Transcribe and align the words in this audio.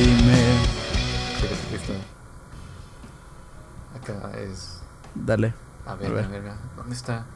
Dorime. 0.00 0.56
Acá 3.94 4.30
es. 4.38 4.80
Dale. 5.14 5.52
A 5.86 5.94
ver, 5.94 6.06
a 6.24 6.26
ver, 6.28 6.42
¿dónde 6.74 6.94
está? 6.94 7.26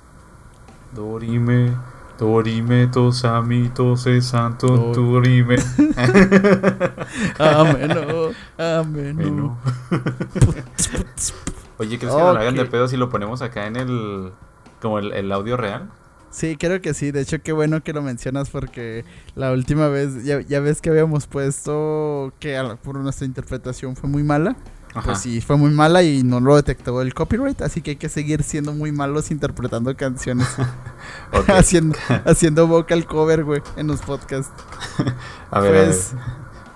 Dorime. 0.95 1.77
Dorime, 2.18 2.86
tosami, 2.86 3.68
tose, 3.68 4.22
santo, 4.22 4.68
Dor- 4.68 4.95
dorime. 4.95 5.57
Ameno, 7.39 8.30
ameno. 8.57 9.58
Oye, 11.79 11.99
¿crees 11.99 12.14
que 12.14 12.21
nos 12.22 12.35
la 12.35 12.40
hagan 12.40 12.54
de 12.54 12.64
pedo 12.64 12.89
si 12.89 12.96
lo 12.96 13.11
ponemos 13.11 13.43
acá 13.43 13.67
en 13.67 13.76
el. 13.76 14.32
como 14.81 15.00
el, 15.00 15.12
el 15.12 15.31
audio 15.32 15.58
real? 15.58 15.90
Sí, 16.34 16.56
creo 16.56 16.80
que 16.82 16.94
sí. 16.94 17.12
De 17.12 17.20
hecho, 17.20 17.40
qué 17.43 17.52
bueno 17.52 17.80
que 17.84 17.93
lo 17.93 18.02
mencionas 18.02 18.50
porque 18.50 19.04
la 19.36 19.52
última 19.52 19.86
vez, 19.88 20.24
ya, 20.24 20.40
ya 20.40 20.58
ves 20.58 20.80
que 20.80 20.90
habíamos 20.90 21.29
puesto 21.29 22.32
que 22.40 22.54
la- 22.60 22.74
por 22.74 22.96
nuestra 22.98 23.24
interpretación 23.24 23.94
fue 23.94 24.10
muy 24.10 24.24
mala. 24.24 24.57
Ajá. 24.96 25.07
Pues 25.07 25.18
sí, 25.20 25.40
fue 25.40 25.57
muy 25.57 25.70
mala 25.70 26.02
y 26.02 26.22
no 26.24 26.40
lo 26.40 26.57
detectó 26.57 27.02
el 27.02 27.14
copyright, 27.14 27.62
así 27.62 27.82
que 27.82 27.90
hay 27.93 27.96
que 27.96 28.08
seguir 28.08 28.43
siendo 28.43 28.72
muy 28.72 28.90
malos 28.93 29.30
interpretando 29.30 29.96
canciones, 29.96 30.46
haciendo, 31.48 31.96
haciendo 32.24 32.66
vocal 32.66 33.05
cover, 33.06 33.44
güey, 33.44 33.60
en 33.77 33.86
los 33.88 34.00
podcasts. 34.02 34.52
A 35.52 35.60
ver, 35.60 35.77
a 35.77 35.84
Pues, 35.86 36.14
ver. 36.14 36.22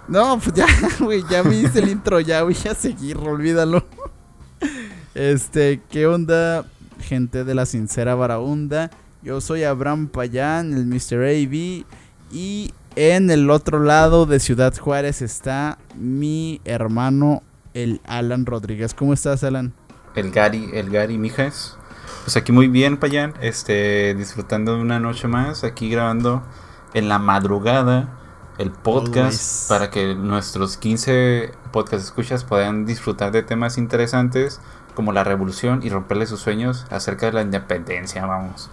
no, 0.09 0.38
pues 0.40 0.54
ya, 0.54 0.66
güey, 1.00 1.24
ya 1.30 1.42
me 1.42 1.56
hice 1.56 1.80
el 1.80 1.88
intro, 1.88 2.20
ya 2.20 2.42
voy 2.45 2.56
a 2.70 2.74
seguir, 2.74 3.16
olvídalo. 3.18 3.84
Este, 5.14 5.80
¿qué 5.90 6.06
onda, 6.06 6.64
gente 7.00 7.42
de 7.45 7.54
la 7.54 7.66
sincera 7.66 8.14
varaunda? 8.14 8.90
Yo 9.29 9.43
soy 9.43 9.62
Abraham 9.62 10.09
Payán, 10.09 10.73
el 10.73 10.87
Mr. 10.87 11.23
AB, 11.23 11.84
y 12.32 12.73
en 12.96 13.30
el 13.30 13.51
otro 13.51 13.79
lado 13.79 14.24
de 14.24 14.40
Ciudad 14.40 14.74
Juárez 14.74 15.21
está 15.21 15.76
mi 15.95 16.62
hermano, 16.65 17.43
el 17.74 18.01
Alan 18.06 18.46
Rodríguez. 18.46 18.95
¿Cómo 18.95 19.12
estás, 19.12 19.45
Alan? 19.45 19.74
El 20.15 20.30
Gary, 20.30 20.71
el 20.73 20.88
Gary 20.88 21.18
Mijas. 21.18 21.76
Pues 22.24 22.38
aquí 22.38 22.52
muy 22.52 22.68
bien, 22.68 22.96
Payán. 22.96 23.34
Este, 23.43 24.15
disfrutando 24.15 24.76
de 24.76 24.80
una 24.80 24.99
noche 24.99 25.29
más. 25.29 25.62
Aquí 25.62 25.90
grabando 25.90 26.43
en 26.95 27.10
la 27.10 27.18
madrugada 27.18 28.09
el 28.56 28.71
podcast 28.71 29.18
Always. 29.18 29.66
para 29.68 29.90
que 29.90 30.15
nuestros 30.15 30.79
15 30.79 31.52
podcast 31.71 32.02
escuchas 32.02 32.45
puedan 32.45 32.87
disfrutar 32.87 33.30
de 33.30 33.43
temas 33.43 33.76
interesantes 33.76 34.62
como 34.95 35.12
la 35.12 35.23
revolución 35.23 35.80
y 35.82 35.90
romperle 35.90 36.24
sus 36.24 36.40
sueños 36.40 36.87
acerca 36.88 37.26
de 37.26 37.32
la 37.32 37.43
independencia, 37.43 38.24
vamos. 38.24 38.71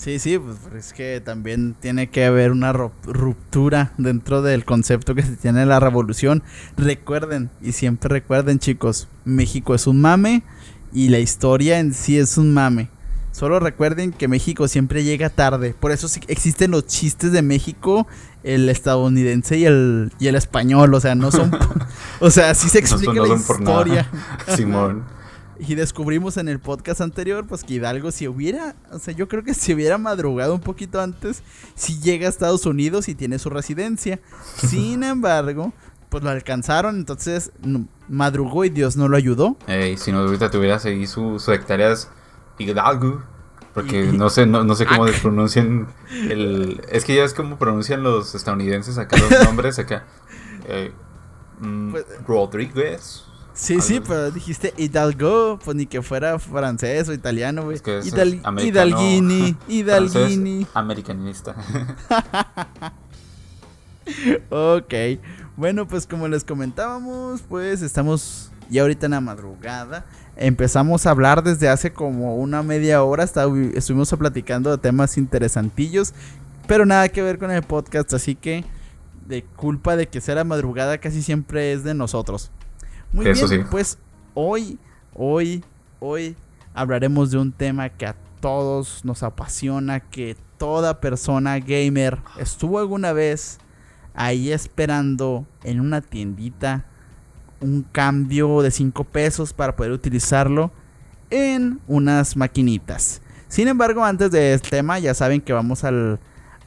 Sí, 0.00 0.18
sí, 0.18 0.38
pues 0.38 0.56
es 0.74 0.92
que 0.94 1.20
también 1.22 1.76
tiene 1.78 2.08
que 2.08 2.24
haber 2.24 2.52
una 2.52 2.72
ru- 2.72 2.90
ruptura 3.04 3.92
dentro 3.98 4.40
del 4.40 4.64
concepto 4.64 5.14
que 5.14 5.22
se 5.22 5.36
tiene 5.36 5.60
de 5.60 5.66
la 5.66 5.78
revolución. 5.78 6.42
Recuerden, 6.78 7.50
y 7.60 7.72
siempre 7.72 8.08
recuerden 8.08 8.58
chicos, 8.60 9.08
México 9.26 9.74
es 9.74 9.86
un 9.86 10.00
mame 10.00 10.42
y 10.90 11.10
la 11.10 11.18
historia 11.18 11.80
en 11.80 11.92
sí 11.92 12.16
es 12.18 12.38
un 12.38 12.54
mame. 12.54 12.88
Solo 13.32 13.60
recuerden 13.60 14.12
que 14.12 14.26
México 14.26 14.68
siempre 14.68 15.04
llega 15.04 15.28
tarde. 15.28 15.74
Por 15.78 15.92
eso 15.92 16.08
sí 16.08 16.20
existen 16.28 16.70
los 16.70 16.86
chistes 16.86 17.30
de 17.32 17.42
México, 17.42 18.06
el 18.42 18.70
estadounidense 18.70 19.58
y 19.58 19.66
el, 19.66 20.12
y 20.18 20.28
el 20.28 20.34
español. 20.34 20.94
O 20.94 21.00
sea, 21.00 21.14
no 21.14 21.30
son... 21.30 21.50
o 22.20 22.30
sea, 22.30 22.50
así 22.50 22.70
se 22.70 22.80
No 22.80 22.86
son- 22.88 22.98
explica 23.00 23.20
no 23.20 23.26
la 23.26 23.34
historia. 23.38 24.10
Simón. 24.56 25.04
Y 25.60 25.74
descubrimos 25.74 26.38
en 26.38 26.48
el 26.48 26.58
podcast 26.58 27.00
anterior, 27.02 27.46
pues 27.46 27.64
que 27.64 27.74
Hidalgo 27.74 28.10
si 28.12 28.26
hubiera, 28.26 28.74
o 28.90 28.98
sea, 28.98 29.12
yo 29.14 29.28
creo 29.28 29.42
que 29.44 29.52
si 29.54 29.74
hubiera 29.74 29.98
madrugado 29.98 30.54
un 30.54 30.60
poquito 30.60 31.00
antes, 31.00 31.42
si 31.74 32.00
llega 32.00 32.26
a 32.26 32.30
Estados 32.30 32.64
Unidos 32.64 33.08
y 33.10 33.14
tiene 33.14 33.38
su 33.38 33.50
residencia. 33.50 34.20
Sin 34.56 35.02
embargo, 35.04 35.72
pues 36.08 36.24
lo 36.24 36.30
alcanzaron, 36.30 36.96
entonces 36.96 37.52
madrugó 38.08 38.64
y 38.64 38.70
Dios 38.70 38.96
no 38.96 39.06
lo 39.08 39.16
ayudó. 39.18 39.56
Ey, 39.66 39.96
si 39.98 40.12
no, 40.12 40.20
ahorita 40.20 40.50
tuvieras 40.50 40.84
ahí 40.86 41.06
su, 41.06 41.38
su 41.38 41.52
hectáreas 41.52 42.08
Hidalgo. 42.58 43.22
Porque 43.74 44.06
Y- 44.06 44.16
no 44.16 44.30
sé, 44.30 44.46
no, 44.46 44.64
no 44.64 44.74
sé 44.74 44.84
cómo 44.86 45.04
pronuncian 45.22 45.86
el. 46.28 46.80
Es 46.90 47.04
que 47.04 47.14
ya 47.14 47.22
es 47.22 47.34
como 47.34 47.56
pronuncian 47.58 48.02
los 48.02 48.34
estadounidenses 48.34 48.98
acá 48.98 49.16
los 49.18 49.44
nombres 49.44 49.78
acá. 49.78 50.06
Eh, 50.68 50.92
mm, 51.60 51.90
Pues- 51.92 52.06
Rodríguez. 52.26 53.24
Sí, 53.60 53.80
sí, 53.82 54.00
pero 54.00 54.30
dijiste 54.30 54.72
Hidalgo, 54.78 55.58
pues 55.62 55.76
ni 55.76 55.84
que 55.84 56.00
fuera 56.00 56.38
francés 56.38 57.08
o 57.10 57.12
italiano, 57.12 57.64
güey. 57.64 57.76
Es 57.76 57.82
que 57.82 58.00
Hidal- 58.00 58.40
Hidalguini, 58.64 59.54
Hidalguini. 59.68 60.66
Americanista. 60.74 61.54
Ok, 64.50 64.92
bueno, 65.56 65.86
pues 65.86 66.06
como 66.06 66.26
les 66.26 66.42
comentábamos, 66.42 67.42
pues 67.42 67.82
estamos 67.82 68.50
ya 68.68 68.82
ahorita 68.82 69.06
en 69.06 69.12
la 69.12 69.20
madrugada. 69.20 70.04
Empezamos 70.36 71.06
a 71.06 71.10
hablar 71.10 71.42
desde 71.44 71.68
hace 71.68 71.92
como 71.92 72.36
una 72.36 72.62
media 72.62 73.02
hora, 73.04 73.22
hasta 73.24 73.44
estuvimos 73.74 74.10
platicando 74.10 74.70
de 74.70 74.78
temas 74.78 75.16
interesantillos, 75.18 76.12
pero 76.66 76.86
nada 76.86 77.08
que 77.08 77.22
ver 77.22 77.38
con 77.38 77.50
el 77.50 77.62
podcast, 77.62 78.12
así 78.14 78.34
que 78.34 78.64
de 79.28 79.44
culpa 79.44 79.94
de 79.96 80.08
que 80.08 80.20
sea 80.20 80.34
la 80.36 80.44
madrugada 80.44 80.98
casi 80.98 81.22
siempre 81.22 81.72
es 81.72 81.84
de 81.84 81.94
nosotros. 81.94 82.50
Muy 83.12 83.28
Eso 83.28 83.48
bien, 83.48 83.62
sí. 83.62 83.68
pues 83.70 83.98
hoy, 84.34 84.78
hoy, 85.14 85.64
hoy 85.98 86.36
hablaremos 86.74 87.30
de 87.30 87.38
un 87.38 87.52
tema 87.52 87.88
que 87.88 88.06
a 88.06 88.16
todos 88.40 89.04
nos 89.04 89.22
apasiona, 89.22 90.00
que 90.00 90.36
toda 90.58 91.00
persona 91.00 91.58
gamer 91.58 92.18
estuvo 92.38 92.78
alguna 92.78 93.12
vez 93.12 93.58
ahí 94.14 94.52
esperando 94.52 95.46
en 95.64 95.80
una 95.80 96.00
tiendita 96.00 96.84
un 97.60 97.82
cambio 97.82 98.62
de 98.62 98.70
5 98.70 99.04
pesos 99.04 99.52
para 99.52 99.76
poder 99.76 99.92
utilizarlo 99.92 100.70
en 101.30 101.80
unas 101.86 102.36
maquinitas. 102.36 103.20
Sin 103.48 103.68
embargo, 103.68 104.04
antes 104.04 104.30
de 104.30 104.54
este 104.54 104.70
tema, 104.70 104.98
ya 104.98 105.12
saben 105.14 105.40
que 105.40 105.52
vamos 105.52 105.84
al, 105.84 106.18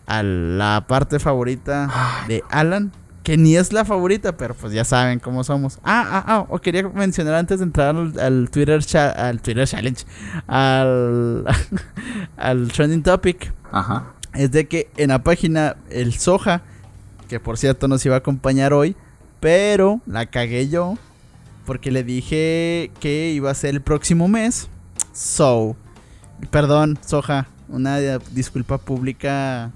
a 0.06 0.22
la 0.24 0.86
parte 0.88 1.20
favorita 1.20 1.90
de 2.28 2.44
Alan, 2.50 2.92
que 3.24 3.38
ni 3.38 3.56
es 3.56 3.72
la 3.72 3.86
favorita, 3.86 4.36
pero 4.36 4.54
pues 4.54 4.74
ya 4.74 4.84
saben 4.84 5.20
cómo 5.20 5.44
somos. 5.44 5.80
Ah, 5.84 6.06
ah, 6.06 6.24
ah, 6.28 6.46
o 6.50 6.60
quería 6.60 6.88
mencionar 6.90 7.36
antes 7.36 7.60
de 7.60 7.66
entrar 7.66 7.96
al, 7.96 8.20
al 8.20 8.50
Twitter, 8.52 8.82
al 8.96 9.42
Twitter 9.42 9.68
Challenge, 9.68 10.06
al, 10.46 11.46
al 12.38 12.72
Trending 12.72 13.02
Topic, 13.02 13.54
Ajá. 13.72 14.14
es 14.34 14.52
de 14.52 14.68
que 14.68 14.90
en 14.98 15.10
la 15.10 15.24
página 15.24 15.78
el 15.90 16.14
Soja, 16.14 16.62
que 17.30 17.40
por 17.40 17.58
cierto 17.58 17.88
nos 17.88 18.06
iba 18.06 18.16
a 18.16 18.20
acompañar 18.20 18.74
hoy, 18.74 18.96
pero 19.40 20.02
la 20.06 20.26
cagué 20.26 20.68
yo 20.68 20.98
porque 21.66 21.92
le 21.92 22.04
dije 22.04 22.92
que 23.00 23.32
iba 23.32 23.50
a 23.50 23.54
ser 23.54 23.72
el 23.72 23.82
próximo 23.82 24.28
mes. 24.28 24.68
So, 25.14 25.78
perdón, 26.52 27.00
Soja, 27.06 27.48
una 27.70 27.98
disculpa 28.32 28.78
pública 28.80 29.72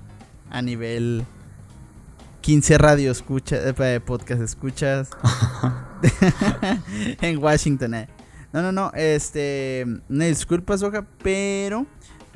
a 0.50 0.62
nivel 0.62 1.25
15 2.42 2.78
radio 2.78 3.12
escucha, 3.12 3.58
eh, 3.58 4.00
podcast 4.00 4.42
escuchas 4.42 5.09
en 7.22 7.44
Washington. 7.44 7.94
eh. 7.96 8.08
No, 8.53 8.62
no, 8.62 8.72
no, 8.72 8.92
este, 8.96 9.86
una 10.09 10.25
disculpa, 10.25 10.78
Soja, 10.78 11.06
pero 11.22 11.86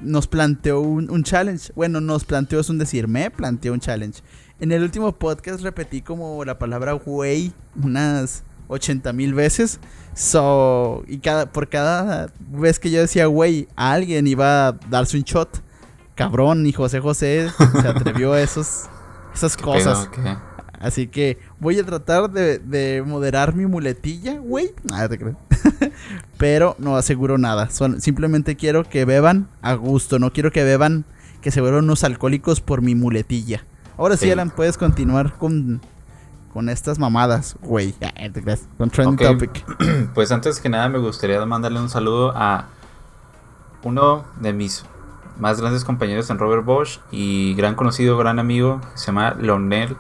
nos 0.02 0.28
planteó 0.28 0.82
un, 0.82 1.10
un 1.10 1.24
challenge. 1.24 1.72
Bueno, 1.76 2.02
nos 2.02 2.26
planteó, 2.26 2.60
es 2.60 2.70
un 2.70 2.78
decir, 2.78 3.08
me 3.08 3.32
planteó 3.32 3.74
un 3.74 3.80
challenge. 3.80 4.22
En 4.60 4.72
el 4.72 4.84
último 4.84 5.12
podcast 5.14 5.62
repetí 5.62 6.02
como 6.02 6.44
la 6.46 6.60
palabra 6.60 6.94
güey 6.94 7.54
unas 7.82 8.44
80 8.68 9.14
mil 9.14 9.34
veces. 9.34 9.80
So, 10.14 11.04
y 11.08 11.20
cada, 11.20 11.52
por 11.52 11.70
cada 11.70 12.32
vez 12.40 12.78
que 12.80 12.92
yo 12.92 13.00
decía 13.00 13.26
güey, 13.28 13.68
alguien 13.76 14.28
iba 14.28 14.68
a 14.68 14.72
darse 14.90 15.18
un 15.18 15.24
shot. 15.24 15.64
Cabrón, 16.16 16.68
y 16.68 16.74
José 16.74 17.00
José 17.00 17.50
se 17.82 17.88
atrevió 17.88 18.34
a 18.34 18.42
esos, 18.42 18.84
esas 19.34 19.58
¿Qué 19.58 19.64
cosas. 19.64 20.10
Así 20.80 21.08
que 21.08 21.38
voy 21.60 21.78
a 21.78 21.86
tratar 21.86 22.32
de, 22.32 22.58
de 22.58 23.04
moderar 23.06 23.54
mi 23.54 23.68
muletilla, 23.68 24.40
güey. 24.40 24.74
Ah, 24.92 25.08
te 25.08 25.18
creo. 25.20 25.36
Pero 26.38 26.76
no 26.80 26.96
aseguro 26.98 27.38
nada. 27.38 27.70
Son- 27.70 28.02
simplemente 28.02 28.56
quiero 28.56 28.84
que 28.84 29.06
beban 29.06 29.48
a 29.62 29.74
gusto. 29.76 30.18
No 30.18 30.34
quiero 30.34 30.52
que 30.52 30.64
beban, 30.64 31.06
que 31.42 31.52
se 31.52 31.62
vuelvan 31.62 31.84
unos 31.84 32.04
alcohólicos 32.04 32.62
por 32.62 32.82
mi 32.82 32.96
muletilla. 32.96 33.64
Ahora 33.98 34.18
sí, 34.18 34.26
Sí. 34.26 34.32
Alan, 34.32 34.50
puedes 34.50 34.78
continuar 34.80 35.34
con, 35.38 35.82
con 36.52 36.68
estas 36.68 36.98
mamadas, 36.98 37.58
güey. 37.62 37.94
Con 38.80 38.90
Trending. 38.90 39.18
Topic. 39.18 39.66
Pues 40.16 40.32
antes 40.32 40.60
que 40.60 40.70
nada 40.70 40.90
me 40.90 40.98
gustaría 40.98 41.46
mandarle 41.46 41.80
un 41.80 41.90
saludo 41.90 42.34
a 42.36 42.66
uno 43.84 44.26
de 44.40 44.52
mis 44.54 44.84
más 45.38 45.60
grandes 45.62 45.84
compañeros 45.86 46.30
en 46.30 46.38
Robert 46.40 46.64
Bosch 46.66 47.00
y 47.12 47.54
gran 47.56 47.76
conocido, 47.76 48.18
gran 48.18 48.40
amigo, 48.40 48.82
se 48.96 49.08
llama 49.08 49.36
Leonel 49.40 49.96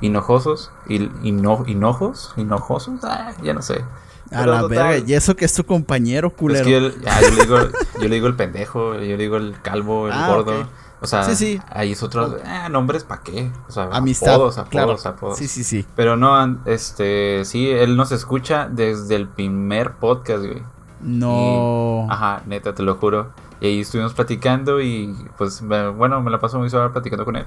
Hinojosos. 0.00 0.70
Y, 0.88 1.10
hino, 1.22 1.64
¿Hinojos? 1.66 2.32
¿Hinojosos? 2.36 3.00
Ah, 3.04 3.32
ya 3.42 3.54
no 3.54 3.62
sé. 3.62 3.84
A 4.32 4.40
Pero 4.40 4.52
la 4.54 4.60
total, 4.62 4.78
verga. 4.88 5.04
Y 5.08 5.14
eso 5.14 5.36
que 5.36 5.44
es 5.44 5.54
tu 5.54 5.64
compañero, 5.64 6.28
Es 6.28 6.34
culero. 6.34 6.64
que 6.64 6.70
yo, 6.70 6.88
ah, 7.06 7.20
yo 7.22 7.30
le 7.30 7.42
digo, 7.42 7.58
yo 8.00 8.08
le 8.08 8.14
digo 8.14 8.26
el 8.26 8.34
pendejo, 8.36 8.94
yo 8.94 9.00
le 9.00 9.16
digo 9.16 9.36
el 9.36 9.54
calvo, 9.62 10.08
el 10.08 10.12
Ah, 10.14 10.28
gordo. 10.28 10.66
O 11.00 11.06
sea, 11.06 11.22
Sí, 11.24 11.36
sí. 11.36 11.60
ahí 11.70 11.92
es 11.92 12.02
otro. 12.02 12.38
Eh, 12.38 12.68
nombres 12.70 13.04
para 13.04 13.20
qué. 13.22 13.52
O 13.68 13.70
sea, 13.70 13.90
Amistad, 13.92 14.34
apodos, 14.34 14.56
apodos, 14.58 14.70
claro. 14.70 14.96
apodos. 15.04 15.38
Sí, 15.38 15.46
sí, 15.46 15.62
sí. 15.62 15.84
Pero 15.94 16.16
no, 16.16 16.58
este, 16.64 17.44
sí, 17.44 17.68
él 17.70 17.96
nos 17.96 18.12
escucha 18.12 18.66
desde 18.70 19.14
el 19.14 19.28
primer 19.28 19.92
podcast, 19.92 20.44
güey. 20.44 20.62
No. 21.02 22.06
Ajá, 22.10 22.42
neta, 22.46 22.74
te 22.74 22.82
lo 22.82 22.94
juro. 22.96 23.30
Y 23.60 23.66
ahí 23.66 23.80
estuvimos 23.80 24.14
platicando 24.14 24.80
y 24.80 25.14
pues 25.38 25.62
bueno, 25.62 26.20
me 26.22 26.30
la 26.30 26.38
paso 26.38 26.58
muy 26.58 26.70
suave 26.70 26.90
platicando 26.90 27.24
con 27.24 27.36
él. 27.36 27.46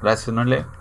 Gracias, 0.00 0.34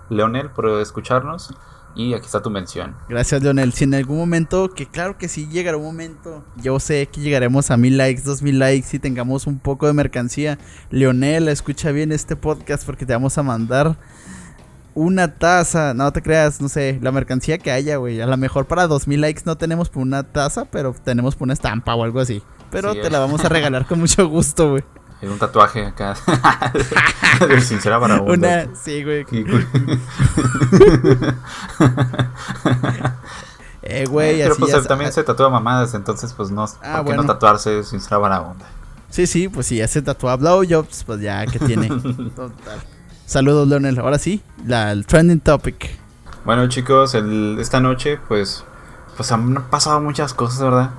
Leonel, 0.09 0.49
por 0.51 0.67
escucharnos. 0.79 1.53
Y 1.95 2.13
aquí 2.13 2.27
está 2.27 2.43
tu 2.43 2.51
mención. 2.51 2.95
Gracias, 3.09 3.41
Leonel. 3.41 3.73
Si 3.73 3.85
en 3.85 3.95
algún 3.95 4.19
momento, 4.19 4.69
que 4.69 4.85
claro 4.85 5.17
que 5.17 5.27
sí 5.27 5.47
llegará 5.47 5.77
un 5.77 5.83
momento, 5.83 6.43
yo 6.57 6.79
sé 6.79 7.07
que 7.11 7.21
llegaremos 7.21 7.71
a 7.71 7.77
mil 7.77 7.97
likes, 7.97 8.21
dos 8.21 8.43
mil 8.43 8.59
likes 8.59 8.95
y 8.95 8.99
tengamos 8.99 9.47
un 9.47 9.57
poco 9.57 9.87
de 9.87 9.93
mercancía. 9.93 10.59
Leonel, 10.91 11.47
escucha 11.47 11.91
bien 11.91 12.11
este 12.11 12.35
podcast 12.35 12.85
porque 12.85 13.07
te 13.07 13.13
vamos 13.13 13.35
a 13.39 13.41
mandar 13.41 13.97
una 14.93 15.39
taza. 15.39 15.95
No 15.95 16.13
te 16.13 16.21
creas, 16.21 16.61
no 16.61 16.69
sé, 16.69 16.99
la 17.01 17.11
mercancía 17.11 17.57
que 17.57 17.71
haya, 17.71 17.95
güey. 17.95 18.21
A 18.21 18.27
lo 18.27 18.37
mejor 18.37 18.67
para 18.67 18.85
dos 18.85 19.07
mil 19.07 19.21
likes 19.21 19.41
no 19.45 19.57
tenemos 19.57 19.89
por 19.89 20.03
una 20.03 20.21
taza, 20.21 20.65
pero 20.65 20.93
tenemos 21.03 21.35
por 21.35 21.47
una 21.47 21.53
estampa 21.53 21.95
o 21.95 22.03
algo 22.03 22.19
así. 22.19 22.43
Pero 22.69 22.93
Sí, 22.93 22.99
te 23.01 23.09
la 23.09 23.19
vamos 23.19 23.43
a 23.45 23.49
regalar 23.49 23.85
con 23.85 23.99
mucho 23.99 24.27
gusto, 24.27 24.71
güey. 24.71 24.83
Hay 25.21 25.27
un 25.29 25.39
tatuaje 25.39 25.85
acá. 25.85 26.15
de 27.47 27.61
sincera 27.61 27.99
para 27.99 28.21
Una, 28.21 28.67
sí, 28.75 29.03
güey. 29.03 29.25
Eh, 33.89 34.05
güey, 34.05 34.39
Pero 34.39 34.51
así 34.51 34.59
pues 34.59 34.73
ya 34.73 34.81
también 34.83 35.13
se 35.13 35.23
tatúa 35.23 35.49
mamadas, 35.49 35.93
entonces 35.93 36.33
pues 36.33 36.51
no, 36.51 36.63
Ah, 36.65 36.67
¿por 36.67 36.81
qué 36.97 37.01
bueno. 37.03 37.21
no 37.23 37.27
tatuarse 37.27 37.83
sincera 37.83 38.17
vagabunda? 38.17 38.65
Sí, 39.09 39.25
sí, 39.27 39.47
pues 39.47 39.67
si 39.67 39.77
ya 39.77 39.87
se 39.87 40.01
tatúa 40.01 40.35
blowjobs, 40.35 41.05
pues 41.05 41.21
ya 41.21 41.45
que 41.45 41.57
tiene. 41.59 41.87
Total. 42.35 42.81
Saludos, 43.25 43.65
Leonel. 43.67 43.97
Ahora 43.99 44.19
sí, 44.19 44.41
la, 44.65 44.91
el 44.91 45.05
trending 45.05 45.39
topic. 45.39 45.97
Bueno 46.43 46.67
chicos, 46.67 47.13
el- 47.13 47.57
esta 47.59 47.79
noche 47.79 48.19
pues 48.27 48.65
pues 49.15 49.31
han 49.31 49.55
pasado 49.69 50.01
muchas 50.01 50.33
cosas, 50.33 50.59
¿verdad? 50.59 50.89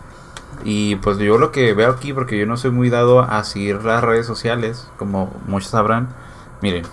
Y 0.65 0.97
pues 0.97 1.19
yo 1.19 1.39
lo 1.39 1.53
que 1.53 1.73
veo 1.73 1.91
aquí, 1.91 2.13
porque 2.13 2.39
yo 2.39 2.47
no 2.47 2.57
soy 2.57 2.71
muy 2.71 2.91
dado 2.91 3.21
a 3.21 3.43
seguir 3.45 3.85
las 3.85 4.03
redes 4.03 4.27
sociales, 4.27 4.89
como 4.99 5.33
muchos 5.47 5.71
sabrán, 5.71 6.09
miren, 6.63 6.85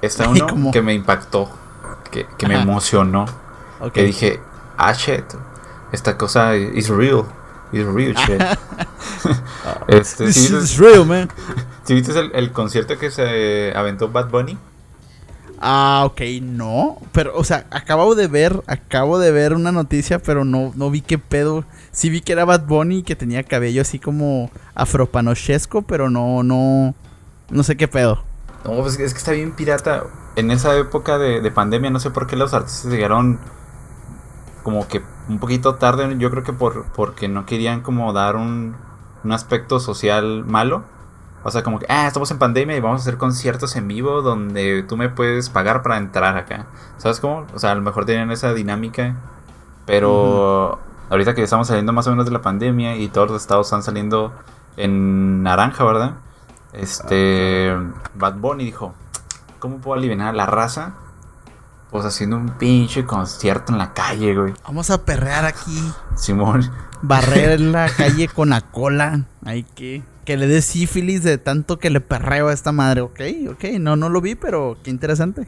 está 0.00 0.28
uno 0.28 0.46
¿cómo? 0.48 0.70
que 0.70 0.82
me 0.82 0.94
impactó, 0.94 1.50
que, 2.10 2.26
que 2.38 2.46
me 2.46 2.60
emocionó, 2.60 3.26
que 3.92 4.04
dije, 4.04 4.40
ah 4.76 4.92
shit, 4.92 5.24
esta 5.90 6.16
cosa 6.16 6.56
is 6.56 6.88
real, 6.88 7.24
is 7.72 7.84
real 7.86 8.14
shit. 8.14 8.40
este, 9.88 10.26
This 10.26 10.48
¿sí, 10.48 10.56
is 10.56 10.78
real, 10.78 11.04
man. 11.06 11.28
sí 11.84 11.94
viste 11.94 12.18
el, 12.18 12.30
el 12.34 12.52
concierto 12.52 12.98
que 12.98 13.10
se 13.10 13.72
aventó 13.74 14.08
Bad 14.08 14.28
Bunny? 14.30 14.58
Ah, 15.64 16.02
ok, 16.06 16.20
no. 16.42 16.98
Pero, 17.12 17.36
o 17.36 17.44
sea, 17.44 17.66
acabo 17.70 18.16
de 18.16 18.26
ver, 18.26 18.64
acabo 18.66 19.20
de 19.20 19.30
ver 19.30 19.54
una 19.54 19.70
noticia, 19.70 20.18
pero 20.18 20.44
no, 20.44 20.72
no 20.74 20.90
vi 20.90 21.02
qué 21.02 21.18
pedo. 21.18 21.64
Sí 21.92 22.10
vi 22.10 22.20
que 22.20 22.32
era 22.32 22.44
Bad 22.44 22.66
Bunny 22.66 22.98
y 22.98 23.02
que 23.04 23.14
tenía 23.14 23.44
cabello 23.44 23.82
así 23.82 24.00
como 24.00 24.50
afropanochesco, 24.74 25.82
pero 25.82 26.10
no, 26.10 26.42
no, 26.42 26.96
no 27.48 27.62
sé 27.62 27.76
qué 27.76 27.86
pedo. 27.86 28.24
No, 28.64 28.72
pues 28.80 28.98
es 28.98 29.12
que 29.12 29.18
está 29.18 29.30
bien 29.30 29.52
pirata. 29.52 30.04
En 30.34 30.50
esa 30.50 30.76
época 30.76 31.16
de, 31.18 31.40
de 31.40 31.50
pandemia, 31.52 31.90
no 31.90 32.00
sé 32.00 32.10
por 32.10 32.26
qué 32.26 32.34
los 32.34 32.54
artistas 32.54 32.90
llegaron 32.90 33.38
como 34.64 34.88
que 34.88 35.00
un 35.28 35.38
poquito 35.38 35.76
tarde. 35.76 36.16
Yo 36.18 36.30
creo 36.32 36.42
que 36.42 36.52
por 36.52 36.86
porque 36.86 37.28
no 37.28 37.46
querían 37.46 37.82
como 37.82 38.12
dar 38.12 38.34
un, 38.34 38.74
un 39.22 39.32
aspecto 39.32 39.78
social 39.78 40.44
malo. 40.44 40.82
O 41.44 41.50
sea, 41.50 41.62
como 41.62 41.78
que, 41.78 41.86
ah, 41.88 42.06
estamos 42.06 42.30
en 42.30 42.38
pandemia 42.38 42.76
y 42.76 42.80
vamos 42.80 43.00
a 43.00 43.02
hacer 43.02 43.18
conciertos 43.18 43.74
en 43.76 43.88
vivo 43.88 44.22
donde 44.22 44.84
tú 44.84 44.96
me 44.96 45.08
puedes 45.08 45.50
pagar 45.50 45.82
para 45.82 45.96
entrar 45.96 46.36
acá. 46.36 46.66
¿Sabes 46.98 47.20
cómo? 47.20 47.46
O 47.54 47.58
sea, 47.58 47.72
a 47.72 47.74
lo 47.74 47.82
mejor 47.82 48.04
tenían 48.04 48.30
esa 48.30 48.54
dinámica. 48.54 49.16
Pero 49.86 50.78
ahorita 51.10 51.34
que 51.34 51.42
estamos 51.42 51.66
saliendo 51.66 51.92
más 51.92 52.06
o 52.06 52.10
menos 52.10 52.26
de 52.26 52.32
la 52.32 52.42
pandemia 52.42 52.96
y 52.96 53.08
todos 53.08 53.30
los 53.30 53.42
estados 53.42 53.66
están 53.66 53.82
saliendo 53.82 54.32
en 54.76 55.42
naranja, 55.42 55.84
¿verdad? 55.84 56.14
Este. 56.72 57.76
Bad 58.14 58.34
Bunny 58.36 58.64
dijo: 58.64 58.94
¿Cómo 59.58 59.78
puedo 59.78 59.98
aliviar 59.98 60.20
a 60.28 60.32
la 60.32 60.46
raza? 60.46 60.94
Pues 61.90 62.06
haciendo 62.06 62.36
un 62.36 62.50
pinche 62.50 63.04
concierto 63.04 63.72
en 63.72 63.78
la 63.78 63.92
calle, 63.92 64.34
güey. 64.34 64.54
Vamos 64.64 64.90
a 64.90 65.04
perrear 65.04 65.44
aquí. 65.44 65.92
Simón. 66.14 66.70
Barrer 67.02 67.60
la 67.60 67.90
calle 67.96 68.28
con 68.28 68.50
la 68.50 68.62
cola. 68.62 69.24
Hay 69.44 69.64
que. 69.64 70.02
Que 70.24 70.36
le 70.36 70.46
dé 70.46 70.62
sífilis 70.62 71.22
de 71.24 71.38
tanto 71.38 71.78
que 71.78 71.90
le 71.90 72.00
perreo 72.00 72.48
a 72.48 72.52
esta 72.52 72.70
madre. 72.72 73.00
Ok, 73.00 73.20
ok. 73.50 73.64
No, 73.80 73.96
no 73.96 74.08
lo 74.08 74.20
vi, 74.20 74.34
pero 74.36 74.76
qué 74.84 74.90
interesante. 74.90 75.46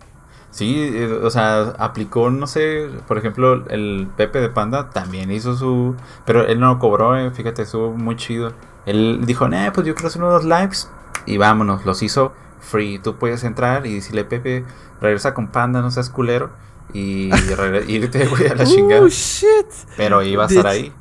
Sí, 0.51 0.75
eh, 0.79 1.21
o 1.23 1.31
sea, 1.31 1.75
aplicó, 1.79 2.31
no 2.31 2.47
sé, 2.47 2.89
por 3.09 3.19
ejemplo, 3.19 3.67
el 3.71 4.09
Pepe 4.17 4.41
de 4.41 4.49
Panda 4.49 4.91
también 4.91 5.31
hizo 5.33 5.57
su. 5.57 5.97
Pero 6.27 6.47
él 6.47 6.61
no 6.61 6.79
cobró, 6.79 7.17
eh, 7.17 7.31
fíjate, 7.33 7.63
estuvo 7.63 7.93
muy 7.93 8.17
chido. 8.17 8.53
Él 8.87 9.21
dijo, 9.27 9.49
nah, 9.49 9.71
pues 9.73 9.87
yo 9.87 9.95
quiero 9.95 10.09
hacer 10.09 10.23
unos 10.23 10.45
lives. 10.45 10.91
Y 11.27 11.39
vámonos, 11.39 11.85
los 11.85 12.03
hizo 12.03 12.33
free. 12.61 12.99
Tú 12.99 13.17
puedes 13.17 13.43
entrar 13.45 13.87
y 13.87 13.95
decirle, 13.95 14.25
Pepe, 14.25 14.65
regresa 15.01 15.35
con 15.35 15.49
Panda, 15.49 15.81
no 15.83 15.91
seas 15.91 16.11
culero. 16.11 16.51
Y 16.93 17.31
irte, 17.89 18.27
güey, 18.27 18.47
a 18.49 18.55
la 18.55 18.65
chingada. 18.65 19.03
Oh, 19.03 19.09
shit. 19.09 19.49
Pero 19.97 20.23
iba 20.23 20.45
a 20.45 20.47
estar 20.47 20.67
ahí. 20.67 20.93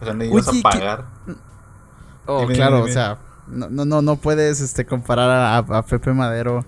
O 0.00 0.04
sea, 0.04 0.14
no 0.14 0.24
ibas 0.24 0.48
Oye, 0.48 0.58
a 0.58 0.70
¿qué- 0.70 0.78
pagar. 0.78 1.04
Oh, 2.26 2.42
Dime, 2.42 2.54
claro, 2.54 2.78
dime, 2.78 2.90
o 2.90 2.92
sea, 2.92 3.18
no, 3.48 3.84
no, 3.84 4.02
no, 4.02 4.16
puedes 4.16 4.60
este, 4.60 4.84
comparar 4.86 5.28
a, 5.30 5.56
a 5.58 5.82
Pepe 5.84 6.12
Madero 6.12 6.64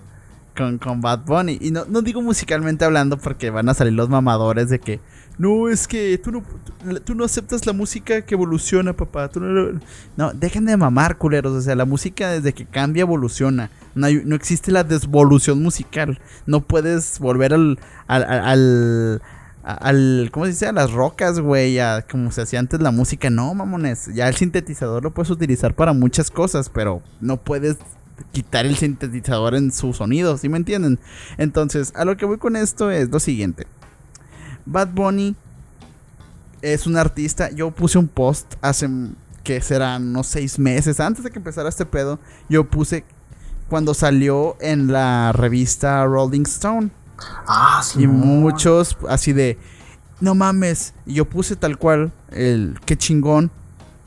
con, 0.57 0.77
con 0.77 1.01
Bad 1.01 1.21
Bunny. 1.25 1.57
Y 1.61 1.71
no, 1.71 1.85
no 1.85 2.01
digo 2.01 2.21
musicalmente 2.21 2.85
hablando 2.85 3.17
porque 3.17 3.49
van 3.49 3.69
a 3.69 3.73
salir 3.73 3.93
los 3.93 4.09
mamadores 4.09 4.69
de 4.69 4.79
que 4.79 4.99
no, 5.37 5.67
es 5.67 5.87
que 5.87 6.17
tú 6.17 6.31
no, 6.31 6.43
tú, 7.03 7.13
no 7.15 7.25
aceptas 7.25 7.65
la 7.65 7.73
música 7.73 8.21
que 8.21 8.35
evoluciona, 8.35 8.93
papá. 8.93 9.27
Tú 9.29 9.39
no, 9.41 9.79
no, 10.15 10.31
dejen 10.33 10.65
de 10.65 10.77
mamar, 10.77 11.17
culeros. 11.17 11.53
O 11.53 11.61
sea, 11.61 11.75
la 11.75 11.83
música 11.85 12.29
desde 12.29 12.53
que 12.53 12.65
cambia 12.65 13.01
evoluciona. 13.01 13.69
No, 13.95 14.07
hay- 14.07 14.21
no 14.25 14.35
existe 14.35 14.71
la 14.71 14.83
desvolución 14.85 15.61
musical. 15.61 16.19
No 16.45 16.61
puedes 16.61 17.19
volver 17.19 17.53
al, 17.53 17.79
al, 18.07 18.23
al- 18.23 19.21
al- 19.65 20.29
¿cómo 20.31 20.45
se 20.45 20.51
dice? 20.51 20.67
A 20.67 20.71
las 20.71 20.91
rocas, 20.91 21.39
güey, 21.39 21.79
a 21.79 22.05
como 22.09 22.31
se 22.31 22.41
hacía 22.43 22.59
antes 22.59 22.79
la 22.81 22.91
música. 22.91 23.29
No, 23.29 23.53
mamones, 23.53 24.13
ya 24.13 24.27
el 24.27 24.35
sintetizador 24.35 25.03
lo 25.03 25.11
puedes 25.13 25.31
utilizar 25.31 25.73
para 25.75 25.93
muchas 25.93 26.29
cosas, 26.29 26.69
pero 26.69 27.01
no 27.19 27.37
puedes 27.37 27.77
quitar 28.31 28.65
el 28.65 28.75
sintetizador 28.77 29.55
en 29.55 29.71
su 29.71 29.91
sonido, 29.93 30.37
¿sí 30.37 30.47
me 30.49 30.57
entienden? 30.57 30.99
Entonces, 31.37 31.91
a 31.95 32.05
lo 32.05 32.15
que 32.15 32.25
voy 32.25 32.37
con 32.37 32.55
esto 32.55 32.91
es 32.91 33.09
lo 33.09 33.19
siguiente. 33.19 33.67
Bad 34.65 34.89
Bunny 34.93 35.35
es 36.61 36.87
un 36.87 36.97
artista, 36.97 37.51
yo 37.51 37.71
puse 37.71 37.97
un 37.97 38.07
post 38.07 38.53
hace, 38.61 38.89
que 39.43 39.61
serán 39.61 40.09
unos 40.09 40.27
seis 40.27 40.57
meses, 40.57 40.99
antes 40.99 41.23
de 41.23 41.31
que 41.31 41.39
empezara 41.39 41.69
este 41.69 41.85
pedo, 41.85 42.19
yo 42.49 42.69
puse 42.69 43.03
cuando 43.67 43.93
salió 43.93 44.57
en 44.61 44.91
la 44.91 45.31
revista 45.33 46.05
Rolling 46.05 46.43
Stone. 46.43 46.89
Ah, 47.47 47.81
sí. 47.83 48.03
Y 48.03 48.07
muchos 48.07 48.97
así 49.09 49.33
de, 49.33 49.57
no 50.21 50.35
mames, 50.35 50.93
yo 51.05 51.25
puse 51.25 51.55
tal 51.55 51.77
cual, 51.77 52.11
el 52.31 52.77
qué 52.85 52.97
chingón, 52.97 53.51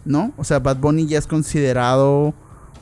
¿no? 0.05 0.33
O 0.37 0.45
sea, 0.45 0.59
Bad 0.59 0.77
Bunny 0.79 1.07
ya 1.07 1.19
es 1.19 1.27
considerado 1.27 2.35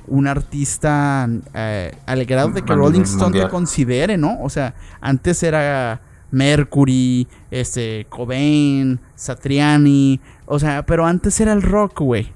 un 0.07 0.27
artista 0.27 1.29
eh, 1.55 1.95
al 2.07 2.25
grado 2.25 2.51
de 2.51 2.63
que 2.63 2.73
Rolling 2.75 3.03
Stone 3.03 3.41
te 3.41 3.49
considere, 3.49 4.17
¿no? 4.17 4.41
O 4.41 4.49
sea, 4.49 4.75
antes 5.01 5.43
era 5.43 6.01
Mercury, 6.31 7.27
este, 7.51 8.07
Cobain, 8.09 9.01
Satriani, 9.15 10.21
o 10.47 10.59
sea, 10.59 10.85
pero 10.87 11.07
antes 11.07 11.41
era 11.41 11.53
el 11.53 11.63
rock, 11.63 12.01
güey. 12.01 12.33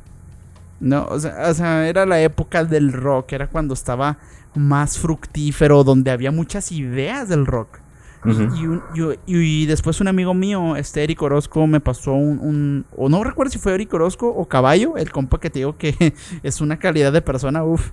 No, 0.80 1.06
o 1.06 1.20
sea, 1.20 1.48
o 1.48 1.54
sea, 1.54 1.86
era 1.86 2.06
la 2.06 2.20
época 2.20 2.64
del 2.64 2.92
rock, 2.92 3.32
era 3.34 3.48
cuando 3.48 3.74
estaba 3.74 4.18
más 4.54 4.98
fructífero, 4.98 5.84
donde 5.84 6.10
había 6.10 6.30
muchas 6.30 6.72
ideas 6.72 7.28
del 7.28 7.46
rock. 7.46 7.78
Y, 8.22 8.66
un- 8.66 8.82
y- 9.26 9.34
y 9.62 9.66
después 9.66 9.98
un 10.02 10.08
amigo 10.08 10.34
mío, 10.34 10.76
este 10.76 11.02
Eric 11.02 11.22
Orozco, 11.22 11.66
me 11.66 11.80
pasó 11.80 12.12
un, 12.12 12.38
un- 12.38 12.84
O 12.94 13.08
no 13.08 13.24
recuerdo 13.24 13.50
si 13.50 13.58
fue 13.58 13.72
Eric 13.74 13.94
Orozco 13.94 14.28
o 14.28 14.46
Caballo, 14.46 14.98
el 14.98 15.10
compa 15.10 15.40
que 15.40 15.48
te 15.48 15.60
digo 15.60 15.78
que 15.78 15.94
es 16.42 16.60
una 16.60 16.78
calidad 16.78 17.12
de 17.12 17.22
persona, 17.22 17.64
uff. 17.64 17.90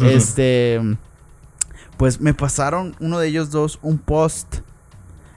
Este. 0.00 0.80
Pues 1.96 2.20
me 2.20 2.34
pasaron 2.34 2.94
uno 3.00 3.18
de 3.18 3.26
ellos 3.26 3.50
dos 3.50 3.80
un 3.82 3.98
post 3.98 4.58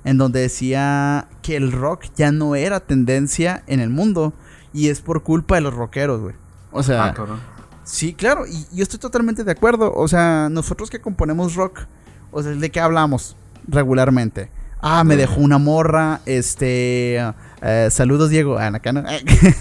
en 0.03 0.17
donde 0.19 0.41
decía 0.41 1.27
que 1.41 1.55
el 1.55 1.71
rock 1.71 2.05
ya 2.15 2.31
no 2.31 2.53
era 2.55 2.79
tendencia 2.79 3.63
en 3.65 3.79
el 3.79 3.89
mundo 3.89 4.33
y 4.73 4.89
es 4.89 5.01
por 5.01 5.23
culpa 5.23 5.55
de 5.55 5.61
los 5.61 5.73
rockeros, 5.73 6.21
güey. 6.21 6.35
O 6.71 6.83
sea, 6.83 7.05
Ah. 7.05 7.13
Sí, 7.91 8.13
claro, 8.13 8.45
y 8.47 8.65
yo 8.73 8.83
estoy 8.83 8.99
totalmente 8.99 9.43
de 9.43 9.51
acuerdo. 9.51 9.93
O 9.93 10.07
sea, 10.07 10.47
nosotros 10.49 10.89
que 10.89 11.01
componemos 11.01 11.55
rock, 11.55 11.81
o 12.31 12.41
sea, 12.41 12.53
¿de 12.53 12.69
qué 12.71 12.79
hablamos 12.79 13.35
regularmente? 13.67 14.49
Ah, 14.81 15.03
me 15.03 15.15
De- 15.15 15.21
dejó 15.23 15.41
una 15.41 15.57
morra, 15.57 16.21
este, 16.25 17.17
Eh, 17.63 17.89
saludos, 17.91 18.29
Diego. 18.31 18.57
Ah, 18.57 18.67
acá 18.73 18.91
no. 18.91 19.03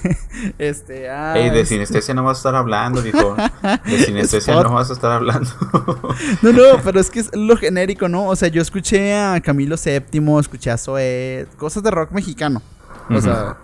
este, 0.59 1.11
ah, 1.11 1.35
Ey, 1.37 1.51
de 1.51 1.67
sinestesia 1.67 2.15
no 2.15 2.25
vas 2.25 2.39
a 2.39 2.41
estar 2.41 2.55
hablando, 2.55 3.03
dijo. 3.03 3.37
De 3.85 3.99
sinestesia 4.07 4.55
no 4.63 4.73
vas 4.73 4.89
a 4.89 4.95
estar 4.95 5.13
hablando. 5.13 5.51
no, 6.43 6.53
no, 6.53 6.63
pero 6.83 6.99
es 7.01 7.11
que 7.11 7.21
es 7.21 7.31
lo 7.35 7.57
genérico, 7.59 8.09
¿no? 8.09 8.27
O 8.29 8.37
sea, 8.37 8.49
yo 8.49 8.63
escuché 8.63 9.15
a 9.15 9.39
Camilo 9.43 9.77
VII, 9.77 10.39
escuché 10.41 10.71
a 10.71 10.79
Zoé, 10.79 11.47
cosas 11.59 11.83
de 11.83 11.91
rock 11.91 12.13
mexicano. 12.13 12.63
O 13.11 13.21
sea. 13.21 13.59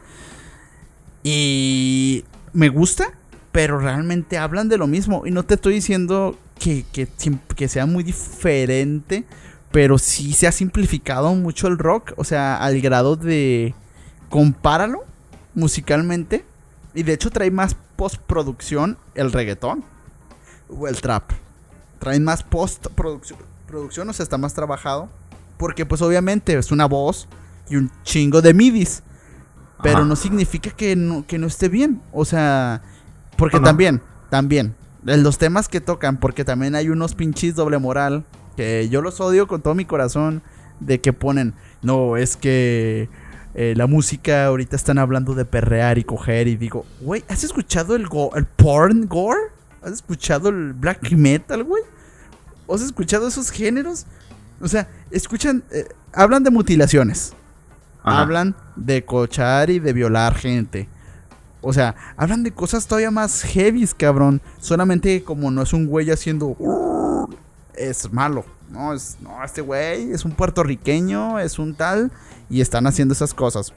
Y 1.23 2.25
me 2.52 2.68
gusta, 2.68 3.06
pero 3.56 3.78
realmente 3.78 4.36
hablan 4.36 4.68
de 4.68 4.76
lo 4.76 4.86
mismo. 4.86 5.26
Y 5.26 5.30
no 5.30 5.42
te 5.42 5.54
estoy 5.54 5.72
diciendo 5.72 6.38
que, 6.58 6.84
que, 6.92 7.08
que 7.56 7.68
sea 7.68 7.86
muy 7.86 8.04
diferente, 8.04 9.25
pero 9.72 9.96
sí 9.96 10.34
se 10.34 10.46
ha 10.46 10.52
simplificado 10.52 11.34
mucho 11.34 11.66
el 11.66 11.78
rock. 11.78 12.12
O 12.18 12.25
sea, 12.25 12.58
al 12.58 12.78
grado 12.82 13.16
de 13.16 13.75
compáralo 14.28 15.06
musicalmente. 15.54 16.44
Y 16.94 17.02
de 17.02 17.14
hecho 17.14 17.30
trae 17.30 17.50
más 17.50 17.75
postproducción 17.96 18.98
el 19.14 19.32
reggaetón 19.32 19.82
o 20.68 20.86
el 20.86 21.00
trap. 21.00 21.30
Trae 21.98 22.20
más 22.20 22.42
postproducción, 22.42 23.38
producción, 23.66 24.06
o 24.10 24.12
sea, 24.12 24.25
está 24.25 24.36
más 24.36 24.52
trabajado. 24.52 25.08
Porque 25.56 25.86
pues 25.86 26.02
obviamente 26.02 26.58
es 26.58 26.70
una 26.70 26.84
voz 26.84 27.26
y 27.70 27.76
un 27.76 27.90
chingo 28.02 28.42
de 28.42 28.52
midis. 28.52 29.02
Pero 29.82 30.04
no 30.04 30.14
significa 30.14 30.70
que 30.72 30.94
no, 30.94 31.26
que 31.26 31.38
no 31.38 31.46
esté 31.46 31.70
bien. 31.70 32.02
O 32.12 32.26
sea, 32.26 32.82
porque 33.37 33.61
también, 33.61 34.02
también, 34.31 34.75
los 35.05 35.38
temas 35.38 35.69
que 35.69 35.81
tocan, 35.81 36.19
porque 36.19 36.45
también 36.45 36.75
hay 36.75 36.88
unos 36.88 37.14
pinches 37.14 37.55
doble 37.55 37.78
moral, 37.78 38.25
que 38.57 38.88
yo 38.88 39.02
los 39.02 39.21
odio 39.21 39.47
con 39.47 39.62
todo 39.62 39.75
mi 39.75 39.85
corazón, 39.85 40.43
de 40.81 41.00
que 41.00 41.12
ponen, 41.12 41.55
no, 41.83 42.16
es 42.16 42.37
que 42.37 43.09
eh, 43.55 43.75
la 43.76 43.87
música 43.87 44.47
ahorita 44.47 44.76
están 44.76 44.99
hablando 44.99 45.35
de 45.35 45.45
perrear 45.45 45.99
y 45.99 46.05
coger 46.05 46.49
y 46.49 46.57
digo, 46.57 46.85
güey, 47.00 47.25
¿has 47.28 47.45
escuchado 47.45 47.97
el, 47.97 48.07
el 48.35 48.45
porn 48.45 49.09
gore? 49.09 49.40
¿Has 49.83 49.93
escuchado 49.93 50.49
el 50.49 50.73
black 50.73 51.11
metal, 51.12 51.64
güey? 51.64 51.83
¿Has 52.69 52.83
escuchado 52.83 53.28
esos 53.28 53.50
géneros? 53.50 54.07
O 54.61 54.69
sea, 54.69 54.88
escuchan, 55.11 55.62
eh, 55.71 55.87
hablan 56.12 56.43
de 56.43 56.50
mutilaciones. 56.50 57.35
Hablan 58.02 58.55
de 58.76 59.05
cochar 59.05 59.69
y 59.69 59.81
de 59.81 59.93
violar 59.93 60.35
gente. 60.35 60.88
O 61.66 61.73
sea, 61.73 61.96
hablan 62.16 62.44
de 62.44 62.52
cosas 62.52 62.87
todavía 62.87 63.11
más 63.11 63.42
heavy, 63.42 63.85
cabrón. 63.96 64.40
Solamente 64.61 65.25
como 65.25 65.50
no 65.50 65.62
es 65.62 65.73
un 65.73 65.87
güey 65.87 66.11
haciendo... 66.12 66.56
Es 67.75 68.12
malo. 68.12 68.44
No, 68.70 68.92
es, 68.92 69.18
no, 69.20 69.42
este 69.44 69.62
güey 69.62 70.12
es 70.12 70.25
un 70.25 70.32
puertorriqueño, 70.32 71.40
es 71.40 71.58
un 71.58 71.75
tal 71.75 72.12
y 72.49 72.61
están 72.61 72.87
haciendo 72.87 73.14
esas 73.14 73.35
cosas. 73.35 73.73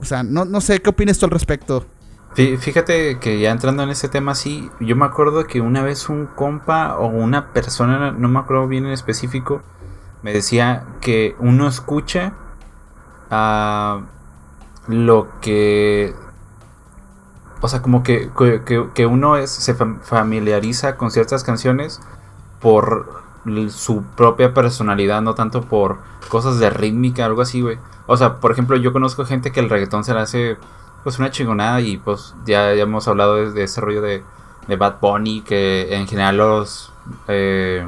O 0.00 0.04
sea, 0.06 0.22
no, 0.22 0.46
no 0.46 0.60
sé, 0.62 0.80
¿qué 0.80 0.88
opinas 0.90 1.18
tú 1.18 1.26
al 1.26 1.32
respecto? 1.32 1.86
Fíjate 2.34 3.18
que 3.18 3.40
ya 3.40 3.50
entrando 3.50 3.82
en 3.82 3.90
ese 3.90 4.08
tema, 4.08 4.34
sí, 4.34 4.70
yo 4.80 4.96
me 4.96 5.04
acuerdo 5.04 5.46
que 5.46 5.60
una 5.60 5.82
vez 5.82 6.08
un 6.08 6.26
compa 6.26 6.96
o 6.98 7.06
una 7.08 7.52
persona, 7.52 8.12
no 8.12 8.28
me 8.28 8.38
acuerdo 8.38 8.68
bien 8.68 8.86
en 8.86 8.92
específico, 8.92 9.62
me 10.22 10.32
decía 10.32 10.86
que 11.00 11.36
uno 11.40 11.68
escucha 11.68 12.32
a 13.30 14.00
lo 14.88 15.28
que... 15.40 16.14
O 17.66 17.68
sea, 17.68 17.82
como 17.82 18.04
que, 18.04 18.30
que, 18.94 19.06
uno 19.06 19.36
es, 19.36 19.50
se 19.50 19.74
familiariza 19.74 20.96
con 20.96 21.10
ciertas 21.10 21.42
canciones 21.42 22.00
por 22.60 23.24
su 23.70 24.04
propia 24.16 24.54
personalidad, 24.54 25.20
no 25.20 25.34
tanto 25.34 25.62
por 25.62 25.98
cosas 26.28 26.60
de 26.60 26.70
rítmica, 26.70 27.24
algo 27.24 27.42
así, 27.42 27.62
güey. 27.62 27.76
O 28.06 28.16
sea, 28.16 28.36
por 28.36 28.52
ejemplo, 28.52 28.76
yo 28.76 28.92
conozco 28.92 29.24
gente 29.24 29.50
que 29.50 29.58
el 29.58 29.68
reggaetón 29.68 30.04
se 30.04 30.14
le 30.14 30.20
hace 30.20 30.56
pues 31.02 31.18
una 31.18 31.32
chingonada 31.32 31.80
y 31.80 31.96
pues 31.96 32.36
ya, 32.46 32.72
ya 32.72 32.84
hemos 32.84 33.08
hablado 33.08 33.50
de, 33.50 33.64
ese 33.64 33.80
rollo 33.80 34.00
de, 34.00 34.22
de, 34.68 34.76
Bad 34.76 35.00
Bunny, 35.00 35.40
que 35.40 35.92
en 35.92 36.06
general 36.06 36.36
los... 36.36 36.92
Eh, 37.26 37.84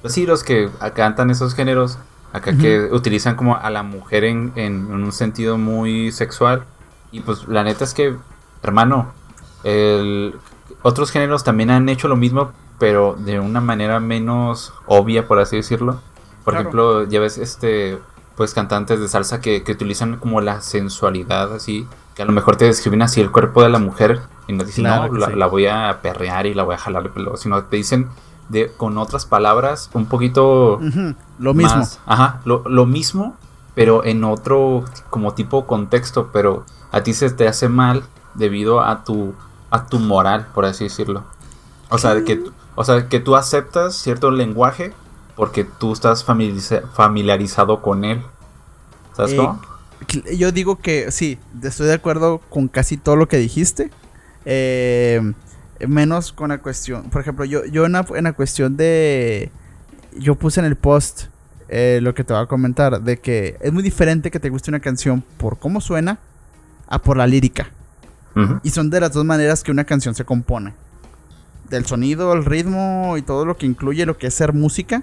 pues 0.00 0.14
sí, 0.14 0.24
los 0.24 0.42
que 0.42 0.70
cantan 0.94 1.28
esos 1.28 1.54
géneros, 1.54 1.98
acá 2.32 2.56
que 2.56 2.88
utilizan 2.92 3.36
como 3.36 3.58
a 3.58 3.68
la 3.68 3.82
mujer 3.82 4.24
en, 4.24 4.52
en, 4.56 4.86
un 4.86 5.12
sentido 5.12 5.58
muy 5.58 6.12
sexual. 6.12 6.64
Y 7.12 7.20
pues 7.20 7.46
la 7.46 7.62
neta 7.62 7.84
es 7.84 7.92
que, 7.92 8.16
hermano, 8.62 9.12
el, 9.64 10.34
otros 10.82 11.10
géneros 11.10 11.44
también 11.44 11.70
han 11.70 11.88
hecho 11.88 12.08
lo 12.08 12.16
mismo, 12.16 12.52
pero 12.78 13.16
de 13.18 13.40
una 13.40 13.60
manera 13.60 14.00
menos 14.00 14.72
obvia, 14.86 15.26
por 15.26 15.38
así 15.38 15.56
decirlo. 15.56 16.00
Por 16.44 16.54
ejemplo, 16.54 17.04
ya 17.04 17.20
ves 17.20 17.38
este 17.38 17.98
pues 18.36 18.52
cantantes 18.52 19.00
de 19.00 19.08
salsa 19.08 19.40
que, 19.40 19.64
utilizan 19.66 20.18
como 20.18 20.40
la 20.40 20.60
sensualidad 20.60 21.54
así, 21.54 21.88
que 22.14 22.22
a 22.22 22.26
lo 22.26 22.32
mejor 22.32 22.56
te 22.56 22.66
describen 22.66 23.02
así 23.02 23.20
el 23.20 23.32
cuerpo 23.32 23.62
de 23.62 23.70
la 23.70 23.78
mujer 23.78 24.20
y 24.46 24.52
no 24.52 24.62
dicen, 24.62 24.84
no, 24.84 25.08
la, 25.08 25.46
voy 25.46 25.66
a 25.66 26.00
perrear 26.02 26.46
y 26.46 26.54
la 26.54 26.62
voy 26.62 26.74
a 26.74 26.78
jalar 26.78 27.04
el 27.04 27.10
pelo, 27.10 27.36
sino 27.36 27.64
te 27.64 27.76
dicen 27.76 28.08
de 28.50 28.70
con 28.76 28.98
otras 28.98 29.26
palabras 29.26 29.90
un 29.94 30.06
poquito 30.06 30.78
lo 31.38 31.54
mismo. 31.54 31.82
ajá, 32.04 32.40
lo, 32.44 32.62
lo 32.68 32.86
mismo, 32.86 33.36
pero 33.74 34.04
en 34.04 34.22
otro 34.22 34.84
como 35.10 35.32
tipo 35.34 35.66
contexto, 35.66 36.30
pero 36.32 36.64
a 36.92 37.00
ti 37.02 37.14
se 37.14 37.30
te 37.30 37.48
hace 37.48 37.68
mal 37.68 38.04
debido 38.36 38.80
a 38.80 39.04
tu 39.04 39.34
a 39.70 39.86
tu 39.86 39.98
moral, 39.98 40.46
por 40.54 40.64
así 40.64 40.84
decirlo. 40.84 41.24
O 41.88 41.98
sea, 41.98 42.22
que 42.24 42.42
o 42.74 42.84
sea, 42.84 43.08
que 43.08 43.20
tú 43.20 43.36
aceptas 43.36 43.94
cierto 43.94 44.30
lenguaje 44.30 44.92
porque 45.34 45.64
tú 45.64 45.92
estás 45.92 46.24
familiarizado 46.24 47.82
con 47.82 48.04
él. 48.04 48.22
¿Sabes 49.16 49.32
eh, 49.32 49.36
cómo? 49.36 49.60
Yo 50.36 50.52
digo 50.52 50.76
que 50.76 51.10
sí, 51.10 51.38
estoy 51.62 51.86
de 51.86 51.94
acuerdo 51.94 52.40
con 52.50 52.68
casi 52.68 52.96
todo 52.96 53.16
lo 53.16 53.28
que 53.28 53.38
dijiste. 53.38 53.90
Eh, 54.44 55.20
menos 55.86 56.32
con 56.32 56.50
la 56.50 56.58
cuestión. 56.58 57.10
Por 57.10 57.22
ejemplo, 57.22 57.44
yo, 57.44 57.64
yo 57.64 57.86
en, 57.86 57.92
la, 57.92 58.32
cuestión 58.34 58.76
de. 58.76 59.50
Yo 60.18 60.34
puse 60.34 60.60
en 60.60 60.66
el 60.66 60.76
post 60.76 61.24
eh, 61.68 62.00
lo 62.02 62.14
que 62.14 62.24
te 62.24 62.32
voy 62.32 62.42
a 62.42 62.46
comentar: 62.46 63.00
de 63.02 63.18
que 63.18 63.56
es 63.60 63.72
muy 63.72 63.82
diferente 63.82 64.30
que 64.30 64.40
te 64.40 64.50
guste 64.50 64.70
una 64.70 64.80
canción 64.80 65.22
por 65.38 65.58
cómo 65.58 65.80
suena 65.80 66.18
a 66.88 66.98
por 67.00 67.16
la 67.16 67.26
lírica. 67.26 67.70
Y 68.62 68.70
son 68.70 68.90
de 68.90 69.00
las 69.00 69.12
dos 69.12 69.24
maneras 69.24 69.62
que 69.62 69.70
una 69.70 69.84
canción 69.84 70.14
se 70.14 70.24
compone 70.24 70.74
del 71.70 71.86
sonido, 71.86 72.32
el 72.32 72.44
ritmo 72.44 73.16
y 73.16 73.22
todo 73.22 73.44
lo 73.44 73.56
que 73.56 73.66
incluye 73.66 74.06
lo 74.06 74.16
que 74.16 74.28
es 74.28 74.34
ser 74.34 74.52
música 74.52 75.02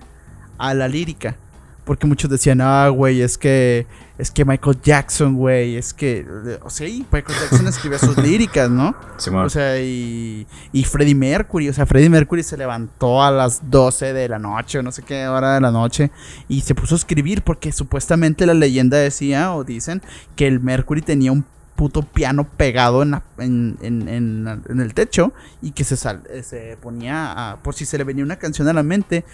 a 0.58 0.74
la 0.74 0.88
lírica. 0.88 1.36
Porque 1.84 2.08
muchos 2.08 2.30
decían, 2.30 2.62
ah, 2.62 2.88
güey, 2.88 3.22
es 3.22 3.38
que 3.38 3.88
es 4.18 4.32
que 4.32 4.46
Michael 4.46 4.80
Jackson, 4.82 5.36
güey, 5.36 5.76
es 5.76 5.94
que, 5.94 6.26
o 6.64 6.70
sea, 6.70 6.88
Michael 6.88 7.38
Jackson 7.38 7.68
escribía 7.68 8.00
sus 8.00 8.18
líricas, 8.24 8.70
¿no? 8.70 8.96
o 9.34 9.50
sea, 9.50 9.82
y, 9.82 10.48
y 10.72 10.84
Freddie 10.86 11.16
Mercury, 11.16 11.68
o 11.68 11.74
sea, 11.74 11.86
Freddie 11.86 12.10
Mercury 12.10 12.44
se 12.44 12.56
levantó 12.56 13.22
a 13.22 13.32
las 13.32 13.70
12 13.70 14.14
de 14.14 14.30
la 14.30 14.40
noche, 14.40 14.80
o 14.80 14.84
no 14.84 14.94
sé 14.94 15.02
qué 15.02 15.28
hora 15.28 15.56
de 15.56 15.62
la 15.62 15.72
noche, 15.72 16.12
y 16.48 16.62
se 16.62 16.74
puso 16.74 16.96
a 16.96 17.00
escribir 17.00 17.42
porque 17.42 17.74
supuestamente 17.74 18.46
la 18.46 18.54
leyenda 18.54 18.98
decía, 18.98 19.54
o 19.54 19.64
dicen, 19.64 20.02
que 20.38 20.48
el 20.48 20.62
Mercury 20.62 21.02
tenía 21.02 21.34
un 21.34 21.44
puto 21.76 22.04
piano 22.04 22.48
pegado 22.48 23.02
en, 23.04 23.18
en, 23.38 24.80
el 24.80 24.94
techo 24.94 25.34
y 25.62 25.72
que 25.72 25.84
se, 25.84 25.98
sal, 25.98 26.24
eh, 26.30 26.44
se 26.44 26.78
ponía 26.82 27.52
a, 27.52 27.58
por 27.58 27.74
si 27.74 27.86
se 27.86 27.98
le 27.98 28.04
venía 28.04 28.24
una 28.24 28.38
canción 28.38 28.68
a 28.68 28.74
la 28.74 28.84
mente. 28.84 29.26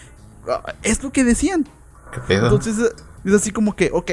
Ah, 0.48 0.74
es 0.82 1.04
lo 1.04 1.12
que 1.12 1.24
decían. 1.24 1.68
Entonces 2.28 2.78
es 3.24 3.34
así 3.34 3.52
como 3.52 3.76
que, 3.76 3.92
ok, 3.94 4.12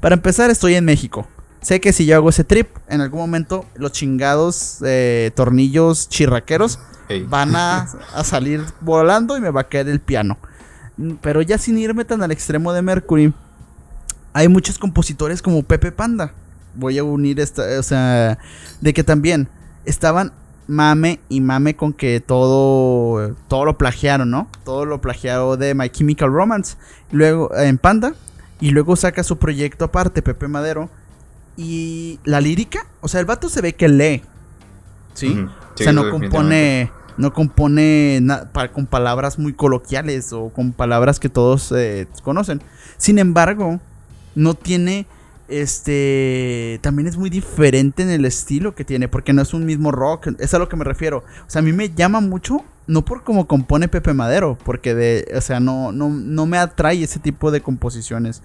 para 0.00 0.14
empezar 0.14 0.50
estoy 0.50 0.74
en 0.74 0.84
México. 0.84 1.26
Sé 1.60 1.80
que 1.80 1.92
si 1.92 2.06
yo 2.06 2.16
hago 2.16 2.28
ese 2.28 2.44
trip, 2.44 2.68
en 2.88 3.00
algún 3.00 3.20
momento 3.20 3.64
los 3.76 3.92
chingados 3.92 4.78
eh, 4.84 5.30
tornillos 5.34 6.08
chirraqueros 6.08 6.80
van 7.28 7.54
a, 7.56 7.88
a, 8.14 8.24
salir 8.24 8.64
volando 8.80 9.36
y 9.36 9.40
me 9.40 9.50
va 9.50 9.62
a 9.62 9.68
caer 9.68 9.88
el 9.88 10.00
piano. 10.00 10.38
Pero 11.20 11.40
ya 11.40 11.58
sin 11.58 11.78
irme 11.78 12.04
tan 12.04 12.22
al 12.22 12.30
extremo 12.30 12.72
de 12.72 12.82
Mercury, 12.82 13.32
hay 14.32 14.48
muchos 14.48 14.78
compositores 14.78 15.40
como 15.40 15.62
Pepe 15.62 15.92
Panda 15.92 16.34
voy 16.74 16.98
a 16.98 17.04
unir 17.04 17.40
esta, 17.40 17.62
o 17.78 17.82
sea, 17.82 18.38
de 18.80 18.92
que 18.92 19.04
también 19.04 19.48
estaban 19.84 20.32
mame 20.66 21.20
y 21.28 21.40
mame 21.40 21.76
con 21.76 21.92
que 21.92 22.20
todo, 22.20 23.34
todo 23.48 23.64
lo 23.64 23.76
plagiaron, 23.78 24.30
¿no? 24.30 24.48
Todo 24.64 24.84
lo 24.84 25.00
plagiaron 25.00 25.58
de 25.58 25.74
My 25.74 25.90
Chemical 25.90 26.32
Romance, 26.32 26.76
luego 27.10 27.54
en 27.56 27.78
Panda, 27.78 28.14
y 28.60 28.70
luego 28.70 28.96
saca 28.96 29.22
su 29.22 29.38
proyecto 29.38 29.86
aparte, 29.86 30.22
Pepe 30.22 30.48
Madero, 30.48 30.88
y 31.56 32.18
la 32.24 32.40
lírica, 32.40 32.86
o 33.00 33.08
sea, 33.08 33.20
el 33.20 33.26
vato 33.26 33.48
se 33.48 33.60
ve 33.60 33.74
que 33.74 33.88
lee, 33.88 34.22
¿sí? 35.14 35.46
o 35.74 35.76
sea, 35.76 35.92
no 35.92 36.10
compone, 36.10 36.90
no 37.16 37.32
compone 37.32 38.24
con 38.72 38.86
palabras 38.86 39.38
muy 39.38 39.52
coloquiales 39.52 40.32
o 40.32 40.48
con 40.48 40.72
palabras 40.72 41.20
que 41.20 41.28
todos 41.28 41.72
eh, 41.72 42.06
conocen. 42.22 42.62
Sin 42.96 43.18
embargo, 43.18 43.80
no 44.34 44.54
tiene 44.54 45.06
este 45.60 46.78
también 46.82 47.06
es 47.08 47.16
muy 47.16 47.30
diferente 47.30 48.02
en 48.02 48.10
el 48.10 48.24
estilo 48.24 48.74
que 48.74 48.84
tiene, 48.84 49.08
porque 49.08 49.32
no 49.32 49.42
es 49.42 49.54
un 49.54 49.64
mismo 49.66 49.92
rock, 49.92 50.28
es 50.38 50.54
a 50.54 50.58
lo 50.58 50.68
que 50.68 50.76
me 50.76 50.84
refiero. 50.84 51.18
O 51.46 51.50
sea, 51.50 51.60
a 51.60 51.62
mí 51.62 51.72
me 51.72 51.90
llama 51.90 52.20
mucho, 52.20 52.64
no 52.86 53.04
por 53.04 53.22
cómo 53.24 53.46
compone 53.46 53.88
Pepe 53.88 54.14
Madero, 54.14 54.58
porque 54.64 54.94
de, 54.94 55.32
o 55.36 55.40
sea, 55.40 55.60
no, 55.60 55.92
no, 55.92 56.08
no 56.08 56.46
me 56.46 56.58
atrae 56.58 57.02
ese 57.02 57.18
tipo 57.20 57.50
de 57.50 57.60
composiciones. 57.60 58.42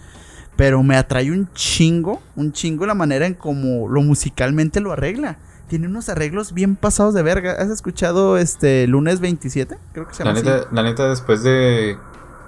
Pero 0.56 0.82
me 0.82 0.98
atrae 0.98 1.32
un 1.32 1.48
chingo, 1.54 2.20
un 2.36 2.52
chingo 2.52 2.88
la 2.88 2.96
manera 2.96 3.28
en 3.28 3.36
cómo 3.36 3.88
lo 3.90 4.02
musicalmente 4.02 4.80
lo 4.80 4.92
arregla. 4.92 5.38
Tiene 5.68 5.86
unos 5.88 6.10
arreglos 6.10 6.54
bien 6.54 6.76
pasados 6.76 7.14
de 7.14 7.22
verga. 7.22 7.52
¿Has 7.60 7.70
escuchado 7.70 8.38
este 8.40 8.88
lunes 8.88 9.20
27? 9.20 9.78
Creo 9.94 10.08
que 10.08 10.16
se 10.16 10.24
La 10.24 10.32
llama 10.34 10.40
neta, 10.42 10.56
así. 10.62 10.68
la 10.72 10.82
neta, 10.84 11.10
después 11.10 11.44
de 11.44 11.96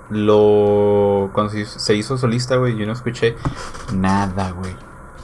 lo. 0.09 1.31
Cuando 1.33 1.53
se 1.65 1.95
hizo, 1.95 2.17
solista, 2.17 2.55
güey, 2.55 2.77
yo 2.77 2.85
no 2.85 2.93
escuché 2.93 3.35
nada, 3.93 4.51
güey. 4.51 4.75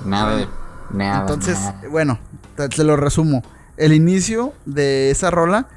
Nada 0.06 0.38
de. 0.38 0.48
Nada. 0.92 1.22
Entonces, 1.22 1.60
nada. 1.60 1.82
bueno, 1.90 2.20
te, 2.56 2.70
te 2.70 2.84
lo 2.84 2.96
resumo. 2.96 3.44
El 3.78 3.94
inicio 3.94 4.54
de 4.66 5.12
esa 5.12 5.32
rola 5.32 5.68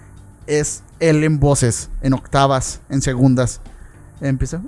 es 0.47 0.83
él 1.01 1.25
en 1.25 1.41
voces, 1.41 1.91
en 2.03 2.13
octavas, 2.13 2.81
en 2.89 3.03
segundas. 3.03 3.61
Empieza. 4.21 4.61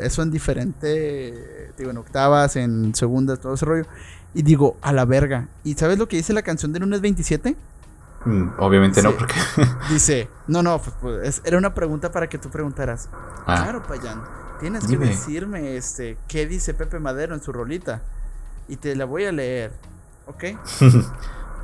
Eso 0.00 0.22
en 0.22 0.30
diferente. 0.30 1.72
Digo, 1.76 1.90
en 1.90 1.98
octavas, 1.98 2.56
en 2.56 2.94
segundas, 2.94 3.40
todo 3.40 3.54
ese 3.54 3.66
rollo. 3.66 3.86
Y 4.34 4.42
digo, 4.42 4.76
a 4.82 4.92
la 4.92 5.04
verga. 5.04 5.48
¿Y 5.64 5.74
sabes 5.74 5.98
lo 5.98 6.08
que 6.08 6.16
dice 6.16 6.32
la 6.32 6.42
canción 6.42 6.72
de 6.72 6.80
lunes 6.80 7.00
27? 7.00 7.56
Mm, 8.26 8.50
obviamente 8.58 9.02
no, 9.02 9.12
porque. 9.16 9.34
Dice, 9.90 10.28
no, 10.46 10.62
no, 10.62 10.78
pues, 10.80 10.94
pues, 11.00 11.28
es- 11.28 11.42
era 11.44 11.56
una 11.58 11.72
pregunta 11.74 12.10
para 12.12 12.28
que 12.28 12.38
tú 12.38 12.50
preguntaras. 12.50 13.08
Ah. 13.46 13.62
Claro, 13.62 13.82
Payán. 13.84 14.20
Tienes 14.60 14.86
Dime. 14.88 15.04
que 15.04 15.10
decirme 15.12 15.76
este 15.76 16.16
qué 16.28 16.46
dice 16.46 16.74
Pepe 16.74 16.98
Madero 16.98 17.34
en 17.34 17.42
su 17.42 17.52
rolita. 17.52 18.02
Y 18.68 18.76
te 18.76 18.96
la 18.96 19.04
voy 19.04 19.24
a 19.24 19.32
leer. 19.32 19.72
¿Ok? 20.26 20.44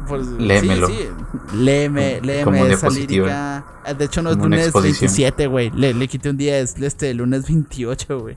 Pues, 0.08 0.26
Léemelo. 0.26 0.88
Sí, 0.88 0.94
sí. 0.98 1.56
Léeme, 1.56 2.18
Como 2.42 2.56
léeme 2.56 2.72
esa 2.74 2.90
lírica. 2.90 3.64
Ah, 3.84 3.94
De 3.94 4.04
hecho, 4.06 4.20
no 4.20 4.30
es 4.30 4.36
lunes 4.36 4.64
exposición. 4.64 5.00
27, 5.12 5.46
güey. 5.46 5.70
Le, 5.70 5.94
le 5.94 6.08
quité 6.08 6.28
un 6.30 6.36
día, 6.36 6.58
es 6.58 6.76
este 6.76 7.14
lunes 7.14 7.46
28, 7.46 8.18
güey. 8.18 8.36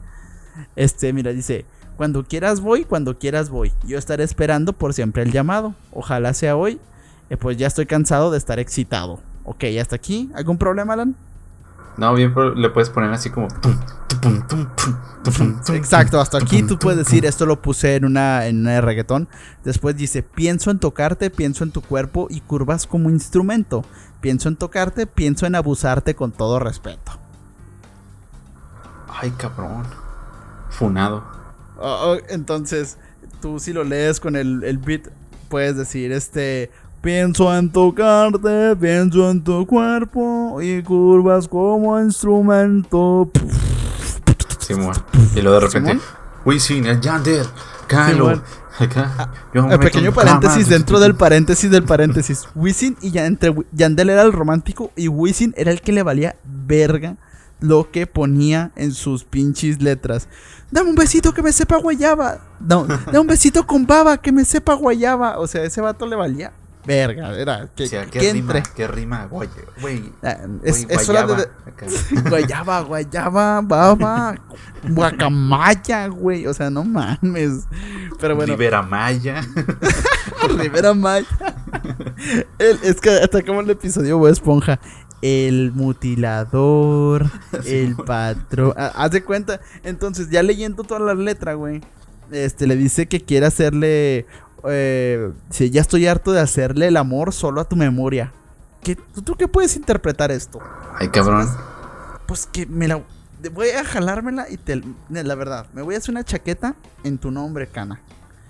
Este, 0.75 1.11
mira, 1.11 1.31
dice. 1.31 1.65
Cuando 1.97 2.23
quieras 2.23 2.59
voy, 2.61 2.83
cuando 2.85 3.17
quieras 3.17 3.49
voy. 3.49 3.73
Yo 3.83 3.97
estaré 3.97 4.23
esperando 4.23 4.73
por 4.73 4.93
siempre 4.93 5.23
el 5.23 5.31
llamado. 5.31 5.73
Ojalá 5.91 6.35
sea 6.35 6.55
hoy. 6.55 6.79
Eh, 7.29 7.37
pues 7.37 7.57
ya 7.57 7.67
estoy 7.67 7.85
cansado 7.85 8.31
de 8.31 8.37
estar 8.37 8.59
excitado. 8.59 9.19
Ok, 9.43 9.63
hasta 9.79 9.95
aquí. 9.95 10.29
¿Algún 10.35 10.57
problema, 10.57 10.93
Alan? 10.93 11.15
No, 11.97 12.13
bien, 12.13 12.33
le 12.55 12.69
puedes 12.69 12.89
poner 12.89 13.11
así 13.11 13.29
como. 13.29 13.47
Exacto, 15.73 16.19
hasta 16.19 16.37
aquí 16.37 16.63
tú 16.63 16.77
puedes 16.77 16.97
decir, 16.97 17.25
esto 17.25 17.45
lo 17.45 17.61
puse 17.61 17.95
en 17.95 18.05
una, 18.05 18.47
en 18.47 18.61
una 18.61 18.81
reggaetón. 18.81 19.29
Después 19.63 19.95
dice, 19.95 20.23
pienso 20.23 20.71
en 20.71 20.79
tocarte, 20.79 21.29
pienso 21.29 21.63
en 21.63 21.71
tu 21.71 21.81
cuerpo 21.81 22.27
y 22.29 22.41
curvas 22.41 22.85
como 22.85 23.09
instrumento. 23.09 23.85
Pienso 24.19 24.49
en 24.49 24.57
tocarte, 24.57 25.07
pienso 25.07 25.45
en 25.45 25.55
abusarte 25.55 26.15
con 26.15 26.31
todo 26.31 26.59
respeto. 26.59 27.13
Ay, 29.07 29.31
cabrón. 29.31 29.83
Funado. 30.69 31.23
Oh, 31.77 32.15
oh, 32.15 32.17
entonces, 32.29 32.97
tú 33.41 33.59
si 33.59 33.71
lo 33.71 33.83
lees 33.83 34.19
con 34.19 34.35
el, 34.35 34.63
el 34.63 34.77
beat, 34.77 35.07
puedes 35.49 35.77
decir, 35.77 36.11
este, 36.11 36.71
pienso 37.05 37.55
en 37.55 37.69
tocarte, 37.69 38.75
pienso 38.77 39.29
en 39.29 39.43
tu 39.43 39.67
cuerpo 39.67 40.59
y 40.59 40.81
curvas 40.81 41.47
como 41.47 41.99
instrumento. 42.01 43.29
Simón. 44.57 44.95
Y 45.35 45.41
luego 45.41 45.59
de 45.59 45.67
repente. 45.67 45.99
Wisin, 46.45 46.87
el 46.87 46.99
Yandel. 46.99 47.45
Kylo. 47.87 48.41
Acá. 48.79 49.31
yo 49.53 49.67
meto 49.67 49.79
pequeño 49.79 50.13
paréntesis 50.13 50.63
cama. 50.63 50.75
dentro 50.75 50.99
del 50.99 51.13
paréntesis 51.13 51.69
del 51.69 51.83
paréntesis. 51.83 52.47
Wisin 52.55 52.97
y 52.99 53.11
ya 53.11 53.27
entre 53.27 53.53
Yandel 53.71 54.09
era 54.09 54.23
el 54.23 54.33
romántico 54.33 54.91
y 54.95 55.07
Wisin 55.07 55.53
era 55.57 55.71
el 55.71 55.81
que 55.81 55.91
le 55.91 56.01
valía 56.01 56.35
verga 56.43 57.17
lo 57.59 57.91
que 57.91 58.07
ponía 58.07 58.71
en 58.75 58.91
sus 58.91 59.25
pinches 59.25 59.79
letras. 59.79 60.27
Dame 60.71 60.89
un 60.89 60.95
besito 60.95 61.35
que 61.35 61.43
me 61.43 61.53
sepa 61.53 61.77
guayaba. 61.77 62.39
No, 62.59 62.85
dame 62.85 63.19
un 63.19 63.27
besito 63.27 63.67
con 63.67 63.85
baba 63.85 64.17
que 64.17 64.31
me 64.31 64.43
sepa 64.43 64.73
guayaba. 64.73 65.37
O 65.37 65.45
sea, 65.45 65.63
ese 65.63 65.81
vato 65.81 66.07
le 66.07 66.15
valía 66.15 66.51
verga. 66.85 67.37
Era 67.37 67.67
que, 67.75 67.83
O 67.83 67.87
sea, 67.87 68.05
que 68.05 68.19
¿qué 68.19 68.33
rima? 68.33 68.57
entre. 68.57 68.73
¿Qué 68.75 68.87
rima? 68.87 69.25
Güey, 69.25 69.49
güey. 69.81 70.11
Ah, 70.23 70.37
Es, 70.63 70.85
güey, 70.85 70.97
es 70.97 71.09
hora 71.09 71.21
de- 71.21 71.33
guayaba. 71.33 71.49
Guayaba, 72.29 72.81
guayaba, 72.81 73.61
baba, 73.61 74.35
guacamaya, 74.89 76.07
güey. 76.07 76.47
O 76.47 76.53
sea, 76.53 76.69
no 76.69 76.83
mames. 76.83 77.65
Pero 78.19 78.35
bueno. 78.35 78.53
Rivera 78.53 78.81
Maya. 78.81 79.41
Rivera 80.57 80.93
Maya. 80.93 81.27
El- 82.59 82.79
es 82.83 83.01
que 83.01 83.09
hasta 83.09 83.41
como 83.43 83.61
el 83.61 83.69
episodio 83.69 84.17
Bob 84.17 84.27
Esponja. 84.29 84.79
El 85.21 85.71
mutilador, 85.73 87.25
el 87.65 87.95
patrón. 87.95 88.73
Ah, 88.77 88.91
Haz 88.95 89.11
de 89.11 89.23
cuenta. 89.23 89.59
Entonces, 89.83 90.29
ya 90.29 90.43
leyendo 90.43 90.83
toda 90.83 90.99
la 90.99 91.13
letra, 91.15 91.53
güey. 91.55 91.81
Este 92.31 92.67
le 92.67 92.75
dice 92.75 93.07
que 93.07 93.21
quiere 93.21 93.45
hacerle. 93.47 94.25
Eh, 94.67 95.31
sí, 95.49 95.69
ya 95.69 95.81
estoy 95.81 96.07
harto 96.07 96.31
de 96.31 96.39
hacerle 96.41 96.87
el 96.87 96.97
amor 96.97 97.33
solo 97.33 97.61
a 97.61 97.65
tu 97.69 97.75
memoria. 97.75 98.31
¿Qué, 98.83 98.95
¿tú, 98.95 99.35
qué 99.35 99.47
puedes 99.47 99.75
interpretar 99.75 100.31
esto? 100.31 100.59
Ay, 100.97 101.09
cabrón. 101.09 101.47
Pues 102.27 102.45
que 102.45 102.65
me 102.65 102.87
la. 102.87 103.01
Voy 103.53 103.69
a 103.69 103.83
jalármela 103.83 104.47
y 104.49 104.57
te. 104.57 104.81
La 105.09 105.35
verdad, 105.35 105.67
me 105.73 105.81
voy 105.81 105.95
a 105.95 105.97
hacer 105.99 106.11
una 106.11 106.23
chaqueta 106.23 106.75
en 107.03 107.17
tu 107.17 107.31
nombre, 107.31 107.67
Cana. 107.67 107.99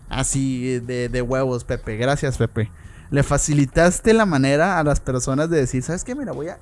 Así 0.09 0.79
de, 0.79 1.09
de 1.09 1.21
huevos, 1.21 1.63
Pepe. 1.63 1.97
Gracias, 1.97 2.37
Pepe. 2.37 2.71
Le 3.11 3.23
facilitaste 3.23 4.13
la 4.13 4.25
manera 4.25 4.79
a 4.79 4.83
las 4.83 4.99
personas 4.99 5.49
de 5.49 5.57
decir, 5.57 5.83
¿sabes 5.83 6.03
qué? 6.03 6.15
Mira, 6.15 6.31
voy 6.31 6.49
a. 6.49 6.59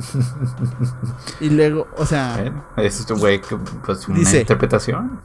y 1.40 1.50
luego, 1.50 1.86
o 1.96 2.06
sea, 2.06 2.36
Bueno, 2.36 2.64
es 2.78 3.04
que, 3.06 3.56
pues 3.84 4.08
una 4.08 4.18
Dice- 4.18 4.40
interpretación. 4.40 5.20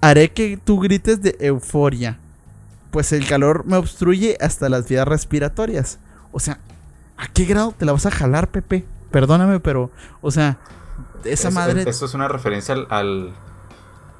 haré 0.00 0.32
que 0.32 0.58
tú 0.62 0.78
grites 0.80 1.22
de 1.22 1.36
euforia. 1.40 2.18
Pues 2.92 3.12
el 3.12 3.26
calor 3.26 3.64
me 3.66 3.76
obstruye 3.76 4.36
hasta 4.40 4.68
las 4.68 4.88
vías 4.88 5.08
respiratorias. 5.08 5.98
O 6.30 6.38
sea, 6.38 6.60
¿a 7.16 7.26
qué 7.26 7.44
grado 7.46 7.74
te 7.76 7.84
la 7.84 7.92
vas 7.92 8.06
a 8.06 8.10
jalar, 8.12 8.48
Pepe? 8.48 8.84
Perdóname, 9.10 9.58
pero, 9.58 9.90
o 10.20 10.30
sea, 10.30 10.58
esa 11.24 11.48
Es- 11.48 11.54
madre. 11.54 11.80
es- 11.80 11.86
Esto 11.88 12.04
es 12.06 12.14
una 12.14 12.28
referencia 12.28 12.74
al. 12.74 12.86
al- 12.90 13.32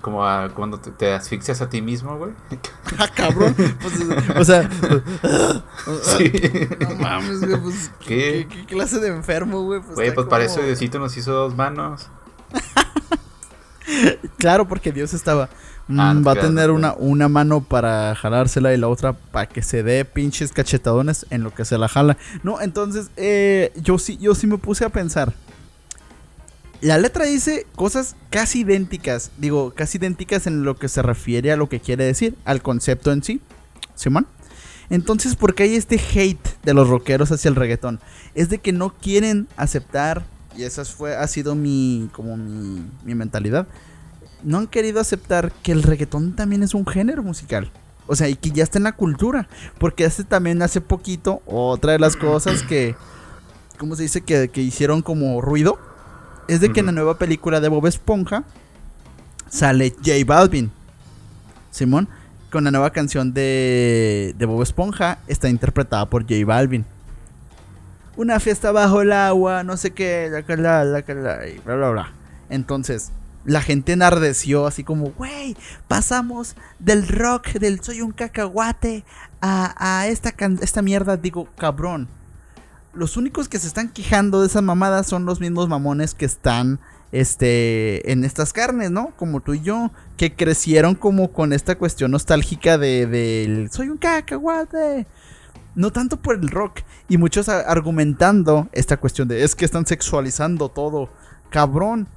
como 0.01 0.27
a 0.27 0.49
cuando 0.49 0.81
te, 0.81 0.91
te 0.91 1.13
asfixias 1.15 1.63
a 1.63 1.69
ti 1.71 1.81
mismo, 1.81 2.19
güey. 2.19 2.33
Ah, 2.99 3.07
cabrón. 3.15 3.55
Pues, 3.55 3.95
o 4.37 4.45
sea, 4.45 4.69
Sí. 6.19 6.33
no 6.81 6.97
mames, 6.97 7.41
güey. 7.47 7.61
Pues, 7.61 7.91
¿Qué? 8.01 8.49
¿qué, 8.51 8.67
qué 8.67 8.67
clase 8.75 8.99
de 8.99 9.09
enfermo, 9.09 9.63
güey? 9.63 9.81
Pues, 9.81 9.95
Güey, 9.95 10.13
pues 10.13 10.27
para 10.27 10.43
eso 10.45 10.61
Diosito 10.61 10.99
nos 10.99 11.17
hizo 11.17 11.31
dos 11.33 11.55
manos. 11.57 12.09
Claro, 14.39 14.67
porque 14.67 14.93
Dios 14.93 15.13
estaba. 15.15 15.49
Mm, 15.93 16.01
Ah, 16.01 16.15
no 16.15 16.23
va 16.23 16.33
a 16.33 16.41
tener 16.41 16.69
no, 16.69 16.75
una, 16.75 16.95
una 16.95 17.29
mano 17.29 17.63
para 17.63 18.15
jalársela 18.15 18.75
y 18.75 18.77
la 18.77 18.89
otra 18.89 19.13
para 19.13 19.47
que 19.47 19.63
se 19.63 19.83
dé 19.83 20.05
pinches 20.05 20.53
cachetadones 20.53 21.27
en 21.31 21.43
lo 21.43 21.55
que 21.55 21.65
se 21.65 21.79
la 21.79 21.89
jala. 21.89 22.17
No, 22.43 22.61
entonces, 22.61 23.11
eh, 23.17 23.73
yo 23.77 23.99
sí, 23.99 24.19
yo 24.21 24.35
sí 24.35 24.47
me 24.47 24.59
puse 24.59 24.85
a 24.85 24.89
pensar. 24.89 25.33
La 26.81 26.99
letra 26.99 27.27
dice 27.27 27.67
cosas 27.77 28.17
casi 28.31 28.61
idénticas. 28.61 29.31
Digo, 29.39 29.73
casi 29.73 29.99
idénticas 29.99 30.49
en 30.49 30.65
lo 30.65 30.77
que 30.77 30.89
se 30.89 31.01
refiere 31.01 31.53
a 31.53 31.57
lo 31.57 31.69
que 31.69 31.79
quiere 31.79 32.05
decir, 32.05 32.35
al 32.45 32.61
concepto 32.61 33.13
en 33.13 33.23
sí. 33.23 33.41
¿Simón? 33.95 34.27
Entonces, 34.91 35.37
¿por 35.37 35.55
qué 35.55 35.63
hay 35.63 35.77
este 35.77 35.99
hate 35.99 36.61
de 36.65 36.75
los 36.75 36.89
rockeros 36.89 37.31
hacia 37.31 37.49
el 37.49 37.55
reggaetón? 37.55 38.01
Es 38.35 38.49
de 38.49 38.59
que 38.59 38.73
no 38.73 38.93
quieren 38.93 39.49
aceptar, 39.57 40.25
y 40.57 40.65
esa 40.65 40.85
fue, 40.85 41.17
ha 41.17 41.27
sido 41.29 41.55
mi, 41.55 42.11
como 42.13 42.37
mi, 42.37 42.85
mi 43.05 43.15
mentalidad, 43.15 43.67
no 44.43 44.59
han 44.59 44.67
querido 44.67 45.01
aceptar 45.01 45.53
que 45.63 45.73
el 45.73 45.83
reggaetón 45.83 46.35
también 46.35 46.63
es 46.63 46.75
un 46.75 46.87
género 46.87 47.23
musical. 47.23 47.71
O 48.07 48.17
sea, 48.17 48.29
y 48.29 48.35
que 48.35 48.51
ya 48.51 48.65
está 48.65 48.79
en 48.79 48.85
la 48.85 48.93
cultura. 48.93 49.49
Porque 49.79 50.05
hace 50.05 50.25
también 50.25 50.61
hace 50.63 50.81
poquito, 50.81 51.43
otra 51.47 51.93
de 51.93 51.99
las 51.99 52.17
cosas 52.17 52.63
que, 52.63 52.95
¿cómo 53.79 53.97
se 53.97 54.03
dice? 54.03 54.23
Que, 54.23 54.49
que 54.49 54.61
hicieron 54.61 55.03
como 55.03 55.41
ruido. 55.41 55.79
Es 56.49 56.61
de 56.61 56.73
que 56.73 56.81
en 56.81 56.87
la 56.87 56.93
nueva 56.93 57.19
película 57.19 57.61
de 57.61 57.69
Bob 57.69 57.87
Esponja 57.87 58.45
sale 59.49 59.91
J 59.91 60.13
Balvin. 60.27 60.73
Simón, 61.71 62.09
con 62.51 62.65
la 62.65 62.71
nueva 62.71 62.91
canción 62.91 63.33
de, 63.33 64.35
de 64.37 64.47
Bob 64.47 64.63
Esponja, 64.63 65.19
está 65.29 65.49
interpretada 65.49 66.07
por 66.11 66.23
J 66.23 66.45
Balvin. 66.45 66.85
Una 68.17 68.41
fiesta 68.41 68.73
bajo 68.73 69.01
el 69.01 69.13
agua, 69.13 69.63
no 69.63 69.77
sé 69.79 69.93
qué, 69.93 70.29
la 70.31 70.57
la, 70.57 70.85
la 70.85 71.15
la, 71.15 71.49
y 71.49 71.59
bla 71.65 71.77
bla 71.77 71.91
bla. 71.91 72.13
Entonces, 72.51 73.11
la 73.45 73.61
gente 73.61 73.93
enardeció 73.93 74.67
así 74.67 74.85
como, 74.85 75.11
güey, 75.11 75.57
pasamos 75.89 76.57
del 76.79 77.09
rock, 77.09 77.53
del 77.55 77.83
soy 77.83 78.01
un 78.01 78.13
cacahuate, 78.13 79.05
a, 79.41 79.75
a 80.01 80.07
esta, 80.07 80.35
esta 80.61 80.83
mierda. 80.83 81.17
Digo, 81.17 81.49
cabrón. 81.57 82.09
Los 82.95 83.17
únicos 83.17 83.49
que 83.49 83.59
se 83.59 83.67
están 83.67 83.89
quejando 83.89 84.43
de 84.43 84.49
esas 84.49 84.63
mamadas 84.63 85.07
son 85.07 85.25
los 85.25 85.41
mismos 85.41 85.67
mamones 85.67 86.15
que 86.15 86.27
están 86.27 86.79
este, 87.11 88.13
en 88.13 88.23
estas 88.25 88.53
carnes, 88.53 88.91
¿no? 88.91 89.15
Como 89.17 89.41
tú 89.41 89.55
y 89.55 89.63
yo, 89.63 89.91
que 90.17 90.35
crecieron 90.35 90.95
como 90.95 91.33
con 91.33 91.53
esta 91.55 91.77
cuestión 91.79 92.11
nostálgica 92.11 92.77
de, 92.77 93.07
del 93.07 93.71
soy 93.71 93.89
un 93.89 93.97
cacahuate. 93.97 95.07
No 95.75 95.91
tanto 95.91 96.21
por 96.21 96.37
el 96.37 96.49
rock. 96.49 96.81
Y 97.09 97.17
muchos 97.17 97.49
argumentando 97.49 98.69
esta 98.73 98.99
cuestión 98.99 99.27
de 99.29 99.43
es 99.43 99.55
que 99.55 99.65
están 99.65 99.87
sexualizando 99.87 100.69
todo. 100.69 101.11
Cabrón. 101.51 102.09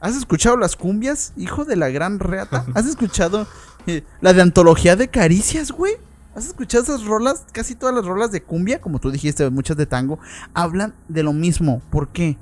¿Has 0.00 0.16
escuchado 0.16 0.56
las 0.56 0.76
cumbias, 0.76 1.32
hijo 1.36 1.64
de 1.64 1.76
la 1.76 1.88
gran 1.88 2.18
reata? 2.18 2.66
¿Has 2.74 2.86
escuchado 2.86 3.46
eh, 3.86 4.04
la 4.20 4.32
de 4.32 4.42
antología 4.42 4.94
de 4.94 5.08
caricias, 5.08 5.70
güey? 5.70 5.94
¿Has 6.34 6.46
escuchado 6.46 6.84
esas 6.84 7.04
rolas? 7.04 7.46
Casi 7.52 7.74
todas 7.74 7.94
las 7.94 8.04
rolas 8.04 8.30
de 8.30 8.42
cumbia, 8.42 8.80
como 8.80 8.98
tú 8.98 9.10
dijiste, 9.10 9.48
muchas 9.48 9.78
de 9.78 9.86
tango, 9.86 10.18
hablan 10.52 10.94
de 11.08 11.22
lo 11.22 11.32
mismo. 11.32 11.80
¿Por 11.90 12.08
qué? 12.08 12.36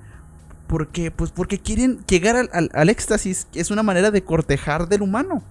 Porque, 0.66 1.12
pues 1.12 1.30
porque 1.30 1.60
quieren 1.60 2.04
llegar 2.08 2.34
al, 2.36 2.70
al, 2.72 2.88
éxtasis, 2.88 3.46
que 3.52 3.60
es 3.60 3.70
una 3.70 3.84
manera 3.84 4.10
de 4.10 4.24
cortejar 4.24 4.88
del 4.88 5.02
humano. 5.02 5.44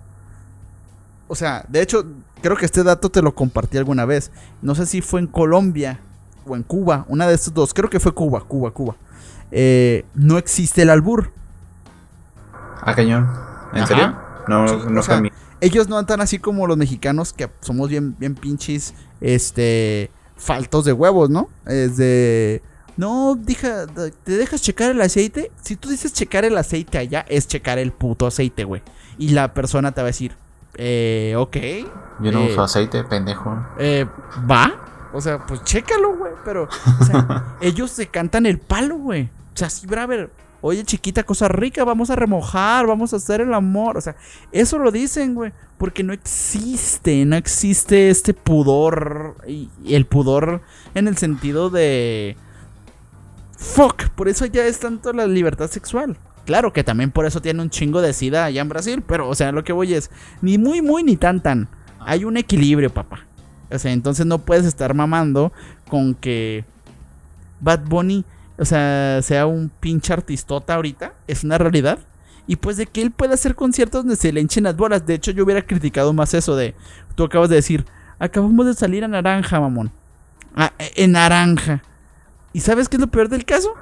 O 1.30 1.36
sea, 1.36 1.66
de 1.70 1.82
hecho, 1.82 2.06
creo 2.42 2.58
que 2.58 2.66
este 2.66 2.84
dato 2.84 3.10
te 3.10 3.22
lo 3.22 3.34
compartí 3.34 3.78
alguna 3.78 4.04
vez. 4.04 4.32
No 4.62 4.76
sé 4.76 4.86
si 4.88 5.00
fue 5.02 5.22
en 5.22 5.28
Colombia 5.28 6.02
o 6.46 6.58
en 6.58 6.64
Cuba, 6.64 7.06
una 7.08 7.28
de 7.28 7.36
estos 7.36 7.54
dos. 7.54 7.74
Creo 7.74 7.90
que 7.90 8.02
fue 8.02 8.14
Cuba, 8.14 8.42
Cuba, 8.42 8.72
Cuba. 8.72 8.98
Eh, 9.52 10.04
no 10.16 10.38
existe 10.38 10.82
el 10.82 10.90
albur. 10.90 11.32
Ah, 12.86 12.94
cañón. 12.96 13.30
¿En 13.74 13.80
Ajá. 13.80 13.88
serio? 13.88 14.18
No, 14.48 14.68
Sí, 14.68 14.76
no 14.90 15.04
fue 15.04 15.16
a 15.16 15.22
mí. 15.22 15.30
Ellos 15.62 15.88
no 15.88 15.98
andan 15.98 16.20
así 16.22 16.40
como 16.40 16.68
los 16.68 16.76
mexicanos 16.78 17.32
que 17.34 17.50
somos 17.62 17.90
bien, 17.90 18.16
bien 18.20 18.36
pinches, 18.36 18.94
este, 19.22 20.12
faltos 20.36 20.84
de 20.86 20.92
huevos, 20.94 21.30
¿no? 21.30 21.50
Es 21.66 21.96
de, 21.96 22.62
no, 22.98 23.36
deja, 23.40 23.86
¿te 23.88 24.34
dejas 24.34 24.62
checar 24.62 24.92
el 24.92 25.02
aceite? 25.02 25.52
Si 25.62 25.78
tú 25.78 25.90
dices 25.90 26.12
checar 26.12 26.44
el 26.44 26.58
aceite 26.58 26.98
allá, 26.98 27.26
es 27.30 27.48
checar 27.48 27.80
el 27.80 27.94
puto 27.94 28.28
aceite, 28.28 28.66
güey. 28.66 28.82
Y 29.18 29.30
la 29.30 29.54
persona 29.54 29.94
te 29.94 30.02
va 30.02 30.08
a 30.08 30.08
decir, 30.08 30.36
eh, 30.76 31.36
ok, 31.38 31.56
Yo 32.22 32.32
no 32.34 32.42
eh, 32.42 32.52
uso 32.52 32.62
aceite, 32.64 33.04
pendejo. 33.06 33.56
eh, 33.80 34.06
va. 34.50 34.74
O 35.14 35.22
sea, 35.22 35.46
pues 35.46 35.64
chécalo, 35.64 36.18
güey. 36.18 36.34
Pero, 36.44 36.68
o 37.00 37.06
sea, 37.06 37.56
ellos 37.62 37.92
se 37.92 38.08
cantan 38.08 38.46
el 38.48 38.60
palo, 38.60 38.98
güey. 38.98 39.30
O 39.54 39.58
sea, 39.58 39.70
sí, 39.70 39.86
braver. 39.88 40.32
Oye, 40.66 40.86
chiquita, 40.86 41.24
cosa 41.24 41.50
rica, 41.50 41.84
vamos 41.84 42.10
a 42.10 42.16
remojar, 42.16 42.88
vamos 42.88 43.12
a 43.12 43.18
hacer 43.18 43.42
el 43.42 43.54
amor. 43.54 43.98
O 43.98 44.02
sea, 44.02 44.16
eso 44.54 44.80
lo 44.80 44.92
dicen, 44.92 45.36
güey. 45.36 45.52
Porque 45.78 46.04
no 46.04 46.14
existe, 46.14 47.26
no 47.26 47.36
existe 47.36 48.10
este 48.10 48.34
pudor. 48.34 49.36
Y, 49.46 49.70
y 49.84 49.96
el 49.96 50.06
pudor 50.06 50.62
en 50.96 51.10
el 51.10 51.18
sentido 51.18 51.70
de. 51.70 52.38
Fuck, 53.58 54.08
por 54.16 54.30
eso 54.30 54.46
ya 54.46 54.66
es 54.66 54.80
tanto 54.80 55.12
la 55.12 55.28
libertad 55.28 55.70
sexual. 55.70 56.16
Claro 56.46 56.72
que 56.72 56.86
también 56.86 57.12
por 57.12 57.26
eso 57.26 57.42
tiene 57.42 57.62
un 57.62 57.70
chingo 57.70 58.00
de 58.00 58.14
sida 58.14 58.46
allá 58.46 58.62
en 58.62 58.70
Brasil. 58.70 59.04
Pero, 59.06 59.28
o 59.28 59.36
sea, 59.36 59.52
lo 59.52 59.66
que 59.66 59.74
voy 59.74 59.94
es. 59.94 60.12
Ni 60.42 60.58
muy, 60.58 60.82
muy, 60.82 61.04
ni 61.04 61.18
tan, 61.18 61.44
tan. 61.44 61.68
Hay 62.00 62.24
un 62.24 62.38
equilibrio, 62.38 62.90
papá. 62.90 63.28
O 63.70 63.78
sea, 63.78 63.92
entonces 63.92 64.26
no 64.26 64.40
puedes 64.40 64.66
estar 64.66 64.94
mamando 64.94 65.52
con 65.90 66.16
que 66.16 66.64
Bad 67.60 67.82
Bunny, 67.86 68.24
o 68.58 68.66
sea, 68.66 69.22
sea 69.22 69.46
un 69.46 69.70
pinche 69.80 70.14
artistota 70.14 70.76
ahorita. 70.76 71.14
Es 71.28 71.44
una 71.44 71.58
realidad. 71.58 72.00
Y 72.46 72.58
pues 72.58 72.78
de 72.78 72.86
que 72.86 73.02
él 73.02 73.12
pueda 73.12 73.36
hacer 73.36 73.56
conciertos 73.56 74.04
donde 74.04 74.16
se 74.16 74.32
le 74.32 74.42
hinchen 74.42 74.66
las 74.66 74.76
bolas. 74.76 75.06
De 75.06 75.14
hecho, 75.14 75.32
yo 75.32 75.44
hubiera 75.44 75.62
criticado 75.62 76.14
más 76.14 76.34
eso 76.34 76.56
de... 76.56 76.76
Tú 77.16 77.24
acabas 77.24 77.50
de 77.50 77.56
decir, 77.56 77.86
acabamos 78.20 78.66
de 78.66 78.74
salir 78.74 79.04
a 79.04 79.08
naranja, 79.08 79.60
mamón. 79.60 79.92
Ah, 80.56 80.74
en 80.78 81.14
naranja. 81.14 81.82
¿Y 82.52 82.60
sabes 82.60 82.90
qué 82.90 82.98
es 82.98 83.02
lo 83.02 83.08
peor 83.08 83.30
del 83.30 83.46
caso? 83.46 83.74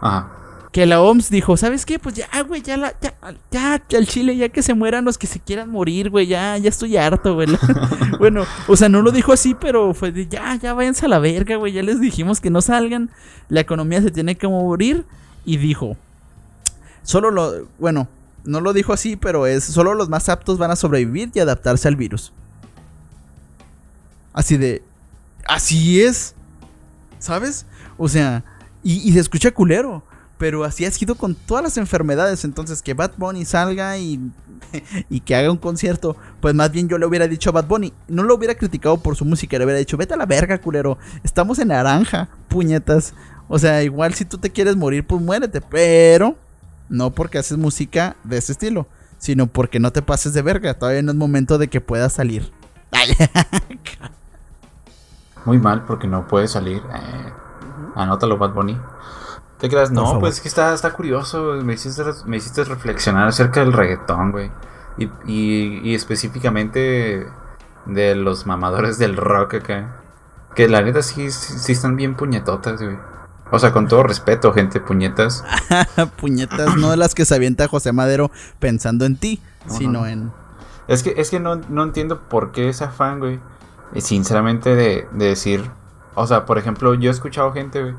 Ajá. 0.00 0.32
Que 0.72 0.84
la 0.84 1.00
OMS 1.00 1.30
dijo, 1.30 1.56
¿sabes 1.56 1.86
qué? 1.86 1.98
Pues 1.98 2.14
ya, 2.14 2.28
güey, 2.42 2.60
ya, 2.60 2.76
la, 2.76 2.94
ya, 3.00 3.14
ya, 3.50 3.82
el 3.90 4.06
Chile, 4.06 4.36
ya 4.36 4.50
que 4.50 4.62
se 4.62 4.74
mueran 4.74 5.04
los 5.04 5.16
que 5.16 5.26
se 5.26 5.40
quieran 5.40 5.70
morir, 5.70 6.10
güey, 6.10 6.26
ya, 6.26 6.58
ya 6.58 6.68
estoy 6.68 6.96
harto, 6.98 7.34
güey. 7.34 7.48
bueno, 8.18 8.44
o 8.66 8.76
sea, 8.76 8.90
no 8.90 9.00
lo 9.00 9.10
dijo 9.10 9.32
así, 9.32 9.54
pero 9.54 9.94
fue 9.94 10.12
de, 10.12 10.28
ya, 10.28 10.56
ya 10.56 10.74
váyanse 10.74 11.06
a 11.06 11.08
la 11.08 11.18
verga, 11.18 11.56
güey, 11.56 11.72
ya 11.72 11.82
les 11.82 12.00
dijimos 12.00 12.40
que 12.40 12.50
no 12.50 12.60
salgan, 12.60 13.10
la 13.48 13.60
economía 13.60 14.02
se 14.02 14.10
tiene 14.10 14.36
que 14.36 14.46
morir, 14.46 15.06
y 15.48 15.56
dijo, 15.56 15.96
solo 17.02 17.30
lo, 17.30 17.66
bueno, 17.78 18.06
no 18.44 18.60
lo 18.60 18.74
dijo 18.74 18.92
así, 18.92 19.16
pero 19.16 19.46
es, 19.46 19.64
solo 19.64 19.94
los 19.94 20.10
más 20.10 20.28
aptos 20.28 20.58
van 20.58 20.70
a 20.70 20.76
sobrevivir 20.76 21.30
y 21.32 21.40
adaptarse 21.40 21.88
al 21.88 21.96
virus. 21.96 22.34
Así 24.34 24.58
de, 24.58 24.82
así 25.46 26.02
es, 26.02 26.34
¿sabes? 27.18 27.64
O 27.96 28.08
sea, 28.08 28.44
y 28.82 29.10
se 29.12 29.20
escucha 29.20 29.50
culero. 29.50 30.04
Pero 30.38 30.64
así 30.64 30.84
ha 30.84 30.90
sido 30.90 31.16
con 31.16 31.34
todas 31.34 31.64
las 31.64 31.76
enfermedades. 31.76 32.44
Entonces, 32.44 32.80
que 32.80 32.94
Bad 32.94 33.12
Bunny 33.16 33.44
salga 33.44 33.98
y, 33.98 34.20
y 35.10 35.20
que 35.20 35.34
haga 35.34 35.50
un 35.50 35.58
concierto. 35.58 36.16
Pues 36.40 36.54
más 36.54 36.70
bien 36.70 36.88
yo 36.88 36.96
le 36.96 37.06
hubiera 37.06 37.26
dicho 37.26 37.50
a 37.50 37.52
Bad 37.52 37.66
Bunny. 37.66 37.92
No 38.06 38.22
lo 38.22 38.34
hubiera 38.34 38.54
criticado 38.54 38.98
por 38.98 39.16
su 39.16 39.24
música. 39.24 39.58
Le 39.58 39.64
hubiera 39.64 39.80
dicho, 39.80 39.96
vete 39.96 40.14
a 40.14 40.16
la 40.16 40.26
verga, 40.26 40.58
culero. 40.58 40.96
Estamos 41.24 41.58
en 41.58 41.68
naranja, 41.68 42.28
puñetas. 42.48 43.14
O 43.48 43.58
sea, 43.58 43.82
igual 43.82 44.14
si 44.14 44.24
tú 44.24 44.38
te 44.38 44.50
quieres 44.50 44.76
morir, 44.76 45.06
pues 45.06 45.20
muérete. 45.20 45.60
Pero 45.60 46.36
no 46.88 47.10
porque 47.10 47.38
haces 47.38 47.58
música 47.58 48.16
de 48.22 48.38
ese 48.38 48.52
estilo. 48.52 48.86
Sino 49.18 49.48
porque 49.48 49.80
no 49.80 49.90
te 49.90 50.02
pases 50.02 50.32
de 50.32 50.42
verga. 50.42 50.74
Todavía 50.74 51.02
no 51.02 51.10
es 51.10 51.18
momento 51.18 51.58
de 51.58 51.68
que 51.68 51.80
puedas 51.80 52.12
salir. 52.12 52.52
Ay, 52.92 53.08
Muy 55.44 55.58
mal 55.58 55.84
porque 55.84 56.06
no 56.06 56.28
puede 56.28 56.46
salir. 56.46 56.76
Eh, 56.76 57.32
anótalo, 57.96 58.38
Bad 58.38 58.52
Bunny. 58.52 58.78
¿Te 59.58 59.68
creas? 59.68 59.90
No, 59.90 60.20
pues 60.20 60.36
es 60.36 60.40
que 60.40 60.48
está, 60.48 60.72
está 60.72 60.92
curioso. 60.92 61.54
Me 61.64 61.74
hiciste, 61.74 62.02
me 62.26 62.36
hiciste 62.36 62.64
reflexionar 62.64 63.26
acerca 63.28 63.60
del 63.60 63.72
reggaetón, 63.72 64.30
güey. 64.30 64.50
Y, 64.98 65.04
y, 65.26 65.80
y 65.82 65.94
específicamente 65.94 67.26
de 67.86 68.14
los 68.14 68.46
mamadores 68.46 68.98
del 68.98 69.16
rock 69.16 69.54
acá. 69.54 69.96
Que 70.54 70.68
la 70.68 70.82
neta 70.82 71.02
sí, 71.02 71.30
sí, 71.30 71.58
sí 71.58 71.72
están 71.72 71.96
bien 71.96 72.14
puñetotas, 72.14 72.80
güey. 72.80 72.96
O 73.50 73.58
sea, 73.58 73.72
con 73.72 73.88
todo 73.88 74.02
respeto, 74.02 74.52
gente, 74.52 74.78
puñetas. 74.80 75.44
puñetas, 76.20 76.76
no 76.76 76.90
de 76.90 76.96
las 76.96 77.14
que 77.14 77.24
se 77.24 77.34
avienta 77.34 77.66
José 77.66 77.92
Madero 77.92 78.30
pensando 78.58 79.06
en 79.06 79.16
ti, 79.16 79.40
No, 79.66 79.74
sino 79.74 80.00
no. 80.00 80.06
en. 80.06 80.32
Es 80.86 81.02
que, 81.02 81.14
es 81.16 81.30
que 81.30 81.40
no, 81.40 81.56
no 81.56 81.82
entiendo 81.82 82.28
por 82.28 82.52
qué 82.52 82.68
ese 82.68 82.84
afán, 82.84 83.18
güey. 83.18 83.40
Sinceramente, 83.96 84.74
de, 84.76 85.08
de 85.12 85.26
decir. 85.26 85.70
O 86.14 86.26
sea, 86.26 86.44
por 86.44 86.58
ejemplo, 86.58 86.94
yo 86.94 87.10
he 87.10 87.12
escuchado 87.12 87.52
gente, 87.52 87.80
güey, 87.82 87.94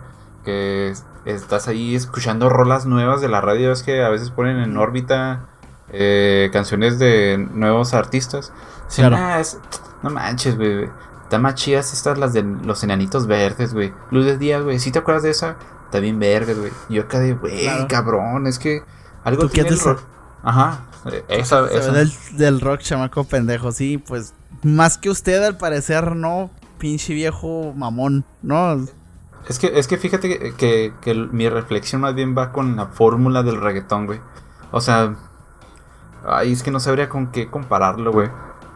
que 0.53 1.31
estás 1.33 1.67
ahí 1.67 1.95
escuchando 1.95 2.49
rolas 2.49 2.85
nuevas 2.85 3.21
de 3.21 3.29
la 3.29 3.41
radio. 3.41 3.71
Es 3.71 3.83
que 3.83 4.03
a 4.03 4.09
veces 4.09 4.31
ponen 4.31 4.57
en 4.57 4.77
órbita 4.77 5.45
eh, 5.91 6.49
canciones 6.53 6.99
de 6.99 7.37
nuevos 7.53 7.93
artistas. 7.93 8.53
Dicen, 8.87 9.07
Claro. 9.09 9.17
"Ah, 9.23 9.39
es- 9.39 9.57
no 10.03 10.09
manches, 10.11 10.55
güey. 10.55 10.87
Están 11.23 11.41
más 11.41 11.55
chidas 11.55 11.93
estas 11.93 12.17
las 12.17 12.33
de 12.33 12.43
los 12.43 12.83
enanitos 12.83 13.25
verdes, 13.27 13.73
güey. 13.73 13.93
Luz 14.11 14.25
de 14.25 14.37
día, 14.37 14.59
güey. 14.59 14.79
¿Sí 14.79 14.91
te 14.91 14.99
acuerdas 14.99 15.23
de 15.23 15.31
esa? 15.31 15.57
Está 15.85 15.99
bien 15.99 16.19
verdes, 16.19 16.57
güey. 16.59 16.71
Yo 16.89 17.03
acá 17.03 17.19
de, 17.19 17.33
güey, 17.33 17.61
Claro. 17.63 17.87
cabrón. 17.87 18.45
Es 18.47 18.59
que 18.59 18.83
algo 19.23 19.43
¿Tú 19.43 19.49
tiene 19.49 19.69
el 19.69 19.79
rock. 19.79 20.01
Ajá. 20.43 20.81
eh, 21.11 21.23
Esa, 21.27 21.65
esa. 21.71 21.91
del, 21.91 22.11
del 22.33 22.61
rock 22.61 22.81
chamaco 22.81 23.23
pendejo, 23.23 23.71
sí, 23.71 23.97
pues. 23.97 24.33
Más 24.63 24.97
que 24.97 25.09
usted, 25.09 25.43
al 25.43 25.57
parecer, 25.57 26.15
no, 26.15 26.51
pinche 26.77 27.13
viejo 27.13 27.73
mamón, 27.75 28.25
¿no? 28.41 28.85
Es 29.49 29.59
que, 29.59 29.77
es 29.77 29.87
que 29.87 29.97
fíjate 29.97 30.29
que, 30.29 30.53
que- 30.53 30.93
que 31.01 31.11
el- 31.11 31.29
mi 31.31 31.49
reflexión 31.49 32.01
más 32.01 32.15
bien 32.15 32.35
va 32.37 32.51
con 32.53 32.75
la 32.77 32.85
fórmula 32.85 33.43
del 33.43 33.59
reggaetón, 33.59 34.05
güey. 34.05 34.21
O 34.71 34.79
sea, 34.79 35.15
ay, 36.25 36.51
es 36.53 36.63
que 36.63 36.71
no 36.71 36.79
sabría 36.79 37.09
con 37.09 37.27
qué 37.27 37.49
compararlo, 37.49 38.11
güey. 38.11 38.29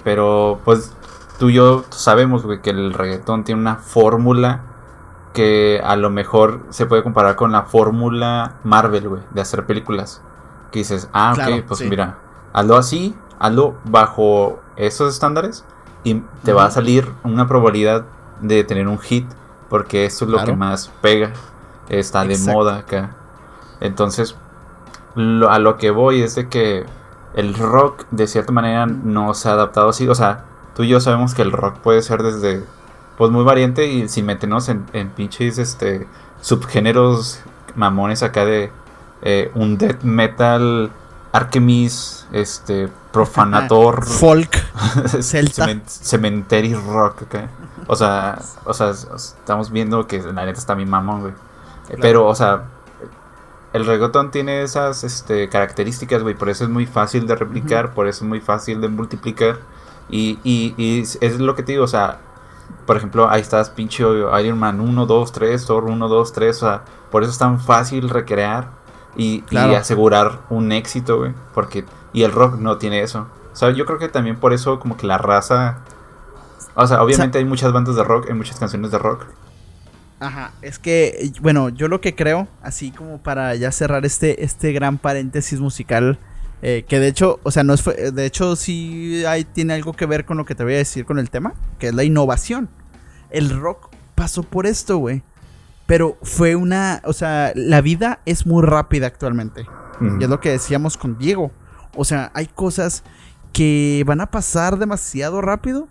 Pero, 0.03 0.59
pues, 0.65 0.93
tú 1.39 1.49
y 1.49 1.53
yo 1.53 1.86
sabemos, 1.89 2.43
güey, 2.45 2.62
que 2.62 2.71
el 2.71 2.93
reggaetón 2.93 3.43
tiene 3.43 3.62
una 3.62 3.75
fórmula 3.77 4.63
que 5.33 5.81
a 5.83 5.95
lo 5.95 6.09
mejor 6.09 6.62
se 6.69 6.86
puede 6.86 7.03
comparar 7.03 7.36
con 7.36 7.51
la 7.51 7.63
fórmula 7.63 8.55
Marvel, 8.63 9.09
güey, 9.09 9.21
de 9.31 9.41
hacer 9.41 9.65
películas. 9.65 10.21
Que 10.71 10.79
dices, 10.79 11.09
ah, 11.13 11.33
ok, 11.33 11.63
pues 11.67 11.79
sí. 11.79 11.89
mira, 11.89 12.17
hazlo 12.51 12.77
así, 12.77 13.15
hazlo 13.39 13.75
bajo 13.86 14.59
esos 14.75 15.13
estándares 15.13 15.65
y 16.03 16.21
te 16.43 16.53
va 16.53 16.65
a 16.65 16.71
salir 16.71 17.12
una 17.23 17.47
probabilidad 17.47 18.05
de 18.41 18.63
tener 18.63 18.88
un 18.88 18.99
hit 18.99 19.25
porque 19.73 20.05
eso 20.05 20.25
es 20.25 20.29
lo 20.29 20.38
Claro. 20.38 20.51
que 20.51 20.55
más 20.55 20.91
pega, 21.01 21.31
está 21.89 22.23
de 22.25 22.38
moda 22.38 22.77
acá. 22.77 23.15
Entonces, 23.79 24.36
lo- 25.15 25.49
a 25.49 25.57
lo 25.57 25.77
que 25.77 25.89
voy 25.89 26.21
es 26.21 26.36
de 26.36 26.47
que 26.47 26.86
el 27.33 27.55
rock 27.55 28.05
de 28.12 28.27
cierta 28.27 28.51
manera 28.51 28.86
no 28.86 29.33
se 29.33 29.49
ha 29.49 29.53
adaptado 29.53 29.89
así, 29.89 30.07
o 30.07 30.13
sea, 30.13 30.43
tú 30.75 30.83
y 30.83 30.89
yo 30.89 30.99
sabemos 30.99 31.33
que 31.33 31.41
el 31.41 31.51
rock 31.51 31.77
puede 31.79 32.03
ser 32.03 32.21
desde 32.21 32.63
pues 33.17 33.31
muy 33.31 33.43
variante 33.43 33.88
y 33.88 34.07
sin 34.09 34.27
meternos 34.27 34.69
en, 34.69 34.86
en 34.93 35.09
pinches 35.09 35.57
este 35.57 36.07
subgéneros 36.41 37.39
mamones 37.73 38.21
acá 38.21 38.45
de 38.45 38.71
eh, 39.23 39.49
un 39.55 39.79
death 39.79 40.03
metal 40.03 40.91
Artemis, 41.31 42.27
este 42.31 42.89
Profanator 43.13 44.04
Folk, 44.19 44.58
Celta. 45.21 45.65
Cemen- 45.65 45.84
Cemetery 45.88 46.73
Rock, 46.73 47.21
acá. 47.23 47.49
O 47.88 47.95
sea, 47.95 48.39
o 48.65 48.73
sea, 48.73 48.89
estamos 48.91 49.71
viendo 49.71 50.06
que 50.08 50.21
la 50.21 50.45
neta 50.45 50.60
está 50.60 50.76
mi 50.76 50.86
mamón, 50.86 51.21
güey. 51.21 51.34
Pero, 52.02 52.26
o 52.28 52.36
sea, 52.36 52.63
el 53.71 53.86
reggaetón 53.86 54.32
tiene 54.32 54.63
esas 54.63 55.04
este, 55.04 55.47
características, 55.49 56.23
güey. 56.23 56.36
Por 56.36 56.49
eso 56.49 56.63
es 56.63 56.69
muy 56.69 56.86
fácil 56.86 57.28
de 57.28 57.36
replicar, 57.36 57.93
por 57.93 58.08
eso 58.08 58.23
es 58.26 58.30
muy 58.30 58.41
fácil 58.41 58.82
de 58.82 58.88
multiplicar. 58.89 59.60
Y, 60.10 60.39
y, 60.43 60.73
y 60.78 61.02
es 61.02 61.39
lo 61.39 61.56
que 61.56 61.63
te 61.63 61.73
digo, 61.73 61.84
o 61.84 61.88
sea, 61.88 62.19
por 62.86 62.97
ejemplo, 62.97 63.30
ahí 63.30 63.41
estás, 63.41 63.69
pinche 63.69 64.04
Iron 64.04 64.60
Man 64.60 64.80
1, 64.80 65.06
2, 65.06 65.32
3, 65.32 65.65
Thor 65.65 65.86
1, 65.86 66.08
2, 66.08 66.34
3. 66.34 66.56
O 66.58 66.60
sea, 66.60 66.82
por 67.12 67.23
eso 67.23 67.32
es 67.32 67.38
tan 67.38 67.60
fácil 67.60 68.10
recrear. 68.10 68.69
y, 69.15 69.43
asegurar 69.56 70.39
un 70.49 70.71
éxito, 70.71 71.19
güey. 71.19 71.34
Porque, 71.54 71.86
y 72.13 72.23
el 72.23 72.32
rock 72.32 72.58
no 72.58 72.78
tiene 72.78 73.02
eso. 73.02 73.28
O 73.52 73.56
sea, 73.56 73.71
yo 73.71 73.86
creo 73.86 73.99
que 73.99 74.10
también 74.10 74.38
por 74.38 74.54
eso 74.54 74.80
como 74.80 74.95
que 74.95 75.08
la 75.08 75.17
raza... 75.17 75.80
O 76.76 76.88
sea, 76.88 77.04
obviamente 77.04 77.38
hay 77.38 77.45
muchas 77.45 77.71
bandas 77.73 77.95
de 77.95 78.04
rock, 78.04 78.28
hay 78.30 78.36
muchas 78.36 78.60
canciones 78.60 78.91
de 78.91 78.97
rock. 78.97 79.26
Ajá, 80.19 80.54
es 80.62 80.80
que, 80.80 81.32
bueno, 81.41 81.69
yo 81.69 81.88
lo 81.88 81.99
que 81.99 82.15
creo, 82.15 82.47
así 82.62 82.91
como 82.91 83.21
para 83.21 83.56
ya 83.56 83.71
cerrar 83.71 84.06
este, 84.06 84.43
este 84.43 84.71
gran 84.71 84.97
paréntesis 84.97 85.60
musical, 85.60 86.17
eh, 86.62 86.86
que 86.88 86.99
de 86.99 87.10
hecho, 87.10 87.41
o 87.43 87.52
sea, 87.52 87.63
no 87.63 87.73
es, 87.73 87.84
de 87.84 88.26
hecho 88.26 88.56
sí 88.56 89.26
hay, 89.26 89.43
tiene 89.43 89.73
algo 89.73 89.91
que 89.91 90.06
ver 90.06 90.23
con 90.23 90.38
lo 90.38 90.45
que 90.45 90.56
te 90.56 90.63
voy 90.63 90.76
a 90.76 90.78
decir 90.78 91.06
con 91.06 91.19
el 91.19 91.30
tema, 91.30 91.54
que 91.78 91.88
es 91.88 91.93
la 91.93 92.06
innovación. 92.06 92.69
El 93.32 93.49
rock 93.49 93.89
pasó 94.15 94.43
por 94.43 94.65
esto, 94.65 94.97
güey. 94.97 95.23
Pero 95.86 96.17
fue 96.23 96.56
una, 96.56 97.02
o 97.04 97.12
sea, 97.12 97.52
la 97.56 97.82
vida 97.82 98.21
es 98.26 98.45
muy 98.45 98.63
rápida 98.63 99.08
actualmente. 99.08 99.65
Y 100.19 100.23
es 100.23 100.30
lo 100.30 100.39
que 100.39 100.52
decíamos 100.52 100.97
con 100.97 101.17
Diego. 101.17 101.52
O 101.95 102.06
sea, 102.06 102.32
hay 102.34 102.47
cosas 102.47 103.03
que 103.51 104.03
van 104.06 104.21
a 104.21 104.32
pasar 104.32 104.77
demasiado 104.77 105.41
rápido. 105.41 105.88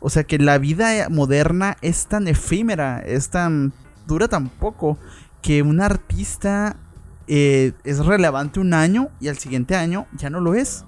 O 0.00 0.10
sea, 0.10 0.24
que 0.24 0.38
la 0.38 0.58
vida 0.58 1.08
moderna 1.08 1.76
es 1.80 2.06
tan 2.06 2.28
efímera, 2.28 3.00
es 3.00 3.30
tan 3.30 3.72
dura 4.06 4.28
tan 4.28 4.48
poco 4.48 4.98
que 5.42 5.62
un 5.62 5.80
artista 5.80 6.76
eh, 7.28 7.72
es 7.84 8.04
relevante 8.04 8.60
un 8.60 8.74
año 8.74 9.08
y 9.20 9.28
al 9.28 9.38
siguiente 9.38 9.74
año 9.74 10.06
ya 10.16 10.30
no 10.30 10.40
lo 10.40 10.54
es. 10.54 10.84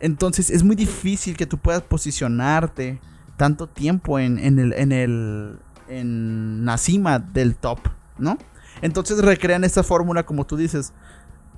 Entonces 0.00 0.50
es 0.50 0.62
muy 0.62 0.76
difícil 0.76 1.36
que 1.36 1.46
tú 1.46 1.58
puedas 1.58 1.82
posicionarte 1.82 3.00
tanto 3.36 3.68
tiempo 3.68 4.18
en, 4.18 4.38
en, 4.38 4.58
el, 4.58 4.72
en, 4.74 4.92
el, 4.92 5.58
en 5.88 6.64
la 6.64 6.78
cima 6.78 7.18
del 7.18 7.56
top, 7.56 7.80
¿no? 8.18 8.38
Entonces 8.82 9.18
recrean 9.18 9.64
esta 9.64 9.82
fórmula 9.82 10.24
como 10.24 10.46
tú 10.46 10.56
dices. 10.56 10.92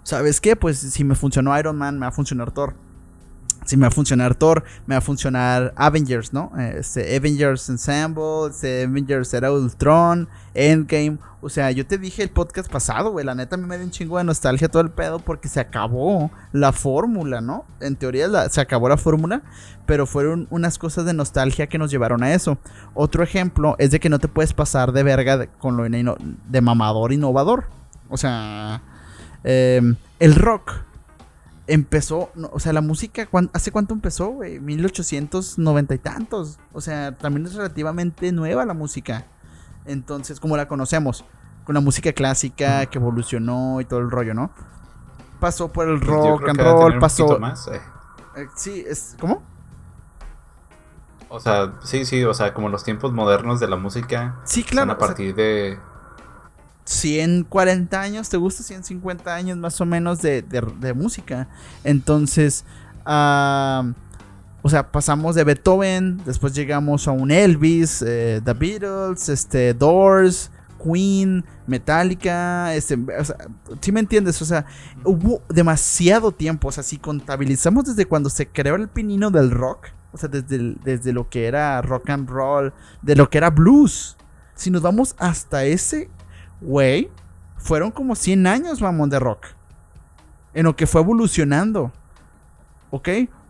¿Sabes 0.03 0.41
qué? 0.41 0.57
Pues 0.57 0.79
si 0.79 1.05
me 1.05 1.15
funcionó 1.15 1.57
Iron 1.59 1.77
Man, 1.77 1.95
me 1.95 2.03
va 2.03 2.09
a 2.09 2.13
funcionar 2.13 2.51
Thor. 2.51 2.75
Si 3.67 3.77
me 3.77 3.83
va 3.83 3.89
a 3.89 3.93
funcionar 3.93 4.35
Thor, 4.35 4.65
me 4.87 4.95
va 4.95 4.99
a 4.99 5.03
funcionar 5.03 5.73
Avengers, 5.77 6.33
¿no? 6.33 6.51
Este, 6.59 7.15
Avengers 7.17 7.69
Ensemble, 7.69 8.49
este, 8.49 8.85
Avengers 8.85 9.33
Era 9.35 9.53
Ultron, 9.53 10.29
Endgame. 10.55 11.19
O 11.43 11.49
sea, 11.49 11.71
yo 11.71 11.87
te 11.87 11.99
dije 11.99 12.23
el 12.23 12.31
podcast 12.31 12.71
pasado, 12.71 13.13
güey. 13.13 13.25
La 13.25 13.35
neta 13.35 13.57
a 13.57 13.59
me 13.59 13.77
dio 13.77 13.85
un 13.85 13.91
chingo 13.91 14.19
de 14.19 14.25
nostalgia 14.25 14.69
todo 14.69 14.83
el 14.83 14.91
pedo 14.91 15.21
porque 15.21 15.49
se 15.49 15.61
acabó 15.61 16.31
la 16.53 16.73
fórmula, 16.73 17.41
¿no? 17.41 17.65
En 17.81 17.97
teoría 17.97 18.49
se 18.49 18.61
acabó 18.61 18.89
la 18.89 18.97
fórmula, 18.97 19.43
pero 19.87 20.07
fueron 20.07 20.49
unas 20.51 20.79
cosas 20.79 21.05
de 21.05 21.13
nostalgia 21.13 21.67
que 21.67 21.79
nos 21.79 21.91
llevaron 21.91 22.23
a 22.23 22.33
eso. 22.33 22.59
Otro 22.95 23.23
ejemplo 23.23 23.77
es 23.79 23.91
de 23.91 24.01
que 24.01 24.09
no 24.09 24.19
te 24.19 24.29
puedes 24.29 24.53
pasar 24.55 24.93
de 24.93 25.03
verga 25.03 25.47
con 25.59 25.77
lo 25.77 25.85
de 25.85 26.61
mamador 26.61 27.13
innovador. 27.13 27.67
O 28.09 28.17
sea, 28.17 28.83
em, 29.45 29.97
el 30.19 30.35
rock 30.35 30.73
empezó, 31.67 32.31
o 32.53 32.59
sea, 32.59 32.73
la 32.73 32.81
música, 32.81 33.29
¿hace 33.53 33.71
cuánto 33.71 33.95
empezó, 33.95 34.29
güey? 34.31 34.59
1890 34.59 35.95
y 35.95 35.99
tantos. 35.99 36.59
O 36.73 36.81
sea, 36.81 37.17
también 37.17 37.47
es 37.47 37.55
relativamente 37.55 38.33
nueva 38.33 38.65
la 38.65 38.75
música. 38.75 39.27
Entonces, 39.85 40.41
como 40.41 40.57
la 40.57 40.67
conocemos, 40.67 41.25
con 41.65 41.75
la 41.75 41.81
música 41.81 42.13
clásica 42.13 42.87
que 42.87 42.99
evolucionó 42.99 43.81
y 43.81 43.85
todo 43.85 44.01
el 44.01 44.11
rollo, 44.11 44.35
¿no? 44.35 44.51
Pasó 45.39 45.73
por 45.73 45.89
el 45.89 46.01
rock 46.01 46.49
and 46.49 46.61
roll, 46.61 46.99
pasó. 46.99 47.39
Más, 47.39 47.69
eh. 47.69 47.81
Eh, 48.37 48.47
sí, 48.57 48.85
es. 48.87 49.17
¿Cómo? 49.21 49.43
O 51.29 51.39
sea, 51.39 51.75
sí, 51.85 52.05
sí, 52.05 52.25
o 52.25 52.35
sea, 52.35 52.53
como 52.53 52.69
los 52.69 52.83
tiempos 52.83 53.13
modernos 53.13 53.61
de 53.61 53.69
la 53.69 53.77
música. 53.77 54.41
Sí, 54.45 54.65
claro. 54.65 54.89
Son 54.89 54.97
a 54.97 54.99
partir 54.99 55.35
de 55.35 55.79
140 56.91 58.01
años, 58.01 58.29
¿te 58.29 58.37
gusta? 58.37 58.65
150 58.65 59.33
años 59.33 59.57
más 59.57 59.81
o 59.81 59.87
menos 59.87 60.21
de, 60.23 60.93
música. 60.97 61.49
Entonces, 61.85 62.65
o 63.05 64.69
sea, 64.69 64.91
pasamos 64.91 65.37
de 65.37 65.45
Beethoven, 65.45 66.21
después 66.25 66.53
llegamos 66.53 67.07
a 67.07 67.13
un 67.13 67.31
Elvis, 67.31 68.03
eh, 68.05 68.41
The 68.45 68.55
Beatles, 68.55 69.29
este, 69.29 69.73
Doors, 69.73 70.51
Queen, 70.83 71.45
Metallica, 71.69 72.75
este, 72.75 72.95
o 72.97 73.25
sea, 73.25 73.37
¿sí 73.81 73.93
me 73.93 74.01
entiendes? 74.01 74.43
O 74.43 74.45
sea, 74.45 74.67
hubo 75.05 75.43
demasiado 75.49 76.33
tiempo, 76.33 76.69
o 76.69 76.73
sea, 76.73 76.83
si 76.83 76.99
contabilizamos 76.99 77.85
desde 77.85 78.07
cuando 78.07 78.31
se 78.31 78.49
creó 78.49 78.75
el 78.75 78.89
pinino 78.89 79.31
del 79.31 79.53
rock, 79.53 79.87
o 80.11 80.19
sea, 80.19 80.29
desde, 80.29 80.75
desde 80.83 81.13
lo 81.13 81.29
que 81.29 81.47
era 81.47 81.81
rock 81.83 82.11
and 82.11 82.29
roll, 82.29 82.73
de 83.01 83.15
lo 83.15 83.31
que 83.31 83.39
era 83.39 83.51
blues, 83.51 84.17
si 84.57 84.73
nos 84.73 84.83
vamos 84.83 85.15
hasta 85.19 85.65
ese 85.65 86.11
Güey, 86.61 87.11
fueron 87.57 87.91
como 87.91 88.15
100 88.15 88.47
años, 88.47 88.81
mamón, 88.81 89.11
de 89.11 89.19
rock. 89.19 89.47
En 90.55 90.65
lo 90.65 90.77
que 90.77 90.87
fue 90.87 91.01
evolucionando. 91.01 91.93
¿Ok? 92.91 93.09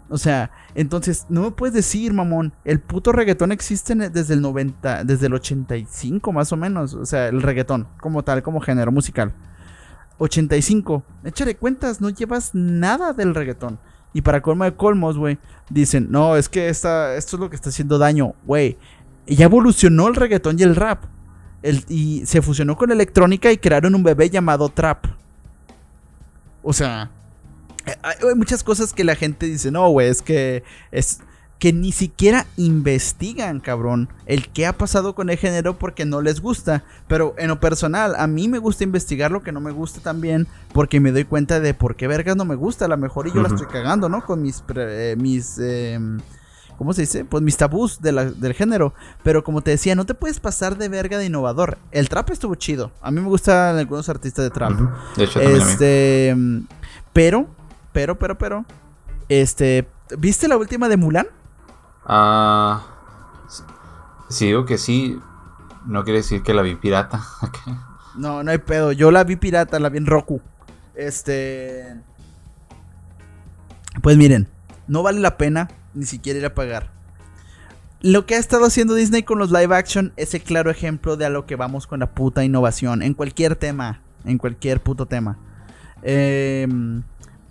O 0.09 0.19
sea, 0.19 0.51
entonces, 0.75 1.27
no 1.29 1.43
me 1.43 1.51
puedes 1.53 1.73
decir, 1.73 2.13
mamón, 2.13 2.53
el 2.65 2.81
puto 2.81 3.13
reggaetón 3.13 3.53
existe 3.53 3.95
desde 3.95 4.35
el 4.35 4.43
90, 4.43 5.05
desde 5.05 5.27
el 5.27 5.35
85 5.35 6.33
más 6.33 6.53
o 6.53 6.57
menos. 6.57 6.95
O 6.95 7.07
sea, 7.07 7.29
el 7.29 7.41
reggaetón, 7.43 7.87
como 8.01 8.25
tal, 8.25 8.43
como 8.43 8.61
género 8.61 8.91
musical. 8.91 9.33
85. 10.19 11.05
Échale 11.25 11.57
cuentas, 11.57 12.01
no 12.01 12.11
llevas 12.11 12.55
nada 12.55 13.13
del 13.13 13.35
reggaetón. 13.35 13.79
Y 14.13 14.23
para 14.23 14.43
colmo 14.43 14.65
de 14.65 14.75
colmos, 14.75 15.17
güey, 15.17 15.39
dicen, 15.71 16.09
no, 16.11 16.37
es 16.37 16.49
que 16.49 16.69
esta, 16.69 17.15
esto 17.15 17.37
es 17.37 17.41
lo 17.41 17.49
que 17.49 17.57
está 17.57 17.69
haciendo 17.69 17.97
daño, 17.97 18.35
güey. 18.45 18.77
Ya 19.27 19.45
evolucionó 19.45 20.09
el 20.09 20.17
reggaetón 20.17 20.59
y 20.59 20.65
el 20.65 20.75
rap 20.75 21.05
y 21.63 22.25
se 22.27 22.43
fusionó 22.43 22.77
con 22.77 22.91
electrónica 22.91 23.53
y 23.53 23.59
crearon 23.59 23.95
un 23.95 24.03
bebé 24.03 24.31
llamado 24.31 24.69
Trap. 24.69 25.07
O 26.63 26.73
sea, 26.73 27.11
eh, 27.87 27.95
hay 28.03 28.35
muchas 28.35 28.63
cosas 28.63 28.93
que 28.93 29.05
la 29.05 29.17
gente 29.17 29.47
dice, 29.47 29.71
no, 29.71 29.89
güey, 29.91 30.09
es 30.09 30.23
que 30.23 30.63
es 30.91 31.21
que 31.61 31.75
ni 31.75 31.93
siquiera 31.93 32.47
investigan, 32.57 33.61
cabrón, 33.61 34.09
el 34.25 34.49
qué 34.49 34.67
ha 34.67 34.79
pasado 34.79 35.15
con 35.15 35.29
el 35.29 35.37
género 35.37 35.79
porque 35.79 36.07
no 36.07 36.23
les 36.23 36.41
gusta. 36.41 36.85
Pero 37.07 37.35
en 37.37 37.49
lo 37.49 37.61
personal, 37.61 38.15
a 38.17 38.27
mí 38.27 38.49
me 38.49 38.59
gusta 38.59 38.83
investigar 38.83 39.31
lo 39.31 39.43
que 39.43 39.53
no 39.53 39.61
me 39.61 39.71
gusta 39.71 40.01
también 40.01 40.49
porque 40.73 41.01
me 41.01 41.13
doy 41.13 41.25
cuenta 41.25 41.61
de 41.61 41.75
por 41.75 41.97
qué 41.97 42.09
vergas 42.09 42.35
no 42.35 42.47
me 42.47 42.55
gusta. 42.55 42.87
A 42.87 42.89
lo 42.89 42.97
mejor 42.97 43.29
y 43.29 43.33
yo 43.33 43.43
la 43.43 43.49
estoy 43.49 43.67
cagando, 43.67 44.09
¿no? 44.09 44.25
Con 44.25 44.41
mis, 44.41 44.65
eh, 44.75 45.17
mis 45.19 45.59
em, 45.59 46.19
¿cómo 46.81 46.95
se 46.95 47.03
dice? 47.03 47.27
Pues 47.27 47.43
mis 47.43 47.59
tabús 47.59 48.01
del 48.01 48.55
género. 48.55 48.95
Pero 49.23 49.45
como 49.45 49.61
te 49.61 49.71
decía, 49.71 49.95
no 49.95 50.07
te 50.07 50.15
puedes 50.15 50.41
pasar 50.41 50.79
de 50.79 50.89
verga 50.89 51.19
de 51.19 51.27
innovador. 51.27 51.77
El 51.91 52.09
trap 52.09 52.31
estuvo 52.31 52.55
chido. 52.55 52.91
A 53.03 53.11
mí 53.11 53.21
me 53.21 53.29
gustan 53.29 53.77
algunos 53.77 54.09
artistas 54.09 54.47
de 54.47 54.51
trap. 54.51 54.73
De 55.15 55.25
hecho, 55.25 55.41
este, 55.43 56.35
pero, 57.13 57.49
pero, 57.93 58.19
pero, 58.19 58.39
pero, 58.39 58.65
este, 59.29 59.91
¿viste 60.17 60.49
la 60.49 60.57
última 60.57 60.89
de 60.89 60.97
Mulan? 60.97 61.27
Ah, 62.07 62.87
sí, 64.31 64.47
digo 64.47 64.65
que 64.65 64.79
sí. 64.79 65.21
No 65.85 66.03
quiere 66.03 66.21
decir 66.21 66.43
que 66.43 66.55
la 66.55 66.63
vi 66.63 66.77
pirata. 66.77 67.23
no, 68.17 68.43
no 68.43 68.51
hay 68.53 68.59
pedo. 68.59 68.93
Yo 68.93 69.11
la 69.11 69.25
vi 69.25 69.37
pirata, 69.37 69.79
la 69.81 69.91
vi 69.91 69.99
en 69.99 70.07
Roku. 70.07 70.41
Este, 70.95 72.01
pues 74.01 74.17
miren, 74.17 74.49
no 74.89 75.03
vale 75.03 75.21
la 75.21 75.37
pena 75.37 75.69
ni 75.95 76.07
siquiera 76.07 76.39
ir 76.39 76.47
a 76.47 76.55
pagar. 76.55 76.91
Lo 78.03 78.25
que 78.25 78.35
ha 78.35 78.39
estado 78.39 78.65
haciendo 78.65 78.95
Disney 78.95 79.23
con 79.23 79.39
los 79.39 79.51
live 79.51 79.75
action 79.77 80.13
es 80.17 80.33
el 80.33 80.43
claro 80.43 80.71
ejemplo 80.71 81.19
de 81.19 81.27
a 81.27 81.31
lo 81.31 81.45
que 81.45 81.57
vamos 81.57 81.87
con 81.87 82.01
la 82.01 82.15
puta 82.15 82.43
innovación. 82.45 83.03
En 83.03 83.13
cualquier 83.13 83.57
tema. 83.57 84.01
En 84.25 84.39
cualquier 84.39 84.81
puto 84.81 85.05
tema. 85.05 85.37
Em, 86.03 87.03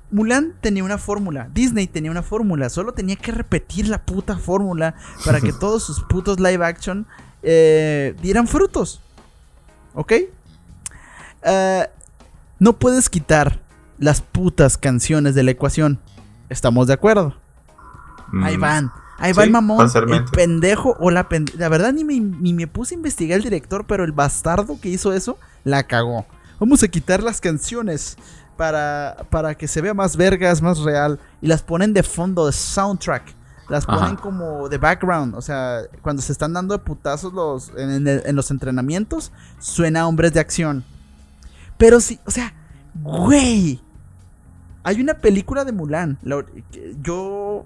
Mulan 0.10 0.56
tenía 0.60 0.84
una 0.84 0.98
fórmula. 0.98 1.50
Disney 1.54 1.86
tenía 1.86 2.10
una 2.10 2.24
fórmula. 2.24 2.70
Solo 2.70 2.94
tenía 2.94 3.16
que 3.16 3.32
repetir 3.32 3.88
la 3.88 4.04
puta 4.04 4.38
fórmula 4.38 4.96
para 5.24 5.40
que 5.40 5.54
todos 5.60 5.84
sus 5.84 6.02
putos 6.02 6.40
live 6.40 6.66
action 6.66 7.06
eh, 7.44 8.16
dieran 8.20 8.48
frutos. 8.48 9.02
¿Ok? 9.94 10.14
Eh, 11.44 11.88
no 12.58 12.80
puedes 12.80 13.08
quitar 13.10 13.60
las 14.00 14.22
putas 14.22 14.80
canciones 14.80 15.36
de 15.36 15.44
la 15.44 15.52
ecuación. 15.52 16.00
¿Estamos 16.50 16.88
de 16.88 16.94
acuerdo? 16.94 17.36
Ahí 18.44 18.58
mm. 18.58 18.62
van. 18.62 18.92
Ahí 19.18 19.34
va 19.34 19.44
el 19.44 19.52
mamón, 19.52 19.90
el 20.10 20.26
pendejo 20.26 20.96
o 21.00 21.12
la 21.12 21.28
pendeja. 21.28 21.58
La 21.60 21.68
verdad 21.68 21.92
ni 21.92 22.06
me, 22.06 22.20
ni 22.20 22.54
me 22.54 22.68
puse 22.68 22.96
a 22.96 22.98
investigar 22.98 23.38
el 23.38 23.44
director, 23.44 23.86
pero 23.86 24.06
el 24.06 24.14
bastardo 24.14 24.80
que 24.80 24.88
hizo 24.88 25.12
eso 25.12 25.38
la 25.66 25.84
cagó. 25.84 26.26
Vamos 26.58 26.84
a 26.84 26.88
quitar 26.88 27.22
las 27.22 27.42
canciones 27.42 28.18
para, 28.56 29.26
para 29.30 29.56
que 29.56 29.68
se 29.68 29.82
vea 29.82 29.94
más 29.94 30.16
vergas, 30.16 30.62
más 30.62 30.80
real. 30.80 31.20
Y 31.42 31.48
las 31.48 31.62
ponen 31.64 31.94
de 31.94 32.04
fondo, 32.04 32.46
de 32.46 32.54
soundtrack. 32.54 33.36
Las 33.70 33.86
ponen 33.86 34.16
como 34.16 34.68
de 34.68 34.78
background. 34.78 35.36
O 35.36 35.42
sea, 35.42 35.82
cuando 36.02 36.22
se 36.22 36.32
están 36.32 36.54
dando 36.54 36.78
de 36.78 36.84
putazos 36.84 37.34
los, 37.34 37.72
en, 37.78 38.08
en 38.08 38.36
los 38.36 38.52
entrenamientos, 38.52 39.32
suena 39.60 40.08
hombres 40.08 40.34
de 40.34 40.40
acción. 40.40 40.84
Pero 41.78 42.00
sí, 42.00 42.20
o 42.26 42.32
sea, 42.32 42.54
güey. 42.96 43.82
Hay 44.84 45.00
una 45.02 45.14
película 45.16 45.66
de 45.66 45.72
Mulan. 45.72 46.18
Yo 47.02 47.66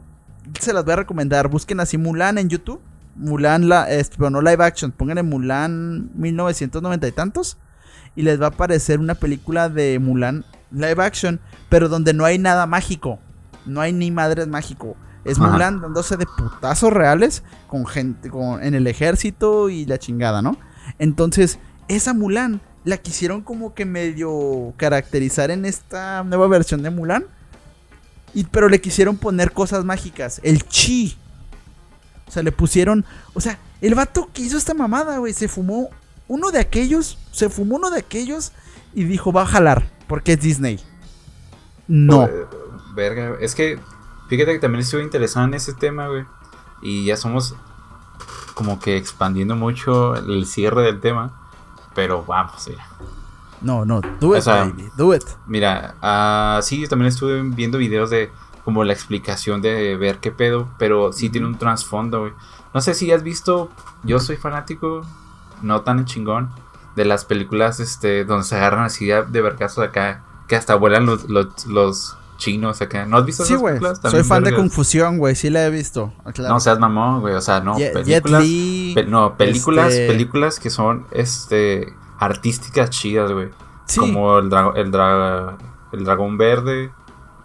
se 0.60 0.74
las 0.74 0.84
voy 0.84 0.94
a 0.94 0.98
recomendar. 0.98 1.48
Busquen 1.48 1.80
así 1.80 1.98
Mulan 1.98 2.38
en 2.38 2.50
YouTube. 2.50 2.82
Mulan, 3.16 3.70
la, 3.70 3.90
este, 3.92 4.18
no 4.30 4.42
live 4.42 4.64
action. 4.64 4.92
Pónganle 4.92 5.24
Mulan 5.24 6.10
1990 6.16 7.08
y 7.08 7.12
tantos. 7.12 7.58
y 8.16 8.22
les 8.22 8.40
va 8.40 8.46
a 8.46 8.50
aparecer 8.50 9.00
una 9.00 9.16
película 9.16 9.70
de 9.70 9.98
Mulan 10.00 10.46
live 10.72 11.04
action, 11.04 11.40
pero 11.70 11.90
donde 11.90 12.14
no 12.14 12.26
hay 12.26 12.38
nada 12.38 12.66
mágico. 12.66 13.20
No 13.66 13.82
hay 13.82 13.94
ni 13.94 14.12
madres 14.12 14.48
mágico. 14.48 14.96
Es 15.24 15.40
Ajá. 15.40 15.52
Mulan 15.52 15.82
dándose 15.82 16.18
de 16.18 16.26
putazos 16.26 16.92
reales 16.92 17.44
con 17.68 17.86
gente 17.86 18.30
con, 18.30 18.62
en 18.62 18.76
el 18.76 18.88
ejército 18.88 19.70
y 19.70 19.86
la 19.86 19.98
chingada, 19.98 20.42
¿no? 20.42 20.58
Entonces, 21.00 21.60
esa 21.88 22.14
Mulan 22.14 22.62
la 22.84 22.98
quisieron 22.98 23.42
como 23.42 23.74
que 23.74 23.86
medio 23.86 24.74
caracterizar 24.78 25.52
en 25.52 25.66
esta 25.66 26.24
nueva 26.24 26.48
versión 26.48 26.84
de 26.84 26.90
Mulan. 26.90 27.26
Y, 28.34 28.46
pero 28.46 28.70
le 28.70 28.82
quisieron 28.82 29.18
poner 29.18 29.52
cosas 29.52 29.86
mágicas. 29.86 30.40
El 30.44 30.64
chi. 30.68 31.18
O 32.28 32.32
sea, 32.32 32.44
le 32.44 32.52
pusieron. 32.52 33.06
O 33.34 33.42
sea, 33.42 33.60
el 33.82 33.96
vato 33.96 34.30
que 34.34 34.42
hizo 34.42 34.58
esta 34.58 34.74
mamada, 34.74 35.18
güey, 35.20 35.34
se 35.34 35.48
fumó 35.48 35.90
uno 36.28 36.52
de 36.52 36.60
aquellos. 36.60 37.18
Se 37.32 37.50
fumó 37.50 37.76
uno 37.76 37.90
de 37.92 38.00
aquellos 38.00 38.52
y 38.94 39.04
dijo, 39.04 39.32
va 39.32 39.44
a 39.44 39.48
jalar. 39.48 39.92
Porque 40.08 40.34
es 40.34 40.42
Disney. 40.42 40.80
No. 41.88 42.26
Eh, 42.26 42.48
Verga, 42.96 43.38
es 43.40 43.56
que 43.56 43.80
fíjate 44.30 44.54
que 44.54 44.60
también 44.60 44.82
estuve 44.82 45.04
interesado 45.04 45.46
en 45.46 45.54
ese 45.54 45.74
tema, 45.74 46.08
güey. 46.08 46.26
Y 46.82 47.06
ya 47.06 47.18
somos 47.18 47.56
como 48.54 48.80
que 48.80 48.98
expandiendo 48.98 49.56
mucho 49.56 50.16
el 50.16 50.46
cierre 50.46 50.84
del 50.84 51.02
tema. 51.02 51.40
Pero 51.96 52.24
vamos, 52.26 52.68
mira. 52.68 52.86
No, 53.64 53.86
no. 53.86 54.02
Do 54.20 54.34
it, 54.36 54.40
O 54.40 54.42
sea, 54.42 54.66
baby. 54.66 54.90
Do 54.98 55.14
it. 55.16 55.24
Mira, 55.48 55.96
ah, 56.02 56.60
sí, 56.62 56.86
también 56.88 57.08
estuve 57.10 57.42
viendo 57.42 57.78
videos 57.78 58.10
de 58.10 58.30
como 58.64 58.84
la 58.84 58.94
explicación 58.94 59.62
de 59.62 59.96
ver 59.98 60.20
qué 60.20 60.32
pedo, 60.32 60.70
pero 60.78 61.12
sí 61.12 61.30
tiene 61.30 61.48
un 61.48 61.58
trasfondo, 61.58 62.22
güey. 62.22 62.34
No 62.74 62.82
sé 62.82 62.94
si 62.94 63.12
has 63.12 63.24
visto, 63.24 63.70
yo 64.04 64.20
soy 64.20 64.38
fanático, 64.38 65.06
no 65.62 65.82
tan 65.82 66.06
chingón, 66.06 66.50
de 66.96 67.06
las 67.06 67.26
películas 67.26 67.80
este 67.80 68.24
donde 68.26 68.46
se 68.46 68.56
agarran 68.56 68.86
así 68.86 69.08
de 69.08 69.42
vergazos 69.42 69.84
acá, 69.84 70.24
que 70.48 70.56
hasta 70.56 70.76
vuelan 70.76 71.06
los, 71.06 71.30
los, 71.30 71.66
los 71.66 72.18
chinos 72.38 72.82
acá. 72.82 73.06
¿No 73.06 73.18
has 73.18 73.26
visto 73.26 73.44
Sí, 73.46 73.54
esas 73.54 73.64
películas? 73.64 74.00
Soy 74.10 74.24
fan 74.24 74.44
de. 74.44 74.54
Confusión, 74.56 75.18
güey. 75.18 75.36
Sí 75.36 75.50
la 75.50 75.66
he 75.66 75.70
visto. 75.70 76.14
Ah, 76.26 76.32
claro. 76.32 76.54
No 76.54 76.60
seas 76.60 76.80
mamón, 76.80 77.22
güey, 77.22 77.34
o 77.36 77.42
sea, 77.42 77.60
no, 77.62 77.78
Ye- 77.78 77.90
películas, 77.92 78.44
Li, 78.44 78.92
pe- 78.96 79.06
no, 79.06 79.36
películas, 79.38 79.94
este- 79.94 80.08
películas 80.08 80.60
que 80.60 80.70
son 80.70 81.06
este 81.12 81.94
artísticas 82.20 82.90
chidas, 82.90 83.32
güey. 83.32 83.50
Sí. 83.86 84.00
Como 84.00 84.38
el, 84.40 84.50
dra- 84.50 84.74
el, 84.76 84.92
dra- 84.92 85.58
el 85.92 86.04
dragón 86.06 86.38
verde, 86.38 86.92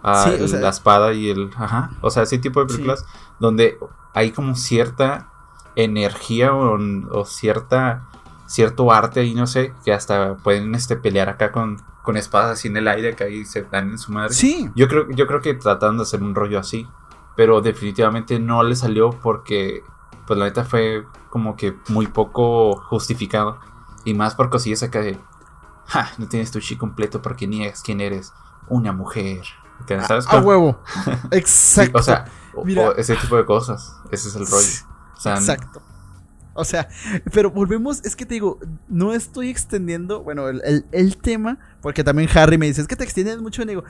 ah, 0.03 0.25
Sí, 0.27 0.31
o 0.41 0.45
el- 0.45 0.49
sea- 0.49 0.61
la 0.61 0.69
espada 0.71 1.13
y 1.13 1.31
el... 1.31 1.51
Ajá. 1.57 1.91
O 2.01 2.11
sea, 2.11 2.23
ese 2.23 2.39
tipo 2.39 2.61
de 2.63 2.69
Sí. 2.69 2.77
películas 2.77 3.05
donde 3.39 3.79
hay 4.15 4.31
como 4.33 4.55
cierta 4.55 5.29
energía 5.77 6.53
o, 6.55 6.77
o 7.11 7.25
cierta 7.25 8.05
cierto 8.47 8.91
arte 8.93 9.21
ahí, 9.21 9.35
no 9.35 9.47
sé, 9.47 9.75
que 9.85 9.93
hasta 9.93 10.37
pueden 10.39 10.75
este, 10.75 10.97
pelear 10.97 11.29
acá 11.29 11.53
con, 11.53 11.77
con 12.03 12.17
espadas 12.17 12.53
así 12.53 12.69
en 12.69 12.79
el 12.79 12.89
aire, 12.89 13.15
que 13.15 13.25
ahí 13.25 13.45
se 13.45 13.63
dan 13.65 13.91
en 13.91 13.99
su 13.99 14.11
madre. 14.11 14.33
Sí. 14.33 14.71
Yo 14.75 14.89
creo, 14.89 15.07
yo 15.11 15.27
creo 15.27 15.43
que 15.43 15.53
trataron 15.53 15.99
de 15.99 16.05
hacer 16.05 16.23
un 16.23 16.35
rollo 16.35 16.59
así, 16.59 16.89
pero 17.37 17.61
definitivamente 17.61 18.41
no 18.41 18.63
le 18.63 18.75
salió 18.75 19.11
porque, 19.11 19.83
pues 20.27 20.39
la 20.39 20.47
neta 20.47 20.65
fue 20.65 21.05
como 21.29 21.57
que 21.57 21.77
muy 21.89 22.07
poco 22.07 22.77
justificado. 22.89 23.59
Y 24.09 24.15
más 24.15 24.35
por 24.35 24.49
cosillas 24.49 24.83
acá 24.83 25.01
de, 25.01 25.19
ja, 25.87 26.11
no 26.17 26.29
tienes 26.29 26.51
tu 26.51 26.61
chi 26.61 26.77
completo 26.77 27.21
porque 27.21 27.47
niegas 27.47 27.83
quién 27.83 28.01
eres, 28.01 28.33
una 28.69 28.93
mujer. 28.93 29.43
¿Te- 29.87 30.03
¿Sabes? 30.03 30.27
A 30.29 30.31
cómo? 30.31 30.47
huevo. 30.49 30.81
Sí, 31.05 31.29
Exacto. 31.33 31.99
o 31.99 32.03
sea, 32.03 32.25
o- 32.55 32.65
Mira. 32.65 32.89
o 32.89 32.97
ese 32.97 33.17
tipo 33.17 33.37
de 33.37 33.45
cosas, 33.45 33.93
ese 34.11 34.29
es 34.29 34.35
el 34.37 34.47
rollo. 34.47 34.67
O 35.17 35.21
sea, 35.21 35.35
Exacto. 35.35 35.83
O 36.55 36.65
sea, 36.65 36.89
pero 37.33 37.51
volvemos, 37.51 38.03
es 38.05 38.17
que 38.17 38.25
te 38.27 38.35
digo, 38.35 38.59
no 38.89 39.13
estoy 39.13 39.51
extendiendo, 39.51 40.23
bueno, 40.23 40.49
el, 40.49 40.63
el- 40.65 40.87
el 40.91 41.17
tema, 41.19 41.59
porque 41.83 42.03
también 42.03 42.29
Harry 42.35 42.57
me 42.59 42.67
dice, 42.67 42.81
es 42.81 42.89
que 42.89 42.97
te 42.97 43.05
extiendes 43.05 43.39
mucho, 43.41 43.63
y 43.63 43.67
digo, 43.67 43.85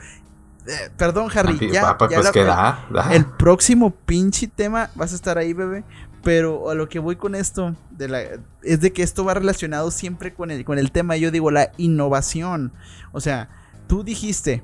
"Eh, 0.67 0.89
perdón 0.97 1.29
Harry, 1.33 1.71
ya, 1.71 1.81
papá, 1.81 2.09
ya 2.09 2.17
pues 2.17 2.25
la- 2.25 2.31
que 2.33 2.43
da, 2.43 2.85
da. 2.91 3.13
el 3.15 3.25
próximo 3.25 3.89
pinche 3.91 4.47
tema 4.47 4.89
vas 4.95 5.13
a 5.13 5.15
estar 5.15 5.37
ahí, 5.39 5.53
bebé. 5.53 5.83
Pero 6.23 6.69
a 6.69 6.75
lo 6.75 6.89
que 6.89 6.99
voy 6.99 7.15
con 7.15 7.33
esto 7.33 7.75
de 7.91 8.09
la, 8.09 8.21
es 8.61 8.81
de 8.81 8.91
que 8.91 9.03
esto 9.03 9.23
va 9.23 9.33
relacionado 9.33 9.89
siempre 9.89 10.33
con 10.33 10.51
el, 10.51 10.65
con 10.65 10.77
el 10.77 10.91
tema. 10.91 11.15
Yo 11.15 11.31
digo 11.31 11.49
la 11.49 11.71
innovación. 11.77 12.73
O 13.13 13.21
sea, 13.21 13.49
tú 13.87 14.03
dijiste, 14.03 14.61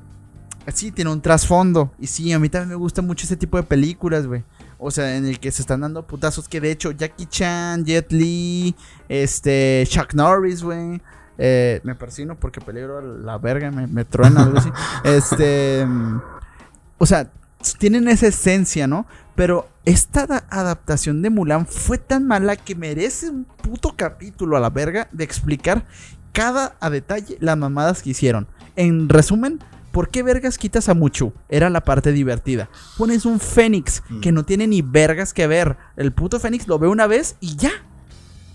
sí, 0.73 0.91
tiene 0.91 1.11
un 1.11 1.21
trasfondo. 1.21 1.93
Y 1.99 2.07
sí, 2.07 2.33
a 2.33 2.39
mí 2.39 2.49
también 2.49 2.69
me 2.69 2.75
gusta 2.75 3.01
mucho 3.01 3.25
ese 3.25 3.37
tipo 3.37 3.57
de 3.57 3.63
películas, 3.63 4.27
güey. 4.27 4.43
O 4.77 4.91
sea, 4.91 5.15
en 5.15 5.25
el 5.25 5.39
que 5.39 5.51
se 5.51 5.61
están 5.61 5.81
dando 5.81 6.05
putazos. 6.05 6.49
Que 6.49 6.59
de 6.59 6.71
hecho, 6.71 6.91
Jackie 6.91 7.25
Chan, 7.27 7.85
Jet 7.85 8.11
Li, 8.11 8.75
este, 9.07 9.85
Chuck 9.87 10.13
Norris, 10.13 10.61
güey. 10.61 11.01
eh, 11.37 11.79
me 11.83 11.95
persino 11.95 12.35
porque 12.35 12.61
peligro 12.61 13.01
la 13.01 13.37
verga, 13.37 13.71
me, 13.71 13.87
me 13.87 14.03
truena 14.03 14.43
algo 14.43 14.57
así. 14.57 14.69
Este. 15.05 15.87
O 16.97 17.05
sea, 17.05 17.29
tienen 17.77 18.07
esa 18.07 18.27
esencia, 18.27 18.87
¿no? 18.87 19.05
Pero 19.35 19.67
esta 19.83 20.23
ada- 20.23 20.45
adaptación 20.49 21.21
de 21.21 21.29
Mulan 21.29 21.67
fue 21.67 21.97
tan 21.97 22.25
mala 22.25 22.55
que 22.55 22.75
merece 22.75 23.29
un 23.29 23.43
puto 23.45 23.93
capítulo 23.95 24.55
a 24.55 24.59
la 24.59 24.69
verga 24.69 25.07
de 25.11 25.23
explicar 25.23 25.85
cada 26.31 26.75
a 26.79 26.89
detalle 26.89 27.37
las 27.39 27.57
mamadas 27.57 28.01
que 28.01 28.11
hicieron. 28.11 28.47
En 28.75 29.09
resumen, 29.09 29.59
¿por 29.91 30.09
qué 30.09 30.23
vergas 30.23 30.57
quitas 30.57 30.89
a 30.89 30.93
Muchu? 30.93 31.33
Era 31.49 31.69
la 31.69 31.81
parte 31.81 32.11
divertida. 32.11 32.69
Pones 32.97 33.25
un 33.25 33.39
Fénix 33.39 34.03
que 34.21 34.31
no 34.31 34.43
tiene 34.45 34.67
ni 34.67 34.81
vergas 34.81 35.33
que 35.33 35.47
ver. 35.47 35.77
El 35.97 36.11
puto 36.13 36.39
Fénix 36.39 36.67
lo 36.67 36.79
ve 36.79 36.87
una 36.87 37.07
vez 37.07 37.35
y 37.39 37.55
ya. 37.55 37.71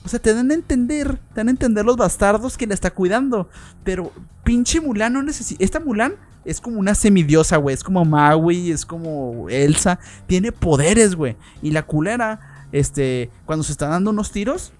O 0.02 0.08
sea, 0.08 0.18
te 0.18 0.32
dan 0.32 0.50
a 0.50 0.54
entender, 0.54 1.18
te 1.18 1.34
dan 1.36 1.48
a 1.48 1.50
entender 1.50 1.84
los 1.84 1.98
bastardos 1.98 2.56
que 2.56 2.66
le 2.66 2.72
está 2.72 2.90
cuidando. 2.90 3.50
Pero 3.84 4.12
pinche 4.44 4.80
Mulan 4.80 5.12
no 5.12 5.22
necesita. 5.22 5.62
Esta 5.62 5.78
Mulan 5.80 6.14
es 6.44 6.61
como 6.61 6.79
una 6.79 6.94
semidiosa, 6.94 7.57
güey. 7.59 7.74
Es 7.74 7.85
como 7.85 8.05
Maui, 8.05 8.70
es 8.70 8.85
como 8.87 9.48
Elsa. 9.48 9.98
Tiene 10.26 10.53
poderes, 10.53 11.14
güey. 11.16 11.37
Y 11.62 11.70
la 11.72 11.83
culera, 11.85 12.66
este, 12.72 13.31
cuando 13.46 13.62
se 13.62 13.72
está 13.72 13.88
dando 13.88 14.11
unos 14.11 14.33
tiros. 14.33 14.72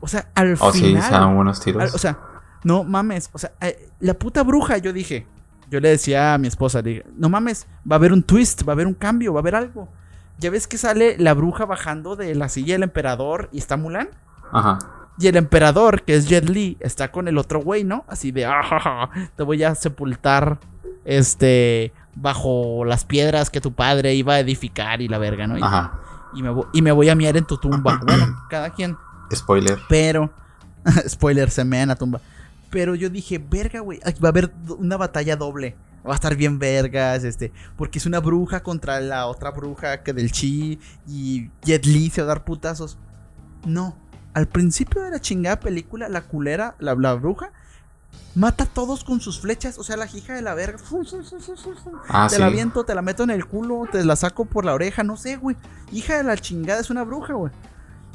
O 0.00 0.06
sea, 0.08 0.30
al 0.34 0.56
Oh, 0.60 0.72
sí, 0.72 0.80
final. 0.80 1.02
se 1.02 1.10
dan 1.10 1.34
buenos 1.34 1.60
tiros. 1.60 1.82
al- 1.82 1.90
o 1.94 1.98
sea, 1.98 2.18
no 2.64 2.84
mames. 2.84 3.30
O 3.32 3.38
sea, 3.38 3.52
eh, 3.60 3.88
la 4.00 4.14
puta 4.14 4.42
bruja, 4.42 4.78
yo 4.78 4.92
dije. 4.92 5.26
Yo 5.70 5.80
le 5.80 5.90
decía 5.90 6.32
a 6.34 6.38
mi 6.38 6.48
esposa, 6.48 6.80
le 6.80 6.90
dije, 6.90 7.04
no 7.16 7.28
mames, 7.28 7.66
va 7.80 7.96
a 7.96 7.98
haber 7.98 8.12
un 8.14 8.22
twist, 8.22 8.66
va 8.66 8.72
a 8.72 8.74
haber 8.74 8.86
un 8.86 8.94
cambio, 8.94 9.34
va 9.34 9.40
a 9.40 9.42
haber 9.42 9.54
algo. 9.54 9.86
Ya 10.38 10.50
ves 10.50 10.66
que 10.66 10.78
sale 10.78 11.16
la 11.18 11.34
bruja 11.34 11.66
bajando 11.66 12.16
de 12.16 12.34
la 12.34 12.48
silla 12.48 12.72
del 12.74 12.84
emperador 12.84 13.50
y 13.52 13.58
está 13.58 13.76
Mulan. 13.76 14.08
Ajá. 14.50 14.78
Y 15.18 15.26
el 15.26 15.36
emperador, 15.36 16.04
que 16.04 16.14
es 16.14 16.26
Jet 16.28 16.48
Li, 16.48 16.78
está 16.80 17.10
con 17.12 17.28
el 17.28 17.36
otro 17.36 17.60
güey, 17.60 17.84
¿no? 17.84 18.04
Así 18.08 18.30
de, 18.30 18.46
"Ah, 18.46 19.10
te 19.36 19.42
voy 19.42 19.62
a 19.62 19.74
sepultar, 19.74 20.58
este, 21.08 21.94
bajo 22.14 22.84
las 22.84 23.04
piedras 23.04 23.48
que 23.48 23.62
tu 23.62 23.72
padre 23.72 24.14
iba 24.14 24.34
a 24.34 24.40
edificar 24.40 25.00
y 25.00 25.08
la 25.08 25.16
verga, 25.16 25.46
¿no? 25.46 25.56
Y, 25.56 25.62
Ajá. 25.62 25.98
y 26.34 26.42
me, 26.42 26.54
y 26.74 26.82
me 26.82 26.92
voy 26.92 27.08
a 27.08 27.14
miar 27.14 27.36
en 27.38 27.46
tu 27.46 27.56
tumba. 27.56 27.98
bueno, 28.06 28.36
cada 28.50 28.70
quien. 28.70 28.96
Spoiler. 29.34 29.78
Pero, 29.88 30.30
spoiler, 31.08 31.50
se 31.50 31.64
me 31.64 31.80
en 31.80 31.88
la 31.88 31.96
tumba. 31.96 32.20
Pero 32.68 32.94
yo 32.94 33.08
dije, 33.08 33.38
verga, 33.38 33.80
güey, 33.80 33.98
aquí 34.04 34.20
va 34.20 34.28
a 34.28 34.30
haber 34.30 34.52
una 34.78 34.98
batalla 34.98 35.34
doble. 35.34 35.76
Va 36.06 36.12
a 36.12 36.14
estar 36.14 36.36
bien 36.36 36.58
vergas, 36.58 37.24
este, 37.24 37.52
porque 37.76 37.98
es 37.98 38.06
una 38.06 38.20
bruja 38.20 38.62
contra 38.62 39.00
la 39.00 39.26
otra 39.26 39.50
bruja 39.50 40.02
que 40.02 40.12
del 40.12 40.30
chi 40.30 40.78
y 41.06 41.50
Jet 41.62 41.86
Li 41.86 42.10
se 42.10 42.20
va 42.20 42.26
a 42.26 42.28
dar 42.34 42.44
putazos. 42.44 42.98
No, 43.66 43.96
al 44.34 44.46
principio 44.46 45.02
de 45.02 45.10
la 45.10 45.20
chingada 45.20 45.58
película, 45.58 46.08
la 46.08 46.22
culera, 46.22 46.76
la, 46.78 46.94
la 46.94 47.14
bruja, 47.14 47.50
mata 48.34 48.64
a 48.64 48.66
todos 48.66 49.04
con 49.04 49.20
sus 49.20 49.40
flechas, 49.40 49.78
o 49.78 49.84
sea, 49.84 49.96
la 49.96 50.06
hija 50.06 50.34
de 50.34 50.42
la 50.42 50.54
verga. 50.54 50.78
Ah, 52.08 52.26
te 52.28 52.36
sí. 52.36 52.40
la 52.40 52.46
aviento, 52.46 52.84
te 52.84 52.94
la 52.94 53.02
meto 53.02 53.22
en 53.24 53.30
el 53.30 53.46
culo, 53.46 53.84
te 53.90 54.04
la 54.04 54.16
saco 54.16 54.44
por 54.44 54.64
la 54.64 54.74
oreja, 54.74 55.02
no 55.02 55.16
sé, 55.16 55.36
güey. 55.36 55.56
Hija 55.92 56.16
de 56.16 56.24
la 56.24 56.36
chingada 56.36 56.80
es 56.80 56.90
una 56.90 57.04
bruja, 57.04 57.34
güey. 57.34 57.52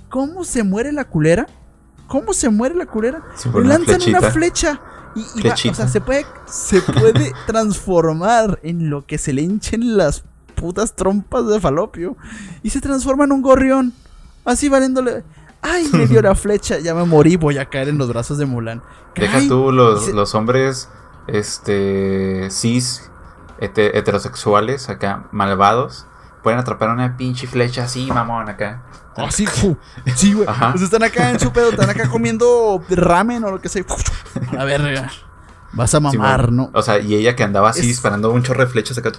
¿Cómo 0.10 0.44
se 0.44 0.64
muere 0.64 0.92
la 0.92 1.06
culera? 1.06 1.48
¿Cómo 2.08 2.34
se 2.34 2.50
muere 2.50 2.76
la 2.76 2.86
culera? 2.86 3.24
Sí, 3.36 3.50
Le 3.54 3.64
lanzan 3.66 4.02
una 4.08 4.22
flecha. 4.32 4.80
Y, 5.16 5.40
y 5.40 5.48
va- 5.48 5.54
o 5.54 5.74
sea, 5.76 5.88
se 5.88 6.02
puede, 6.02 6.26
se 6.48 6.82
puede 6.82 7.32
transformar 7.48 8.60
en 8.64 8.90
lo 8.90 9.06
que 9.06 9.18
se 9.18 9.34
le 9.34 9.42
hinchen 9.42 9.98
las 9.98 10.24
putas 10.56 10.94
trompas 10.96 11.48
de 11.48 11.60
falopio. 11.60 12.16
Y 12.62 12.70
se 12.70 12.82
transforma 12.82 13.26
en 13.26 13.32
un 13.32 13.42
gorrión. 13.42 13.94
Así 14.46 14.70
valiéndole. 14.70 15.24
Ay, 15.64 15.88
me 15.94 16.06
dio 16.08 16.22
la 16.22 16.36
flecha, 16.36 16.78
ya 16.80 16.94
me 16.94 17.04
morí, 17.06 17.36
voy 17.38 17.58
a 17.58 17.66
caer 17.70 17.88
en 17.90 17.98
los 17.98 18.10
brazos 18.10 18.38
de 18.38 18.46
Mulan. 18.46 18.82
Deja 19.16 19.40
tú 19.48 19.72
los, 19.72 20.06
se- 20.06 20.14
los 20.14 20.36
hombres 20.36 20.90
este 21.28 22.50
cis 22.52 23.10
hete- 23.60 23.92
heterosexuales 23.96 24.90
acá 24.90 25.24
malvados 25.32 26.06
pueden 26.42 26.60
atrapar 26.60 26.90
una 26.90 27.16
pinche 27.16 27.48
flecha 27.48 27.84
así 27.86 28.08
mamón 28.12 28.50
acá 28.50 28.84
Así, 29.16 29.46
fu, 29.46 29.78
sí, 30.16 30.34
güey. 30.34 30.48
Pues 30.72 30.82
están 30.82 31.04
acá 31.04 31.30
en 31.30 31.40
su 31.40 31.54
pedo, 31.54 31.70
están 31.70 31.88
acá 31.88 32.10
comiendo 32.10 32.84
ramen 32.90 33.44
o 33.44 33.52
lo 33.52 33.62
que 33.62 33.70
sea. 33.70 33.84
A 34.58 34.64
verga. 34.64 35.12
Vas 35.72 35.94
a 35.94 36.00
mamar. 36.00 36.52
¿no? 36.52 36.72
o 36.74 36.82
sea 36.82 36.98
y 37.00 37.14
ella 37.14 37.36
que 37.36 37.44
andaba 37.44 37.70
así 37.70 37.82
Es- 37.82 37.86
disparando 37.88 38.32
un 38.32 38.42
chorro 38.42 38.62
de 38.66 38.72
flechas 38.72 38.98
acá 38.98 39.12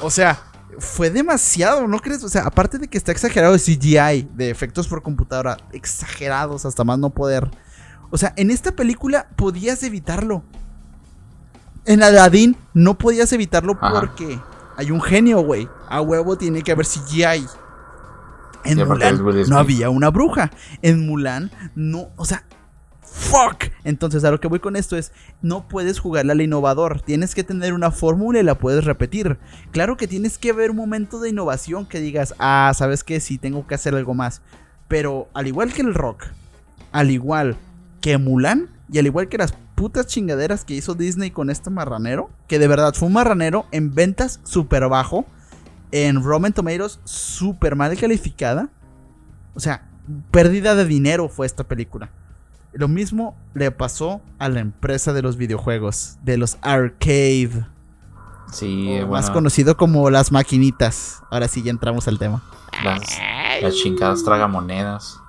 O 0.00 0.08
sea, 0.10 0.38
fue 0.78 1.10
demasiado, 1.10 1.86
¿no 1.86 1.98
crees? 1.98 2.24
O 2.24 2.28
sea, 2.28 2.42
aparte 2.42 2.78
de 2.78 2.88
que 2.88 2.98
está 2.98 3.12
exagerado 3.12 3.52
de 3.52 3.58
CGI, 3.58 4.28
de 4.34 4.50
efectos 4.50 4.88
por 4.88 5.02
computadora, 5.02 5.56
exagerados 5.72 6.64
hasta 6.64 6.84
más 6.84 6.98
no 6.98 7.10
poder. 7.10 7.50
O 8.10 8.18
sea, 8.18 8.32
en 8.36 8.50
esta 8.50 8.72
película 8.72 9.28
podías 9.36 9.82
evitarlo. 9.82 10.42
En 11.84 12.02
Aladdin 12.02 12.56
no 12.74 12.98
podías 12.98 13.32
evitarlo 13.32 13.76
Ajá. 13.80 14.00
porque 14.00 14.38
hay 14.76 14.90
un 14.90 15.00
genio, 15.00 15.40
güey. 15.40 15.68
A 15.88 16.00
huevo 16.00 16.36
tiene 16.36 16.62
que 16.62 16.72
haber 16.72 16.86
CGI. 16.86 17.46
En 18.64 18.86
Mulan 18.86 19.22
no 19.48 19.58
había 19.58 19.90
una 19.90 20.10
bruja. 20.10 20.50
En 20.82 21.06
Mulan 21.06 21.50
no, 21.74 22.08
o 22.16 22.24
sea, 22.24 22.44
fuck. 23.12 23.64
Entonces 23.84 24.24
a 24.24 24.30
lo 24.30 24.40
que 24.40 24.48
voy 24.48 24.60
con 24.60 24.76
esto 24.76 24.96
es, 24.96 25.12
no 25.42 25.68
puedes 25.68 25.98
jugarle 25.98 26.32
al 26.32 26.40
innovador. 26.40 27.00
Tienes 27.00 27.34
que 27.34 27.44
tener 27.44 27.72
una 27.72 27.90
fórmula 27.90 28.40
y 28.40 28.42
la 28.42 28.56
puedes 28.56 28.84
repetir. 28.84 29.38
Claro 29.70 29.96
que 29.96 30.08
tienes 30.08 30.38
que 30.38 30.50
haber 30.50 30.70
un 30.70 30.76
momento 30.76 31.20
de 31.20 31.30
innovación 31.30 31.86
que 31.86 32.00
digas, 32.00 32.34
ah, 32.38 32.72
¿sabes 32.74 33.04
qué? 33.04 33.20
Sí, 33.20 33.38
tengo 33.38 33.66
que 33.66 33.74
hacer 33.74 33.94
algo 33.94 34.14
más. 34.14 34.42
Pero 34.88 35.28
al 35.34 35.46
igual 35.46 35.72
que 35.72 35.82
el 35.82 35.94
rock, 35.94 36.24
al 36.92 37.10
igual 37.10 37.56
que 38.00 38.18
Mulan 38.18 38.68
y 38.90 38.98
al 38.98 39.06
igual 39.06 39.28
que 39.28 39.38
las 39.38 39.52
putas 39.74 40.06
chingaderas 40.06 40.64
que 40.64 40.74
hizo 40.74 40.94
Disney 40.94 41.30
con 41.30 41.50
este 41.50 41.70
marranero, 41.70 42.30
que 42.48 42.58
de 42.58 42.66
verdad 42.66 42.94
fue 42.94 43.08
un 43.08 43.14
marranero 43.14 43.66
en 43.70 43.94
ventas 43.94 44.40
súper 44.42 44.88
bajo, 44.88 45.26
en 45.92 46.22
Roman 46.22 46.52
Tomatoes 46.52 47.00
súper 47.04 47.76
mal 47.76 47.96
calificada. 47.96 48.70
O 49.54 49.60
sea, 49.60 49.88
pérdida 50.30 50.74
de 50.74 50.84
dinero 50.84 51.28
fue 51.28 51.46
esta 51.46 51.64
película. 51.64 52.10
Lo 52.78 52.86
mismo 52.86 53.36
le 53.54 53.72
pasó 53.72 54.20
a 54.38 54.48
la 54.48 54.60
empresa 54.60 55.12
de 55.12 55.20
los 55.20 55.36
videojuegos, 55.36 56.16
de 56.22 56.38
los 56.38 56.58
arcade, 56.62 57.66
Sí, 58.52 58.86
o 58.88 59.06
bueno, 59.08 59.08
más 59.08 59.30
conocido 59.30 59.76
como 59.76 60.08
las 60.10 60.30
maquinitas. 60.30 61.24
Ahora 61.28 61.48
sí, 61.48 61.60
ya 61.64 61.72
entramos 61.72 62.06
al 62.06 62.20
tema. 62.20 62.40
las, 62.84 63.00
las 63.60 63.74
chingadas 63.74 64.22
tragamonedas. 64.22 65.20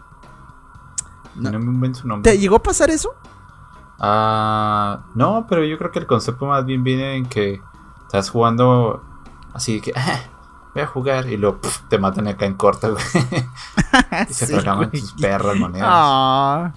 No. 1.34 1.50
No, 1.50 1.58
me 1.58 1.66
invento 1.66 2.02
su 2.02 2.08
nombre. 2.08 2.32
¿Te 2.32 2.38
llegó 2.38 2.58
a 2.58 2.62
pasar 2.62 2.92
eso? 2.92 3.10
Ah, 4.00 5.06
no, 5.16 5.48
pero 5.50 5.66
yo 5.66 5.76
creo 5.80 5.92
que 5.92 5.98
el 5.98 6.06
concepto 6.06 6.46
más 6.46 6.64
bien 6.66 6.84
viene 6.84 7.16
en 7.16 7.26
que 7.26 7.60
estás 8.04 8.30
jugando 8.30 9.04
así 9.56 9.82
que 9.82 9.92
"Ah, 9.96 10.20
voy 10.76 10.84
a 10.84 10.88
jugar 10.88 11.28
y 11.28 11.36
luego 11.38 11.60
te 11.90 11.98
matan 11.98 12.28
acá 12.28 12.46
en 12.46 12.54
corto, 12.54 12.92
güey. 12.94 13.04
y 14.30 14.34
se 14.36 14.46
Sí, 14.46 14.54
tus 14.92 15.14
perras 15.14 15.56
monedas. 15.58 15.88
Ah, 15.92 16.74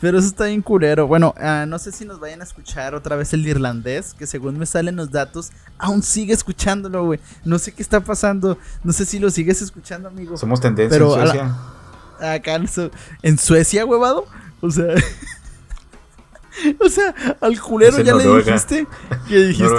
pero 0.00 0.18
eso 0.18 0.28
está 0.28 0.44
bien 0.46 0.62
culero. 0.62 1.06
Bueno, 1.06 1.34
ah, 1.38 1.64
no 1.66 1.78
sé 1.78 1.92
si 1.92 2.04
nos 2.04 2.20
vayan 2.20 2.40
a 2.40 2.44
escuchar 2.44 2.94
otra 2.94 3.16
vez 3.16 3.32
el 3.32 3.46
irlandés, 3.46 4.14
que 4.14 4.26
según 4.26 4.58
me 4.58 4.66
salen 4.66 4.96
los 4.96 5.10
datos, 5.10 5.50
aún 5.78 6.02
sigue 6.02 6.32
escuchándolo, 6.34 7.04
güey. 7.04 7.20
No 7.44 7.58
sé 7.58 7.72
qué 7.72 7.82
está 7.82 8.00
pasando. 8.00 8.58
No 8.84 8.92
sé 8.92 9.04
si 9.04 9.18
lo 9.18 9.30
sigues 9.30 9.60
escuchando, 9.62 10.08
amigo. 10.08 10.36
Somos 10.36 10.60
tendencia 10.60 10.96
Pero 10.98 11.14
en 11.14 11.20
la- 11.20 11.26
Suecia. 11.26 12.32
Acá 12.34 12.54
en, 12.56 12.68
Su- 12.68 12.90
en 13.22 13.38
Suecia, 13.38 13.84
huevado. 13.84 14.26
O 14.60 14.70
sea. 14.70 14.94
o 16.80 16.88
sea, 16.88 17.14
al 17.40 17.60
culero 17.60 18.00
ya 18.00 18.14
le 18.14 18.24
dijiste. 18.24 18.86
Que 19.28 19.36
dijiste. 19.46 19.74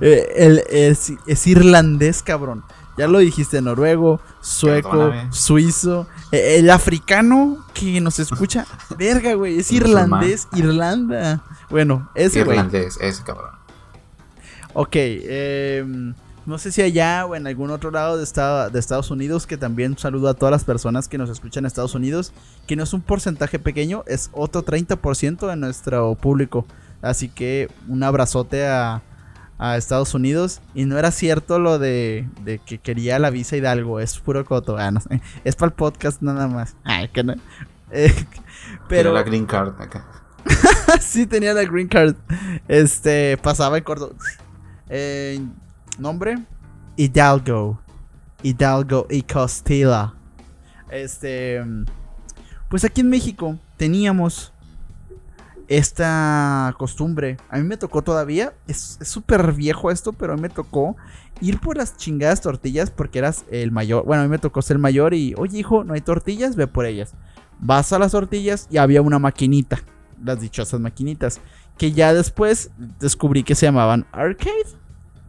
Eh, 0.00 0.94
es 1.26 1.46
irlandés, 1.46 2.22
cabrón. 2.22 2.64
Ya 2.96 3.08
lo 3.08 3.18
dijiste, 3.18 3.60
noruego, 3.60 4.20
sueco, 4.40 4.90
Perdóname. 4.90 5.32
suizo. 5.32 6.06
eh, 6.32 6.56
el 6.58 6.70
africano 6.70 7.64
que 7.74 8.00
nos 8.00 8.18
escucha. 8.20 8.66
Verga, 8.98 9.34
güey. 9.34 9.58
Es 9.58 9.72
irlandés, 9.72 10.46
Irlanda. 10.54 11.42
Bueno, 11.70 12.08
ese 12.14 12.44
güey. 12.44 12.56
Irlandés, 12.56 12.96
ese 13.00 13.22
cabrón. 13.24 13.50
Ok, 14.74 14.96
em, 14.96 16.14
no 16.46 16.58
sé 16.58 16.72
si 16.72 16.82
allá 16.82 17.24
o 17.26 17.34
en 17.36 17.46
algún 17.46 17.70
otro 17.70 17.90
lado 17.90 18.16
de, 18.16 18.24
esta- 18.24 18.68
de 18.70 18.78
Estados 18.78 19.10
Unidos, 19.10 19.46
que 19.46 19.56
también 19.56 19.96
saludo 19.96 20.28
a 20.28 20.34
todas 20.34 20.50
las 20.52 20.64
personas 20.64 21.08
que 21.08 21.16
nos 21.18 21.30
escuchan 21.30 21.62
en 21.62 21.66
Estados 21.66 21.94
Unidos, 21.94 22.32
que 22.66 22.76
no 22.76 22.82
es 22.82 22.92
un 22.92 23.00
porcentaje 23.00 23.58
pequeño, 23.58 24.02
es 24.06 24.30
otro 24.32 24.64
30% 24.64 25.46
de 25.48 25.56
nuestro 25.56 26.14
público. 26.16 26.66
Así 27.02 27.28
que 27.28 27.70
un 27.88 28.02
abrazote 28.02 28.66
a, 28.66 29.02
a 29.58 29.76
Estados 29.76 30.14
Unidos. 30.14 30.60
Y 30.74 30.84
no 30.84 30.98
era 30.98 31.10
cierto 31.10 31.58
lo 31.58 31.78
de, 31.78 32.28
de 32.42 32.58
que 32.58 32.78
quería 32.78 33.18
la 33.18 33.30
visa 33.30 33.56
Hidalgo, 33.56 34.00
es 34.00 34.18
puro 34.18 34.44
coto. 34.44 34.76
Ah, 34.78 34.90
no 34.90 35.00
es 35.44 35.56
para 35.56 35.68
el 35.68 35.74
podcast 35.74 36.22
nada 36.22 36.48
más. 36.48 36.76
Ay, 36.84 37.08
que 37.08 37.24
no. 37.24 37.34
Eh, 37.90 38.14
Pero 38.88 39.12
la 39.12 39.22
green 39.22 39.46
card 39.46 39.80
acá. 39.80 40.04
sí 41.00 41.26
tenía 41.26 41.54
la 41.54 41.64
green 41.64 41.88
card. 41.88 42.16
Este, 42.68 43.38
pasaba 43.38 43.78
en 43.78 43.84
corto. 43.84 44.14
Eh, 44.88 45.40
nombre: 45.98 46.38
Hidalgo. 46.96 47.80
Hidalgo 48.42 49.06
y 49.08 49.22
Costilla. 49.22 50.12
Este, 50.90 51.62
pues 52.68 52.84
aquí 52.84 53.00
en 53.00 53.08
México 53.08 53.58
teníamos 53.76 54.52
esta 55.68 56.74
costumbre. 56.78 57.36
A 57.48 57.58
mí 57.58 57.64
me 57.64 57.76
tocó 57.76 58.02
todavía. 58.02 58.54
Es 58.66 58.98
es 59.00 59.08
súper 59.08 59.52
viejo 59.52 59.90
esto, 59.90 60.12
pero 60.12 60.32
a 60.32 60.36
mí 60.36 60.42
me 60.42 60.48
tocó 60.48 60.96
ir 61.40 61.58
por 61.60 61.76
las 61.76 61.96
chingadas 61.96 62.40
tortillas 62.40 62.90
porque 62.90 63.18
eras 63.18 63.44
el 63.50 63.70
mayor. 63.72 64.04
Bueno, 64.04 64.22
a 64.22 64.26
mí 64.26 64.30
me 64.30 64.38
tocó 64.38 64.62
ser 64.62 64.76
el 64.76 64.82
mayor 64.82 65.14
y, 65.14 65.34
oye, 65.36 65.58
hijo, 65.58 65.84
no 65.84 65.94
hay 65.94 66.00
tortillas, 66.00 66.56
ve 66.56 66.66
por 66.66 66.86
ellas. 66.86 67.14
Vas 67.60 67.92
a 67.92 67.98
las 67.98 68.12
tortillas 68.12 68.66
y 68.70 68.78
había 68.78 69.02
una 69.02 69.18
maquinita. 69.18 69.80
Las 70.22 70.40
dichosas 70.40 70.80
maquinitas. 70.80 71.40
Que 71.78 71.92
ya 71.92 72.14
después 72.14 72.70
descubrí 73.00 73.42
que 73.42 73.54
se 73.54 73.66
llamaban 73.66 74.06
arcade 74.12 74.66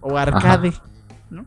o 0.01 0.17
arcade. 0.17 0.73
¿no? 1.29 1.45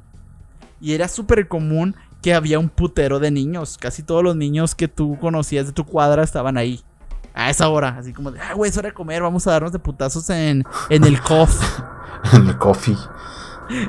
Y 0.81 0.93
era 0.93 1.09
súper 1.09 1.47
común 1.47 1.95
que 2.21 2.35
había 2.35 2.59
un 2.59 2.69
putero 2.69 3.21
de 3.21 3.31
niños. 3.31 3.79
Casi 3.79 4.03
todos 4.03 4.25
los 4.25 4.37
niños 4.37 4.75
que 4.75 4.89
tú 4.89 5.17
conocías 5.21 5.67
de 5.67 5.73
tu 5.73 5.85
cuadra 5.85 6.23
estaban 6.23 6.57
ahí. 6.57 6.83
A 7.39 7.51
esa 7.51 7.69
hora. 7.69 7.97
Así 7.99 8.13
como 8.13 8.31
de, 8.33 8.41
ah, 8.41 8.55
güey, 8.55 8.71
es 8.71 8.77
hora 8.77 8.89
de 8.89 8.95
comer. 8.95 9.23
Vamos 9.23 9.47
a 9.47 9.53
darnos 9.53 9.73
de 9.73 9.79
putazos 9.79 10.29
en, 10.31 10.65
en 10.91 11.05
el 11.05 11.21
cof. 11.23 11.55
En 12.33 12.49
el 12.49 12.59
coffee. 12.59 12.97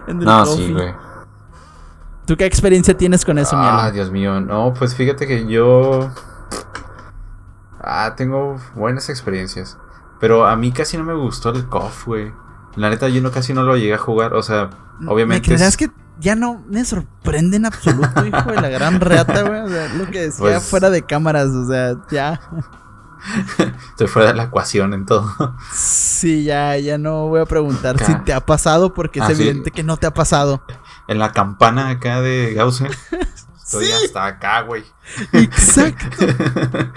en 0.08 0.20
el 0.20 0.26
No, 0.26 0.44
coffee. 0.46 0.68
sí, 0.68 0.72
güey. 0.74 0.94
¿Tú 2.28 2.38
qué 2.38 2.46
experiencia 2.46 2.96
tienes 2.96 3.26
con 3.26 3.40
eso, 3.40 3.56
Ah? 3.58 3.90
Dios 3.92 4.12
mío. 4.12 4.40
No, 4.40 4.72
pues 4.78 4.94
fíjate 4.94 5.26
que 5.26 5.48
yo. 5.48 6.12
Ah, 7.82 8.14
tengo 8.16 8.58
buenas 8.76 9.10
experiencias. 9.10 9.78
Pero 10.20 10.46
a 10.46 10.56
mí 10.56 10.72
casi 10.72 10.98
no 10.98 11.04
me 11.06 11.14
gustó 11.16 11.50
el 11.50 11.66
COF, 11.68 12.06
güey. 12.06 12.32
La 12.76 12.90
neta, 12.90 13.08
yo 13.10 13.22
no 13.22 13.32
casi 13.32 13.54
no 13.54 13.64
lo 13.64 13.76
llegué 13.78 13.96
a 13.96 13.98
jugar. 13.98 14.34
O 14.34 14.44
sea, 14.44 14.70
obviamente. 15.08 15.50
¿Me 15.50 15.56
creerás 15.58 15.70
es- 15.70 15.78
que 15.78 15.90
ya 16.20 16.36
no 16.36 16.62
me 16.68 16.84
sorprende 16.86 17.58
en 17.58 17.66
absoluto, 17.66 18.26
hijo 18.26 18.52
de 18.52 18.62
la 18.62 18.70
gran 18.70 19.00
reata, 19.00 19.42
güey? 19.42 19.62
O 19.62 19.70
sea, 19.70 19.94
lo 19.96 20.06
que 20.12 20.20
decía 20.22 20.40
Pues- 20.40 20.64
fuera 20.70 20.90
de 20.90 21.02
cámaras, 21.04 21.48
o 21.48 21.66
sea, 21.68 21.96
ya. 22.12 22.40
Estoy 23.92 24.08
fuera 24.08 24.30
de 24.30 24.36
la 24.36 24.44
ecuación 24.44 24.94
en 24.94 25.06
todo. 25.06 25.56
Sí, 25.74 26.44
ya, 26.44 26.78
ya 26.78 26.98
no 26.98 27.28
voy 27.28 27.42
a 27.42 27.46
preguntar 27.46 27.96
Acá. 27.96 28.06
si 28.06 28.16
te 28.26 28.34
ha 28.34 28.46
pasado 28.46 28.94
porque 28.94 29.20
es 29.20 29.26
Ah, 29.26 29.34
sí. 29.34 29.42
evidente 29.44 29.72
que 29.72 29.84
no 29.84 29.98
te 29.98 30.08
ha 30.08 30.14
pasado. 30.14 30.62
En 31.08 31.20
la 31.20 31.32
campana 31.32 31.90
acá 31.90 32.22
de 32.22 32.54
Gauss. 32.54 32.82
Estoy 33.64 33.86
Sí. 33.86 33.92
hasta 34.06 34.26
acá, 34.26 34.62
güey. 34.62 34.84
Exacto. 35.32 36.26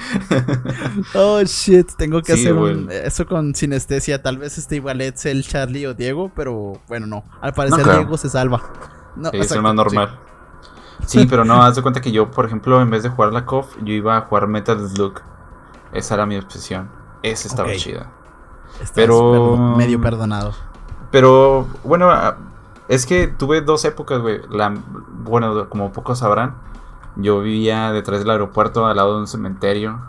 Oh 1.15 1.43
shit, 1.45 1.91
tengo 1.97 2.23
que 2.23 2.35
Sí, 2.35 2.41
hacer 2.43 2.55
un- 2.55 2.89
eso 2.91 3.27
con 3.27 3.55
sinestesia. 3.55 4.23
Tal 4.23 4.39
vez 4.39 4.59
este 4.59 4.77
igual 4.77 5.01
es 5.01 5.25
el 5.27 5.43
Charlie 5.47 5.87
o 5.87 5.95
Diego, 5.95 6.31
pero 6.35 6.81
bueno, 6.89 7.07
no. 7.07 7.25
Al 7.41 7.53
parecer. 7.53 7.85
Diego 7.85 8.17
se 8.17 8.29
salva. 8.29 8.63
No, 9.17 9.31
Sí, 9.31 9.37
es 9.37 9.41
el 9.41 9.43
exacto, 9.43 9.63
más 9.63 9.75
normal. 9.75 10.19
Sí. 11.07 11.27
pero 11.29 11.45
no, 11.45 11.63
haz 11.63 11.75
de 11.77 11.83
cuenta 11.83 12.01
que 12.01 12.13
yo, 12.13 12.31
por 12.31 12.47
ejemplo, 12.47 12.81
en 12.81 12.89
vez 12.91 13.03
de 13.03 13.09
jugar 13.09 13.33
la 13.33 13.45
COF, 13.45 13.77
yo 13.83 13.93
iba 13.93 14.17
a 14.17 14.21
jugar 14.23 14.47
Metal 14.47 14.79
Slug. 14.89 15.21
Esa 15.93 16.15
era 16.15 16.27
mi 16.27 16.37
obsesión. 16.37 16.91
Esa 17.23 17.49
estaba 17.49 17.69
Ok. 17.69 17.77
chida. 17.77 18.11
Estás 18.75 18.93
pero- 18.95 19.33
perdo- 19.33 19.77
medio 19.77 20.01
perdonado. 20.01 20.53
Pero 21.11 21.67
bueno, 21.85 22.11
ah, 22.11 22.37
es 22.89 23.05
que 23.07 23.27
tuve 23.29 23.61
dos 23.61 23.85
épocas, 23.85 24.21
güey. 24.21 24.41
La, 24.51 24.75
bueno, 25.25 25.69
como 25.69 25.93
pocos 25.93 26.19
sabrán, 26.21 26.57
yo 27.17 27.41
vivía 27.41 27.93
detrás 27.93 28.21
del 28.21 28.31
aeropuerto 28.31 28.87
al 28.87 28.97
lado 28.97 29.15
de 29.15 29.21
un 29.21 29.27
cementerio. 29.27 30.01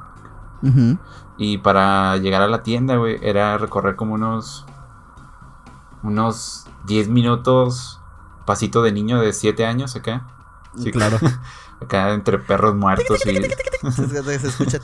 Y 1.38 1.57
para 1.57 2.15
llegar 2.17 2.41
a 2.41 2.47
la 2.47 2.63
tienda, 2.63 2.95
güey, 2.95 3.19
era 3.21 3.57
recorrer 3.57 3.95
como 3.97 4.13
unos. 4.13 4.65
Unos 6.03 6.67
10 6.86 7.09
minutos. 7.09 7.99
Pasito 8.45 8.81
de 8.81 8.91
niño 8.91 9.19
de 9.19 9.34
7 9.34 9.65
años 9.65 9.95
acá. 9.95 10.25
Sí, 10.77 10.91
Claro. 10.91 11.17
Acá 11.81 12.13
entre 12.13 12.38
perros 12.39 12.75
muertos 12.75 13.25
y. 13.25 13.41
se 13.91 14.47
escucha. 14.47 14.79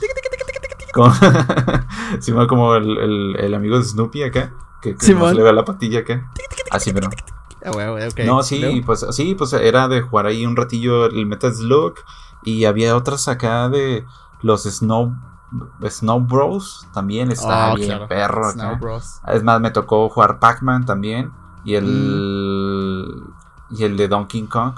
Como, 0.92 1.12
sí, 2.20 2.32
como 2.48 2.74
el, 2.74 2.98
el- 2.98 3.36
el 3.38 3.54
amigo 3.54 3.78
de 3.78 3.84
Snoopy 3.84 4.22
acá. 4.24 4.52
Que, 4.82 4.96
que 4.96 5.14
no 5.14 5.28
se 5.28 5.34
le 5.34 5.42
ve 5.42 5.52
la 5.52 5.64
patilla 5.64 6.00
acá. 6.00 6.30
Así, 6.70 6.92
pero. 6.92 7.08
Ah. 7.64 8.08
No, 8.24 8.42
sí, 8.42 8.82
pues 8.86 9.04
sí, 9.10 9.34
pues 9.34 9.52
era 9.52 9.86
de 9.88 10.00
jugar 10.00 10.26
ahí 10.26 10.46
un 10.46 10.56
ratillo 10.56 11.06
el 11.06 11.26
Metal 11.26 11.52
Slug 11.54 11.94
y 12.42 12.64
había 12.64 12.96
otras 12.96 13.28
acá 13.28 13.68
de 13.68 14.06
los 14.40 14.62
Snow 14.62 15.14
Snow 15.86 16.20
Bros 16.20 16.86
también 16.94 17.30
está 17.32 17.72
Oh, 17.72 17.74
bien 17.74 17.88
claro. 17.88 18.08
perro 18.08 18.50
Snow. 18.52 18.78
Bros. 18.78 19.20
Es 19.28 19.42
más 19.42 19.60
me 19.60 19.70
tocó 19.72 20.08
jugar 20.08 20.38
Pac-Man 20.38 20.86
también 20.86 21.32
y 21.64 21.74
el 21.74 21.84
Mm. 21.84 23.74
y 23.78 23.84
el 23.84 23.96
de 23.98 24.08
Donkey 24.08 24.42
Kong 24.44 24.74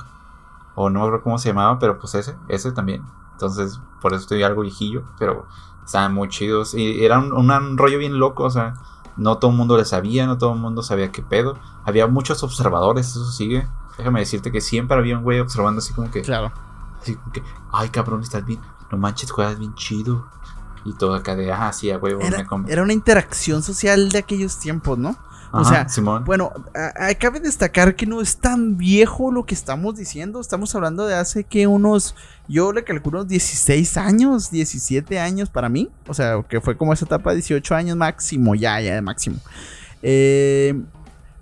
o 0.74 0.90
no 0.90 1.04
recuerdo 1.04 1.22
cómo 1.24 1.38
se 1.38 1.50
llamaba, 1.50 1.78
pero 1.78 1.98
pues 1.98 2.14
ese, 2.16 2.34
ese 2.48 2.72
también. 2.72 3.04
Entonces, 3.46 3.80
por 4.00 4.12
eso 4.12 4.22
estoy 4.22 4.42
algo 4.44 4.62
viejillo, 4.62 5.02
pero 5.18 5.46
estaban 5.84 6.14
muy 6.14 6.28
chidos. 6.28 6.74
Y 6.74 7.04
era 7.04 7.18
un, 7.18 7.32
un 7.32 7.76
rollo 7.78 7.98
bien 7.98 8.18
loco, 8.18 8.44
o 8.44 8.50
sea, 8.50 8.74
no 9.16 9.38
todo 9.38 9.50
el 9.50 9.56
mundo 9.56 9.76
le 9.76 9.84
sabía, 9.84 10.26
no 10.26 10.38
todo 10.38 10.52
el 10.54 10.60
mundo 10.60 10.82
sabía 10.82 11.10
qué 11.10 11.22
pedo. 11.22 11.58
Había 11.84 12.06
muchos 12.06 12.42
observadores, 12.42 13.10
eso 13.10 13.30
sigue. 13.30 13.66
Déjame 13.98 14.20
decirte 14.20 14.52
que 14.52 14.60
siempre 14.60 14.96
había 14.96 15.18
un 15.18 15.24
güey 15.24 15.40
observando 15.40 15.80
así 15.80 15.92
como 15.92 16.10
que. 16.10 16.22
Claro. 16.22 16.52
Así 17.00 17.16
como 17.16 17.32
que, 17.32 17.42
ay 17.72 17.88
cabrón, 17.88 18.20
estás 18.22 18.44
bien. 18.44 18.60
No 18.90 18.98
manches, 18.98 19.30
juegas 19.32 19.58
bien 19.58 19.74
chido. 19.74 20.26
Y 20.84 20.94
todo 20.94 21.14
acá 21.14 21.36
de, 21.36 21.52
ah, 21.52 21.72
sí, 21.72 21.90
a 21.90 21.98
huevo, 21.98 22.20
Era, 22.22 22.38
me 22.38 22.46
com- 22.46 22.64
era 22.68 22.82
una 22.82 22.92
interacción 22.92 23.62
social 23.62 24.10
de 24.10 24.18
aquellos 24.18 24.58
tiempos, 24.58 24.98
¿no? 24.98 25.16
O 25.52 25.64
sea, 25.64 25.88
Simón. 25.88 26.24
Bueno, 26.24 26.52
cabe 27.18 27.40
destacar 27.40 27.94
que 27.94 28.06
no 28.06 28.20
es 28.20 28.38
tan 28.38 28.76
viejo 28.76 29.30
lo 29.30 29.44
que 29.44 29.54
estamos 29.54 29.96
diciendo. 29.96 30.40
Estamos 30.40 30.74
hablando 30.74 31.06
de 31.06 31.14
hace 31.14 31.44
que 31.44 31.66
unos, 31.66 32.14
yo 32.48 32.72
le 32.72 32.84
calculo 32.84 33.20
unos 33.20 33.28
16 33.28 33.96
años, 33.98 34.50
17 34.50 35.18
años 35.20 35.50
para 35.50 35.68
mí. 35.68 35.90
O 36.08 36.14
sea, 36.14 36.42
que 36.48 36.60
fue 36.60 36.76
como 36.76 36.92
esa 36.92 37.04
etapa, 37.04 37.32
18 37.32 37.74
años 37.74 37.96
máximo, 37.96 38.54
ya, 38.54 38.80
ya 38.80 38.94
de 38.94 39.02
máximo. 39.02 39.36
Eh, 40.02 40.80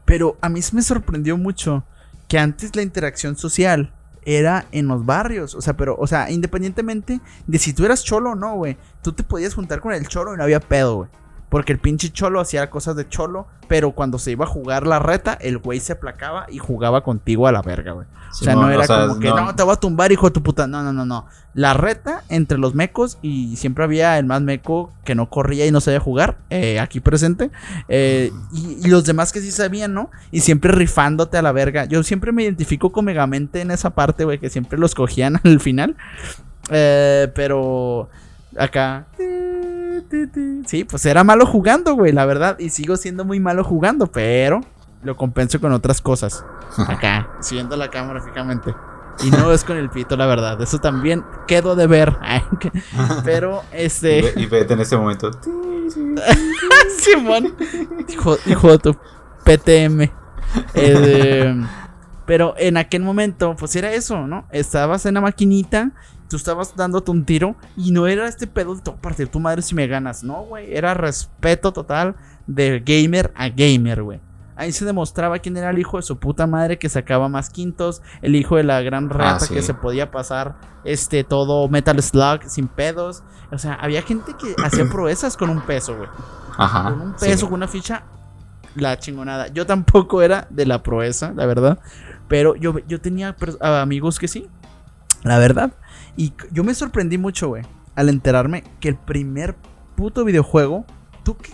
pero 0.05 0.37
a 0.41 0.49
mí 0.49 0.61
me 0.73 0.83
sorprendió 0.83 1.37
mucho 1.37 1.85
que 2.27 2.39
antes 2.39 2.75
la 2.75 2.83
interacción 2.83 3.37
social 3.37 3.93
era 4.25 4.67
en 4.73 4.89
los 4.89 5.07
barrios. 5.07 5.55
O 5.55 5.61
sea, 5.61 5.77
pero, 5.77 5.97
o 5.99 6.07
sea, 6.07 6.31
independientemente 6.31 7.21
de 7.47 7.59
si 7.59 7.73
tú 7.73 7.85
eras 7.85 8.05
cholo 8.05 8.33
o 8.33 8.35
no, 8.35 8.55
güey, 8.57 8.77
tú 9.03 9.13
te 9.13 9.23
podías 9.23 9.55
juntar 9.55 9.81
con 9.81 9.93
el 9.93 10.07
cholo 10.09 10.35
y 10.35 10.37
no 10.37 10.43
había 10.43 10.61
pedo, 10.61 10.97
güey. 10.97 11.11
Porque 11.51 11.73
el 11.73 11.79
pinche 11.79 12.11
cholo 12.11 12.41
hacía 12.41 12.71
cosas 12.71 12.97
de 12.97 13.09
cholo, 13.09 13.47
pero 13.69 13.91
cuando 13.93 14.19
se 14.19 14.31
iba 14.31 14.45
a 14.47 14.49
jugar 14.49 14.87
la 14.87 15.01
reta, 15.01 15.35
el 15.35 15.59
güey 15.59 15.81
se 15.81 15.93
aplacaba 15.93 16.47
y 16.49 16.59
jugaba 16.59 17.03
contigo 17.03 17.47
a 17.47 17.53
la 17.53 17.61
verga, 17.61 17.93
güey. 17.93 18.07
O 18.31 18.35
sea, 18.35 18.55
no 18.55 18.71
era 18.71 18.83
o 18.83 18.85
sea, 18.85 19.09
como 19.09 19.21
que 19.21 19.29
no. 19.29 19.55
te 19.57 19.65
voy 19.65 19.73
a 19.73 19.77
tumbar, 19.77 20.13
hijo 20.13 20.27
de 20.27 20.33
tu 20.33 20.43
puta. 20.43 20.69
No, 20.69 20.85
no, 20.85 20.93
no, 20.93 21.05
no. 21.05 21.27
La 21.53 21.75
reta 21.75 22.23
entre 22.29 22.57
los 22.57 22.77
mecos 22.77 23.19
y 23.21 23.57
siempre 23.57 23.83
había 23.83 24.17
el 24.19 24.25
más 24.27 24.41
meco 24.41 24.93
que 25.05 25.17
no 25.17 25.29
corría 25.29 25.67
y 25.67 25.73
no 25.73 25.81
sabía 25.81 25.99
jugar, 25.99 26.39
eh, 26.49 26.79
aquí 26.79 27.01
presente. 27.01 27.51
eh, 27.89 28.31
y, 28.53 28.87
y 28.87 28.89
los 28.89 29.05
demás 29.05 29.33
que 29.33 29.41
sí 29.41 29.51
sabían, 29.51 29.93
¿no? 29.93 30.11
Y 30.31 30.41
siempre 30.41 30.71
rifándote 30.71 31.37
a 31.37 31.43
la 31.43 31.51
verga. 31.51 31.87
Yo 31.87 32.05
siempre 32.05 32.31
me 32.31 32.45
identifico 32.45 32.93
con 32.93 33.05
Megamente 33.05 33.61
en 33.61 33.73
esa 33.73 33.91
parte, 33.91 34.25
güey, 34.25 34.39
que 34.39 34.51
siempre 34.51 34.79
los 34.79 34.95
cogían 34.95 35.41
al 35.45 35.59
final. 35.59 35.97
Eh, 36.71 37.31
pero 37.35 38.09
acá. 38.57 39.07
Sí, 40.67 40.85
pues 40.85 41.07
era 41.07 41.25
malo 41.25 41.47
jugando, 41.47 41.95
güey, 41.95 42.13
la 42.13 42.27
verdad. 42.27 42.59
Y 42.59 42.71
sigo 42.71 42.97
siendo 42.97 43.25
muy 43.25 43.41
malo 43.41 43.65
jugando, 43.65 44.07
pero 44.07 44.61
lo 45.03 45.17
compenso 45.17 45.61
con 45.61 45.73
otras 45.73 46.01
cosas. 46.01 46.45
Acá, 46.77 47.31
siguiendo 47.41 47.77
la 47.77 47.91
cámara 47.91 48.21
fijamente. 48.23 48.75
Y 49.23 49.31
no 49.31 49.53
es 49.53 49.65
con 49.65 49.77
el 49.77 49.91
pito, 49.91 50.17
la 50.17 50.27
verdad. 50.27 50.61
Eso 50.63 50.79
también 50.79 51.25
quedo 51.47 51.77
de 51.77 51.87
ver. 51.87 52.17
Pero, 53.25 53.63
este. 53.73 54.33
y 54.37 54.47
vete 54.47 54.75
en 54.75 54.81
ese 54.81 54.97
momento. 54.97 55.31
Simón. 56.99 57.55
Hijo, 58.09 58.37
hijo 58.47 58.71
de 58.71 58.79
tu 58.79 58.97
PTM. 59.45 60.11
Eh, 60.75 61.65
pero 62.27 62.55
en 62.59 62.77
aquel 62.77 63.03
momento, 63.03 63.57
pues 63.57 63.75
era 63.75 63.93
eso, 63.93 64.27
¿no? 64.27 64.47
Estabas 64.53 65.05
en 65.05 65.15
la 65.15 65.21
maquinita, 65.21 65.91
tú 66.31 66.37
estabas 66.37 66.75
dándote 66.77 67.11
un 67.11 67.25
tiro 67.25 67.57
y 67.77 67.91
no 67.91 68.07
era 68.07 68.27
este 68.29 68.47
pedo 68.47 68.75
de 68.75 68.93
partir 68.93 69.29
tu 69.29 69.41
madre 69.41 69.61
si 69.61 69.75
me 69.75 69.87
ganas, 69.87 70.23
no, 70.23 70.45
güey. 70.45 70.73
Era 70.75 70.95
respeto 70.95 71.73
total 71.73 72.15
de 72.47 72.81
gamer 72.81 73.33
a 73.37 73.49
gamer, 73.49 74.03
güey. 74.03 74.21
Ahí 74.57 74.73
se 74.73 74.85
demostraba 74.85 75.39
quién 75.39 75.57
era 75.57 75.71
el 75.71 75.79
hijo 75.79 75.97
de 75.97 76.03
su 76.03 76.19
puta 76.19 76.47
madre 76.47 76.79
que 76.79 76.89
sacaba 76.89 77.29
más 77.29 77.51
quintos, 77.51 78.03
el 78.23 78.37
hijo 78.37 78.57
de 78.57 78.63
la 78.63 78.81
gran 78.83 79.11
rata 79.11 79.47
sí. 79.47 79.55
que 79.55 79.63
se 79.63 79.75
podía 79.75 80.11
pasar 80.11 80.55
este 80.85 81.25
todo 81.25 81.69
Metal 81.69 82.01
Slug 82.01 82.45
sin 82.47 82.69
pedos. 82.69 83.23
O 83.51 83.59
sea, 83.59 83.75
había 83.75 84.03
gente 84.03 84.35
que 84.39 84.55
hacía 84.63 84.85
proezas 84.91 85.37
con 85.37 85.51
un 85.51 85.63
peso, 85.63 85.97
güey 85.97 86.09
Ajá. 86.57 86.85
con 86.91 87.01
un 87.01 87.19
sí. 87.19 87.27
peso, 87.27 87.47
con 87.47 87.55
una 87.55 87.69
ficha, 87.69 88.05
la 88.77 88.99
chingonada. 88.99 89.49
Yo 89.49 89.67
tampoco 89.67 90.23
era 90.23 90.47
de 90.51 90.67
la 90.67 90.83
proeza, 90.83 91.33
la 91.35 91.47
verdad. 91.47 91.81
Pero 92.29 92.55
yo, 92.55 92.79
yo 92.87 93.01
tenía 93.01 93.35
amigos 93.61 94.19
que 94.19 94.29
sí, 94.29 94.49
la 95.23 95.39
verdad. 95.39 95.73
Y 96.17 96.33
yo 96.51 96.65
me 96.65 96.75
sorprendí 96.75 97.19
mucho, 97.19 97.49
güey, 97.49 97.63
al 97.95 98.09
enterarme 98.09 98.65
que 98.81 98.89
el 98.89 98.97
primer 98.97 99.55
puto 99.97 100.25
videojuego, 100.25 100.85
¿tú 101.25 101.37
qué 101.37 101.51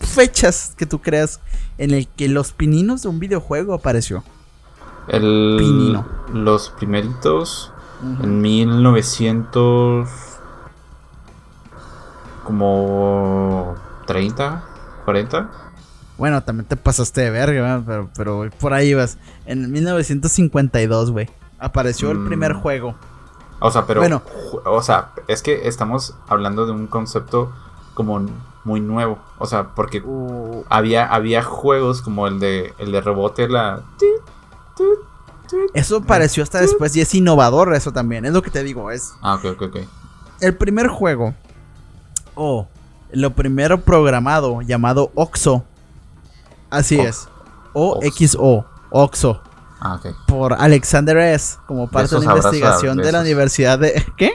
fechas 0.00 0.74
que 0.76 0.86
tú 0.86 1.00
creas 1.00 1.40
en 1.78 1.90
el 1.92 2.06
que 2.08 2.28
los 2.28 2.52
pininos 2.52 3.02
de 3.02 3.08
un 3.08 3.18
videojuego 3.18 3.74
apareció? 3.74 4.22
El, 5.08 5.56
Pinino. 5.58 6.06
Los 6.32 6.70
primeritos 6.70 7.72
en 8.22 8.40
1900 8.40 10.08
como 12.44 13.74
30, 14.06 14.64
40. 15.04 15.50
Bueno, 16.16 16.42
también 16.42 16.66
te 16.66 16.76
pasaste 16.76 17.22
de 17.22 17.30
verga, 17.30 17.82
pero, 17.84 18.08
pero 18.16 18.48
por 18.60 18.72
ahí 18.72 18.94
vas. 18.94 19.18
En 19.46 19.64
el 19.64 19.68
1952, 19.68 21.10
güey, 21.10 21.28
apareció 21.58 22.10
el 22.12 22.18
Mm. 22.18 22.26
primer 22.26 22.52
juego. 22.52 22.94
O 23.66 23.70
sea, 23.70 23.86
pero 23.86 24.00
Bueno. 24.02 24.20
o 24.66 24.82
sea, 24.82 25.12
es 25.26 25.40
que 25.42 25.66
estamos 25.68 26.14
hablando 26.28 26.66
de 26.66 26.72
un 26.72 26.86
concepto 26.86 27.50
como 27.94 28.20
muy 28.64 28.80
nuevo, 28.80 29.18
o 29.38 29.46
sea, 29.46 29.74
porque 29.74 30.02
Uh, 30.04 30.64
había 30.68 31.06
había 31.06 31.42
juegos 31.42 32.02
como 32.02 32.26
el 32.26 32.40
de 32.40 32.74
el 32.78 32.92
de 32.92 33.00
rebote 33.00 33.48
la 33.48 33.80
Eso 35.72 36.02
pareció 36.02 36.42
hasta 36.42 36.60
después 36.60 36.94
y 36.96 37.00
es 37.00 37.14
innovador 37.14 37.74
eso 37.74 37.92
también. 37.92 38.24
Es 38.24 38.32
lo 38.32 38.42
que 38.42 38.50
te 38.50 38.62
digo, 38.62 38.90
es 38.90 39.12
Ah, 39.22 39.34
ok, 39.36 39.44
ok, 39.56 39.62
ok. 39.62 39.76
el 40.40 40.56
primer 40.56 40.88
juego 40.88 41.34
o 42.34 42.66
lo 43.12 43.30
primero 43.30 43.80
programado 43.80 44.60
llamado 44.62 45.10
OXO. 45.14 45.64
Así 46.70 46.98
Ox- 46.98 47.08
es. 47.08 47.28
O 47.72 47.98
X 48.02 48.36
O, 48.40 48.64
OXO 48.90 49.40
Ah, 49.80 50.00
por 50.26 50.54
Alexander 50.54 51.16
S 51.18 51.58
como 51.66 51.90
parte 51.90 52.04
Besos, 52.04 52.20
de 52.20 52.26
una 52.26 52.32
abrazos, 52.32 52.54
investigación 52.54 52.96
de 52.98 53.12
la. 53.12 53.20
Universidad 53.20 53.78
de 53.78 54.04
¿Qué? 54.16 54.32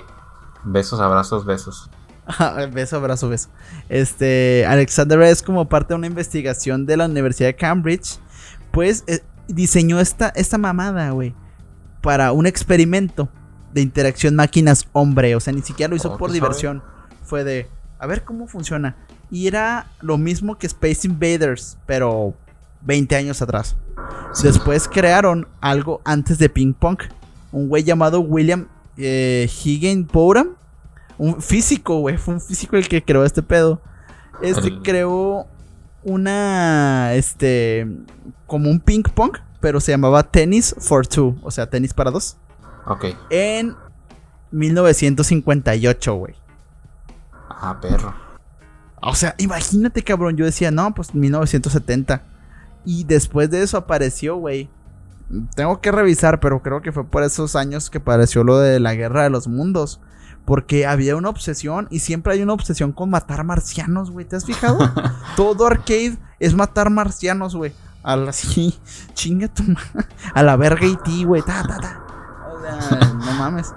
Besos, 0.64 1.00
abrazos, 1.00 1.46
besos. 1.46 1.90
Ajá, 2.26 2.68
beso, 2.68 2.98
abrazo, 2.98 3.28
beso. 3.28 3.50
Este, 3.90 4.64
Alexander 4.68 5.20
S. 5.24 5.44
como 5.44 5.68
parte 5.68 5.94
de 5.94 5.98
una 5.98 6.08
investigación 6.08 6.86
de 6.86 6.98
la 6.98 7.06
Universidad 7.06 7.50
de 7.50 7.56
Cambridge, 7.56 8.20
pues 8.72 9.04
eh, 9.08 9.22
diseñó 9.48 10.00
esta, 10.00 10.30
esta 10.36 10.60
mamada, 10.60 11.10
güey, 11.10 11.34
para 12.02 12.32
un 12.32 12.46
experimento 12.46 13.30
de 13.74 13.82
interacción 13.82 14.36
máquinas-hombre. 14.36 15.36
O 15.36 15.40
sea, 15.40 15.54
ni 15.54 15.64
siquiera 15.64 15.90
lo 15.90 15.96
hizo 15.96 16.14
Oh, 16.14 16.18
por 16.18 16.32
diversión. 16.32 16.84
Fue 17.24 17.44
de, 17.44 17.68
a 17.98 18.06
ver 18.06 18.24
cómo 18.24 18.48
funciona. 18.48 18.96
Y 19.32 19.48
era 19.48 19.88
lo 20.02 20.20
mismo 20.20 20.58
que 20.60 20.68
Space 20.68 21.08
Invaders, 21.08 21.78
pero 21.88 22.36
20 22.82 23.16
años 23.16 23.42
atrás. 23.42 23.76
Después 24.44 24.88
crearon 24.88 25.48
algo 25.62 26.02
antes 26.06 26.38
de 26.38 26.50
Ping 26.50 26.74
Pong. 26.74 27.00
Un 27.52 27.68
güey 27.68 27.84
llamado 27.84 28.22
William 28.22 28.68
eh, 28.98 29.50
Higginbotham. 29.64 30.56
Un 31.18 31.42
físico, 31.42 32.00
güey. 32.00 32.18
Fue 32.18 32.36
un 32.36 32.42
físico 32.42 32.78
el 32.78 32.88
que 32.88 33.04
creó 33.04 33.26
este 33.26 33.44
pedo. 33.44 33.82
Este 34.42 34.80
creó 34.82 35.48
una. 36.04 37.14
Este. 37.14 37.88
Como 38.48 38.70
un 38.70 38.80
ping 38.80 39.04
pong. 39.04 39.38
Pero 39.60 39.82
se 39.82 39.92
llamaba 39.92 40.24
Tennis 40.24 40.76
for 40.80 41.06
Two. 41.06 41.38
O 41.44 41.52
sea, 41.52 41.70
tenis 41.70 41.94
para 41.94 42.12
dos. 42.12 42.38
Ok. 42.86 43.06
En 43.30 43.76
1958, 44.52 46.16
güey. 46.16 46.36
Ah, 47.50 47.78
perro. 47.82 48.14
O 49.02 49.16
sea, 49.16 49.36
imagínate, 49.38 50.04
cabrón. 50.04 50.38
Yo 50.38 50.46
decía, 50.46 50.72
no, 50.72 50.94
pues 50.94 51.14
1970. 51.14 52.24
Y 52.86 53.04
después 53.04 53.50
de 53.50 53.62
eso 53.64 53.78
apareció, 53.78 54.36
güey. 54.38 54.70
Tengo 55.56 55.80
que 55.80 55.92
revisar, 55.92 56.40
pero 56.40 56.62
creo 56.62 56.82
que 56.82 56.92
fue 56.92 57.06
por 57.06 57.24
esos 57.24 57.56
años 57.56 57.90
que 57.90 58.00
apareció 58.00 58.44
lo 58.44 58.58
de 58.60 58.80
la 58.80 58.96
guerra 58.96 59.24
de 59.24 59.30
los 59.30 59.48
mundos. 59.48 60.00
Porque 60.46 60.88
había 60.88 61.16
una 61.16 61.30
obsesión 61.30 61.88
y 61.92 62.00
siempre 62.00 62.34
hay 62.34 62.42
una 62.42 62.54
obsesión 62.54 62.92
con 62.92 63.12
matar 63.12 63.44
marcianos, 63.44 64.10
güey. 64.10 64.26
¿Te 64.26 64.36
has 64.36 64.46
fijado? 64.46 64.80
Todo 65.36 65.68
arcade 65.68 66.18
es 66.40 66.56
matar 66.56 66.90
marcianos, 66.90 67.56
güey. 67.56 67.74
A 68.02 68.16
la 68.16 68.30
así, 68.32 68.80
chinga 69.14 69.48
tu 69.50 69.62
ma- 69.64 70.08
A 70.34 70.42
la 70.42 70.56
verga 70.56 70.88
y 70.88 70.96
ti, 70.98 71.24
güey. 71.26 71.44
Ta, 71.44 71.62
ta, 71.68 71.78
ta. 71.78 72.04
O 72.52 72.62
sea, 72.62 73.14
no 73.14 73.34
mames. 73.34 73.74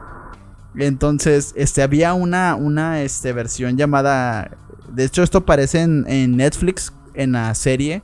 Entonces, 0.76 1.52
este, 1.56 1.82
había 1.82 2.14
una, 2.14 2.54
una 2.54 3.02
este, 3.02 3.34
versión 3.34 3.76
llamada. 3.76 4.52
De 4.90 5.04
hecho, 5.04 5.22
esto 5.22 5.38
aparece 5.38 5.82
en, 5.82 6.06
en 6.08 6.36
Netflix, 6.38 6.92
en 7.14 7.32
la 7.32 7.54
serie 7.54 8.02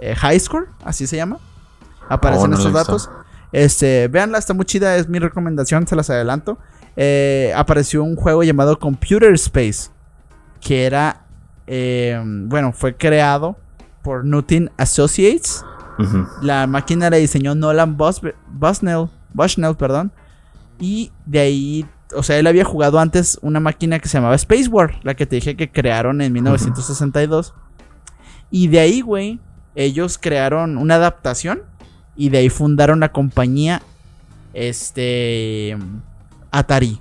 eh, 0.00 0.14
High 0.16 0.40
Score, 0.40 0.68
así 0.84 1.06
se 1.06 1.16
llama. 1.16 1.38
Aparecen 2.08 2.44
Oh, 2.46 2.48
no 2.48 2.56
estos 2.56 2.72
datos. 2.72 3.10
Este, 3.52 4.08
véanla, 4.08 4.38
está 4.38 4.54
muy 4.54 4.64
chida, 4.64 4.96
es 4.96 5.08
mi 5.08 5.18
recomendación, 5.18 5.86
se 5.86 5.96
las 5.96 6.10
adelanto. 6.10 6.58
Eh, 6.96 7.52
apareció 7.56 8.02
un 8.02 8.16
juego 8.16 8.42
llamado 8.42 8.78
Computer 8.78 9.32
Space, 9.34 9.90
que 10.60 10.84
era, 10.86 11.22
eh, 11.66 12.20
bueno, 12.24 12.72
fue 12.72 12.96
creado 12.96 13.56
por 14.02 14.24
Nutin 14.24 14.70
Associates. 14.76 15.64
La 16.40 16.66
máquina 16.66 17.10
la 17.10 17.18
diseñó 17.18 17.54
Nolan 17.54 17.96
Bus- 17.98 18.22
Bushnell, 18.48 19.08
Bushnell, 19.34 19.76
perdón. 19.76 20.10
Y 20.78 21.12
de 21.26 21.40
ahí 21.40 21.86
o 22.16 22.22
sea, 22.24 22.38
él 22.38 22.46
había 22.48 22.64
jugado 22.64 22.98
antes 22.98 23.38
una 23.42 23.60
máquina 23.60 24.00
que 24.00 24.08
se 24.08 24.16
llamaba 24.18 24.34
Space 24.34 24.66
War, 24.68 24.98
la 25.04 25.14
que 25.14 25.26
te 25.26 25.36
dije 25.36 25.56
que 25.56 25.70
crearon 25.70 26.20
en 26.22 26.32
1962. 26.32 27.54
Y 28.50 28.66
de 28.68 28.80
ahí, 28.80 29.00
güey, 29.00 29.38
ellos 29.84 30.18
crearon 30.18 30.76
una 30.78 30.96
adaptación 30.96 31.62
y 32.16 32.28
de 32.30 32.38
ahí 32.38 32.50
fundaron 32.50 33.00
la 33.00 33.12
compañía 33.12 33.82
este 34.52 35.76
Atari. 36.50 37.00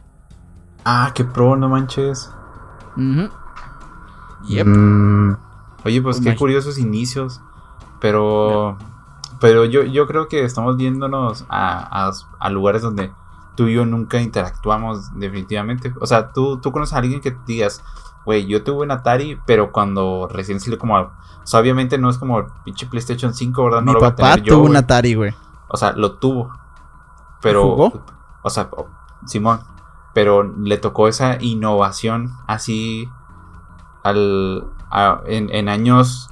Ah, 0.86 1.12
qué 1.14 1.24
pro, 1.26 1.56
no 1.56 1.68
manches. 1.70 2.30
Yep. 4.48 4.68
Mm, 4.68 5.38
Oye, 5.86 6.02
pues 6.02 6.20
qué 6.22 6.36
curiosos 6.36 6.78
inicios. 6.78 7.42
Pero. 8.00 8.78
Pero 9.42 9.64
yo, 9.66 9.84
yo 9.84 10.06
creo 10.08 10.28
que 10.28 10.44
estamos 10.44 10.76
viéndonos 10.76 11.46
a, 11.48 12.08
a- 12.08 12.12
a 12.40 12.50
lugares 12.50 12.82
donde 12.82 13.12
tú 13.56 13.68
y 13.68 13.74
yo 13.76 13.86
nunca 13.86 14.20
interactuamos 14.22 15.18
definitivamente. 15.18 15.94
O 16.02 16.08
sea, 16.08 16.30
tú, 16.34 16.60
tú 16.60 16.72
conoces 16.74 16.94
a 16.94 16.98
alguien 16.98 17.22
que 17.22 17.36
digas, 17.48 17.82
güey, 18.30 18.46
yo 18.46 18.64
tuve 18.64 18.84
un 18.84 18.92
Atari, 18.92 19.40
pero 19.48 19.72
cuando 19.72 20.28
recién 20.32 20.60
salió 20.60 20.78
como... 20.78 20.96
O 21.00 21.12
sea, 21.46 21.60
obviamente 21.60 21.98
no 21.98 22.12
es 22.12 22.20
como 22.20 22.38
el 22.40 22.46
pinche 22.64 22.86
PlayStation 22.86 23.34
5, 23.34 23.64
¿verdad? 23.64 23.80
No 23.82 23.86
Mi 23.88 23.94
lo 23.94 24.00
voy 24.02 24.08
a 24.10 24.16
papá 24.16 24.36
yo, 24.38 24.54
tuvo 24.56 24.66
un. 24.68 24.76
Atari, 24.76 25.16
güey. 25.16 25.34
O 25.68 25.78
sea, 25.78 25.94
lo 25.94 26.20
tuvo. 26.20 26.52
Pero. 27.42 27.64
¿Jugó? 27.64 28.04
O 28.44 28.50
sea, 28.52 28.70
Simón. 29.26 29.60
Pero 30.14 30.44
le 30.44 30.78
tocó 30.78 31.08
esa 31.08 31.38
innovación 31.42 32.34
así. 32.46 33.10
Al. 34.04 34.64
a- 34.92 35.22
en, 35.26 35.50
en 35.54 35.70
años 35.70 36.30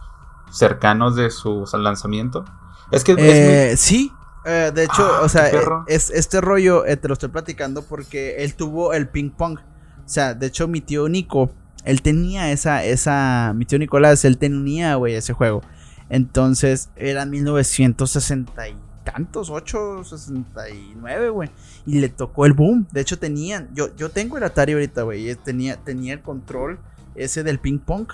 cercanos 0.52 1.16
de 1.16 1.32
su 1.32 1.66
lanzamiento. 1.74 2.46
Es 2.92 3.04
que 3.04 3.14
es 3.14 3.18
muy- 3.18 3.28
Eh, 3.28 3.74
sí. 3.78 4.14
eh, 4.46 4.72
de 4.74 4.84
hecho, 4.84 5.04
Ah, 5.04 5.22
o 5.24 5.30
sea, 5.30 5.50
es, 5.88 6.10
este 6.12 6.42
rollo 6.42 6.86
eh, 6.86 6.96
te 6.98 7.08
lo 7.08 7.14
estoy 7.14 7.30
platicando 7.30 7.82
porque 7.82 8.36
él 8.44 8.56
tuvo 8.56 8.94
el 8.94 9.10
ping 9.10 9.32
pong. 9.32 9.58
O 9.60 9.64
sea, 10.10 10.34
de 10.36 10.46
hecho, 10.48 10.68
mi 10.68 10.80
tío 10.82 11.10
Nico, 11.10 11.50
él 11.84 12.02
tenía 12.02 12.52
esa, 12.52 12.84
esa, 12.84 13.54
mi 13.56 13.66
tío 13.66 13.80
Nicolás, 13.80 14.26
él 14.26 14.38
tenía, 14.38 14.96
güey, 14.96 15.16
ese 15.16 15.34
juego. 15.34 15.62
Entonces, 16.10 16.90
era 16.96 17.26
1960 17.26 18.70
y 18.70 18.76
tantos, 19.04 19.50
8, 19.50 20.04
69, 20.04 21.30
güey. 21.30 21.50
Y 21.86 22.00
le 22.00 22.10
tocó 22.10 22.46
el 22.46 22.54
boom. 22.54 22.88
De 22.92 23.02
hecho, 23.02 23.18
tenían, 23.20 23.70
yo, 23.74 23.96
yo 23.96 24.10
tengo 24.10 24.38
el 24.38 24.44
Atari 24.44 24.74
ahorita, 24.74 25.04
güey. 25.04 25.34
Tenía, 25.36 25.78
tenía 25.78 26.14
el 26.14 26.22
control 26.22 26.80
ese 27.16 27.44
del 27.44 27.60
ping 27.60 27.80
pong. 27.80 28.08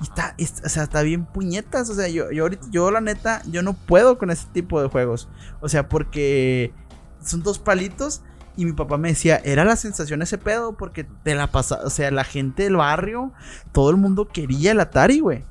Y 0.00 0.04
está, 0.04 0.34
es- 0.38 0.62
o 0.64 0.68
sea, 0.68 0.84
está 0.84 1.02
bien 1.02 1.24
puñetas. 1.26 1.88
O 1.90 1.94
sea, 1.94 2.08
yo, 2.08 2.30
yo 2.32 2.44
ahorita, 2.44 2.66
yo 2.70 2.90
la 2.90 3.00
neta, 3.00 3.42
yo 3.50 3.62
no 3.62 3.74
puedo 3.74 4.18
con 4.18 4.30
ese 4.30 4.46
tipo 4.52 4.80
de 4.82 4.88
juegos. 4.88 5.28
O 5.60 5.68
sea, 5.68 5.88
porque 5.88 6.72
son 7.24 7.42
dos 7.42 7.58
palitos. 7.58 8.22
Y 8.60 8.64
mi 8.66 8.72
papá 8.72 8.98
me 8.98 9.08
decía, 9.08 9.40
era 9.44 9.64
la 9.64 9.76
sensación 9.76 10.20
ese 10.22 10.36
pedo. 10.38 10.72
Porque 10.76 11.04
te 11.22 11.34
la 11.34 11.46
pasa, 11.46 11.80
o 11.84 11.90
sea, 11.90 12.10
la 12.10 12.24
gente 12.24 12.64
del 12.64 12.76
barrio, 12.76 13.32
todo 13.72 13.90
el 13.90 13.96
mundo 13.96 14.28
quería 14.28 14.72
el 14.72 14.80
Atari, 14.80 15.20
güey. 15.20 15.44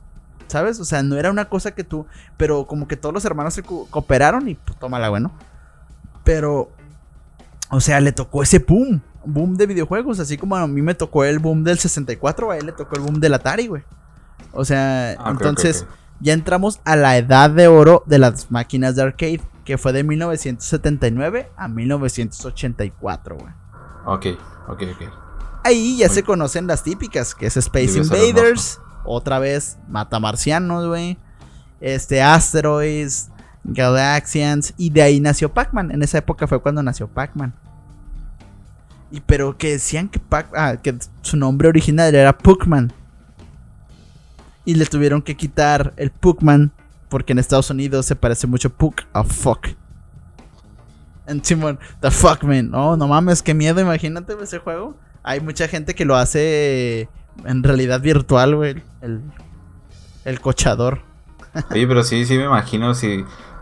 ¿Sabes? 0.47 0.79
O 0.79 0.85
sea, 0.85 1.03
no 1.03 1.15
era 1.15 1.29
una 1.31 1.45
cosa 1.49 1.71
que 1.71 1.83
tú. 1.83 2.05
Pero 2.37 2.65
como 2.67 2.87
que 2.87 2.97
todos 2.97 3.13
los 3.13 3.25
hermanos 3.25 3.53
se 3.53 3.63
co- 3.63 3.87
cooperaron 3.89 4.47
y 4.47 4.55
pues, 4.55 4.77
tómala, 4.79 5.09
bueno. 5.09 5.31
Pero. 6.23 6.71
O 7.71 7.79
sea, 7.81 7.99
le 7.99 8.11
tocó 8.11 8.43
ese 8.43 8.59
boom. 8.59 9.01
Boom 9.25 9.55
de 9.57 9.67
videojuegos. 9.67 10.19
Así 10.19 10.37
como 10.37 10.55
a 10.55 10.67
mí 10.67 10.81
me 10.81 10.95
tocó 10.95 11.23
el 11.23 11.39
boom 11.39 11.63
del 11.63 11.77
64, 11.79 12.51
a 12.51 12.57
él 12.57 12.65
le 12.67 12.71
tocó 12.71 12.95
el 12.95 13.01
boom 13.01 13.19
del 13.19 13.33
Atari, 13.33 13.67
güey. 13.67 13.83
O 14.53 14.65
sea, 14.65 15.11
Ah, 15.19 15.29
entonces 15.31 15.85
ya 16.19 16.33
entramos 16.33 16.79
a 16.83 16.95
la 16.95 17.17
edad 17.17 17.49
de 17.49 17.67
oro 17.67 18.03
de 18.07 18.17
las 18.19 18.49
máquinas 18.49 18.95
de 18.95 19.03
arcade, 19.03 19.41
que 19.69 19.77
fue 19.77 19.93
de 19.93 20.03
1979 20.03 21.51
a 21.55 21.67
1984, 21.67 23.37
güey. 23.37 23.53
Ok, 24.03 24.25
ok, 24.67 24.81
ok. 24.95 25.13
Ahí 25.63 25.95
ya 25.95 26.07
Muy- 26.07 26.15
se 26.15 26.23
conocen 26.23 26.65
las 26.65 26.81
típicas, 26.81 27.35
que 27.35 27.45
es 27.45 27.55
Space 27.55 27.99
Invaders, 27.99 28.81
otra 29.05 29.37
vez 29.37 29.77
Mata 29.87 30.19
Marcianos, 30.19 30.87
güey. 30.87 31.19
Este 31.81 32.19
Asteroids, 32.19 33.29
Galaxians 33.63 34.73
y 34.75 34.89
de 34.89 35.03
ahí 35.03 35.19
nació 35.19 35.53
Pac-Man. 35.53 35.91
En 35.91 36.01
esa 36.01 36.17
época 36.17 36.47
fue 36.47 36.59
cuando 36.59 36.81
nació 36.81 37.07
Pac-Man. 37.07 37.53
Y 39.11 39.21
pero 39.21 39.55
que 39.55 39.73
decían 39.73 40.09
que 40.09 40.17
Pac 40.17 40.47
ah, 40.55 40.77
que 40.77 40.97
su 41.21 41.37
nombre 41.37 41.67
original 41.67 42.15
era 42.15 42.35
Puckman. 42.35 42.91
Y 44.65 44.73
le 44.73 44.87
tuvieron 44.87 45.21
que 45.21 45.37
quitar 45.37 45.93
el 45.95 46.09
Puckman 46.09 46.71
porque 47.09 47.33
en 47.33 47.39
Estados 47.39 47.69
Unidos 47.69 48.05
se 48.05 48.15
parece 48.15 48.47
mucho 48.47 48.69
Puck 48.69 49.01
a 49.13 49.23
fuck. 49.23 49.67
En 51.27 51.43
Simon, 51.43 51.77
the 52.01 52.09
fuck 52.09 52.43
man. 52.43 52.73
Oh, 52.73 52.95
no 52.97 53.07
mames, 53.07 53.43
qué 53.43 53.53
miedo, 53.53 53.79
imagínate 53.81 54.35
ese 54.41 54.59
juego. 54.59 54.95
Hay 55.21 55.41
mucha 55.41 55.67
gente 55.67 55.93
que 55.93 56.05
lo 56.05 56.15
hace 56.15 57.09
en 57.45 57.63
realidad 57.63 58.01
virtual, 58.01 58.55
güey. 58.55 58.83
El, 59.01 59.21
el 60.25 60.39
cochador. 60.41 61.01
Oye, 61.71 61.87
pero 61.87 62.03
sí, 62.03 62.25
sí 62.25 62.37
me 62.37 62.45
imagino 62.45 62.93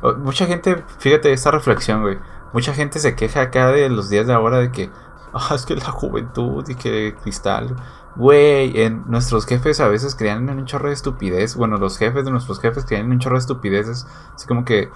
o- 0.01 0.13
Mucha 0.15 0.45
gente, 0.45 0.83
fíjate 0.99 1.33
esta 1.33 1.51
reflexión, 1.51 2.01
güey. 2.01 2.17
Mucha 2.53 2.73
gente 2.73 2.99
se 2.99 3.15
queja 3.15 3.41
acá 3.41 3.71
de 3.71 3.89
los 3.89 4.09
días 4.09 4.27
de 4.27 4.33
ahora 4.33 4.59
de 4.59 4.71
que... 4.71 4.89
Ah, 5.33 5.51
es 5.53 5.65
que 5.65 5.75
la 5.75 5.91
juventud 5.91 6.63
y 6.69 6.75
que 6.75 7.15
cristal... 7.21 7.75
Güey, 8.17 8.81
en 8.81 9.03
nuestros 9.07 9.45
jefes 9.45 9.79
a 9.79 9.87
veces 9.87 10.15
crean 10.15 10.49
un 10.49 10.65
chorro 10.65 10.87
de 10.87 10.93
estupidez. 10.95 11.55
Bueno, 11.55 11.77
los 11.77 11.97
jefes 11.97 12.25
de 12.25 12.31
nuestros 12.31 12.59
jefes 12.59 12.83
crean 12.85 13.11
un 13.11 13.19
chorro 13.19 13.35
de 13.35 13.41
estupideces. 13.41 14.07
Así 14.33 14.47
como 14.47 14.65
que 14.65 14.89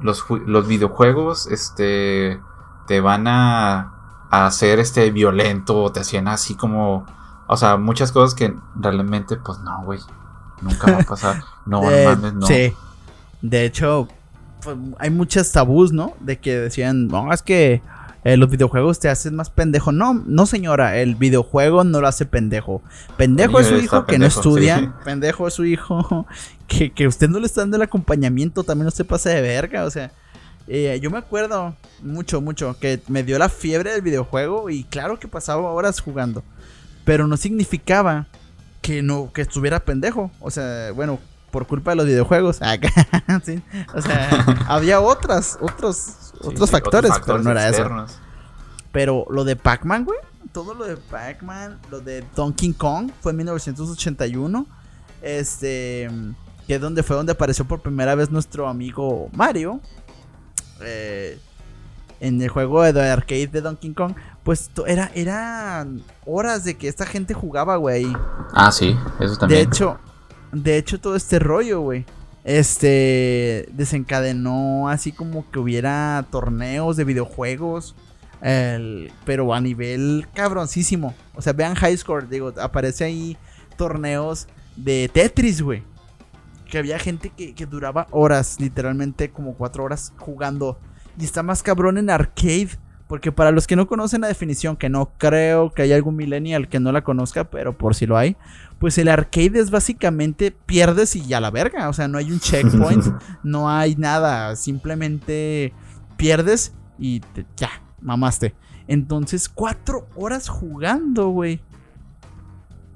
los, 0.00 0.24
los 0.46 0.66
videojuegos, 0.66 1.46
este, 1.48 2.40
te 2.86 3.00
van 3.00 3.28
a, 3.28 3.92
a 4.30 4.46
hacer 4.46 4.78
este 4.78 5.10
violento, 5.10 5.92
te 5.92 6.00
hacían 6.00 6.26
así 6.26 6.54
como, 6.54 7.04
o 7.46 7.56
sea, 7.58 7.76
muchas 7.76 8.12
cosas 8.12 8.34
que 8.34 8.54
realmente, 8.76 9.36
pues 9.36 9.58
no, 9.58 9.82
güey, 9.84 10.00
nunca 10.62 10.90
va 10.92 10.98
a 11.00 11.04
pasar. 11.04 11.42
No, 11.66 11.82
no 11.82 11.90
Eh, 11.90 12.06
mames, 12.06 12.32
no. 12.32 12.46
Sí. 12.46 12.72
De 13.42 13.66
hecho, 13.66 14.08
pues, 14.64 14.74
hay 14.98 15.10
muchas 15.10 15.52
tabús, 15.52 15.92
¿no? 15.92 16.14
De 16.20 16.38
que 16.40 16.56
decían, 16.58 17.08
no, 17.08 17.30
es 17.30 17.42
que 17.42 17.82
eh, 18.24 18.36
los 18.36 18.50
videojuegos 18.50 18.98
te 19.00 19.08
hacen 19.08 19.34
más 19.36 19.50
pendejo. 19.50 19.92
No, 19.92 20.14
no 20.26 20.46
señora, 20.46 20.96
el 20.98 21.14
videojuego 21.14 21.84
no 21.84 22.00
lo 22.00 22.08
hace 22.08 22.26
pendejo. 22.26 22.82
Pendejo 23.16 23.60
es 23.60 23.68
su 23.68 23.76
hijo 23.76 24.04
que 24.06 24.18
no 24.18 24.26
estudia. 24.26 24.78
sí. 24.78 24.88
Pendejo 25.04 25.46
es 25.48 25.54
su 25.54 25.64
hijo 25.64 26.26
que, 26.66 26.92
que 26.92 27.06
usted 27.06 27.28
no 27.28 27.38
le 27.38 27.46
está 27.46 27.62
dando 27.62 27.76
el 27.76 27.82
acompañamiento. 27.82 28.64
También 28.64 28.86
no 28.86 28.90
se 28.90 29.04
pasa 29.04 29.30
de 29.30 29.40
verga, 29.40 29.84
o 29.84 29.90
sea. 29.90 30.12
eh, 30.66 30.98
yo 31.02 31.10
me 31.10 31.18
acuerdo 31.18 31.74
mucho, 32.02 32.40
mucho 32.40 32.76
que 32.78 33.00
me 33.08 33.22
dio 33.22 33.38
la 33.38 33.48
fiebre 33.48 33.92
del 33.92 34.02
videojuego 34.02 34.68
y 34.70 34.84
claro 34.84 35.18
que 35.18 35.28
pasaba 35.28 35.70
horas 35.70 36.00
jugando. 36.00 36.42
Pero 37.04 37.26
no 37.26 37.36
significaba 37.36 38.26
que 38.82 39.02
no 39.02 39.32
que 39.32 39.42
estuviera 39.42 39.80
pendejo. 39.80 40.30
O 40.40 40.50
sea, 40.50 40.92
bueno, 40.92 41.18
por 41.50 41.66
culpa 41.66 41.92
de 41.92 41.96
los 41.96 42.06
videojuegos. 42.06 42.60
Sí. 43.44 43.62
O 43.94 44.02
sea, 44.02 44.28
había 44.68 45.00
otras, 45.00 45.58
otros, 45.60 46.27
otros 46.42 46.68
sí, 46.68 46.72
factores, 46.72 47.12
pero 47.24 47.38
no 47.42 47.50
era 47.50 47.68
eso. 47.68 47.88
Pero 48.92 49.26
lo 49.30 49.44
de 49.44 49.56
Pac-Man, 49.56 50.04
güey. 50.04 50.18
Todo 50.52 50.74
lo 50.74 50.84
de 50.84 50.96
Pac-Man, 50.96 51.78
lo 51.90 52.00
de 52.00 52.24
Donkey 52.34 52.72
Kong 52.72 53.10
fue 53.20 53.32
en 53.32 53.36
1981. 53.38 54.66
Este. 55.22 56.08
Que 56.66 56.74
es 56.76 56.80
donde 56.80 57.02
fue 57.02 57.16
donde 57.16 57.32
apareció 57.32 57.64
por 57.66 57.80
primera 57.80 58.14
vez 58.14 58.30
nuestro 58.30 58.68
amigo 58.68 59.28
Mario. 59.32 59.80
eh, 60.80 61.38
en 62.20 62.42
el 62.42 62.48
juego 62.48 62.82
de, 62.82 62.92
de 62.92 63.10
arcade 63.10 63.46
de 63.46 63.60
Donkey 63.60 63.92
Kong. 63.94 64.14
Pues 64.42 64.70
era, 64.86 65.10
eran 65.14 66.02
horas 66.26 66.64
de 66.64 66.76
que 66.76 66.88
esta 66.88 67.04
gente 67.06 67.34
jugaba, 67.34 67.76
güey. 67.76 68.06
Ah, 68.52 68.72
sí, 68.72 68.96
eso 69.20 69.34
De 69.34 69.36
también. 69.38 69.60
hecho, 69.68 69.98
de 70.52 70.78
hecho, 70.78 70.98
todo 71.00 71.14
este 71.16 71.38
rollo, 71.38 71.80
güey. 71.80 72.06
Este 72.48 73.68
desencadenó 73.72 74.88
así 74.88 75.12
como 75.12 75.48
que 75.50 75.58
hubiera 75.58 76.24
torneos 76.30 76.96
de 76.96 77.04
videojuegos. 77.04 77.94
el- 78.40 79.10
pero 79.26 79.52
a 79.52 79.60
nivel 79.60 80.26
cabroncísimo. 80.32 81.12
O 81.34 81.42
sea, 81.42 81.52
vean 81.52 81.74
High 81.74 81.96
Score, 81.98 82.28
digo, 82.28 82.54
aparece 82.60 83.02
ahí 83.04 83.36
torneos 83.76 84.46
de 84.76 85.10
Tetris, 85.12 85.60
güey. 85.60 85.82
Que 86.70 86.78
había 86.78 86.98
gente 87.00 87.30
que, 87.36 87.52
que 87.54 87.66
duraba 87.66 88.06
horas, 88.12 88.56
literalmente 88.60 89.30
como 89.30 89.54
cuatro 89.54 89.82
horas 89.84 90.12
jugando. 90.18 90.78
Y 91.18 91.24
está 91.24 91.42
más 91.42 91.62
cabrón 91.64 91.98
en 91.98 92.10
arcade. 92.10 92.70
Porque 93.08 93.32
para 93.32 93.50
los 93.52 93.66
que 93.66 93.74
no 93.74 93.86
conocen 93.86 94.20
la 94.20 94.28
definición, 94.28 94.76
que 94.76 94.88
no 94.90 95.10
creo 95.18 95.72
que 95.72 95.82
haya 95.82 95.96
algún 95.96 96.14
millennial 96.14 96.68
que 96.68 96.78
no 96.78 96.92
la 96.92 97.02
conozca, 97.02 97.44
pero 97.50 97.76
por 97.76 97.94
si 97.94 98.04
lo 98.06 98.16
hay, 98.18 98.36
pues 98.78 98.98
el 98.98 99.08
arcade 99.08 99.58
es 99.58 99.70
básicamente 99.70 100.50
pierdes 100.52 101.16
y 101.16 101.26
ya 101.26 101.40
la 101.40 101.50
verga. 101.50 101.88
O 101.88 101.92
sea, 101.94 102.06
no 102.06 102.18
hay 102.18 102.30
un 102.30 102.38
checkpoint, 102.38 103.06
no 103.42 103.70
hay 103.70 103.96
nada. 103.96 104.54
Simplemente 104.56 105.72
pierdes 106.18 106.74
y 106.98 107.20
te- 107.20 107.46
ya, 107.56 107.70
mamaste. 108.02 108.54
Entonces, 108.88 109.48
cuatro 109.48 110.06
horas 110.14 110.48
jugando, 110.48 111.28
güey. 111.30 111.60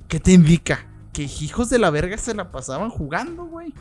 ¿Qué 0.08 0.20
te 0.20 0.32
indica? 0.32 0.86
Que 1.14 1.22
hijos 1.22 1.70
de 1.70 1.78
la 1.78 1.88
verga 1.90 2.18
se 2.18 2.34
la 2.34 2.50
pasaban 2.50 2.90
jugando, 2.90 3.44
güey. 3.46 3.72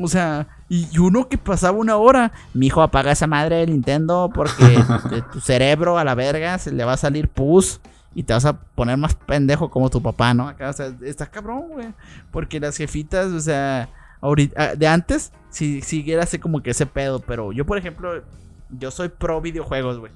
O 0.00 0.06
sea, 0.06 0.46
y 0.70 0.98
uno 0.98 1.28
que 1.28 1.36
pasaba 1.36 1.76
una 1.76 1.96
hora, 1.96 2.30
mi 2.54 2.68
hijo 2.68 2.80
apaga 2.80 3.10
esa 3.10 3.26
madre 3.26 3.56
de 3.56 3.66
Nintendo 3.66 4.30
porque 4.32 4.78
de 5.10 5.20
tu 5.32 5.40
cerebro 5.40 5.98
a 5.98 6.04
la 6.04 6.14
verga 6.14 6.56
se 6.58 6.70
le 6.70 6.84
va 6.84 6.92
a 6.92 6.96
salir 6.96 7.28
pus 7.28 7.80
y 8.14 8.22
te 8.22 8.32
vas 8.32 8.44
a 8.44 8.52
poner 8.52 8.96
más 8.96 9.16
pendejo 9.16 9.68
como 9.68 9.90
tu 9.90 10.00
papá, 10.00 10.32
¿no? 10.32 10.46
Acá, 10.46 10.70
o 10.70 10.72
sea, 10.72 10.94
está 11.02 11.26
cabrón, 11.26 11.70
güey. 11.70 11.88
Porque 12.30 12.60
las 12.60 12.76
jefitas, 12.76 13.32
o 13.32 13.40
sea, 13.40 13.88
ahorita, 14.20 14.62
ah, 14.62 14.74
de 14.76 14.86
antes, 14.86 15.32
si 15.50 15.82
siguiera 15.82 16.22
así 16.22 16.38
como 16.38 16.62
que 16.62 16.70
ese 16.70 16.86
pedo, 16.86 17.18
pero 17.18 17.50
yo, 17.50 17.66
por 17.66 17.76
ejemplo, 17.76 18.22
yo 18.70 18.92
soy 18.92 19.08
pro 19.08 19.40
videojuegos, 19.40 19.98
güey. 19.98 20.12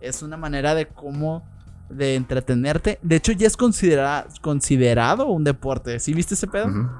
Es 0.00 0.22
una 0.22 0.36
manera 0.36 0.74
de 0.74 0.86
cómo 0.86 1.44
de 1.88 2.16
entretenerte. 2.16 2.98
De 3.02 3.16
hecho, 3.16 3.30
ya 3.30 3.46
es 3.46 3.56
considerado 3.56 5.26
un 5.26 5.44
deporte. 5.44 6.00
¿Sí 6.00 6.12
viste 6.12 6.34
ese 6.34 6.48
pedo? 6.48 6.90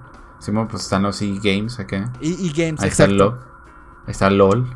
Sí, 0.43 0.51
pues 0.51 0.83
están 0.83 1.05
los 1.05 1.23
e-games 1.23 1.79
acá. 1.79 2.13
E-games, 2.21 2.83
Ahí 2.83 2.89
está 2.89 3.07
LOL. 3.07 3.39
Ahí 4.07 4.11
está 4.11 4.29
LOL. 4.29 4.67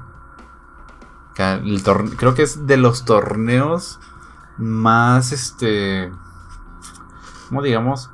El 1.37 1.83
creo 2.17 2.35
que 2.35 2.45
es 2.45 2.69
de 2.69 2.77
los 2.77 3.05
torneos 3.05 3.99
más, 4.59 5.33
este, 5.33 6.13
como 7.49 7.63
digamos, 7.63 8.11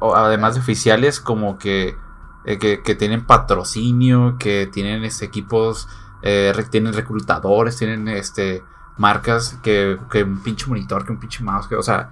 además 0.00 0.54
de 0.54 0.60
oficiales, 0.62 1.20
como 1.20 1.58
que, 1.58 1.96
eh, 2.44 2.58
que, 2.58 2.94
tienen 2.96 3.24
patrocinio, 3.24 4.34
que 4.36 4.68
tienen 4.70 5.04
este, 5.04 5.26
equipos, 5.26 5.88
eh, 6.22 6.52
tienen 6.70 6.92
reclutadores, 6.92 7.76
tienen 7.76 8.08
este 8.08 8.64
marcas 8.96 9.60
que, 9.62 9.96
que 10.10 10.24
un 10.24 10.42
pinche 10.42 10.66
monitor, 10.66 11.06
que 11.06 11.12
un 11.12 11.20
pinche 11.20 11.44
mouse, 11.44 11.68
que, 11.68 11.76
o 11.76 11.82
sea, 11.84 12.10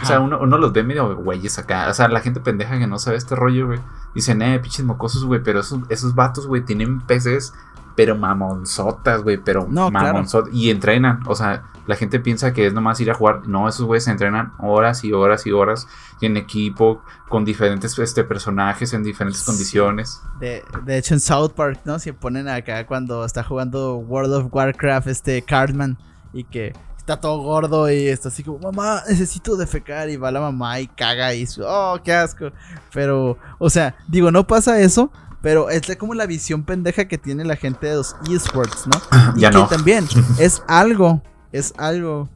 o 0.00 0.06
sea, 0.06 0.20
uno, 0.20 0.38
uno, 0.40 0.58
los 0.58 0.72
ve 0.72 0.82
medio 0.82 1.14
güeyes 1.16 1.58
acá. 1.58 1.88
O 1.88 1.94
sea, 1.94 2.08
la 2.08 2.20
gente 2.20 2.40
pendeja 2.40 2.78
que 2.78 2.86
no 2.86 2.98
sabe 2.98 3.16
este 3.16 3.34
rollo, 3.34 3.66
güey. 3.66 3.80
Dicen, 4.14 4.40
eh, 4.42 4.58
pinches 4.58 4.84
mocosos, 4.84 5.24
güey. 5.24 5.42
Pero 5.42 5.60
esos, 5.60 5.80
esos 5.88 6.14
vatos, 6.14 6.46
güey, 6.46 6.62
tienen 6.62 7.00
PCs, 7.00 7.52
pero 7.94 8.16
mamonzotas, 8.16 9.22
güey. 9.22 9.36
Pero 9.36 9.66
no, 9.68 9.90
mamonzotas. 9.90 10.52
Y 10.54 10.70
entrenan. 10.70 11.20
O 11.26 11.34
sea, 11.34 11.64
la 11.86 11.96
gente 11.96 12.20
piensa 12.20 12.52
que 12.52 12.66
es 12.66 12.72
nomás 12.72 13.00
ir 13.00 13.10
a 13.10 13.14
jugar. 13.14 13.46
No, 13.46 13.68
esos 13.68 13.86
güeyes 13.86 14.08
entrenan 14.08 14.52
horas 14.58 15.04
y 15.04 15.12
horas 15.12 15.46
y 15.46 15.52
horas 15.52 15.86
en 16.20 16.36
equipo, 16.36 17.02
con 17.28 17.44
diferentes 17.44 17.98
este, 17.98 18.24
personajes 18.24 18.92
en 18.92 19.02
diferentes 19.02 19.42
condiciones. 19.42 20.22
De, 20.38 20.64
de, 20.84 20.98
hecho, 20.98 21.14
en 21.14 21.20
South 21.20 21.52
Park, 21.54 21.80
¿no? 21.84 21.98
Se 21.98 22.12
ponen 22.12 22.48
acá 22.48 22.86
cuando 22.86 23.24
está 23.24 23.42
jugando 23.42 23.96
World 23.96 24.32
of 24.32 24.46
Warcraft, 24.54 25.08
este 25.08 25.42
Cardman, 25.42 25.98
y 26.32 26.44
que 26.44 26.72
está 27.02 27.20
todo 27.20 27.38
gordo 27.42 27.90
y 27.90 28.06
está 28.06 28.28
así 28.28 28.44
como, 28.44 28.58
mamá, 28.58 29.02
necesito 29.08 29.56
defecar. 29.56 30.08
Y 30.08 30.16
va 30.16 30.30
la 30.30 30.40
mamá 30.40 30.80
y 30.80 30.86
caga 30.86 31.34
y, 31.34 31.46
oh, 31.66 31.98
qué 32.02 32.12
asco. 32.12 32.50
Pero, 32.92 33.36
o 33.58 33.68
sea, 33.68 33.96
digo, 34.08 34.30
no 34.30 34.46
pasa 34.46 34.80
eso. 34.80 35.10
Pero 35.42 35.70
es 35.70 35.96
como 35.96 36.14
la 36.14 36.26
visión 36.26 36.62
pendeja 36.62 37.06
que 37.06 37.18
tiene 37.18 37.44
la 37.44 37.56
gente 37.56 37.88
de 37.88 37.96
los 37.96 38.14
esports, 38.30 38.86
¿no? 38.86 39.00
Y 39.34 39.40
ya 39.40 39.50
que 39.50 39.60
también 39.68 40.06
es 40.38 40.62
algo 40.68 41.20
es 41.52 41.74
algo 41.76 42.28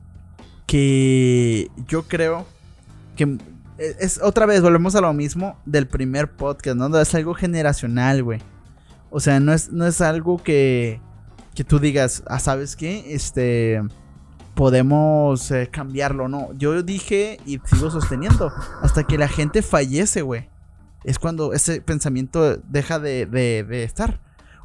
que 0.67 1.71
yo 1.87 2.03
creo 2.03 2.47
que 3.17 3.39
es 3.79 4.21
otra 4.23 4.47
vez, 4.47 4.63
volvemos 4.63 4.95
a 4.95 5.01
lo 5.01 5.13
mismo 5.13 5.57
del 5.65 5.87
primer 5.87 6.31
podcast, 6.31 6.77
¿no? 6.77 6.99
Es 6.99 7.15
algo 7.15 7.35
generacional, 7.35 8.23
güey. 8.23 8.41
O 9.11 9.21
sea, 9.21 9.39
no 9.41 9.53
es, 9.53 9.71
no 9.71 9.87
es 9.87 10.01
algo 10.01 10.43
que, 10.43 11.01
que 11.55 11.65
tú 11.65 11.79
digas, 11.79 12.23
ah, 12.27 12.41
¿sabes 12.41 12.75
qué? 12.75 13.15
Este, 13.15 13.81
podemos 14.57 15.51
eh, 15.51 15.69
cambiarlo, 15.71 16.29
no. 16.29 16.49
Yo 16.55 16.83
dije 16.83 17.39
y 17.47 17.61
sigo 17.67 17.91
sosteniendo, 17.91 18.51
hasta 18.83 19.05
que 19.05 19.19
la 19.19 19.29
gente 19.29 19.63
fallece, 19.63 20.23
güey. 20.23 20.49
Es 21.05 21.21
cuando 21.21 21.53
ese 21.53 21.81
pensamiento 21.83 22.57
deja 22.57 22.99
de, 22.99 23.27
de, 23.27 23.85
estar. 23.85 24.19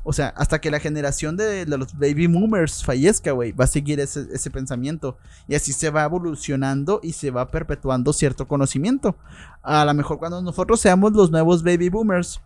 O 0.04 0.14
sea, 0.14 0.30
hasta 0.30 0.60
que 0.60 0.72
la 0.72 0.80
generación 0.80 1.38
de, 1.38 1.66
los 1.68 1.94
baby 1.94 2.26
boomers 2.26 2.84
fallezca, 2.84 3.34
güey, 3.34 3.52
va 3.52 3.66
a 3.66 3.68
seguir 3.68 4.00
ese, 4.00 4.50
pensamiento. 4.50 5.18
Y 5.48 5.56
así 5.56 5.74
se 5.74 5.92
va 5.92 6.06
evolucionando 6.06 7.02
y 7.04 7.12
se 7.12 7.30
va 7.30 7.52
perpetuando 7.52 8.14
cierto 8.14 8.48
conocimiento. 8.48 9.18
A 9.62 9.86
lo 9.86 9.94
mejor 9.94 10.18
cuando 10.18 10.42
nosotros 10.42 10.80
seamos 10.80 11.12
los 11.12 11.30
nuevos 11.30 11.64
baby 11.64 11.90
boomers, 11.90 12.42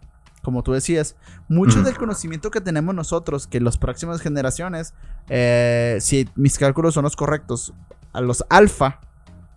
como 0.46 0.62
tú 0.62 0.74
decías, 0.74 1.16
mucho 1.50 1.82
del 1.82 1.98
conocimiento 1.98 2.52
que 2.52 2.62
tenemos 2.62 2.93
nosotros, 2.93 3.48
que 3.48 3.60
las 3.60 3.80
próximas 3.80 4.22
generaciones, 4.22 4.93
eh, 5.28 5.98
si 6.00 6.30
mis 6.36 6.60
cálculos 6.60 6.93
son 6.93 7.04
los 7.04 7.16
correctos, 7.16 7.74
a 8.14 8.22
los 8.22 8.46
alfa, 8.48 9.02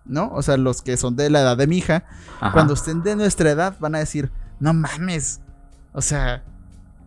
¿no? 0.07 0.31
O 0.33 0.41
sea, 0.41 0.57
los 0.57 0.81
que 0.81 0.97
son 0.97 1.15
de 1.15 1.29
la 1.29 1.43
edad 1.43 1.59
de 1.59 1.67
mi 1.67 1.77
hija, 1.77 2.07
cuando 2.55 2.73
estén 2.73 3.03
de 3.03 3.17
nuestra 3.17 3.51
edad, 3.51 3.77
van 3.79 3.97
a 3.97 3.99
decir, 3.99 4.33
no 4.61 4.73
mames. 4.73 5.43
O 5.93 6.01
sea, 6.01 6.43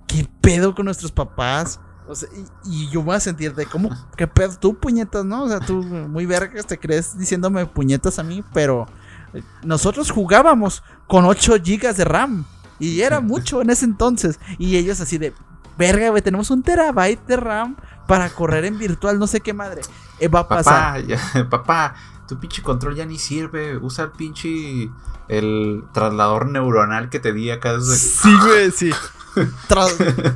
¿qué 0.06 0.30
pedo 0.42 0.76
con 0.76 0.86
nuestros 0.86 1.12
papás? 1.12 1.80
O 2.08 2.14
sea, 2.14 2.30
y, 2.66 2.88
yo 2.92 3.02
voy 3.02 3.16
a 3.16 3.20
sentir 3.20 3.56
de 3.56 3.66
cómo, 3.66 3.90
qué 4.16 4.28
pedo, 4.28 4.60
tú 4.60 4.78
puñetas, 4.78 5.26
¿no? 5.26 5.46
O 5.46 5.50
sea, 5.50 5.60
tú 5.60 5.82
muy 5.82 6.28
vergas 6.28 6.68
te 6.68 6.78
crees 6.78 7.18
diciéndome 7.18 7.66
puñetas 7.66 8.20
a 8.20 8.24
mí, 8.24 8.44
pero 8.54 8.86
eh, 9.34 9.42
nosotros 9.64 10.12
jugábamos 10.12 10.84
con 11.08 11.26
8 11.26 11.56
gigas 11.64 11.98
de 11.98 12.06
RAM 12.06 12.46
y 12.82 13.02
era 13.02 13.22
mucho 13.22 13.62
en 13.62 13.70
ese 13.70 13.86
entonces. 13.86 14.40
Y 14.58 14.76
ellos 14.78 15.00
así 15.00 15.18
de, 15.18 15.34
verga, 15.78 16.10
güey, 16.10 16.22
tenemos 16.22 16.50
un 16.50 16.64
terabyte 16.64 17.26
de 17.28 17.38
RAM 17.38 17.78
para 18.08 18.30
correr 18.30 18.66
en 18.66 18.78
virtual, 18.78 19.20
no 19.20 19.28
sé 19.28 19.42
qué 19.42 19.54
madre. 19.54 19.82
Eh, 20.20 20.28
va 20.28 20.42
a 20.42 20.48
pasar. 20.48 21.04
Papá, 21.06 21.50
papá, 21.50 21.96
tu 22.28 22.40
pinche 22.40 22.62
control 22.62 22.96
ya 22.96 23.06
ni 23.06 23.18
sirve, 23.18 23.78
usa 23.78 24.06
el 24.06 24.12
pinche 24.12 24.90
el 25.28 25.84
traslador 25.94 26.50
neuronal 26.50 27.10
que 27.10 27.20
te 27.20 27.32
di 27.32 27.52
acá 27.52 27.78
desde... 27.78 27.96
Sí, 27.96 28.38
güey, 28.44 28.72
sí 28.72 28.92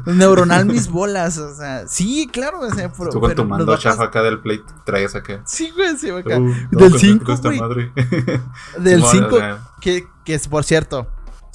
neuronal 0.05 0.65
mis 0.65 0.87
bolas, 0.87 1.37
o 1.37 1.53
sea, 1.53 1.87
sí, 1.87 2.29
claro, 2.31 2.59
o 2.61 2.71
sea, 2.71 2.91
Tú 2.91 3.19
con 3.19 3.35
tu 3.35 3.45
mando 3.45 3.75
chafa 3.77 4.05
acá 4.05 4.21
del 4.23 4.39
plate 4.39 4.63
traes 4.83 5.15
acá. 5.15 5.41
Sí, 5.45 5.71
güey, 5.75 5.97
sí, 5.97 6.09
acá. 6.09 6.39
Uh, 6.39 6.53
del 6.71 6.97
5, 6.97 7.35
Del 8.79 9.03
5, 9.03 9.37
que, 9.81 10.07
que 10.23 10.35
es, 10.35 10.47
por 10.47 10.63
cierto, 10.63 11.07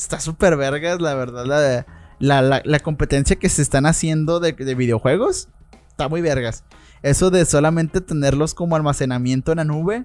está 0.03 0.21
súper 0.21 0.57
vergas, 0.57 1.01
la 1.01 1.15
verdad, 1.15 1.45
la, 1.45 2.43
la, 2.43 2.63
la, 2.65 2.81
competencia 2.81 3.37
que 3.37 3.49
se 3.49 3.63
están 3.63 3.87
haciendo 3.87 4.41
de, 4.41 4.53
de 4.53 4.75
videojuegos, 4.75 5.49
está 5.89 6.09
muy 6.09 6.21
vergas. 6.21 6.65
Eso 7.03 7.31
de 7.31 7.45
solamente 7.45 8.01
tenerlos 8.01 8.55
como 8.55 8.77
almacenamiento 8.77 9.53
en 9.53 9.59
la 9.59 9.65
nube. 9.65 10.05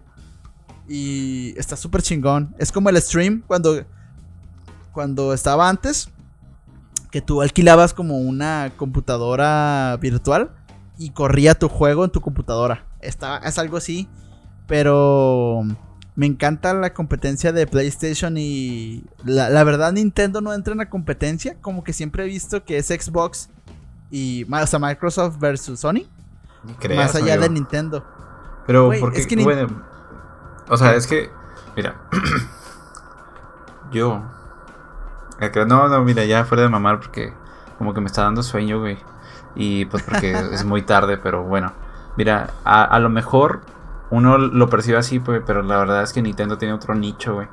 Y 0.88 1.58
está 1.58 1.76
súper 1.76 2.02
chingón. 2.02 2.56
Es 2.58 2.72
como 2.72 2.90
el 2.90 3.02
stream 3.02 3.42
cuando, 3.48 3.84
cuando 4.92 5.34
estaba 5.34 5.68
antes 5.68 6.10
que 7.12 7.22
tú 7.22 7.42
alquilabas 7.42 7.94
como 7.94 8.18
una 8.20 8.72
computadora 8.78 9.98
virtual 10.00 10.52
y 10.98 11.10
corría 11.10 11.56
tu 11.56 11.70
juego 11.70 12.06
en 12.06 12.12
tu 12.12 12.22
computadora. 12.22 12.86
Está, 13.02 13.38
es 13.40 13.58
algo 13.58 13.78
así, 13.78 14.08
pero 14.68 15.64
me 16.16 16.26
encanta 16.26 16.74
la 16.74 16.94
competencia 16.94 17.52
de 17.52 17.68
PlayStation 17.68 18.36
y 18.38 19.04
la, 19.24 19.64
verdad 19.64 19.92
Nintendo 19.92 20.42
no 20.42 20.54
entra 20.54 20.72
en 20.72 20.80
la 20.80 20.90
competencia, 20.90 21.58
como 21.62 21.84
que 21.84 21.94
siempre 21.94 22.24
he 22.24 22.28
visto 22.28 22.64
que 22.64 22.78
es 22.78 22.88
Xbox 22.88 23.50
y 24.12 24.46
o 24.50 24.68
sea, 24.68 24.80
Microsoft 24.80 25.38
versus 25.40 25.80
Sony. 25.80 26.06
más 26.96 27.16
allá 27.16 27.38
de 27.38 27.50
Nintendo. 27.50 28.06
Pero 28.66 28.92
porque 29.00 29.22
es 29.22 29.28
que 29.28 29.36
bueno, 29.44 29.68
o 30.70 30.78
sea, 30.78 30.96
es 30.96 31.06
que 31.06 31.30
mira, 31.76 31.96
yo 33.92 34.24
no, 35.68 35.88
no, 35.88 36.04
mira, 36.04 36.26
ya 36.26 36.46
fuera 36.46 36.64
de 36.64 36.70
mamar 36.70 37.00
porque 37.00 37.34
como 37.78 37.94
que 37.94 38.02
me 38.02 38.08
está 38.08 38.24
dando 38.24 38.44
sueño, 38.44 38.80
güey. 38.80 38.98
Y 39.56 39.86
pues 39.86 40.04
porque 40.04 40.32
es 40.54 40.64
muy 40.64 40.82
tarde, 40.82 41.18
pero 41.18 41.44
bueno. 41.44 41.74
Mira, 42.18 42.52
a, 42.64 42.98
lo 43.00 43.10
mejor 43.10 43.62
uno 44.12 44.38
lo 44.38 44.70
percibe 44.70 44.98
así, 44.98 45.20
pues, 45.20 45.42
pero 45.46 45.64
la 45.64 45.78
verdad 45.78 46.04
es 46.04 46.14
que 46.14 46.22
Nintendo 46.22 46.58
tiene 46.58 46.74
otro 46.74 46.96
nicho, 46.96 47.36
güey. 47.36 47.48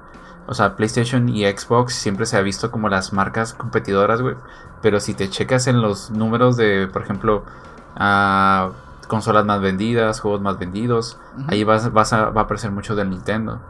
O 0.46 0.55
sea, 0.55 0.76
PlayStation 0.76 1.28
y 1.28 1.44
Xbox 1.44 1.94
siempre 1.94 2.26
se 2.26 2.36
ha 2.36 2.40
visto 2.42 2.70
como 2.70 2.88
las 2.88 3.12
marcas 3.12 3.55
competidoras, 3.55 4.20
güey. 4.20 4.34
Pero 4.82 5.00
si 5.00 5.14
te 5.14 5.30
checas 5.30 5.66
en 5.66 5.80
los 5.80 6.11
números 6.11 6.57
de, 6.57 6.88
por 6.88 7.03
ejemplo, 7.03 7.44
consolas 9.07 9.44
más 9.44 9.61
vendidas, 9.61 10.20
juegos 10.20 10.40
más 10.40 10.59
vendidos, 10.59 11.18
ahí 11.46 11.64
vas, 11.64 11.92
vas 11.92 12.12
a, 12.12 12.30
va 12.30 12.42
a 12.42 12.44
aparecer 12.44 12.70
mucho 12.70 12.96
del 12.96 13.11
Nintendo. 13.11 13.61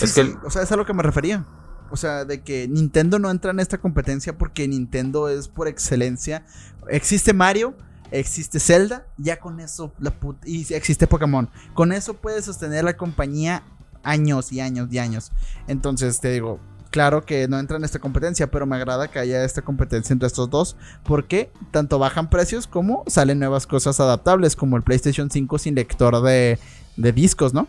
es 0.00 0.14
que 0.14 0.36
o 0.42 0.50
sea, 0.50 0.62
es 0.62 0.72
a 0.72 0.76
lo 0.76 0.86
que 0.86 0.94
me 0.94 1.02
refería. 1.02 1.44
O 1.90 1.96
sea, 1.98 2.24
de 2.24 2.42
que 2.42 2.66
Nintendo 2.68 3.18
no 3.18 3.30
entra 3.30 3.50
en 3.50 3.60
esta 3.60 3.76
competencia 3.76 4.38
porque 4.38 4.66
Nintendo 4.66 5.28
es 5.28 5.48
por 5.48 5.68
excelencia. 5.68 6.46
Existe 6.88 7.34
Mario, 7.34 7.74
existe 8.12 8.60
Zelda, 8.60 9.06
ya 9.16 9.40
con 9.40 9.58
eso, 9.58 9.92
la 9.98 10.14
y 10.44 10.72
existe 10.72 11.06
Pokémon. 11.06 11.48
Con 11.74 11.92
eso 11.92 12.14
puede 12.14 12.42
sostener 12.42 12.84
la 12.84 12.96
compañía 12.96 13.62
años 14.04 14.52
y 14.52 14.60
años 14.60 14.88
y 14.92 14.98
años. 14.98 15.32
Entonces, 15.66 16.20
te 16.20 16.30
digo, 16.30 16.60
claro 16.90 17.24
que 17.24 17.48
no 17.48 17.58
entra 17.58 17.78
en 17.78 17.84
esta 17.84 17.98
competencia, 17.98 18.50
pero 18.50 18.66
me 18.66 18.76
agrada 18.76 19.08
que 19.08 19.18
haya 19.18 19.44
esta 19.44 19.62
competencia 19.62 20.12
entre 20.12 20.28
estos 20.28 20.50
dos, 20.50 20.76
porque 21.02 21.50
tanto 21.70 21.98
bajan 21.98 22.30
precios 22.30 22.66
como 22.66 23.02
salen 23.08 23.38
nuevas 23.38 23.66
cosas 23.66 23.98
adaptables, 23.98 24.54
como 24.54 24.76
el 24.76 24.82
PlayStation 24.82 25.30
5 25.30 25.58
sin 25.58 25.74
lector 25.74 26.22
de, 26.22 26.58
de 26.96 27.12
discos, 27.12 27.54
¿no? 27.54 27.66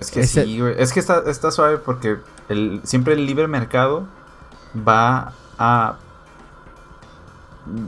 Es 0.00 0.10
que 0.10 0.26
sí, 0.26 0.60
güey. 0.60 0.74
Es 0.78 0.92
que 0.92 1.00
está, 1.00 1.22
está 1.26 1.50
suave 1.50 1.78
porque 1.78 2.18
el, 2.48 2.80
siempre 2.84 3.14
el 3.14 3.26
libre 3.26 3.48
mercado 3.48 4.06
va 4.76 5.32
a 5.58 5.98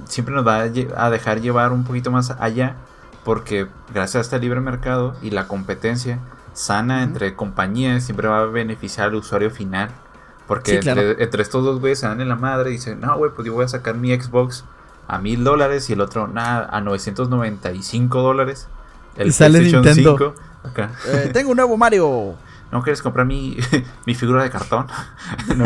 siempre 0.06 0.34
nos 0.34 0.46
va 0.46 0.62
a 0.96 1.10
dejar 1.10 1.40
llevar 1.40 1.72
un 1.72 1.84
poquito 1.84 2.10
más 2.10 2.30
allá 2.30 2.76
porque 3.24 3.66
gracias 3.92 4.16
a 4.16 4.20
este 4.20 4.38
libre 4.38 4.60
mercado 4.60 5.16
y 5.20 5.30
la 5.30 5.48
competencia 5.48 6.20
sana 6.52 7.02
entre 7.02 7.34
compañías 7.34 8.04
siempre 8.04 8.28
va 8.28 8.40
a 8.40 8.46
beneficiar 8.46 9.08
al 9.08 9.16
usuario 9.16 9.50
final. 9.50 9.90
Porque 10.46 10.76
entre, 10.76 11.42
estos 11.42 11.64
dos 11.64 11.80
güeyes 11.80 11.98
se 11.98 12.06
dan 12.06 12.20
en 12.20 12.28
la 12.28 12.36
madre 12.36 12.70
y 12.70 12.74
dicen, 12.74 13.00
no, 13.00 13.16
güey, 13.18 13.32
pues 13.34 13.44
yo 13.46 13.52
voy 13.52 13.64
a 13.64 13.68
sacar 13.68 13.96
mi 13.96 14.14
Xbox 14.14 14.64
a 15.08 15.18
mil 15.18 15.42
dólares 15.44 15.90
y 15.90 15.94
el 15.94 16.00
otro, 16.00 16.28
nada, 16.28 16.68
a 16.70 16.80
995 16.80 18.22
dólares. 18.22 18.68
El 19.16 19.32
sale 19.32 19.60
Nintendo. 19.60 20.34
Eh, 21.06 21.30
tengo 21.32 21.50
un 21.50 21.56
nuevo 21.56 21.76
Mario. 21.76 22.34
¿No 22.72 22.82
quieres 22.82 23.02
comprar 23.02 23.26
mi, 23.26 23.56
mi 24.06 24.14
figura 24.14 24.42
de 24.42 24.50
cartón? 24.50 24.86
¿No 25.56 25.64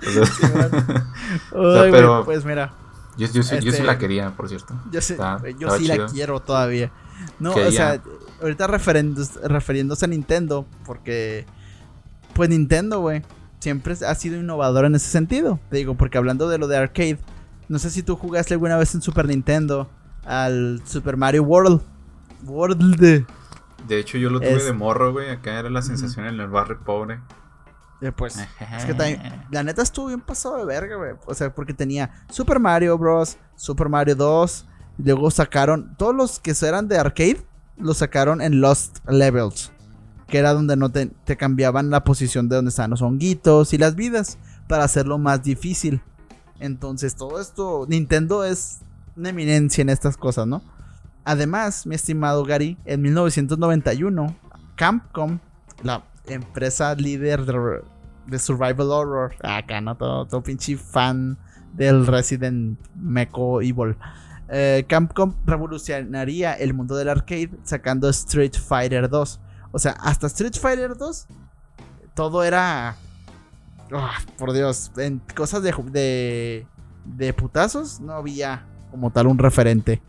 pero, 1.90 2.24
pues 2.24 2.44
mira. 2.44 2.72
Yo, 3.16 3.26
yo, 3.26 3.42
sí, 3.42 3.56
yo, 3.60 3.72
sí, 3.72 3.82
la 3.82 3.92
este, 3.92 3.98
quería, 3.98 4.30
por 4.36 4.48
cierto. 4.48 4.74
Yo, 4.90 5.00
sí, 5.00 5.14
yo 5.58 5.70
sí 5.76 5.86
la 5.86 6.06
quiero 6.06 6.40
todavía. 6.40 6.90
No, 7.38 7.52
o 7.52 7.70
sea, 7.70 8.00
ahorita 8.40 8.66
refiriéndose 8.66 10.04
a 10.04 10.08
Nintendo, 10.08 10.66
porque 10.86 11.44
pues 12.32 12.48
Nintendo, 12.48 13.00
güey, 13.00 13.22
siempre 13.58 13.94
ha 14.06 14.14
sido 14.14 14.40
innovador 14.40 14.84
en 14.86 14.94
ese 14.94 15.10
sentido. 15.10 15.60
Te 15.68 15.76
digo, 15.76 15.94
porque 15.94 16.18
hablando 16.18 16.48
de 16.48 16.58
lo 16.58 16.68
de 16.68 16.78
arcade, 16.78 17.18
no 17.68 17.78
sé 17.78 17.90
si 17.90 18.02
tú 18.02 18.16
jugaste 18.16 18.54
alguna 18.54 18.76
vez 18.76 18.94
en 18.94 19.02
Super 19.02 19.26
Nintendo 19.26 19.90
al 20.24 20.82
Super 20.86 21.16
Mario 21.16 21.42
World. 21.42 21.82
World. 22.44 23.26
De 23.86 23.98
hecho, 23.98 24.18
yo 24.18 24.30
lo 24.30 24.40
tuve 24.40 24.62
de 24.62 24.72
morro, 24.72 25.12
güey. 25.12 25.30
Acá 25.30 25.58
era 25.58 25.70
la 25.70 25.82
sensación 25.82 26.26
en 26.26 26.40
el 26.40 26.48
barrio 26.48 26.78
pobre. 26.84 27.20
Eh, 28.00 28.12
pues, 28.12 28.36
es 28.38 28.84
que 28.84 28.94
también, 28.94 29.20
la 29.50 29.62
neta 29.62 29.82
estuvo 29.82 30.06
bien 30.06 30.20
pasado 30.20 30.58
de 30.58 30.64
verga, 30.64 30.96
güey. 30.96 31.12
O 31.26 31.34
sea, 31.34 31.54
porque 31.54 31.74
tenía 31.74 32.10
Super 32.30 32.58
Mario 32.58 32.96
Bros., 32.96 33.36
Super 33.56 33.88
Mario 33.88 34.14
2. 34.14 34.66
Y 34.98 35.02
luego 35.02 35.30
sacaron, 35.30 35.94
todos 35.96 36.14
los 36.14 36.40
que 36.40 36.54
eran 36.62 36.88
de 36.88 36.98
arcade, 36.98 37.42
los 37.76 37.98
sacaron 37.98 38.40
en 38.40 38.60
Lost 38.60 38.98
Levels. 39.08 39.72
Que 40.26 40.38
era 40.38 40.54
donde 40.54 40.76
no 40.76 40.90
te, 40.90 41.06
te 41.24 41.36
cambiaban 41.36 41.90
la 41.90 42.04
posición 42.04 42.48
de 42.48 42.56
donde 42.56 42.68
estaban 42.70 42.90
los 42.90 43.02
honguitos 43.02 43.72
y 43.72 43.78
las 43.78 43.94
vidas. 43.94 44.38
Para 44.68 44.84
hacerlo 44.84 45.18
más 45.18 45.42
difícil. 45.42 46.02
Entonces, 46.60 47.16
todo 47.16 47.40
esto, 47.40 47.86
Nintendo 47.88 48.44
es 48.44 48.80
una 49.16 49.30
eminencia 49.30 49.82
en 49.82 49.88
estas 49.88 50.16
cosas, 50.16 50.46
¿no? 50.46 50.62
Además, 51.24 51.86
mi 51.86 51.94
estimado 51.94 52.44
Gary, 52.44 52.78
en 52.84 53.02
1991, 53.02 54.36
Capcom, 54.76 55.38
la 55.82 56.04
empresa 56.34 56.94
líder 56.94 57.44
de, 57.44 58.38
Survival 58.38 58.90
Horror, 58.90 59.34
acá, 59.42 59.80
¿no? 59.80 59.96
Todo, 59.96 60.42
pinche 60.42 60.76
fan 60.76 61.38
del 61.72 62.06
Resident 62.06 62.78
Mecho 62.94 63.60
Evil. 63.60 63.96
Eh, 64.48 64.84
Capcom 64.88 65.34
revolucionaría 65.46 66.54
el 66.54 66.74
mundo 66.74 66.96
del 66.96 67.08
arcade 67.08 67.50
sacando 67.62 68.08
Street 68.08 68.54
Fighter 68.54 69.08
2. 69.08 69.40
O 69.72 69.78
sea, 69.78 69.92
hasta 69.92 70.26
Street 70.26 70.54
Fighter 70.60 70.96
2 70.96 71.28
todo 72.14 72.42
era... 72.42 72.96
Ah, 73.92 74.18
por 74.36 74.52
Dios, 74.52 74.92
en 74.96 75.20
cosas 75.34 75.62
de, 75.62 76.66
de 77.04 77.32
putazos 77.32 78.00
no 78.00 78.12
había 78.12 78.66
como 78.90 79.10
tal 79.10 79.26
un 79.26 79.38
referente. 79.38 80.02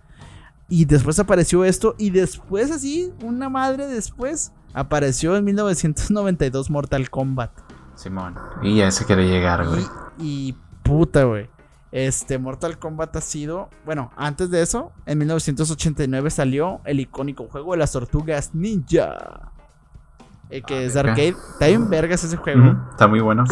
Y 0.70 0.86
después 0.86 1.20
apareció 1.20 1.66
esto. 1.66 1.96
Y 1.98 2.10
después 2.12 2.72
así, 2.72 3.12
una 3.24 3.50
madre 3.50 3.88
después, 3.88 4.52
apareció 4.74 5.36
en 5.36 5.46
1992 5.46 6.70
Mortal 6.70 7.10
Kombat. 7.10 7.52
Simón. 7.96 8.36
Y 8.62 8.78
ya 8.78 8.92
se 8.92 9.06
quiere 9.06 9.28
llegar, 9.28 9.68
güey. 9.68 9.86
Y, 10.18 10.56
puta, 10.84 11.24
güey. 11.24 11.50
Este, 11.92 12.38
Mortal 12.38 12.80
Kombat 12.80 13.16
ha 13.18 13.22
sido. 13.22 13.70
Bueno, 13.86 14.12
antes 14.16 14.50
de 14.50 14.62
eso, 14.62 14.92
en 15.06 15.18
1989 15.20 16.30
salió 16.30 16.82
el 16.86 17.00
icónico 17.00 17.48
juego 17.48 17.74
de 17.74 17.80
las 17.80 17.92
tortugas 17.92 18.56
ninja. 18.56 19.52
Eh, 20.50 20.62
que 20.62 20.76
ah, 20.76 20.82
es 20.82 20.96
arcade. 20.96 21.30
Está 21.30 21.68
bien 21.68 21.90
vergas 21.90 22.24
ese 22.24 22.38
juego. 22.38 22.78
está 22.92 23.08
muy 23.08 23.20
bueno. 23.20 23.44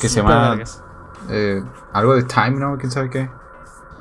que 0.00 0.08
se 0.08 0.20
llama. 0.20 0.58
Eh, 1.30 1.62
algo 1.92 2.14
de 2.14 2.22
Time, 2.22 2.52
¿no? 2.52 2.78
¿Quién 2.78 2.90
sabe 2.90 3.10
qué? 3.10 3.28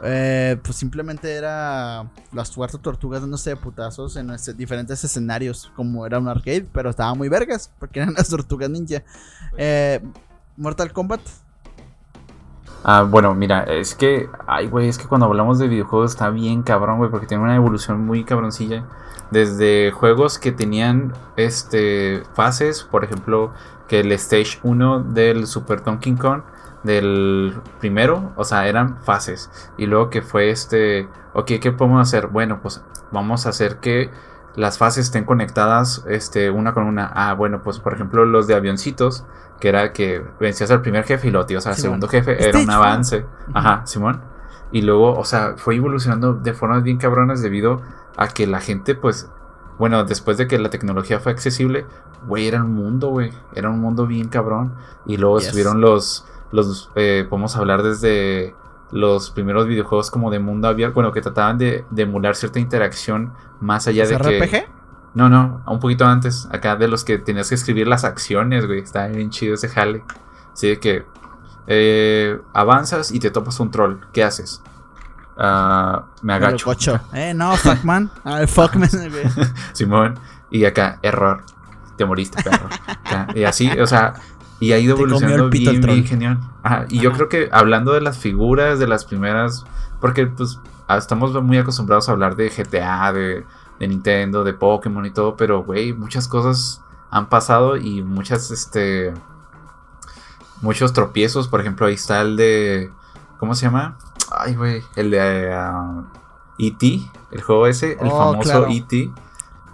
Eh, 0.03 0.57
pues 0.63 0.75
simplemente 0.75 1.33
era 1.33 2.09
las 2.31 2.51
cuatro 2.51 2.79
tortugas 2.79 3.21
dándose 3.21 3.51
de 3.51 3.55
putazos 3.55 4.15
en 4.15 4.31
diferentes 4.55 5.03
escenarios, 5.03 5.71
como 5.75 6.05
era 6.05 6.19
un 6.19 6.27
arcade, 6.27 6.67
pero 6.71 6.89
estaba 6.89 7.13
muy 7.15 7.29
vergas, 7.29 7.71
porque 7.79 7.99
eran 7.99 8.13
las 8.17 8.29
tortugas 8.29 8.69
ninja. 8.69 9.03
Eh, 9.57 10.01
Mortal 10.55 10.91
Kombat. 10.91 11.21
Ah, 12.83 13.03
bueno, 13.03 13.33
mira, 13.33 13.63
es 13.63 13.95
que, 13.95 14.29
ay, 14.45 14.67
güey, 14.67 14.87
es 14.87 14.97
que 14.97 15.07
cuando 15.07 15.25
hablamos 15.25 15.59
de 15.59 15.67
videojuegos 15.67 16.11
está 16.11 16.29
bien 16.29 16.63
cabrón, 16.63 16.99
güey, 16.99 17.09
porque 17.09 17.27
tiene 17.27 17.43
una 17.43 17.55
evolución 17.55 18.05
muy 18.05 18.23
cabroncilla. 18.23 18.85
Desde 19.31 19.91
juegos 19.91 20.39
que 20.39 20.53
tenían, 20.53 21.13
este, 21.35 22.23
fases, 22.33 22.83
por 22.83 23.03
ejemplo, 23.03 23.51
que 23.89 23.99
el 24.01 24.11
Stage 24.13 24.59
1 24.63 25.03
del 25.03 25.47
Super 25.47 25.83
Donkey 25.83 26.15
Kong 26.15 26.43
del 26.83 27.59
primero, 27.79 28.33
o 28.35 28.43
sea, 28.43 28.67
eran 28.67 29.01
fases. 29.03 29.49
Y 29.77 29.85
luego 29.85 30.09
que 30.09 30.21
fue 30.21 30.49
este, 30.49 31.07
ok, 31.33 31.53
¿qué 31.61 31.71
podemos 31.71 32.01
hacer? 32.01 32.27
Bueno, 32.27 32.59
pues 32.61 32.83
vamos 33.11 33.45
a 33.45 33.49
hacer 33.49 33.77
que 33.77 34.09
las 34.55 34.77
fases 34.77 35.05
estén 35.05 35.23
conectadas 35.23 36.03
este, 36.07 36.49
una 36.49 36.73
con 36.73 36.85
una. 36.85 37.11
Ah, 37.13 37.33
bueno, 37.33 37.61
pues 37.63 37.79
por 37.79 37.93
ejemplo 37.93 38.25
los 38.25 38.47
de 38.47 38.55
avioncitos, 38.55 39.25
que 39.59 39.69
era 39.69 39.93
que 39.93 40.23
vencías 40.39 40.71
al 40.71 40.81
primer 40.81 41.03
jefe 41.03 41.27
y 41.27 41.31
lo 41.31 41.45
tío, 41.45 41.59
o 41.59 41.61
sea, 41.61 41.73
el 41.73 41.77
segundo 41.77 42.07
jefe 42.07 42.47
era 42.47 42.59
un 42.59 42.69
avance. 42.69 43.25
Ajá, 43.53 43.85
Simón. 43.85 44.21
Y 44.71 44.81
luego, 44.81 45.17
o 45.17 45.23
sea, 45.23 45.53
fue 45.57 45.75
evolucionando 45.75 46.33
de 46.33 46.53
formas 46.53 46.83
bien 46.83 46.97
cabronas 46.97 47.41
debido 47.41 47.81
a 48.17 48.27
que 48.27 48.47
la 48.47 48.59
gente, 48.59 48.95
pues, 48.95 49.29
bueno, 49.77 50.03
después 50.03 50.37
de 50.37 50.47
que 50.47 50.57
la 50.57 50.69
tecnología 50.69 51.19
fue 51.19 51.31
accesible, 51.31 51.85
güey, 52.25 52.47
era 52.47 52.63
un 52.63 52.73
mundo, 52.73 53.09
güey, 53.09 53.31
era 53.53 53.69
un 53.69 53.79
mundo 53.79 54.07
bien 54.07 54.27
cabrón. 54.27 54.73
Y 55.05 55.17
luego 55.17 55.37
estuvieron 55.37 55.81
los 55.81 56.25
los 56.51 56.91
eh, 56.95 57.25
podemos 57.29 57.55
hablar 57.55 57.83
desde 57.83 58.55
los 58.91 59.31
primeros 59.31 59.67
videojuegos 59.67 60.11
como 60.11 60.31
de 60.31 60.39
mundo 60.39 60.67
abierto, 60.67 60.95
bueno, 60.95 61.11
que 61.11 61.21
trataban 61.21 61.57
de, 61.57 61.85
emular 61.95 62.35
cierta 62.35 62.59
interacción 62.59 63.33
más 63.59 63.87
allá 63.87 64.05
de 64.05 64.17
RPG? 64.17 64.49
que... 64.49 64.67
No, 65.13 65.29
no, 65.29 65.63
un 65.65 65.79
poquito 65.79 66.05
antes, 66.05 66.47
acá 66.51 66.75
de 66.75 66.87
los 66.87 67.03
que 67.03 67.17
tenías 67.17 67.49
que 67.49 67.55
escribir 67.55 67.87
las 67.87 68.03
acciones, 68.03 68.67
güey, 68.67 68.79
está 68.79 69.07
bien 69.07 69.29
chido 69.29 69.55
ese 69.55 69.67
jale. 69.67 70.03
Así 70.53 70.67
de 70.67 70.79
que 70.79 71.05
eh, 71.65 72.39
avanzas 72.53 73.11
y 73.11 73.19
te 73.19 73.31
topas 73.31 73.59
un 73.59 73.71
troll, 73.71 73.97
¿qué 74.13 74.23
haces? 74.23 74.61
Uh, 75.37 76.01
me 76.21 76.33
agacho. 76.33 76.99
Eh, 77.13 77.33
no, 77.33 77.55
fuckman. 77.57 78.09
Ah, 78.23 78.45
fuckman, 78.47 78.89
Simón. 79.73 80.19
Y 80.49 80.65
acá, 80.65 80.99
error. 81.01 81.43
Te 81.95 82.05
moriste, 82.05 82.41
perro. 82.41 82.69
y 83.35 83.43
así, 83.43 83.69
o 83.79 83.85
sea, 83.85 84.13
y 84.59 84.71
ha 84.71 84.79
ido 84.79 84.95
evolucionando 84.95 85.49
bien, 85.49 85.81
bien 85.81 86.05
genial. 86.05 86.39
y 86.89 86.99
yo 86.99 87.11
creo 87.11 87.29
que 87.29 87.49
hablando 87.51 87.93
de 87.93 88.01
las 88.01 88.17
figuras, 88.17 88.79
de 88.79 88.87
las 88.87 89.05
primeras, 89.05 89.65
porque 89.99 90.27
pues 90.27 90.59
ah, 90.87 90.97
estamos 90.97 91.31
muy 91.43 91.57
acostumbrados 91.57 92.09
a 92.09 92.13
hablar 92.13 92.35
de 92.35 92.49
GTA, 92.49 93.13
de, 93.13 93.45
Nintendo, 93.79 94.43
de 94.43 94.53
Pokémon 94.53 95.05
y 95.05 95.11
todo, 95.11 95.35
pero 95.35 95.63
güey, 95.63 95.93
muchas 95.93 96.27
cosas 96.27 96.81
han 97.11 97.29
pasado 97.29 97.77
y 97.77 98.01
muchas, 98.01 98.49
este, 98.49 99.13
muchos 100.61 100.93
tropiezos. 100.93 101.47
Por 101.47 101.61
ejemplo, 101.61 101.85
ahí 101.85 101.93
está 101.93 102.21
el 102.21 102.35
de, 102.35 102.91
¿cómo 103.37 103.53
se 103.53 103.67
llama? 103.67 103.97
Ay, 104.31 104.55
güey, 104.55 104.83
el 104.95 105.11
de 105.11 105.17
E.T., 105.19 105.55
ah, 105.55 106.03
e 106.57 107.35
el 107.35 107.41
juego 107.41 107.67
ese, 107.67 107.93
el 107.93 108.07
oh, 108.07 108.17
famoso 108.17 108.67
E.T. 108.67 109.11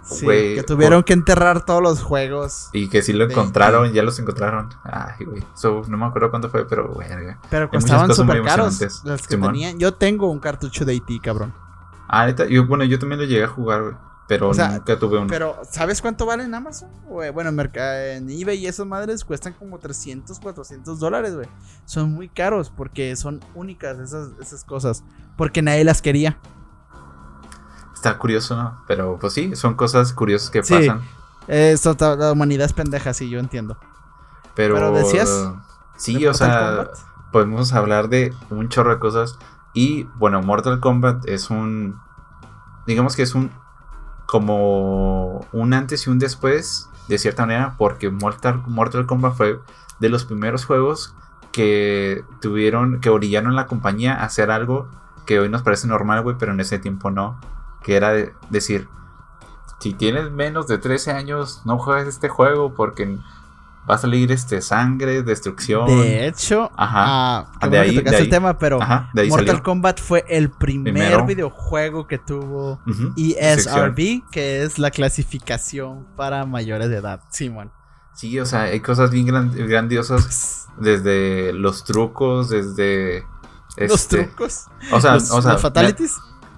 Sí, 0.04 0.26
que 0.26 0.62
tuvieron 0.66 1.02
que 1.02 1.14
enterrar 1.14 1.64
todos 1.64 1.82
los 1.82 2.02
juegos. 2.02 2.68
Y 2.72 2.88
que 2.88 3.02
sí 3.02 3.12
lo 3.12 3.24
encontraron, 3.24 3.92
ya 3.92 4.02
los 4.02 4.18
encontraron. 4.18 4.68
Ay, 4.84 5.24
güey. 5.24 5.42
no 5.88 5.96
me 5.96 6.06
acuerdo 6.06 6.30
cuánto 6.30 6.50
fue, 6.50 6.66
pero 6.66 6.92
güey. 6.92 7.08
Pero 7.50 7.70
costaban 7.70 8.12
súper 8.14 8.42
caros. 8.42 9.02
Los 9.04 9.26
que 9.26 9.36
tenían. 9.36 9.78
Yo 9.78 9.94
tengo 9.94 10.30
un 10.30 10.40
cartucho 10.40 10.84
de 10.84 10.94
IT, 10.94 11.22
cabrón. 11.22 11.54
Ah, 12.08 12.26
neta. 12.26 12.46
Yo, 12.46 12.66
bueno, 12.66 12.84
yo 12.84 12.98
también 12.98 13.20
lo 13.20 13.26
llegué 13.26 13.44
a 13.44 13.48
jugar, 13.48 13.82
güey. 13.82 13.94
Pero 14.26 14.52
nunca 14.54 14.98
tuve 14.98 15.18
uno. 15.18 15.26
Pero, 15.28 15.56
¿sabes 15.70 16.00
cuánto 16.00 16.24
vale 16.24 16.44
en 16.44 16.54
Amazon? 16.54 16.88
Bueno, 17.06 17.50
en, 17.50 17.70
en 17.74 18.30
eBay 18.30 18.58
y 18.58 18.66
esas 18.66 18.86
madres 18.86 19.22
cuestan 19.22 19.52
como 19.52 19.78
300, 19.78 20.40
400 20.40 20.98
dólares, 20.98 21.34
güey. 21.34 21.48
Son 21.84 22.10
muy 22.10 22.28
caros 22.28 22.72
porque 22.74 23.14
son 23.16 23.40
únicas 23.54 23.98
esas, 23.98 24.28
esas 24.40 24.64
cosas. 24.64 25.04
Porque 25.36 25.60
nadie 25.60 25.84
las 25.84 26.00
quería 26.00 26.38
está 28.04 28.18
curioso, 28.18 28.54
¿no? 28.56 28.82
Pero 28.86 29.18
pues 29.18 29.32
sí, 29.32 29.56
son 29.56 29.74
cosas 29.74 30.12
curiosas 30.12 30.50
que 30.50 30.60
pasan. 30.60 31.00
Eso, 31.48 31.96
la 31.98 32.32
humanidad 32.32 32.66
es 32.66 32.72
pendeja, 32.72 33.14
sí, 33.14 33.28
yo 33.30 33.38
entiendo. 33.38 33.76
Pero, 34.54 34.92
decías. 34.92 35.52
Sí, 35.96 36.26
o 36.26 36.34
sea, 36.34 36.90
podemos 37.32 37.72
hablar 37.72 38.08
de 38.08 38.34
un 38.50 38.68
chorro 38.68 38.90
de 38.90 38.98
cosas. 38.98 39.38
Y 39.72 40.04
bueno, 40.16 40.42
Mortal 40.42 40.80
Kombat 40.80 41.26
es 41.26 41.50
un. 41.50 41.98
Digamos 42.86 43.16
que 43.16 43.22
es 43.22 43.34
un. 43.34 43.50
Como 44.26 45.46
un 45.52 45.74
antes 45.74 46.06
y 46.06 46.10
un 46.10 46.18
después, 46.18 46.88
de 47.08 47.18
cierta 47.18 47.42
manera, 47.42 47.74
porque 47.76 48.10
Mortal, 48.10 48.62
Mortal 48.66 49.06
Kombat 49.06 49.34
fue 49.34 49.60
de 50.00 50.08
los 50.08 50.24
primeros 50.24 50.64
juegos 50.64 51.14
que 51.52 52.24
tuvieron, 52.40 53.00
que 53.00 53.10
orillaron 53.10 53.54
la 53.54 53.66
compañía 53.66 54.14
a 54.14 54.24
hacer 54.24 54.50
algo 54.50 54.88
que 55.26 55.38
hoy 55.38 55.48
nos 55.48 55.62
parece 55.62 55.86
normal, 55.86 56.22
güey, 56.22 56.36
pero 56.38 56.52
en 56.52 56.60
ese 56.60 56.78
tiempo 56.78 57.10
no. 57.10 57.38
Que 57.84 57.94
era 57.96 58.12
decir, 58.50 58.88
si 59.80 59.92
tienes 59.92 60.30
menos 60.32 60.66
de 60.66 60.78
13 60.78 61.12
años, 61.12 61.62
no 61.64 61.78
juegues 61.78 62.08
este 62.08 62.28
juego 62.28 62.74
porque 62.74 63.18
va 63.88 63.96
a 63.96 63.98
salir 63.98 64.32
este 64.32 64.62
sangre, 64.62 65.22
destrucción. 65.22 65.86
De 65.86 66.26
hecho, 66.26 66.70
Ajá. 66.74 67.46
Ah, 67.60 67.68
de 67.68 67.78
ahí, 67.78 67.98
el 67.98 68.28
tema, 68.30 68.56
pero 68.58 68.80
Ajá, 68.80 69.10
de 69.12 69.22
ahí 69.22 69.28
Mortal 69.28 69.46
salió. 69.48 69.62
Kombat 69.62 70.00
fue 70.00 70.24
el 70.26 70.50
primer 70.50 70.94
Primero. 70.94 71.26
videojuego 71.26 72.06
que 72.06 72.16
tuvo 72.18 72.80
Ujú, 72.86 73.12
ESRB, 73.18 74.22
que 74.32 74.62
es 74.62 74.78
la 74.78 74.90
clasificación 74.90 76.06
para 76.16 76.46
mayores 76.46 76.88
de 76.88 76.96
edad. 76.96 77.20
Simón. 77.30 77.70
Sí, 78.14 78.40
o 78.40 78.46
sea, 78.46 78.62
hay 78.62 78.80
cosas 78.80 79.10
bien 79.10 79.26
gran- 79.26 79.52
grandiosas 79.54 80.68
desde 80.78 81.52
los 81.52 81.84
trucos, 81.84 82.48
desde 82.48 83.26
Los 83.76 84.00
este, 84.02 84.24
trucos. 84.24 84.66
O 84.92 85.00
sea, 85.00 85.14
los, 85.14 85.30
o 85.30 85.42
sea, 85.42 85.52
los 85.54 85.60
fatalities. 85.62 86.14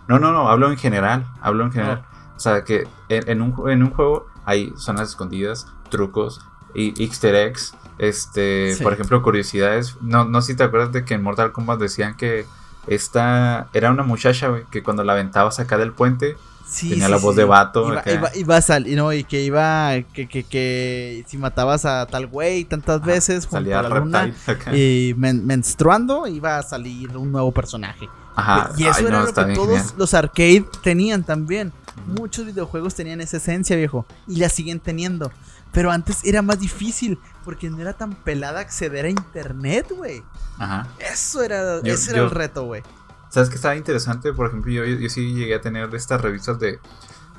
No, 0.09 0.19
no, 0.19 0.33
no, 0.33 0.49
hablo 0.49 0.71
en 0.71 0.77
general, 0.77 1.27
hablo 1.41 1.65
en 1.65 1.73
general. 1.73 2.05
Oh. 2.11 2.37
O 2.37 2.41
sea, 2.41 2.65
que 2.65 2.87
en, 3.09 3.29
en 3.29 3.43
un, 3.43 3.71
en 3.71 3.83
un 3.83 3.91
juego 3.91 4.27
hay 4.45 4.73
zonas 4.77 5.09
escondidas, 5.11 5.67
trucos 5.91 6.41
y 6.75 7.01
easter 7.03 7.35
eggs. 7.35 7.75
Este, 7.99 8.75
Sí. 8.75 8.83
por 8.83 8.93
ejemplo, 8.93 9.23
curiosidades. 9.23 9.97
No, 10.03 10.25
no 10.25 10.43
sé 10.43 10.53
si 10.53 10.57
te 10.59 10.65
acuerdas 10.65 10.93
de 10.93 11.05
que 11.05 11.15
en 11.15 11.23
Mortal 11.23 11.53
Kombat 11.53 11.81
decían 11.81 12.15
que 12.17 12.47
esta 12.87 13.69
era 13.73 13.91
una 13.91 14.03
muchacha, 14.03 14.49
güey, 14.49 14.65
que 14.71 14.83
cuando 14.83 15.03
la 15.03 15.13
aventabas 15.15 15.59
acá 15.61 15.77
del 15.79 15.93
puente 15.93 16.37
Sí, 16.69 16.91
tenía 16.91 17.07
sí, 17.07 17.11
la 17.13 17.19
voz 17.19 17.35
sí. 17.35 17.41
de 17.41 17.45
vato. 17.45 17.87
Iba, 17.93 18.03
iba, 18.13 18.37
iba 18.37 18.57
a 18.57 18.61
salir, 18.61 18.97
no, 18.97 19.13
y 19.13 19.23
que 19.25 19.43
iba, 19.43 19.93
que, 20.13 20.29
que, 20.29 20.43
que 20.45 21.25
si 21.29 21.39
matabas 21.39 21.85
a 21.85 22.07
tal 22.07 22.27
güey 22.27 22.65
tantas 22.65 22.97
Ajá, 23.01 23.07
veces 23.07 23.45
junto 23.47 23.57
salía 23.59 23.79
a 23.79 23.83
la 23.83 23.89
luna 24.01 24.35
y 24.75 25.15
men- 25.17 25.47
menstruando, 25.47 26.27
iba 26.27 26.59
a 26.59 26.63
salir 26.63 27.17
un 27.17 27.31
nuevo 27.33 27.53
personaje. 27.53 28.09
Ajá. 28.35 28.71
y 28.77 28.85
eso 28.85 28.99
Ay, 28.99 29.05
era 29.07 29.21
no, 29.21 29.27
lo 29.27 29.33
que 29.33 29.55
todos 29.55 29.69
genial. 29.79 29.95
los 29.97 30.13
arcade 30.15 30.65
tenían 30.83 31.25
también. 31.25 31.73
Muchos 32.07 32.45
videojuegos 32.45 32.95
tenían 32.95 33.21
esa 33.23 33.39
esencia, 33.39 33.75
viejo, 33.77 34.05
y 34.29 34.37
la 34.37 34.49
siguen 34.51 34.81
teniendo. 34.81 35.33
Pero 35.73 35.91
antes 35.91 36.19
era 36.25 36.43
más 36.43 36.61
difícil, 36.61 37.19
porque 37.45 37.71
no 37.71 37.81
era 37.81 37.93
tan 37.95 38.13
pelada 38.15 38.61
acceder 38.61 39.07
a 39.07 39.09
internet, 39.11 39.87
güey. 39.97 40.23
Ajá. 40.59 40.87
Eso 40.99 41.43
era, 41.43 41.81
Yo- 41.83 41.95
ese 41.95 42.11
era 42.13 42.23
el 42.25 42.31
reto, 42.31 42.65
güey. 42.65 42.83
¿Sabes 43.29 43.49
qué 43.49 43.57
estaba 43.57 43.77
interesante? 43.77 44.33
Por 44.33 44.47
ejemplo, 44.49 44.73
yo, 44.73 44.85
yo, 44.85 45.09
sí 45.09 45.35
llegué 45.35 45.55
a 45.55 45.61
tener 45.61 45.93
estas 45.95 46.21
revistas 46.21 46.59
de 46.59 46.79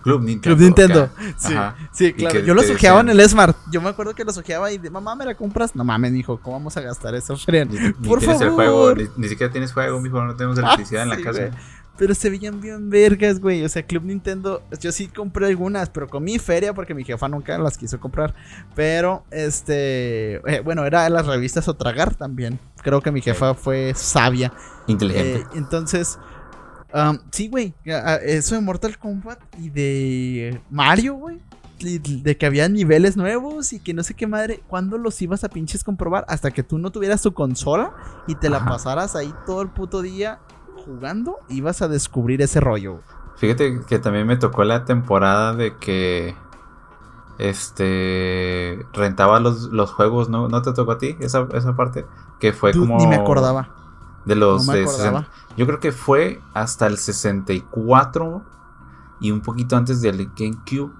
Club 0.04 0.22
Nintendo. 0.24 0.56
Club 0.56 0.66
Nintendo. 0.66 1.04
acá. 1.04 1.14
Sí, 1.38 1.54
Ajá. 1.54 1.76
sí, 1.92 2.14
claro. 2.14 2.40
Yo 2.40 2.54
los 2.54 2.70
ojeaba 2.70 3.02
en 3.02 3.10
el 3.10 3.28
Smart. 3.30 3.58
Yo 3.72 3.82
me 3.82 3.90
acuerdo 3.90 4.14
que 4.16 4.24
los 4.24 4.38
ojeaba 4.38 4.72
y 4.72 4.78
de 4.78 4.90
mamá, 4.90 5.16
¿me 5.16 5.26
la 5.26 5.36
compras? 5.36 5.76
No 5.76 5.84
mames, 5.84 6.14
dijo, 6.14 6.38
¿cómo 6.40 6.58
vamos 6.58 6.78
a 6.78 6.82
gastar 6.82 7.16
eso, 7.16 7.36
Fren? 7.38 7.70
Ni, 7.72 7.80
ni 7.80 7.92
Por 7.94 8.20
tienes 8.20 8.40
el 8.42 8.48
favor. 8.50 8.56
juego, 8.56 8.96
ni, 8.96 9.08
ni 9.18 9.28
siquiera 9.30 9.52
tienes 9.52 9.74
juego, 9.74 10.00
mijo, 10.00 10.24
no 10.24 10.36
tenemos 10.36 10.58
electricidad 10.60 11.04
en 11.04 11.10
la 11.10 11.16
sí, 11.18 11.24
casa. 11.24 11.40
güey. 11.48 11.52
Pero 11.98 12.14
se 12.14 12.30
veían 12.30 12.62
bien 12.62 12.90
vergas, 12.90 13.40
güey. 13.40 13.64
O 13.64 13.70
sea, 13.70 13.84
Club 13.84 14.04
Nintendo, 14.04 14.62
yo 14.80 14.92
sí 14.92 15.08
compré 15.08 15.48
algunas, 15.48 15.90
pero 15.90 16.08
comí 16.08 16.38
feria 16.38 16.74
porque 16.74 16.94
mi 16.94 17.04
jefa 17.04 17.28
nunca 17.28 17.58
las 17.58 17.78
quiso 17.78 18.00
comprar. 18.00 18.36
Pero, 18.76 19.26
este, 19.32 20.36
eh, 20.36 20.62
bueno, 20.64 20.86
era 20.86 21.04
de 21.04 21.10
las 21.10 21.26
revistas 21.26 21.68
o 21.68 21.74
tragar 21.74 22.14
también. 22.16 22.60
Creo 22.84 23.02
que 23.02 23.12
mi 23.12 23.22
jefa 23.22 23.56
fue 23.56 23.94
sabia. 23.96 24.54
Inteligente. 24.86 25.40
Eh, 25.40 25.46
entonces, 25.56 26.20
um, 26.94 27.18
sí, 27.32 27.48
güey. 27.48 27.74
Eso 28.24 28.56
de 28.56 28.62
Mortal 28.62 28.98
Kombat 29.00 29.40
y 29.58 29.70
de 29.70 30.62
Mario, 30.70 31.16
güey. 31.16 31.40
De 31.80 32.38
que 32.38 32.46
había 32.46 32.70
niveles 32.70 33.18
nuevos 33.18 33.74
y 33.74 33.80
que 33.80 33.94
no 33.94 34.04
sé 34.04 34.14
qué 34.14 34.28
madre. 34.28 34.62
¿Cuándo 34.68 34.98
los 34.98 35.22
ibas 35.22 35.44
a 35.44 35.50
pinches 35.50 35.84
comprobar? 35.84 36.26
Hasta 36.28 36.52
que 36.52 36.64
tú 36.64 36.78
no 36.78 36.92
tuvieras 36.92 37.22
tu 37.22 37.34
consola 37.34 37.94
y 38.28 38.36
te 38.36 38.50
la 38.50 38.58
Ajá. 38.58 38.70
pasaras 38.70 39.16
ahí 39.16 39.34
todo 39.46 39.62
el 39.62 39.70
puto 39.70 40.02
día 40.02 40.40
jugando. 40.88 41.38
Ibas 41.50 41.82
a 41.84 41.88
descubrir 41.88 42.42
ese 42.42 42.60
rollo. 42.60 43.02
Fíjate 43.36 43.82
que 43.88 44.00
también 44.00 44.26
me 44.26 44.38
tocó 44.38 44.64
la 44.64 44.86
temporada 44.86 45.54
de 45.54 45.76
que 45.78 46.36
este 47.38 48.86
rentaba 48.94 49.40
los, 49.40 49.64
los 49.72 49.92
juegos, 49.92 50.30
¿no? 50.30 50.48
¿No 50.48 50.62
te 50.62 50.74
tocó 50.74 50.94
a 50.94 50.98
ti 50.98 51.16
esa, 51.20 51.48
esa 51.54 51.76
parte? 51.76 52.06
Que 52.40 52.54
fue 52.54 52.72
Dude, 52.72 52.88
como 52.88 52.98
Ni 52.98 53.06
me 53.08 53.16
acordaba. 53.16 53.70
de 54.26 54.36
los 54.36 54.66
no 54.66 54.74
me 54.74 54.80
de 54.80 54.84
acordaba. 54.86 55.20
60 55.20 55.56
Yo 55.58 55.68
creo 55.68 55.80
que 55.80 55.92
fue 55.92 56.42
hasta 56.54 56.88
el 56.88 56.98
64 56.98 58.44
y 59.20 59.32
un 59.32 59.42
poquito 59.42 59.76
antes 59.78 60.02
del 60.02 60.32
GameCube. 60.36 60.92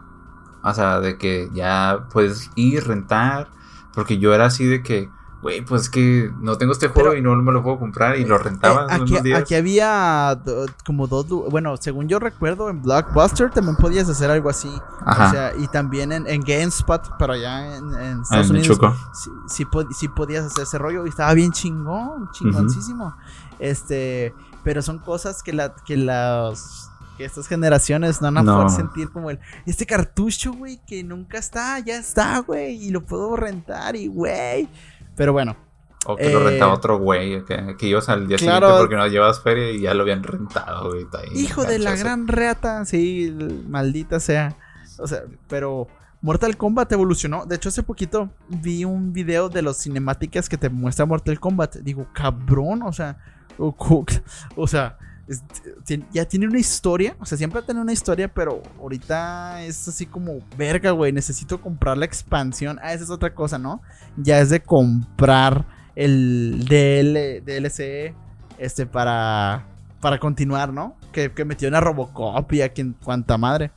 O 0.64 0.74
sea, 0.74 1.00
de 1.00 1.18
que 1.18 1.50
ya 1.54 2.08
puedes 2.12 2.52
ir, 2.56 2.86
rentar. 2.88 3.50
Porque 3.94 4.20
yo 4.20 4.34
era 4.34 4.46
así 4.46 4.66
de 4.66 4.84
que, 4.84 5.10
güey, 5.42 5.62
pues 5.62 5.84
es 5.84 5.90
que 5.90 6.32
no 6.42 6.58
tengo 6.58 6.72
este 6.74 6.88
juego 6.88 7.10
Pero- 7.12 7.20
y 7.20 7.22
no 7.22 7.36
me 7.36 7.52
lo 7.52 7.62
puedo 7.64 7.78
comprar 7.80 8.18
y 8.18 8.26
lo 8.26 8.36
Eh, 8.36 8.40
rentaba 8.44 8.88
aquí, 8.90 9.02
unos 9.14 9.24
días. 9.24 9.40
aquí 9.42 9.56
había 9.56 10.36
do- 10.44 10.66
como 10.86 11.08
dos. 11.08 11.28
Bueno, 11.28 11.78
según 11.78 12.08
yo 12.08 12.20
recuerdo, 12.20 12.70
en 12.70 12.82
Blockbuster 12.82 13.52
también 13.52 13.76
podías 13.76 14.10
hacer 14.10 14.32
algo 14.32 14.50
así. 14.50 14.72
Ajá. 15.06 15.28
O 15.28 15.32
sea, 15.32 15.54
y 15.58 15.68
también 15.68 16.12
en, 16.12 16.26
en 16.28 16.42
GameSpot, 16.42 17.02
pero 17.20 17.34
allá 17.34 17.78
en, 17.78 17.86
en 17.94 18.18
Ah, 18.18 18.22
Estados 18.24 18.50
en 18.50 18.56
Unidos. 18.58 18.80
Sí, 19.14 19.30
sí, 19.48 19.66
pod- 19.66 19.92
sí 19.94 20.08
podías 20.08 20.46
hacer 20.46 20.64
ese 20.64 20.78
rollo 20.78 21.06
y 21.06 21.10
estaba 21.10 21.34
bien 21.34 21.52
chingón, 21.52 22.30
chingoncísimo. 22.32 23.16
Este, 23.60 24.34
pero 24.64 24.82
son 24.82 25.00
cosas 25.00 25.42
que 25.44 25.54
la 25.54 25.74
que 25.86 25.98
las 25.98 26.92
que 27.18 27.26
estas 27.26 27.48
generaciones 27.48 28.22
no 28.22 28.28
van 28.28 28.38
a 28.38 28.44
No. 28.44 28.56
poder 28.58 28.70
sentir 28.70 29.10
como 29.12 29.32
el 29.32 29.40
este 29.66 29.88
cartucho, 29.88 30.54
güey, 30.54 30.80
que 30.86 31.04
nunca 31.04 31.40
está, 31.40 31.80
ya 31.80 31.98
está, 31.98 32.40
güey, 32.40 32.76
y 32.76 32.92
lo 32.92 33.04
puedo 33.04 33.36
rentar 33.36 33.96
y 33.96 34.08
güey. 34.08 34.70
Pero 35.18 35.34
bueno, 35.34 35.58
O 36.06 36.16
que 36.16 36.30
lo 36.32 36.40
Eh, 36.40 36.52
rentaba 36.52 36.74
otro 36.74 36.98
güey, 37.00 37.44
que, 37.44 37.76
que 37.78 37.88
ibas 37.88 38.08
al 38.08 38.28
día 38.30 38.38
Claro. 38.38 38.68
siguiente 38.68 38.80
porque 38.82 38.96
no 38.96 39.08
llevas 39.08 39.42
feria 39.42 39.72
y 39.72 39.82
ya 39.82 39.94
lo 39.94 40.04
habían 40.04 40.24
rentado, 40.24 40.92
güey. 40.92 41.06
ahí 41.20 41.42
hijo 41.42 41.66
de 41.66 41.80
la 41.80 41.96
gran 41.98 42.30
reata, 42.30 42.86
sí, 42.86 43.36
maldita 43.68 44.22
sea. 44.22 44.56
O 45.00 45.08
sea, 45.08 45.24
pero 45.50 45.88
Mortal 46.22 46.56
Kombat 46.56 46.92
evolucionó. 46.94 47.46
De 47.46 47.56
hecho, 47.58 47.70
hace 47.70 47.84
poquito 47.84 48.30
vi 48.48 48.86
un 48.86 49.12
video 49.12 49.50
de 49.50 49.62
los 49.62 49.78
cinemáticas 49.78 50.48
que 50.48 50.58
te 50.58 50.70
muestra 50.70 51.06
Mortal 51.06 51.40
Kombat. 51.40 51.78
Digo, 51.78 52.08
cabrón, 52.14 52.84
o 52.84 52.94
sea, 52.94 53.18
o, 53.58 53.76
o 54.56 54.68
sea, 54.68 54.98
es- 55.28 55.44
ti- 55.86 56.06
ya 56.12 56.26
tiene 56.26 56.48
una 56.48 56.60
historia. 56.60 57.16
O 57.20 57.26
sea, 57.26 57.38
siempre 57.38 57.60
ha 57.60 57.66
tenido 57.66 57.84
una 57.84 57.94
historia, 57.94 58.28
pero 58.28 58.62
ahorita 58.80 59.64
es 59.64 59.88
así 59.88 60.06
como, 60.06 60.40
verga, 60.58 60.92
güey, 60.92 61.12
necesito 61.12 61.60
comprar 61.62 61.98
la 61.98 62.06
expansión. 62.06 62.80
Ah, 62.82 62.94
esa 62.94 63.04
es 63.04 63.10
otra 63.10 63.34
cosa, 63.36 63.58
¿no? 63.58 63.82
Ya 64.18 64.40
es 64.40 64.50
de 64.50 64.62
comprar 64.62 65.66
el 65.96 66.66
DL, 66.70 67.42
DLC 67.42 68.14
este, 68.58 68.86
para, 68.86 69.66
para 70.00 70.20
continuar, 70.20 70.72
¿no? 70.74 70.96
Que, 71.12 71.32
que 71.32 71.46
metió 71.46 71.76
a 71.76 71.80
Robocop 71.82 72.52
y 72.54 72.62
a 72.62 72.70
quien, 72.70 72.94
cuanta 72.94 73.38
madre. 73.38 73.72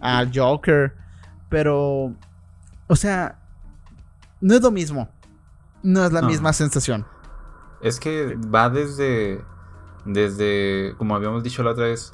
Al 0.00 0.30
Joker. 0.34 0.94
Pero, 1.48 2.14
o 2.86 2.96
sea, 2.96 3.38
no 4.40 4.54
es 4.54 4.62
lo 4.62 4.70
mismo. 4.70 5.08
No 5.82 6.04
es 6.04 6.12
la 6.12 6.20
No. 6.20 6.28
misma 6.28 6.52
sensación. 6.52 7.06
Es 7.82 7.98
que 7.98 8.36
va 8.36 8.68
desde, 8.68 9.40
desde, 10.04 10.94
como 10.98 11.14
habíamos 11.14 11.42
dicho 11.42 11.62
la 11.62 11.70
otra 11.72 11.84
vez, 11.86 12.12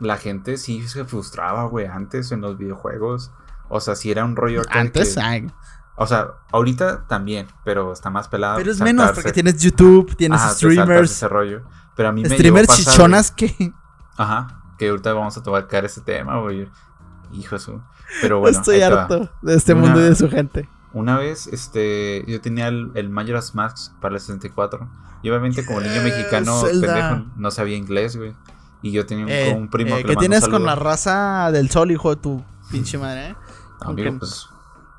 la 0.00 0.16
gente 0.16 0.56
sí 0.58 0.86
se 0.88 1.04
frustraba, 1.04 1.64
güey, 1.64 1.86
antes 1.86 2.32
en 2.32 2.40
los 2.40 2.58
videojuegos. 2.58 3.32
O 3.68 3.80
sea, 3.80 3.94
si 3.96 4.10
era 4.10 4.24
un 4.24 4.36
rollo 4.36 4.62
Antes, 4.70 5.14
que- 5.16 5.50
o 5.96 6.06
sea, 6.06 6.28
ahorita 6.52 7.06
también, 7.08 7.46
pero 7.64 7.92
está 7.92 8.10
más 8.10 8.28
pelada. 8.28 8.56
pero 8.56 8.70
es 8.70 8.80
menos 8.80 9.10
porque 9.12 9.32
tienes 9.32 9.60
YouTube, 9.62 10.14
tienes 10.16 10.40
Ajá, 10.40 10.50
streamers, 10.50 11.10
ese 11.10 11.26
rollo. 11.28 11.62
Pero 11.96 12.10
a 12.10 12.12
mí 12.12 12.22
me 12.22 12.28
streamers 12.28 12.68
chichonas 12.68 13.30
que. 13.30 13.72
Ajá, 14.18 14.62
que 14.78 14.90
ahorita 14.90 15.14
vamos 15.14 15.36
a 15.38 15.42
tocar 15.42 15.84
ese 15.86 16.02
tema, 16.02 16.38
güey. 16.40 16.70
Hijo 17.32 17.56
de 17.56 17.58
su. 17.60 17.80
Pero 18.20 18.40
bueno, 18.40 18.56
estoy 18.58 18.82
harto 18.82 19.30
de 19.42 19.54
este 19.56 19.72
Una- 19.72 19.82
mundo 19.82 20.00
y 20.00 20.04
de 20.04 20.14
su 20.14 20.28
gente. 20.30 20.68
Una 20.96 21.18
vez, 21.18 21.46
este, 21.48 22.24
yo 22.26 22.40
tenía 22.40 22.68
el, 22.68 22.90
el 22.94 23.10
Majora's 23.10 23.54
Mask 23.54 23.92
para 24.00 24.14
el 24.14 24.20
64. 24.20 24.88
Y 25.22 25.28
obviamente 25.28 25.64
como 25.66 25.80
niño 25.80 26.02
mexicano 26.02 26.62
pendejo 26.62 27.26
no 27.36 27.50
sabía 27.50 27.76
inglés, 27.76 28.16
güey. 28.16 28.34
Y 28.80 28.92
yo 28.92 29.04
tenía 29.04 29.24
un, 29.26 29.30
Eh, 29.30 29.54
un 29.56 29.68
primo 29.68 29.96
eh, 29.96 30.02
que 30.02 30.08
¿Qué 30.10 30.16
tienes 30.16 30.48
con 30.48 30.64
la 30.64 30.74
raza 30.74 31.50
del 31.52 31.68
sol, 31.70 31.90
hijo 31.90 32.14
de 32.14 32.16
tu 32.22 32.42
pinche 32.70 32.96
madre? 32.96 33.28
eh? 33.30 33.36
Amigo, 33.80 34.08
Aunque- 34.08 34.12
pues, 34.12 34.46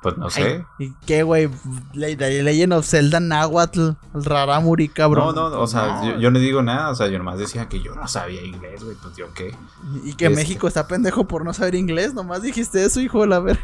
pues 0.02 0.16
no 0.18 0.26
Ay, 0.26 0.30
sé. 0.30 0.66
¿Y 0.78 0.92
qué, 1.04 1.24
güey? 1.24 1.48
Le- 1.94 2.14
le- 2.16 2.42
Legend 2.44 2.74
of 2.74 2.86
Zelda 2.86 3.18
Nahuatl, 3.18 3.80
el 4.14 4.24
Raramuri, 4.24 4.88
cabrón. 4.88 5.34
No, 5.34 5.50
no, 5.50 5.60
o 5.60 5.66
sea, 5.66 6.00
No. 6.02 6.04
Yo, 6.12 6.18
yo 6.20 6.30
no 6.30 6.38
digo 6.38 6.62
nada, 6.62 6.90
o 6.90 6.94
sea, 6.94 7.08
yo 7.08 7.18
nomás 7.18 7.38
decía 7.38 7.68
que 7.68 7.80
yo 7.82 7.94
no 7.96 8.06
sabía 8.06 8.42
inglés, 8.44 8.84
güey, 8.84 8.96
pues 9.02 9.16
yo 9.16 9.26
qué. 9.34 9.56
Y 10.04 10.12
que 10.14 10.26
Este- 10.26 10.36
México 10.36 10.68
está 10.68 10.86
pendejo 10.86 11.26
por 11.26 11.44
no 11.44 11.52
saber 11.52 11.74
inglés, 11.74 12.14
nomás 12.14 12.42
dijiste 12.42 12.84
eso, 12.84 13.00
hijo 13.00 13.22
de 13.22 13.26
la 13.26 13.40
ver. 13.40 13.58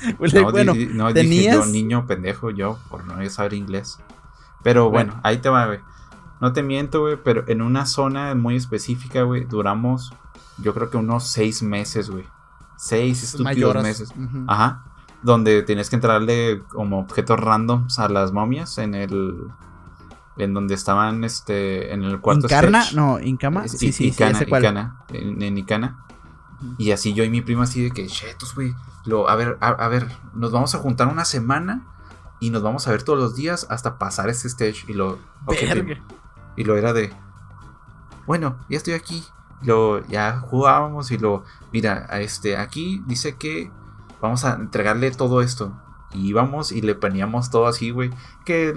No, 0.34 0.50
bueno, 0.50 0.72
di- 0.74 0.86
no 0.86 1.08
dije 1.12 1.14
tenías- 1.22 1.54
yo 1.54 1.66
niño 1.66 2.06
pendejo, 2.06 2.50
yo, 2.50 2.78
por 2.90 3.04
no 3.06 3.28
saber 3.30 3.54
inglés. 3.54 3.98
Pero 4.62 4.90
bueno, 4.90 5.12
Bueno. 5.12 5.20
ahí 5.24 5.38
te 5.38 5.48
va, 5.48 5.66
güey. 5.66 5.80
No 6.40 6.52
te 6.52 6.62
miento, 6.62 7.00
güey, 7.00 7.16
pero 7.22 7.44
en 7.48 7.62
una 7.62 7.86
zona 7.86 8.34
muy 8.34 8.56
específica, 8.56 9.22
güey, 9.22 9.44
duramos, 9.44 10.12
yo 10.58 10.74
creo 10.74 10.90
que 10.90 10.96
unos 10.98 11.26
seis 11.28 11.62
meses, 11.62 12.10
güey. 12.10 12.24
Seis 12.76 13.22
estúpidos 13.22 13.44
mayoras. 13.44 13.82
meses. 13.82 14.10
Ujú. 14.10 14.44
Ajá. 14.46 14.84
Donde 15.22 15.62
tienes 15.62 15.88
que 15.88 15.96
entrarle 15.96 16.62
como 16.68 16.98
objetos 17.00 17.40
randoms 17.40 17.98
a 17.98 18.08
las 18.08 18.32
momias 18.32 18.76
en 18.78 18.94
el. 18.94 19.34
en 20.36 20.52
donde 20.52 20.74
estaban 20.74 21.24
este 21.24 21.94
en 21.94 22.04
el 22.04 22.20
cuarto 22.20 22.44
¿Incarna? 22.46 22.80
stage. 22.80 22.96
No, 22.96 23.18
¿Incama? 23.18 23.64
Eh, 23.64 23.68
Sí, 23.70 23.78
sí, 23.78 23.92
sí, 23.92 24.06
Icana, 24.08 24.32
ese 24.32 24.46
cual. 24.46 24.62
Icana, 24.62 25.00
en, 25.08 25.40
en 25.40 25.56
Icana. 25.56 26.04
Ujú. 26.60 26.74
Y 26.76 26.90
así 26.90 27.14
yo 27.14 27.24
y 27.24 27.30
mi 27.30 27.40
prima 27.40 27.62
así 27.62 27.82
de 27.82 27.90
que, 27.90 28.06
chetos, 28.06 28.54
güey. 28.54 28.74
Lo, 29.06 29.28
a 29.28 29.36
ver, 29.36 29.56
a, 29.60 29.68
a 29.68 29.88
ver, 29.88 30.08
nos 30.34 30.52
vamos 30.52 30.74
a 30.74 30.78
juntar 30.78 31.08
una 31.08 31.24
semana 31.24 31.86
y 32.40 32.50
nos 32.50 32.62
vamos 32.62 32.86
a 32.86 32.90
ver 32.90 33.02
todos 33.02 33.18
los 33.18 33.34
días 33.34 33.66
hasta 33.70 33.98
pasar 33.98 34.28
este 34.28 34.48
stage. 34.48 34.84
Y 34.88 34.92
lo. 34.92 35.12
ok, 35.46 35.56
Verga. 35.62 35.84
prima. 35.84 36.04
Y 36.56 36.64
lo 36.64 36.76
era 36.76 36.92
de. 36.92 37.12
Bueno, 38.26 38.56
ya 38.68 38.76
estoy 38.76 38.94
aquí. 38.94 39.24
Lo, 39.62 40.04
ya 40.06 40.40
jugábamos 40.40 41.10
y 41.10 41.18
lo. 41.18 41.44
Mira, 41.72 42.06
este, 42.20 42.56
aquí 42.56 43.02
dice 43.06 43.36
que 43.36 43.70
vamos 44.20 44.44
a 44.44 44.54
entregarle 44.54 45.10
todo 45.10 45.40
esto. 45.40 45.72
Y 46.12 46.28
íbamos 46.28 46.72
y 46.72 46.82
le 46.82 46.94
poníamos 46.94 47.50
todo 47.50 47.66
así, 47.66 47.90
güey. 47.90 48.10
Que 48.44 48.74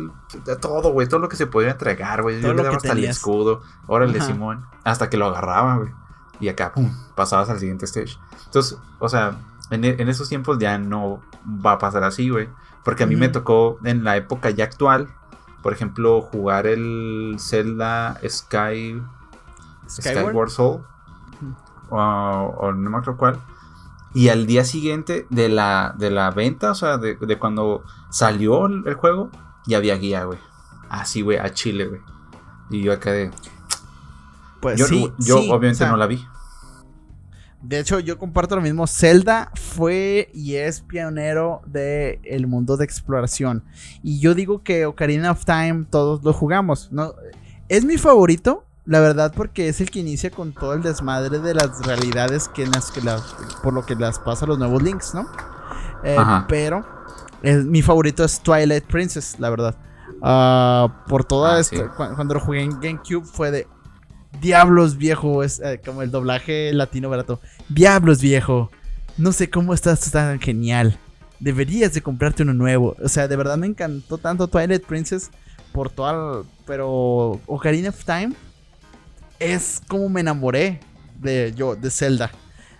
todo, 0.61 0.91
güey. 0.91 1.07
Todo 1.07 1.19
lo 1.19 1.29
que 1.29 1.35
se 1.35 1.47
podía 1.47 1.71
entregar, 1.71 2.21
güey. 2.21 2.41
Yo 2.41 2.53
le 2.53 2.63
daba 2.63 2.77
hasta 2.77 2.93
el 2.93 3.05
escudo. 3.05 3.61
Órale, 3.87 4.17
Ajá. 4.17 4.27
Simón. 4.27 4.65
Hasta 4.83 5.09
que 5.09 5.17
lo 5.17 5.27
agarraba, 5.27 5.77
güey. 5.77 5.91
Y 6.39 6.47
acá, 6.47 6.71
pum, 6.73 6.89
pasabas 7.15 7.49
al 7.49 7.59
siguiente 7.59 7.85
stage. 7.85 8.17
Entonces, 8.45 8.77
o 8.99 9.09
sea, 9.09 9.37
en, 9.71 9.83
en 9.83 10.09
esos 10.09 10.29
tiempos 10.29 10.57
ya 10.59 10.77
no 10.77 11.21
va 11.45 11.73
a 11.73 11.77
pasar 11.77 12.03
así, 12.03 12.29
güey. 12.29 12.49
Porque 12.83 13.03
a 13.03 13.07
mí 13.07 13.15
me 13.15 13.29
tocó 13.29 13.77
en 13.83 14.03
la 14.03 14.17
época 14.17 14.49
ya 14.49 14.63
actual, 14.63 15.09
por 15.61 15.73
ejemplo, 15.73 16.21
jugar 16.21 16.65
el 16.65 17.35
Zelda 17.39 18.19
Sky 18.27 19.01
Skyward. 19.89 20.29
Skyward 20.29 20.49
Soul. 20.49 20.81
O, 21.89 21.97
o 21.97 22.71
no 22.71 22.89
me 22.89 22.97
acuerdo 22.97 23.17
cuál. 23.17 23.39
Y 24.13 24.29
al 24.29 24.47
día 24.47 24.63
siguiente 24.63 25.27
de 25.29 25.49
la, 25.49 25.93
de 25.97 26.09
la 26.09 26.31
venta, 26.31 26.71
o 26.71 26.75
sea, 26.75 26.97
de, 26.97 27.15
de 27.15 27.37
cuando 27.37 27.83
salió 28.09 28.65
el, 28.65 28.83
el 28.87 28.95
juego, 28.95 29.29
ya 29.65 29.77
había 29.77 29.95
guía, 29.97 30.23
güey. 30.23 30.39
Así, 30.89 31.21
güey, 31.21 31.37
a 31.37 31.51
Chile, 31.53 31.85
güey. 31.87 32.01
Y 32.69 32.81
yo 32.81 32.93
acá 32.93 33.11
de. 33.11 33.31
Pues 34.59 34.79
Yo, 34.79 34.87
sí, 34.87 35.11
yo 35.19 35.37
sí, 35.37 35.49
obviamente 35.49 35.83
o 35.83 35.87
sea, 35.87 35.91
no 35.91 35.97
la 35.97 36.07
vi. 36.07 36.27
De 37.61 37.79
hecho, 37.79 37.99
yo 37.99 38.17
comparto 38.17 38.55
lo 38.55 38.61
mismo. 38.61 38.87
Zelda 38.87 39.51
fue 39.55 40.29
y 40.33 40.55
es 40.55 40.79
pionero 40.81 41.61
del 41.65 42.19
el 42.23 42.47
mundo 42.47 42.77
de 42.77 42.85
exploración. 42.85 43.63
Y 44.01 44.19
yo 44.19 44.33
digo 44.33 44.63
que 44.63 44.85
Ocarina 44.85 45.31
of 45.31 45.43
Time 45.45 45.85
todos 45.89 46.23
lo 46.23 46.31
jugamos. 46.33 46.89
¿no? 46.91 47.13
Es 47.67 47.83
mi 47.83 47.97
favorito, 47.97 48.63
la 48.85 49.01
verdad, 49.01 49.33
porque 49.35 49.67
es 49.67 49.81
el 49.81 49.91
que 49.91 49.99
inicia 49.99 50.31
con 50.31 50.53
todo 50.53 50.73
el 50.73 50.81
desmadre 50.81 51.39
de 51.39 51.53
las 51.53 51.85
realidades 51.85 52.47
que 52.47 52.63
en 52.63 52.71
las 52.71 52.91
que 52.91 53.01
las- 53.01 53.35
por 53.61 53.73
lo 53.73 53.85
que 53.85 53.95
las 53.95 54.19
pasa 54.19 54.45
los 54.45 54.57
nuevos 54.57 54.81
links, 54.81 55.13
¿no? 55.13 55.27
Eh, 56.03 56.17
pero 56.47 56.85
es- 57.43 57.65
mi 57.65 57.81
favorito 57.81 58.23
es 58.23 58.39
Twilight 58.41 58.85
Princess, 58.85 59.35
la 59.37 59.49
verdad. 59.49 59.75
Ah, 60.21 61.03
por 61.07 61.23
toda 61.25 61.55
Ah, 61.55 61.59
esta- 61.59 61.75
sí. 61.75 61.81
cu- 61.83 62.15
cuando 62.15 62.33
lo 62.35 62.39
jugué 62.39 62.61
en 62.63 62.71
GameCube 62.79 63.25
fue 63.25 63.51
de 63.51 63.67
Diablos 64.41 64.97
viejo, 64.97 65.43
es 65.43 65.59
eh, 65.59 65.81
como 65.83 66.01
el 66.01 66.11
doblaje 66.11 66.71
latino 66.73 67.09
barato. 67.09 67.41
Diablos 67.67 68.21
viejo, 68.21 68.71
no 69.17 69.31
sé 69.31 69.49
cómo 69.49 69.73
estás 69.73 70.11
tan 70.11 70.39
genial. 70.39 70.97
Deberías 71.39 71.93
de 71.93 72.01
comprarte 72.01 72.43
uno 72.43 72.53
nuevo. 72.53 72.95
O 73.03 73.09
sea, 73.09 73.27
de 73.27 73.35
verdad 73.35 73.57
me 73.57 73.67
encantó 73.67 74.17
tanto 74.17 74.47
Twilight 74.47 74.85
Princess 74.85 75.31
por 75.71 75.89
toda, 75.89 76.43
pero 76.65 77.39
Ocarina 77.47 77.89
of 77.89 78.03
Time 78.05 78.33
es 79.39 79.81
como 79.87 80.09
me 80.09 80.21
enamoré 80.21 80.79
de 81.19 81.53
yo 81.55 81.75
de 81.75 81.89
Zelda, 81.89 82.31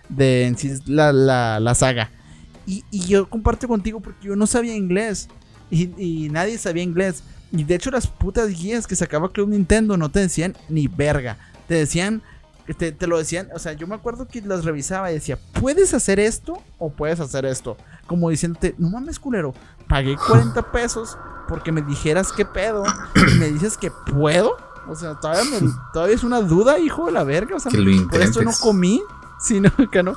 de 0.08 0.54
la, 0.86 1.12
la, 1.12 1.60
la 1.60 1.74
saga. 1.74 2.10
Y, 2.66 2.84
y 2.90 3.06
yo 3.06 3.28
comparto 3.28 3.66
contigo 3.66 4.00
porque 4.00 4.28
yo 4.28 4.36
no 4.36 4.46
sabía 4.46 4.76
inglés 4.76 5.28
y, 5.70 5.90
y 6.02 6.28
nadie 6.28 6.58
sabía 6.58 6.82
inglés. 6.82 7.22
Y 7.52 7.64
de 7.64 7.74
hecho 7.74 7.90
las 7.90 8.06
putas 8.06 8.48
guías 8.48 8.86
que 8.86 8.96
sacaba 8.96 9.30
Club 9.30 9.48
Nintendo 9.48 9.96
no 9.96 10.10
te 10.10 10.20
decían 10.20 10.56
ni 10.68 10.86
verga. 10.88 11.36
Te 11.66 11.74
decían, 11.74 12.22
te, 12.78 12.92
te 12.92 13.06
lo 13.06 13.18
decían, 13.18 13.48
o 13.54 13.58
sea, 13.58 13.72
yo 13.72 13.86
me 13.86 13.94
acuerdo 13.96 14.28
que 14.28 14.40
las 14.42 14.64
revisaba 14.64 15.10
y 15.10 15.14
decía, 15.14 15.38
¿puedes 15.60 15.92
hacer 15.94 16.20
esto 16.20 16.62
o 16.78 16.90
puedes 16.92 17.18
hacer 17.20 17.44
esto? 17.44 17.76
Como 18.06 18.30
diciéndote, 18.30 18.74
no 18.78 18.88
mames 18.90 19.18
culero, 19.18 19.54
pagué 19.88 20.16
40 20.16 20.70
pesos 20.72 21.16
porque 21.48 21.72
me 21.72 21.82
dijeras 21.82 22.32
qué 22.32 22.44
pedo 22.44 22.84
y 23.16 23.38
me 23.38 23.46
dices 23.50 23.76
que 23.76 23.90
puedo. 23.90 24.56
O 24.88 24.94
sea, 24.94 25.14
todavía, 25.16 25.42
me- 25.60 25.70
todavía 25.92 26.14
es 26.14 26.24
una 26.24 26.40
duda, 26.40 26.78
hijo 26.78 27.06
de 27.06 27.12
la 27.12 27.24
verga. 27.24 27.56
O 27.56 27.60
sea, 27.60 27.70
por 28.08 28.20
esto 28.22 28.42
no 28.42 28.50
comí, 28.60 29.02
sino 29.40 29.70
que 29.90 30.02
no. 30.02 30.16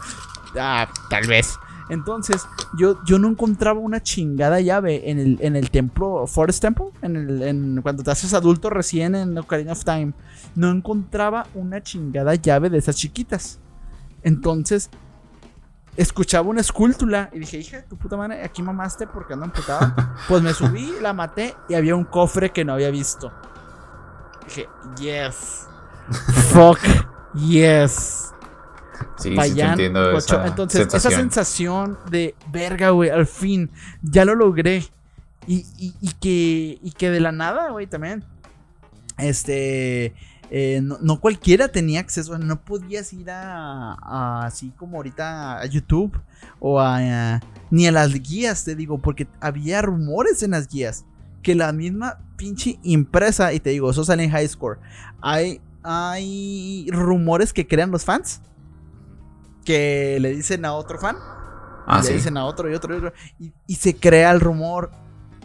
Ah, 0.59 0.87
tal 1.09 1.27
vez. 1.27 1.55
Entonces, 1.89 2.47
yo, 2.77 3.03
yo 3.05 3.19
no 3.19 3.27
encontraba 3.27 3.79
una 3.79 4.01
chingada 4.01 4.59
llave 4.61 5.09
en 5.09 5.19
el, 5.19 5.37
en 5.41 5.55
el 5.55 5.69
templo, 5.69 6.25
Forest 6.27 6.61
Temple, 6.61 6.87
en 7.01 7.15
el, 7.15 7.43
en, 7.43 7.81
cuando 7.81 8.03
te 8.03 8.11
haces 8.11 8.33
adulto 8.33 8.69
recién 8.69 9.15
en 9.15 9.37
Ocarina 9.37 9.73
of 9.73 9.83
Time. 9.83 10.13
No 10.55 10.71
encontraba 10.71 11.45
una 11.53 11.81
chingada 11.81 12.35
llave 12.35 12.69
de 12.69 12.77
esas 12.77 12.95
chiquitas. 12.95 13.59
Entonces, 14.23 14.89
escuchaba 15.97 16.47
una 16.47 16.61
escultura 16.61 17.29
y 17.33 17.39
dije, 17.39 17.57
hija, 17.57 17.83
tu 17.83 17.97
puta 17.97 18.17
madre, 18.17 18.43
aquí 18.43 18.61
mamaste 18.63 19.07
porque 19.07 19.33
ando 19.33 19.45
amputado. 19.45 19.93
Pues 20.27 20.41
me 20.41 20.53
subí, 20.53 20.93
la 21.01 21.13
maté 21.13 21.55
y 21.67 21.73
había 21.73 21.95
un 21.95 22.05
cofre 22.05 22.51
que 22.51 22.63
no 22.63 22.73
había 22.73 22.89
visto. 22.89 23.31
Dije, 24.45 24.69
yes. 24.99 25.67
Fuck, 26.51 26.79
yes. 27.35 28.33
Sí, 29.17 29.29
te 29.29 29.35
esa 30.17 30.47
Entonces, 30.47 30.81
esa 30.81 30.89
sensación. 30.99 31.21
sensación 31.21 31.97
de 32.09 32.35
verga, 32.51 32.89
güey, 32.91 33.09
al 33.09 33.25
fin, 33.27 33.69
ya 34.01 34.25
lo 34.25 34.35
logré. 34.35 34.85
Y, 35.47 35.65
y- 35.77 35.93
y 35.99 36.11
que, 36.21 36.79
y 36.81 36.91
que 36.97 37.09
de 37.09 37.19
la 37.19 37.31
nada, 37.31 37.71
güey, 37.71 37.87
también. 37.87 38.23
Este. 39.17 40.13
eh, 40.55 40.81
no, 40.83 40.97
no 41.01 41.19
cualquiera 41.19 41.67
tenía 41.69 41.99
acceso, 41.99 42.37
no 42.37 42.61
podías 42.63 43.11
ir 43.13 43.29
a, 43.31 43.93
a- 43.93 44.45
así 44.45 44.71
como 44.77 44.97
ahorita 44.97 45.59
a 45.59 45.65
YouTube 45.65 46.19
o 46.59 46.79
a, 46.79 46.97
a- 46.97 47.41
ni 47.71 47.87
a 47.87 47.91
las 47.91 48.13
guías, 48.13 48.63
te 48.63 48.75
digo, 48.75 48.99
porque 48.99 49.27
había 49.41 49.81
rumores 49.81 50.43
en 50.43 50.51
las 50.51 50.67
guías 50.67 51.05
que 51.41 51.55
la 51.55 51.71
misma 51.73 52.19
pinche 52.37 52.77
impresa, 52.83 53.51
y 53.53 53.59
te 53.59 53.71
digo, 53.71 53.89
eso 53.91 54.03
sale 54.05 54.23
en 54.25 54.29
High 54.31 54.47
Score, 54.47 54.79
hay, 55.21 55.59
hay 55.81 56.87
rumores 56.91 57.51
que 57.51 57.67
crean 57.67 57.89
los 57.91 58.05
fans 58.05 58.41
que 59.63 60.17
le 60.19 60.31
dicen 60.35 60.65
a 60.65 60.73
otro 60.73 60.99
fan, 60.99 61.17
Ah, 61.85 61.99
y 61.99 62.01
le 62.03 62.07
sí. 62.07 62.13
dicen 62.13 62.37
a 62.37 62.45
otro 62.45 62.69
y 62.71 62.73
otro 62.75 62.93
y 62.93 62.97
otro, 62.97 63.13
y, 63.39 63.53
y 63.67 63.75
se 63.75 63.95
crea 63.97 64.31
el 64.31 64.39
rumor 64.39 64.91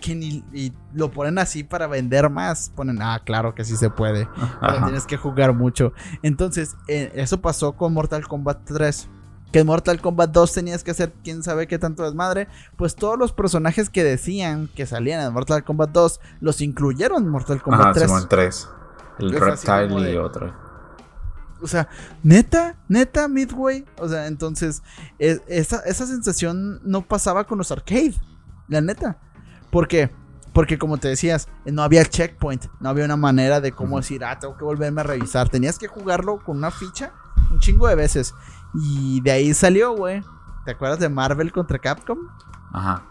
que 0.00 0.14
ni 0.14 0.44
y 0.52 0.72
lo 0.94 1.10
ponen 1.10 1.38
así 1.38 1.64
para 1.64 1.86
vender 1.88 2.30
más. 2.30 2.70
Ponen, 2.76 3.02
ah, 3.02 3.20
claro 3.24 3.54
que 3.54 3.64
sí 3.64 3.76
se 3.76 3.90
puede, 3.90 4.28
pero 4.60 4.84
tienes 4.84 5.04
que 5.06 5.16
jugar 5.16 5.52
mucho. 5.54 5.92
Entonces, 6.22 6.76
eh, 6.86 7.10
eso 7.16 7.40
pasó 7.40 7.72
con 7.72 7.92
Mortal 7.94 8.26
Kombat 8.28 8.60
3. 8.64 9.08
Que 9.50 9.60
en 9.60 9.66
Mortal 9.66 9.98
Kombat 10.00 10.30
2 10.30 10.52
tenías 10.52 10.84
que 10.84 10.90
hacer 10.90 11.14
quién 11.24 11.42
sabe 11.42 11.66
qué 11.66 11.78
tanto 11.78 12.02
desmadre. 12.02 12.48
Pues 12.76 12.94
todos 12.94 13.18
los 13.18 13.32
personajes 13.32 13.88
que 13.88 14.04
decían 14.04 14.68
que 14.76 14.84
salían 14.84 15.22
en 15.26 15.32
Mortal 15.32 15.64
Kombat 15.64 15.90
2 15.90 16.20
los 16.40 16.60
incluyeron 16.60 17.22
en 17.24 17.30
Mortal 17.30 17.62
Kombat 17.62 17.80
Ajá, 17.80 17.92
3. 17.94 18.06
Simón 18.06 18.26
3. 18.28 18.68
El 19.20 19.40
Reptile 19.40 20.12
y 20.12 20.16
otro. 20.18 20.67
O 21.62 21.66
sea, 21.66 21.88
neta, 22.22 22.76
neta, 22.88 23.28
Midway. 23.28 23.84
O 23.98 24.08
sea, 24.08 24.26
entonces, 24.26 24.82
es- 25.18 25.42
esa, 25.48 25.80
esa 25.80 26.06
sensación 26.06 26.80
no 26.84 27.02
pasaba 27.02 27.44
con 27.44 27.58
los 27.58 27.70
arcade. 27.72 28.14
La 28.68 28.80
neta. 28.80 29.18
¿Por 29.70 29.88
qué? 29.88 30.10
Porque 30.52 30.78
como 30.78 30.98
te 30.98 31.08
decías, 31.08 31.48
no 31.66 31.82
había 31.82 32.04
checkpoint. 32.04 32.66
No 32.80 32.88
había 32.88 33.04
una 33.04 33.16
manera 33.16 33.60
de 33.60 33.72
cómo 33.72 33.96
decir, 33.98 34.24
ah, 34.24 34.38
tengo 34.38 34.56
que 34.56 34.64
volverme 34.64 35.00
a 35.02 35.04
revisar. 35.04 35.48
Tenías 35.48 35.78
que 35.78 35.88
jugarlo 35.88 36.42
con 36.42 36.56
una 36.58 36.70
ficha 36.70 37.12
un 37.50 37.60
chingo 37.60 37.86
de 37.88 37.94
veces. 37.94 38.34
Y 38.74 39.20
de 39.20 39.30
ahí 39.30 39.54
salió, 39.54 39.94
güey. 39.96 40.22
¿Te 40.64 40.72
acuerdas 40.72 40.98
de 40.98 41.08
Marvel 41.08 41.52
contra 41.52 41.78
Capcom? 41.78 42.18
Ajá. 42.72 43.02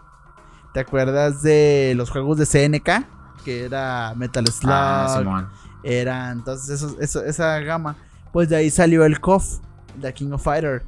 ¿Te 0.74 0.80
acuerdas 0.80 1.42
de 1.42 1.94
los 1.96 2.10
juegos 2.10 2.38
de 2.38 2.46
CNK? 2.46 3.06
Que 3.44 3.64
era 3.64 4.12
Metal 4.16 4.46
Slug, 4.46 4.70
Ah, 4.72 5.14
Simón. 5.18 5.48
era 5.82 6.30
entonces 6.30 6.68
eso, 6.70 6.96
eso- 7.00 7.24
esa 7.24 7.58
gama. 7.60 7.96
Pues 8.32 8.48
de 8.48 8.56
ahí 8.56 8.70
salió 8.70 9.04
el 9.04 9.20
KOF, 9.20 9.58
The 10.00 10.12
King 10.12 10.32
of 10.32 10.42
Fighter. 10.42 10.84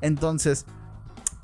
Entonces, 0.00 0.66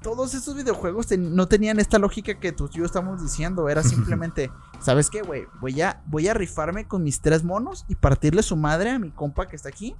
todos 0.02 0.34
estos 0.34 0.54
videojuegos 0.54 1.06
ten- 1.06 1.34
no 1.34 1.46
tenían 1.48 1.78
esta 1.80 1.98
lógica 1.98 2.34
que 2.38 2.52
tú 2.52 2.68
y 2.72 2.78
yo 2.78 2.84
estamos 2.84 3.22
diciendo. 3.22 3.68
Era 3.68 3.82
simplemente, 4.22 4.50
¿sabes 4.80 5.10
qué, 5.10 5.22
güey? 5.22 5.44
Voy 5.60 5.80
a, 5.82 6.02
voy 6.06 6.28
a 6.28 6.34
rifarme 6.34 6.86
con 6.86 7.02
mis 7.02 7.20
tres 7.20 7.42
monos 7.44 7.84
y 7.88 7.94
partirle 7.94 8.42
su 8.42 8.56
madre 8.56 8.90
a 8.90 8.98
mi 8.98 9.10
compa 9.10 9.46
que 9.46 9.56
está 9.56 9.68
aquí. 9.68 9.96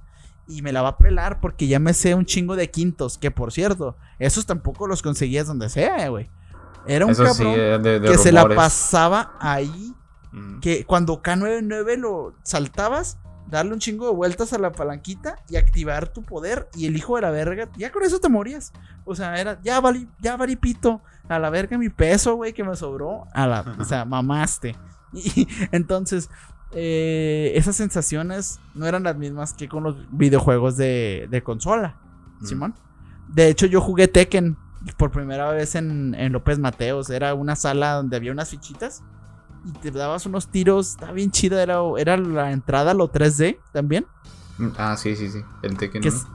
Y 0.47 0.61
me 0.61 0.71
la 0.71 0.83
va 0.83 0.89
a 0.89 0.97
pelar 0.99 1.39
porque 1.41 1.67
ya 1.67 1.79
me 1.79 1.93
sé 1.95 2.13
un 2.13 2.25
chingo 2.25 2.55
de 2.55 2.69
quintos. 2.69 3.17
Que 3.17 3.31
por 3.31 3.51
cierto, 3.51 3.97
esos 4.19 4.45
tampoco 4.45 4.85
los 4.87 5.01
conseguías 5.01 5.47
donde 5.47 5.69
sea, 5.69 6.07
güey. 6.09 6.29
Era 6.87 7.05
un 7.05 7.13
Eso 7.13 7.23
cabrón 7.23 7.53
eh, 7.57 7.79
de, 7.81 7.99
de 7.99 8.07
que 8.11 8.17
se 8.19 8.31
la 8.31 8.47
pasaba 8.47 9.33
ahí 9.39 9.93
Mm. 10.31 10.59
que 10.59 10.85
cuando 10.85 11.23
K99 11.23 11.95
lo 11.97 12.33
saltabas, 12.43 13.17
darle 13.47 13.73
un 13.73 13.79
chingo 13.79 14.07
de 14.07 14.13
vueltas 14.13 14.53
a 14.53 14.57
la 14.57 14.71
palanquita 14.71 15.37
y 15.49 15.55
activar 15.57 16.07
tu 16.09 16.23
poder 16.23 16.69
y 16.75 16.87
el 16.87 16.97
hijo 16.97 17.15
de 17.15 17.21
la 17.21 17.31
verga, 17.31 17.69
ya 17.77 17.91
con 17.91 18.03
eso 18.03 18.19
te 18.19 18.29
morías. 18.29 18.73
O 19.05 19.15
sea, 19.15 19.35
era, 19.35 19.59
ya 19.61 19.79
valí, 19.79 20.07
ya 20.19 20.37
valí 20.37 20.55
pito, 20.55 21.01
a 21.29 21.39
la 21.39 21.49
verga 21.49 21.77
mi 21.77 21.89
peso, 21.89 22.35
güey, 22.35 22.53
que 22.53 22.63
me 22.63 22.75
sobró, 22.75 23.25
a 23.33 23.47
la, 23.47 23.75
o 23.79 23.83
sea, 23.85 24.05
mamaste. 24.05 24.75
Y 25.13 25.47
entonces, 25.71 26.29
eh, 26.73 27.53
esas 27.55 27.77
sensaciones 27.77 28.59
no 28.73 28.85
eran 28.85 29.03
las 29.03 29.15
mismas 29.15 29.53
que 29.53 29.69
con 29.69 29.83
los 29.83 29.95
videojuegos 30.11 30.75
de, 30.75 31.27
de 31.29 31.41
consola, 31.41 31.95
Mm. 32.41 32.45
Simón. 32.45 32.75
De 33.27 33.47
hecho, 33.49 33.65
yo 33.65 33.81
jugué 33.81 34.07
Tekken 34.07 34.57
por 34.97 35.11
primera 35.11 35.49
vez 35.51 35.75
en, 35.75 36.15
en 36.15 36.31
López 36.31 36.59
Mateos. 36.59 37.09
Era 37.09 37.33
una 37.33 37.55
sala 37.55 37.93
donde 37.93 38.17
había 38.17 38.31
unas 38.31 38.49
fichitas 38.49 39.03
y 39.65 39.71
te 39.73 39.91
dabas 39.91 40.25
unos 40.25 40.47
tiros. 40.49 40.89
Estaba 40.91 41.11
bien 41.11 41.31
chido. 41.31 41.59
Era, 41.59 41.79
era 41.97 42.17
la 42.17 42.51
entrada 42.51 42.93
lo 42.93 43.09
3D 43.11 43.59
también. 43.73 44.05
Mm, 44.57 44.67
Ah, 44.77 44.95
sí, 44.97 45.15
sí, 45.15 45.29
sí. 45.29 45.41
El 45.63 45.77
Tekken. 45.77 46.01
Que 46.01 46.09
¿no? 46.09 46.15
es- 46.15 46.25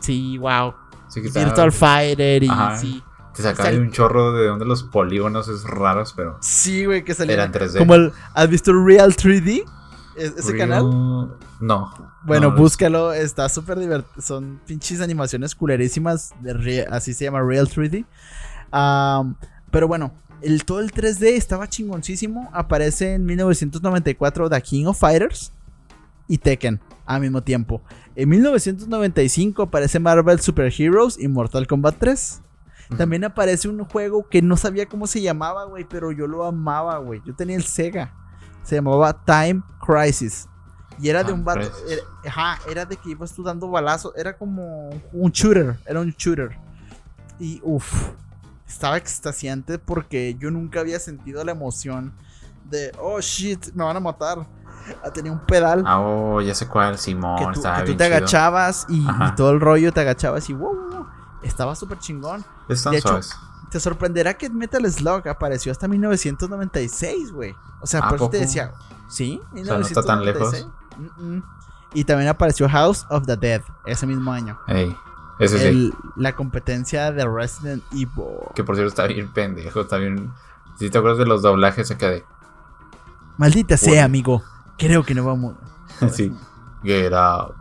sí, 0.00 0.36
wow. 0.38 0.74
Sí, 1.08 1.20
que 1.22 1.28
estaba- 1.28 1.46
Virtual 1.46 1.72
Fighter 1.72 2.42
y 2.42 2.48
Ajá. 2.48 2.76
sí. 2.76 3.02
Te 3.34 3.42
sacaba 3.42 3.70
de 3.70 3.78
un 3.78 3.90
chorro 3.90 4.32
de 4.32 4.46
donde 4.46 4.66
los 4.66 4.82
polígonos 4.82 5.48
es 5.48 5.64
raros, 5.64 6.12
pero 6.14 6.36
Sí, 6.42 6.84
güey, 6.84 7.02
que 7.02 7.14
salía. 7.14 7.34
eran 7.34 7.50
3D. 7.50 7.78
Como 7.78 7.94
el, 7.94 8.12
¿Has 8.34 8.48
visto 8.50 8.72
Real 8.74 9.14
3D? 9.16 9.64
¿Es- 10.16 10.36
¿Ese 10.36 10.52
Real- 10.52 10.68
canal? 10.68 11.38
No. 11.60 11.94
Bueno, 12.24 12.50
No, 12.50 12.56
búscalo, 12.56 13.12
está 13.14 13.48
súper 13.48 13.78
divertido. 13.78 14.20
Son 14.20 14.60
pinches 14.66 15.00
animaciones 15.00 15.54
culerísimas, 15.54 16.34
de 16.40 16.86
así 16.90 17.14
se 17.14 17.24
llama 17.24 17.40
Real 17.40 17.68
3D. 17.68 18.04
Am, 18.70 19.36
pero 19.70 19.88
bueno, 19.88 20.12
el, 20.42 20.64
todo 20.64 20.80
el 20.80 20.92
3D 20.92 21.28
estaba 21.36 21.68
chingoncísimo. 21.68 22.50
Aparece 22.52 23.14
en 23.14 23.24
1994 23.24 24.50
The 24.50 24.62
King 24.62 24.86
of 24.86 24.98
Fighters 24.98 25.52
y 26.28 26.38
Tekken 26.38 26.80
al 27.06 27.20
mismo 27.20 27.42
tiempo. 27.42 27.82
En 28.14 28.28
1995 28.28 29.62
aparece 29.62 29.98
Marvel 29.98 30.40
Super 30.40 30.72
Heroes 30.76 31.18
y 31.18 31.28
Mortal 31.28 31.66
Kombat 31.66 31.96
3. 31.98 32.42
Ujú. 32.88 32.96
También 32.96 33.24
aparece 33.24 33.68
un 33.68 33.84
juego 33.84 34.28
que 34.28 34.42
no 34.42 34.56
sabía 34.56 34.86
cómo 34.86 35.06
se 35.06 35.22
llamaba, 35.22 35.64
güey, 35.64 35.84
pero 35.88 36.12
yo 36.12 36.26
lo 36.26 36.44
amaba, 36.44 36.98
güey. 36.98 37.22
Yo 37.24 37.34
tenía 37.34 37.56
el 37.56 37.64
Sega. 37.64 38.14
Se 38.64 38.76
llamaba 38.76 39.24
Time 39.24 39.62
Crisis. 39.84 40.46
Y 41.00 41.08
era 41.08 41.24
de 41.24 41.32
un 41.32 41.44
vato. 41.44 41.70
Era, 41.88 42.02
ajá, 42.26 42.58
era 42.70 42.84
de 42.84 42.96
que 42.96 43.10
ibas 43.10 43.32
tú 43.32 43.42
dando 43.42 43.68
balazos. 43.68 44.12
Era 44.16 44.36
como 44.36 44.90
un 45.12 45.30
shooter. 45.30 45.76
Era 45.86 46.00
un 46.00 46.10
shooter. 46.16 46.56
Y 47.40 47.60
uff. 47.64 48.10
Estaba 48.72 48.96
extasiante 48.96 49.78
porque 49.78 50.34
yo 50.38 50.50
nunca 50.50 50.80
había 50.80 50.98
sentido 50.98 51.44
la 51.44 51.52
emoción 51.52 52.14
de, 52.64 52.90
oh 52.98 53.20
shit, 53.20 53.72
me 53.74 53.84
van 53.84 53.96
a 53.96 54.00
matar. 54.00 54.46
Ah, 55.04 55.10
Tenía 55.10 55.30
un 55.30 55.40
pedal 55.40 55.84
Ah, 55.86 56.00
oh, 56.00 56.40
ya 56.40 56.54
sé 56.54 56.66
cuál, 56.66 56.98
Simón. 56.98 57.38
que 57.38 57.44
tú, 57.44 57.50
estaba 57.50 57.76
que 57.76 57.82
tú 57.82 57.86
bien 57.88 57.98
te 57.98 58.04
chido. 58.06 58.16
agachabas 58.16 58.86
y, 58.88 59.06
todo 59.36 59.50
el 59.50 59.60
rollo 59.60 59.92
te 59.92 60.00
agachabas 60.00 60.48
y 60.48 60.54
wow. 60.54 61.06
Estaba 61.42 61.74
súper 61.76 61.98
chingón. 61.98 62.44
Están 62.68 62.92
de 62.92 62.98
hecho, 62.98 63.08
suaves. 63.08 63.36
Te 63.70 63.78
sorprenderá 63.78 64.34
que 64.34 64.48
Metal 64.48 64.90
Slug 64.90 65.28
apareció 65.28 65.70
hasta 65.70 65.86
1996, 65.86 67.30
güey. 67.32 67.54
O 67.82 67.86
sea, 67.86 68.00
¿A 68.00 68.08
por 68.08 68.16
eso 68.16 68.30
te 68.30 68.38
decía, 68.38 68.72
¿sí? 69.08 69.40
O 69.52 69.64
sea, 69.64 69.76
no 69.76 69.80
está 69.86 70.02
tan 70.02 70.24
lejos. 70.24 70.66
Mm, 70.96 71.36
mm. 71.36 71.44
Y 71.94 72.04
también 72.04 72.30
apareció 72.30 72.68
House 72.68 73.06
of 73.10 73.26
the 73.26 73.36
Dead 73.36 73.60
ese 73.86 74.06
mismo 74.06 74.32
año. 74.32 74.58
Ey, 74.66 74.96
ese 75.44 75.58
sí. 75.58 75.66
El- 75.66 75.94
la 76.16 76.34
competencia 76.34 77.12
de 77.12 77.26
Resident 77.26 77.82
Evil. 77.92 78.08
Que 78.54 78.64
por 78.64 78.76
cierto 78.76 78.90
está 78.90 79.06
bien 79.06 79.32
pendejo. 79.32 79.80
Está 79.82 79.96
bien. 79.98 80.30
Si 80.78 80.88
te 80.90 80.98
acuerdas 80.98 81.18
de 81.18 81.26
los 81.26 81.42
doblajes 81.42 81.90
acá 81.90 82.08
de. 82.10 82.24
Maldita 83.38 83.76
sea, 83.76 83.88
Bueno. 83.90 84.04
amigo. 84.04 84.42
Creo 84.78 85.04
que 85.04 85.14
no 85.14 85.24
vamos. 85.24 85.54
sí. 86.12 86.32
Get 86.82 87.12
out. 87.12 87.54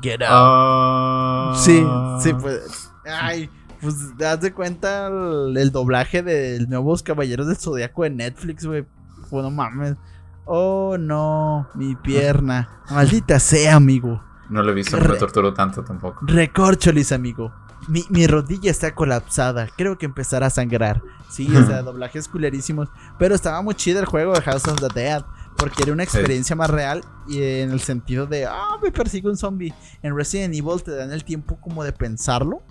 Get 0.00 0.22
out. 0.22 0.28
Ah. 0.30 1.52
Sí, 1.56 1.84
sí, 2.20 2.32
pues. 2.34 2.92
Ay, 3.04 3.50
pues 3.80 4.16
das 4.18 4.40
de 4.40 4.52
cuenta 4.52 5.08
el, 5.08 5.56
el 5.56 5.72
doblaje 5.72 6.22
de 6.22 6.64
Nuevos 6.68 7.02
Caballeros 7.02 7.46
del 7.46 7.56
Zodiaco 7.56 8.02
de 8.04 8.10
Netflix, 8.10 8.66
güey. 8.66 8.86
Pues 9.30 9.42
no 9.42 9.50
mames. 9.50 9.96
Oh 10.44 10.96
no, 10.98 11.68
mi 11.74 11.94
pierna. 11.96 12.68
Maldita 12.90 13.38
sea, 13.40 13.76
amigo. 13.76 14.22
No 14.50 14.62
lo 14.62 14.72
he 14.72 14.74
visto, 14.74 14.98
no 14.98 15.08
me 15.08 15.16
torturo 15.16 15.54
tanto 15.54 15.82
tampoco. 15.82 16.26
Recorcholis, 16.26 17.12
amigo. 17.12 17.52
Mi, 17.88 18.04
mi 18.10 18.26
rodilla 18.26 18.70
está 18.70 18.94
colapsada. 18.94 19.68
Creo 19.76 19.96
que 19.96 20.06
empezará 20.06 20.46
a 20.46 20.50
sangrar. 20.50 21.00
Sí, 21.30 21.48
o 21.56 21.64
sea, 21.64 21.82
doblajes 21.84 22.28
culerísimos. 22.28 22.88
Pero 23.18 23.34
estaba 23.34 23.62
muy 23.62 23.74
chido 23.74 24.00
el 24.00 24.06
juego 24.06 24.32
de 24.32 24.42
House 24.42 24.66
of 24.66 24.80
the 24.80 24.88
Dead. 24.92 25.24
Porque 25.56 25.84
era 25.84 25.92
una 25.92 26.02
experiencia 26.02 26.56
más 26.56 26.68
real. 26.68 27.04
Y 27.28 27.42
en 27.42 27.70
el 27.70 27.80
sentido 27.80 28.26
de, 28.26 28.44
ah, 28.46 28.76
me 28.82 28.90
persigue 28.90 29.28
un 29.28 29.36
zombie. 29.36 29.72
En 30.02 30.16
Resident 30.16 30.54
Evil 30.54 30.82
te 30.82 30.94
dan 30.96 31.12
el 31.12 31.24
tiempo 31.24 31.56
como 31.60 31.84
de 31.84 31.92
pensarlo. 31.92 32.62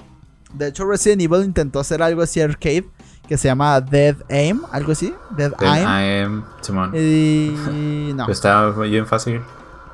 De 0.54 0.68
hecho, 0.68 0.86
Resident 0.86 1.22
Evil 1.22 1.46
intentó 1.46 1.80
hacer 1.80 2.04
algo 2.04 2.22
así 2.22 2.42
arcade. 2.42 2.90
Que 3.28 3.38
se 3.38 3.48
llama 3.48 3.80
Dead 3.80 4.18
Aim. 4.30 4.62
Algo 4.72 4.92
así. 4.92 5.14
Dead 5.38 5.54
Then 5.58 5.70
Aim. 5.70 6.26
Am 6.26 6.46
Simón. 6.62 6.92
Y 6.94 8.12
no. 8.16 8.28
Está 8.28 8.70
bien 8.72 9.08
fácil. 9.08 9.42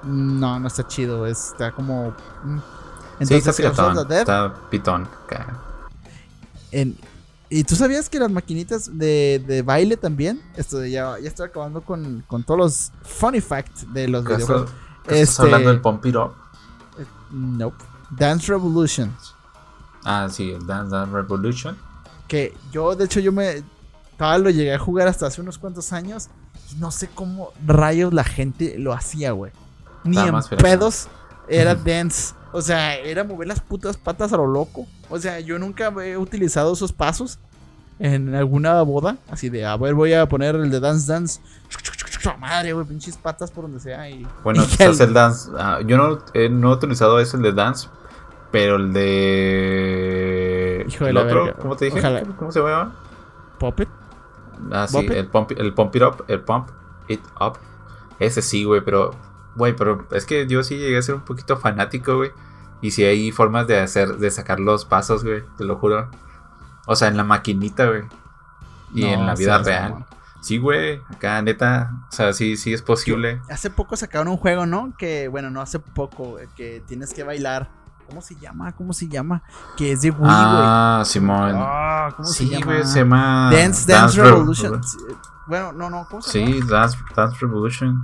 No, 0.06 0.60
no 0.60 0.68
está 0.68 0.88
chido. 0.88 1.26
Está 1.26 1.72
como. 1.72 2.14
mm. 2.44 2.60
sí, 3.26 3.34
está 3.36 4.04
Dead 4.06 4.20
Está 4.20 4.54
pitón. 4.70 5.08
En- 6.72 6.98
¿Y 7.48 7.64
tú 7.64 7.76
sabías 7.76 8.10
que 8.10 8.20
las 8.20 8.32
maquinitas 8.32 8.98
de, 8.98 9.42
de 9.48 9.62
baile 9.62 9.98
también? 9.98 10.42
Esto 10.56 10.80
de 10.80 10.90
ya, 10.92 11.18
ya 11.20 11.28
estoy 11.28 11.48
acabando 11.48 11.82
con, 11.82 12.24
con 12.28 12.44
todos 12.44 12.60
los 12.60 12.92
funny 13.04 13.40
facts 13.40 13.86
de 13.94 14.08
los 14.08 14.26
¿Qué 14.26 14.34
estás, 14.34 14.48
videojuegos. 14.48 14.72
estás 15.08 15.20
Este- 15.30 15.42
hablando 15.44 15.70
del 15.70 16.10
It 16.10 16.16
Up? 16.16 16.34
Nope. 17.32 17.84
Dance 18.12 18.48
Revolution. 18.52 19.16
Ah, 20.04 20.28
sí, 20.30 20.52
el 20.52 20.66
Dance 20.66 20.92
Dance 20.96 21.12
Revolution. 21.14 21.78
Que 22.28 22.56
yo, 22.72 22.96
de 22.96 23.06
hecho, 23.06 23.20
yo 23.20 23.32
me. 23.32 23.64
Todavía 24.18 24.44
lo 24.44 24.50
llegué 24.50 24.74
a 24.74 24.80
jugar 24.80 25.08
hasta 25.08 25.28
hace 25.28 25.42
unos 25.42 25.58
cuantos 25.58 25.94
años. 25.94 26.30
Y 26.72 26.76
no 26.76 26.90
sé 26.92 27.10
cómo 27.14 27.52
rayos 27.66 28.14
la 28.14 28.24
gente 28.24 28.76
lo 28.80 28.92
hacía, 28.94 29.32
güey. 29.32 29.52
Ni 30.06 30.18
en 30.18 30.32
más 30.32 30.48
pedos 30.48 31.08
era 31.48 31.76
dance. 31.76 32.34
O 32.52 32.62
sea, 32.62 32.96
era 32.96 33.24
mover 33.26 33.48
las 33.50 33.60
putas 33.60 33.98
patas 33.98 34.32
a 34.32 34.38
lo 34.38 34.48
loco. 34.48 34.86
O 35.10 35.20
sea, 35.20 35.40
yo 35.42 35.60
nunca 35.60 35.94
he 36.04 36.16
utilizado 36.18 36.72
esos 36.74 36.94
pasos 36.94 37.38
en 38.00 38.34
alguna 38.34 38.82
boda. 38.84 39.18
Así 39.30 39.50
de, 39.50 39.66
a 39.66 39.76
ver, 39.78 39.94
voy 39.94 40.14
a 40.14 40.26
poner 40.28 40.56
el 40.56 40.70
de 40.72 40.80
Dance 40.80 41.12
Dance. 41.12 41.42
Madre, 42.40 42.74
güey, 42.74 42.86
pinches 42.88 43.18
patas 43.18 43.52
por 43.52 43.66
donde 43.66 43.80
sea. 43.80 44.10
Y, 44.10 44.26
Bueno, 44.44 44.64
y 44.68 44.72
estás 44.72 45.00
el- 45.02 45.10
el 45.10 45.14
Dance. 45.14 45.52
ah, 45.58 45.80
yo 45.86 45.98
no, 45.98 46.18
eh, 46.34 46.50
no 46.50 46.72
he 46.72 46.76
utilizado 46.76 47.20
ese, 47.20 47.38
el 47.38 47.44
de 47.44 47.52
Dance. 47.54 47.88
Pero 48.52 48.78
el 48.78 48.94
de. 48.94 50.86
Hijo 50.88 51.04
de 51.04 51.10
el 51.10 51.16
la 51.16 51.22
otro, 51.24 51.46
verga. 51.46 51.60
¿cómo 51.62 51.76
te 51.76 51.86
dije? 51.86 52.00
Ojalá. 52.00 52.24
¿Cómo 52.38 52.52
se 52.52 52.60
llama? 52.60 52.96
Puppet. 53.60 53.90
Ah, 54.72 54.88
sí, 54.88 55.06
el 55.10 55.28
pump, 55.28 55.52
el 55.58 55.74
pump 55.74 55.96
It 55.96 56.02
Up. 56.04 56.24
El 56.28 56.40
Pump 56.42 56.70
It 57.10 57.22
Up. 57.42 57.58
Ese 58.20 58.42
sí, 58.42 58.64
güey, 58.64 58.82
pero. 58.82 59.14
Güey, 59.56 59.76
pero 59.76 60.06
es 60.12 60.26
que 60.26 60.48
yo 60.48 60.64
sí 60.64 60.78
llegué 60.78 60.98
a 60.98 61.02
ser 61.02 61.16
un 61.16 61.22
poquito 61.22 61.58
fanático, 61.58 62.18
güey. 62.18 62.32
Y 62.82 62.92
si 62.92 63.04
hay 63.04 63.32
formas 63.32 63.68
de 63.68 63.80
hacer, 63.80 64.18
de 64.18 64.30
sacar 64.32 64.60
los 64.60 64.86
pasos, 64.86 65.24
güey, 65.24 65.44
te 65.58 65.64
lo 65.64 65.78
juro. 65.78 66.10
O 66.88 66.96
sea, 66.96 67.08
en 67.08 67.18
la 67.18 67.24
maquinita, 67.24 67.86
güey. 67.88 68.04
Y 68.94 69.02
No 69.02 69.08
en 69.08 69.26
la 69.26 69.36
vida 69.36 69.58
real. 69.60 70.06
Sí, 70.42 70.60
güey, 70.60 71.02
acá 71.10 71.42
neta, 71.42 71.92
o 72.08 72.12
sea, 72.12 72.32
sí, 72.34 72.56
sí 72.56 72.72
es 72.72 72.84
posible. 72.84 73.42
Hace 73.50 73.72
poco 73.72 73.96
sacaron 73.96 74.28
un 74.28 74.38
juego, 74.38 74.68
¿no? 74.68 74.94
Que, 74.96 75.28
bueno, 75.28 75.50
no 75.50 75.60
hace 75.60 75.80
poco, 75.80 76.38
que 76.56 76.84
tienes 76.86 77.14
que 77.14 77.24
bailar. 77.24 77.72
¿Cómo 78.08 78.22
se 78.22 78.36
llama? 78.36 78.72
¿Cómo 78.74 78.94
se 78.94 79.08
llama? 79.08 79.42
Que 79.76 79.94
es 79.94 80.02
de 80.04 80.12
Wii, 80.12 80.20
güey. 80.20 80.30
ah, 80.30 81.02
Simón. 81.04 81.56
Ah, 81.56 82.14
¿cómo 82.16 82.28
sí, 82.28 82.46
se 82.48 82.54
llama? 82.54 82.66
güey, 82.66 82.86
se 82.86 83.00
llama 83.00 83.50
Dance, 83.52 83.92
Dance, 83.92 84.22
Re- 84.22 84.30
Revolution. 84.30 84.84
Sí, 84.84 84.98
Bueno, 85.48 85.72
no, 85.74 85.90
no, 85.90 86.06
¿cómo 86.08 86.22
se 86.22 86.40
llama? 86.40 86.54
Sí, 86.54 86.62
Dance, 86.70 86.98
Dance 87.16 87.38
Revolution. 87.42 88.04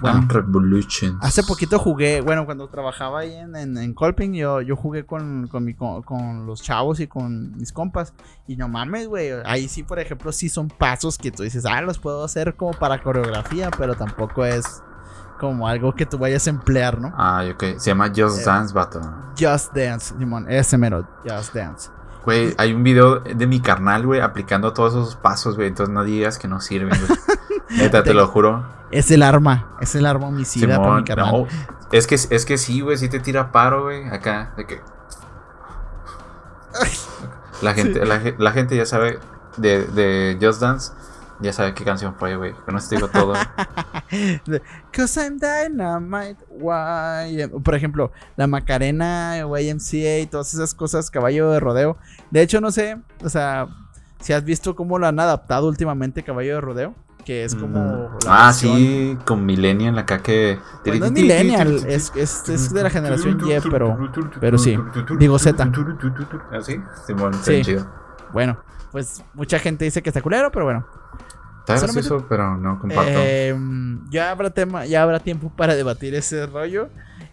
Bueno. 0.00 0.26
Revolution. 0.28 1.18
Hace 1.20 1.42
poquito 1.44 1.78
jugué, 1.78 2.20
bueno, 2.20 2.44
cuando 2.46 2.68
trabajaba 2.68 3.20
ahí 3.20 3.34
en, 3.34 3.54
en, 3.56 3.78
en 3.78 3.94
Colping, 3.94 4.32
yo, 4.34 4.60
yo 4.60 4.76
jugué 4.76 5.06
con, 5.06 5.46
con, 5.48 5.64
mi, 5.64 5.74
con, 5.74 6.02
con 6.02 6.46
los 6.46 6.62
chavos 6.62 7.00
y 7.00 7.06
con 7.06 7.56
mis 7.56 7.72
compas. 7.72 8.12
Y 8.46 8.56
no 8.56 8.68
mames, 8.68 9.06
güey. 9.08 9.30
Ahí 9.44 9.68
sí, 9.68 9.82
por 9.82 9.98
ejemplo, 9.98 10.32
sí 10.32 10.48
son 10.48 10.68
pasos 10.68 11.16
que 11.18 11.30
tú 11.30 11.42
dices, 11.42 11.64
ah, 11.66 11.80
los 11.82 11.98
puedo 11.98 12.24
hacer 12.24 12.54
como 12.56 12.72
para 12.72 13.02
coreografía, 13.02 13.70
pero 13.76 13.94
tampoco 13.94 14.44
es 14.44 14.82
como 15.38 15.68
algo 15.68 15.94
que 15.94 16.06
tú 16.06 16.18
vayas 16.18 16.46
a 16.46 16.50
emplear, 16.50 17.00
¿no? 17.00 17.12
Ah, 17.16 17.44
ok. 17.52 17.78
Se 17.78 17.90
llama 17.90 18.08
Just 18.14 18.40
Eh. 18.40 18.44
Dance, 18.46 18.74
vato. 18.74 19.00
Just 19.38 19.74
Dance, 19.74 20.14
Simón, 20.18 20.46
ese 20.50 20.78
mero, 20.78 21.06
Just 21.26 21.54
Dance. 21.54 21.90
Güey, 22.24 22.54
hay 22.56 22.72
un 22.72 22.82
video 22.82 23.20
de 23.20 23.46
mi 23.46 23.60
carnal, 23.60 24.06
güey, 24.06 24.20
aplicando 24.20 24.72
todos 24.72 24.94
esos 24.94 25.16
pasos, 25.16 25.56
güey. 25.56 25.68
Entonces 25.68 25.92
no 25.92 26.04
digas 26.04 26.38
que 26.38 26.48
no 26.48 26.60
sirven, 26.60 26.88
güey. 26.88 27.18
Neta, 27.70 28.02
te 28.02 28.14
lo 28.14 28.26
juro. 28.28 28.64
Es 28.90 29.10
el 29.10 29.22
arma, 29.22 29.76
es 29.80 29.94
el 29.94 30.06
arma 30.06 30.28
homicida 30.28 30.66
para 30.76 30.78
mi 30.78 30.84
Simón, 30.84 31.04
carnal. 31.04 31.32
no. 31.32 31.46
Es 31.92 32.06
que, 32.06 32.14
es 32.14 32.44
que 32.44 32.58
sí, 32.58 32.80
güey, 32.80 32.96
sí 32.98 33.08
te 33.08 33.20
tira 33.20 33.50
paro, 33.52 33.84
güey. 33.84 34.08
Acá, 34.08 34.52
de 34.56 34.66
que. 34.66 34.80
La 37.62 37.74
gente, 37.74 38.04
la, 38.04 38.20
ge- 38.20 38.34
la 38.38 38.52
gente 38.52 38.76
ya 38.76 38.84
sabe 38.86 39.18
de, 39.56 39.84
de 39.86 40.38
Just 40.40 40.60
Dance, 40.60 40.92
ya 41.40 41.52
sabe 41.52 41.74
qué 41.74 41.84
canción 41.84 42.14
fue, 42.16 42.36
güey. 42.36 42.52
Con 42.64 42.76
eso 42.76 42.88
te 42.88 42.96
digo 42.96 43.08
todo. 43.08 43.34
Cause 44.92 45.20
I'm 45.20 45.38
dynamite, 45.38 46.36
why? 46.50 47.48
Por 47.62 47.74
ejemplo, 47.74 48.12
la 48.36 48.46
Macarena, 48.46 49.36
YMCA 49.38 50.18
y 50.20 50.26
todas 50.26 50.52
esas 50.54 50.74
cosas, 50.74 51.10
caballo 51.10 51.50
de 51.50 51.60
rodeo. 51.60 51.96
De 52.30 52.42
hecho, 52.42 52.60
no 52.60 52.70
sé, 52.70 52.98
o 53.22 53.28
sea, 53.28 53.68
si 54.20 54.32
has 54.32 54.44
visto 54.44 54.74
cómo 54.76 54.98
lo 54.98 55.06
han 55.06 55.18
adaptado 55.20 55.68
últimamente 55.68 56.22
caballo 56.22 56.54
de 56.56 56.60
rodeo. 56.60 56.94
Que 57.24 57.44
es 57.44 57.54
como... 57.54 58.08
Mm. 58.08 58.18
Ah, 58.26 58.52
sí, 58.52 59.18
con 59.24 59.44
Millennial 59.44 59.98
acá 59.98 60.22
que... 60.22 60.58
Pues 60.84 61.00
no 61.00 61.06
es 61.06 61.12
Millennial, 61.12 61.84
es, 61.86 62.12
es, 62.14 62.48
es, 62.48 62.72
de 62.72 62.82
la 62.82 62.90
generación 62.90 63.40
Y, 63.44 63.68
pero, 63.70 63.98
pero 64.40 64.58
sí. 64.58 64.76
Digo 65.18 65.38
Z. 65.38 65.70
¿Ah, 66.52 66.60
sí? 66.60 66.80
Sí, 67.42 67.62
chido. 67.62 67.86
Bueno, 68.32 68.58
pues 68.92 69.24
mucha 69.34 69.58
gente 69.58 69.84
dice 69.84 70.02
que 70.02 70.10
está 70.10 70.20
culero, 70.20 70.50
pero 70.50 70.64
bueno. 70.66 70.86
Está 71.60 71.78
gracioso, 71.78 72.26
pero 72.28 72.58
no 72.58 72.78
comparto. 72.78 73.12
Eh, 73.14 73.56
ya, 74.10 74.30
habrá 74.30 74.50
tema, 74.50 74.84
ya 74.84 75.02
habrá 75.02 75.18
tiempo 75.18 75.50
para 75.56 75.74
debatir 75.74 76.14
ese 76.14 76.46
rollo. 76.46 76.90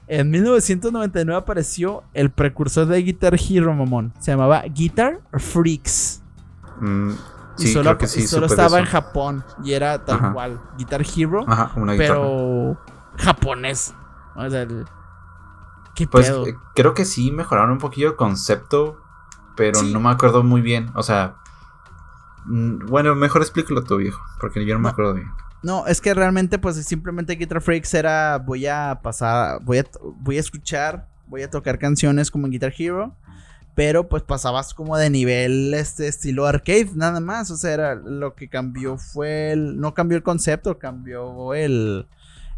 En 0.07 0.29
1999 0.29 1.37
apareció 1.37 2.03
el 2.13 2.31
precursor 2.31 2.85
de 2.85 3.01
Guitar 3.01 3.35
Hero, 3.35 3.73
mamón. 3.73 4.13
Se 4.19 4.31
llamaba 4.31 4.61
Guitar 4.63 5.19
Freaks. 5.33 6.21
Mm, 6.79 7.11
y 7.57 7.67
solo, 7.67 7.97
solo 8.07 8.45
estaba 8.45 8.79
en 8.79 8.85
Japón 8.85 9.43
y 9.63 9.73
era 9.73 10.03
tal 10.03 10.33
cual 10.33 10.61
Guitar 10.77 11.03
Hero, 11.15 11.45
pero 11.97 12.77
japonés. 13.17 13.93
O 14.35 14.49
sea, 14.49 14.67
¿qué 15.95 16.07
pues 16.07 16.29
eh, 16.29 16.55
creo 16.73 16.93
que 16.93 17.05
sí 17.05 17.31
mejoraron 17.31 17.71
un 17.71 17.77
poquillo 17.77 18.09
el 18.09 18.15
concepto, 18.15 19.01
pero 19.55 19.81
no 19.83 19.99
me 19.99 20.09
acuerdo 20.09 20.43
muy 20.43 20.61
bien. 20.61 20.89
O 20.95 21.03
sea, 21.03 21.35
mm, 22.45 22.85
bueno, 22.87 23.15
mejor 23.15 23.41
explícalo 23.41 23.83
tú, 23.83 23.97
viejo, 23.97 24.21
porque 24.39 24.65
yo 24.65 24.73
no, 24.75 24.79
me 24.79 24.89
acuerdo 24.89 25.15
bien. 25.15 25.29
No, 25.63 25.85
es 25.85 26.01
que 26.01 26.13
realmente, 26.13 26.57
pues 26.57 26.83
simplemente 26.85 27.35
Guitar 27.35 27.61
Freaks 27.61 27.93
era 27.93 28.37
voy 28.39 28.65
a 28.65 28.99
pasar, 29.03 29.59
voy 29.63 29.79
a, 29.79 29.85
voy 30.01 30.37
a 30.37 30.39
escuchar, 30.39 31.07
voy 31.27 31.43
a 31.43 31.49
tocar 31.49 31.77
canciones 31.77 32.31
como 32.31 32.47
en 32.47 32.53
Guitar 32.53 32.73
Hero 32.77 33.15
pero 33.81 34.07
pues 34.07 34.21
pasabas 34.21 34.75
como 34.75 34.95
de 34.95 35.09
nivel 35.09 35.73
este 35.73 36.07
estilo 36.07 36.45
arcade 36.45 36.91
nada 36.93 37.19
más, 37.19 37.49
o 37.49 37.57
sea, 37.57 37.73
era 37.73 37.95
lo 37.95 38.35
que 38.35 38.47
cambió 38.47 38.95
fue 38.99 39.53
el 39.53 39.79
no 39.79 39.95
cambió 39.95 40.17
el 40.17 40.23
concepto, 40.23 40.77
cambió 40.77 41.55
el 41.55 42.05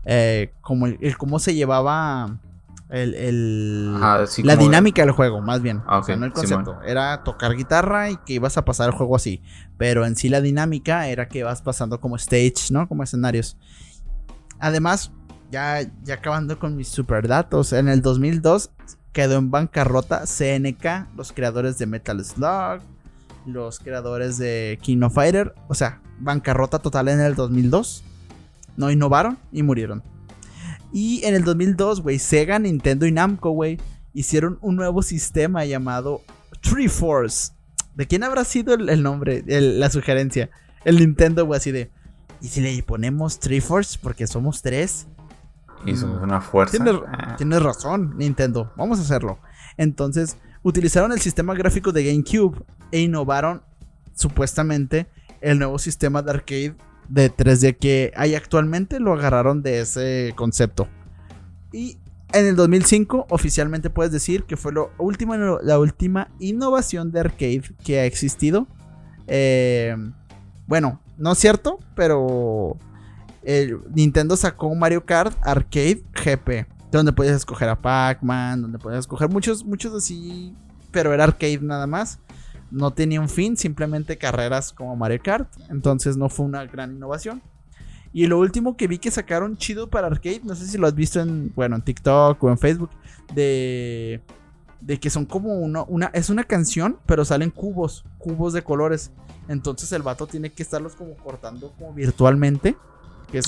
eh, 0.03 0.51
como 0.59 0.87
el, 0.87 1.17
cómo 1.17 1.39
se 1.39 1.55
llevaba 1.55 2.39
el, 2.89 4.01
la 4.01 4.55
dinámica 4.57 5.03
del 5.03 5.11
juego, 5.11 5.39
más 5.39 5.61
bien. 5.61 5.81
Ah, 5.87 6.01
no 6.05 6.25
el 6.25 6.33
concepto. 6.33 6.81
Era 6.85 7.23
tocar 7.23 7.55
guitarra 7.55 8.09
y 8.09 8.17
que 8.17 8.33
ibas 8.33 8.57
a 8.57 8.65
pasar 8.65 8.89
el 8.89 8.93
juego 8.93 9.15
así. 9.15 9.41
Pero 9.77 10.05
en 10.05 10.17
sí 10.17 10.27
la 10.27 10.41
dinámica 10.41 11.07
era 11.07 11.29
que 11.29 11.43
vas 11.43 11.61
pasando 11.61 12.01
como 12.01 12.17
stage, 12.17 12.69
¿no? 12.71 12.89
Como 12.89 13.01
escenarios. 13.01 13.55
Además, 14.59 15.13
ya, 15.51 15.89
ya 16.03 16.15
acabando 16.15 16.59
con 16.59 16.75
mis 16.75 16.89
super 16.89 17.29
datos, 17.29 17.71
en 17.71 17.87
el 17.87 18.01
2002 18.01 18.71
quedó 19.13 19.37
en 19.37 19.51
bancarrota 19.51 20.25
CNK, 20.25 21.15
los 21.15 21.31
creadores 21.31 21.77
de 21.77 21.85
Metal 21.85 22.23
Slug, 22.23 22.81
los 23.45 23.79
creadores 23.79 24.37
de 24.37 24.79
King 24.81 25.03
of 25.03 25.13
Fighter, 25.13 25.53
o 25.67 25.75
sea, 25.75 26.01
bancarrota 26.19 26.79
total 26.79 27.07
en 27.09 27.21
el 27.21 27.35
2002. 27.35 28.03
No 28.75 28.91
innovaron 28.91 29.37
y 29.51 29.63
murieron. 29.63 30.03
Y 30.91 31.23
en 31.25 31.35
el 31.35 31.43
2002, 31.43 32.01
güey, 32.01 32.19
Sega, 32.19 32.59
Nintendo 32.59 33.05
y 33.05 33.11
Namco, 33.11 33.51
güey, 33.51 33.79
hicieron 34.13 34.57
un 34.61 34.75
nuevo 34.75 35.01
sistema 35.01 35.63
llamado 35.65 36.21
Force. 36.89 37.53
¿De 37.95 38.07
quién 38.07 38.23
habrá 38.23 38.43
sido 38.43 38.73
el, 38.73 39.03
nombre, 39.03 39.43
la 39.45 39.89
sugerencia? 39.89 40.49
El 40.85 40.97
Nintendo, 40.97 41.45
güey, 41.45 41.57
así 41.57 41.71
de. 41.71 41.91
¿Y 42.41 42.47
si 42.47 42.61
le 42.61 42.83
ponemos 42.83 43.39
Force 43.61 43.97
porque 44.01 44.27
somos 44.27 44.61
tres? 44.61 45.07
Y 45.85 45.95
somos 45.95 46.21
una 46.21 46.41
fuerza. 46.41 46.77
Ah. 47.07 47.35
Tienes, 47.37 47.61
razón, 47.61 48.17
Nintendo. 48.17 48.71
Vamos 48.77 48.99
a 48.99 49.01
hacerlo. 49.01 49.39
Entonces, 49.77 50.37
utilizaron 50.61 51.11
el 51.11 51.19
sistema 51.19 51.53
gráfico 51.53 51.91
de 51.91 52.05
GameCube 52.05 52.63
e 52.91 53.01
innovaron 53.01 53.61
supuestamente 54.13 55.07
el 55.41 55.59
nuevo 55.59 55.77
sistema 55.79 56.21
de 56.21 56.31
arcade 56.31 56.75
de 57.09 57.35
3D 57.35 57.77
que 57.77 58.11
hay 58.15 58.35
actualmente. 58.35 58.99
Lo 58.99 59.13
agarraron 59.13 59.61
de 59.61 59.81
ese 59.81 60.33
concepto. 60.35 60.87
Y 61.71 61.97
en 62.33 62.47
el 62.47 62.55
2005 62.55 63.27
oficialmente 63.29 63.89
puedes 63.89 64.11
decir 64.11 64.43
que 64.43 64.57
fue 64.57 64.71
lo 64.71 64.91
último, 64.97 65.35
la 65.35 65.79
última 65.79 66.29
innovación 66.39 67.11
de 67.11 67.19
arcade 67.19 67.63
que 67.83 67.99
ha 67.99 68.05
existido. 68.05 68.67
Eh, 69.27 69.95
bueno, 70.67 71.01
no 71.17 71.33
es 71.33 71.37
cierto, 71.37 71.79
pero 71.95 72.77
Nintendo 73.93 74.37
sacó 74.37 74.73
Mario 74.73 75.05
Kart 75.05 75.35
Arcade 75.41 76.03
GP, 76.13 76.67
donde 76.91 77.13
podías 77.13 77.35
escoger 77.35 77.69
a 77.69 77.81
Pac-Man, 77.81 78.61
donde 78.61 78.79
podías 78.79 79.01
escoger 79.01 79.29
muchos, 79.29 79.65
muchos 79.65 79.93
así, 79.93 80.55
pero 80.91 81.13
era 81.13 81.25
arcade 81.25 81.59
nada 81.61 81.87
más. 81.87 82.19
No 82.71 82.91
tenía 82.91 83.21
un 83.21 83.29
fin, 83.29 83.55
simplemente 83.57 84.17
carreras 84.17 84.71
como 84.71 84.95
Mario 84.95 85.19
Kart, 85.23 85.47
entonces 85.69 86.17
no 86.17 86.29
fue 86.29 86.45
una 86.45 86.65
gran 86.65 86.95
innovación. 86.95 87.41
Y 88.13 88.27
lo 88.27 88.39
último 88.39 88.77
que 88.77 88.87
vi 88.87 88.99
que 88.99 89.11
sacaron 89.11 89.57
chido 89.57 89.89
para 89.89 90.07
arcade, 90.07 90.41
no 90.43 90.55
sé 90.55 90.67
si 90.67 90.77
lo 90.77 90.87
has 90.87 90.95
visto 90.95 91.19
en, 91.19 91.51
bueno, 91.55 91.75
en 91.75 91.81
TikTok 91.81 92.43
o 92.43 92.49
en 92.49 92.57
Facebook, 92.57 92.91
de 93.33 94.21
de 94.85 94.99
que 94.99 95.09
son 95.09 95.25
como 95.25 95.53
uno, 95.53 95.85
una, 95.87 96.07
es 96.07 96.29
una 96.29 96.43
canción, 96.43 96.99
pero 97.05 97.23
salen 97.23 97.51
cubos, 97.51 98.03
cubos 98.17 98.53
de 98.53 98.63
colores. 98.63 99.11
Entonces 99.47 99.91
el 99.93 100.01
vato 100.01 100.27
tiene 100.27 100.51
que 100.51 100.63
estarlos 100.63 100.95
como 100.95 101.15
cortando 101.15 101.71
como 101.77 101.93
virtualmente 101.93 102.75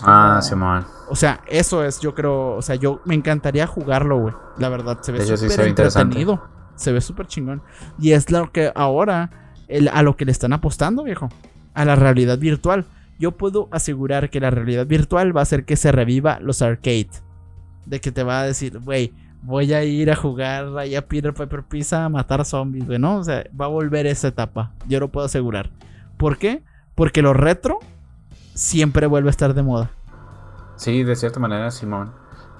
ah, 0.03 0.39
sí, 0.41 0.55
man. 0.55 0.85
O 1.09 1.15
sea, 1.15 1.41
eso 1.47 1.83
es, 1.83 1.99
yo 1.99 2.15
creo. 2.15 2.55
O 2.55 2.61
sea, 2.61 2.75
yo 2.75 3.01
me 3.05 3.15
encantaría 3.15 3.67
jugarlo, 3.67 4.19
güey. 4.19 4.33
La 4.57 4.69
verdad, 4.69 4.99
se 5.01 5.11
ve 5.11 5.25
súper 5.25 5.67
entretenido. 5.67 6.43
Se 6.75 6.91
ve 6.91 7.01
súper 7.01 7.27
chingón. 7.27 7.61
Y 7.99 8.11
es 8.11 8.31
lo 8.31 8.51
que 8.51 8.71
ahora, 8.75 9.29
a 9.91 10.03
lo 10.03 10.17
que 10.17 10.25
le 10.25 10.31
están 10.31 10.53
apostando, 10.53 11.03
viejo. 11.03 11.29
A 11.73 11.85
la 11.85 11.95
realidad 11.95 12.37
virtual. 12.37 12.85
Yo 13.17 13.31
puedo 13.31 13.69
asegurar 13.71 14.29
que 14.29 14.41
la 14.41 14.49
realidad 14.49 14.85
virtual 14.85 15.35
va 15.35 15.41
a 15.41 15.43
hacer 15.43 15.63
que 15.65 15.77
se 15.77 15.91
reviva 15.91 16.39
los 16.41 16.61
arcade. 16.61 17.09
De 17.85 18.01
que 18.01 18.11
te 18.11 18.23
va 18.23 18.41
a 18.41 18.45
decir, 18.45 18.79
güey, 18.79 19.13
voy 19.41 19.73
a 19.73 19.83
ir 19.83 20.11
a 20.11 20.15
jugar 20.15 20.77
ahí 20.77 20.95
a 20.95 21.07
Peter 21.07 21.33
Piper 21.33 21.63
Pizza 21.63 22.05
a 22.05 22.09
matar 22.09 22.43
zombies, 22.45 22.85
güey, 22.85 22.99
¿no? 22.99 23.17
O 23.17 23.23
sea, 23.23 23.45
va 23.59 23.65
a 23.65 23.69
volver 23.69 24.07
esa 24.07 24.27
etapa. 24.29 24.73
Yo 24.87 24.99
lo 24.99 25.09
puedo 25.11 25.27
asegurar. 25.27 25.69
¿Por 26.17 26.37
qué? 26.37 26.63
Porque 26.95 27.21
lo 27.21 27.33
retro 27.33 27.79
siempre 28.55 29.05
vuelve 29.05 29.29
a 29.29 29.31
estar 29.31 29.53
de 29.53 29.61
moda. 29.61 29.91
Sí, 30.77 31.03
de 31.03 31.15
cierta 31.15 31.39
manera, 31.39 31.69
Simón. 31.69 32.11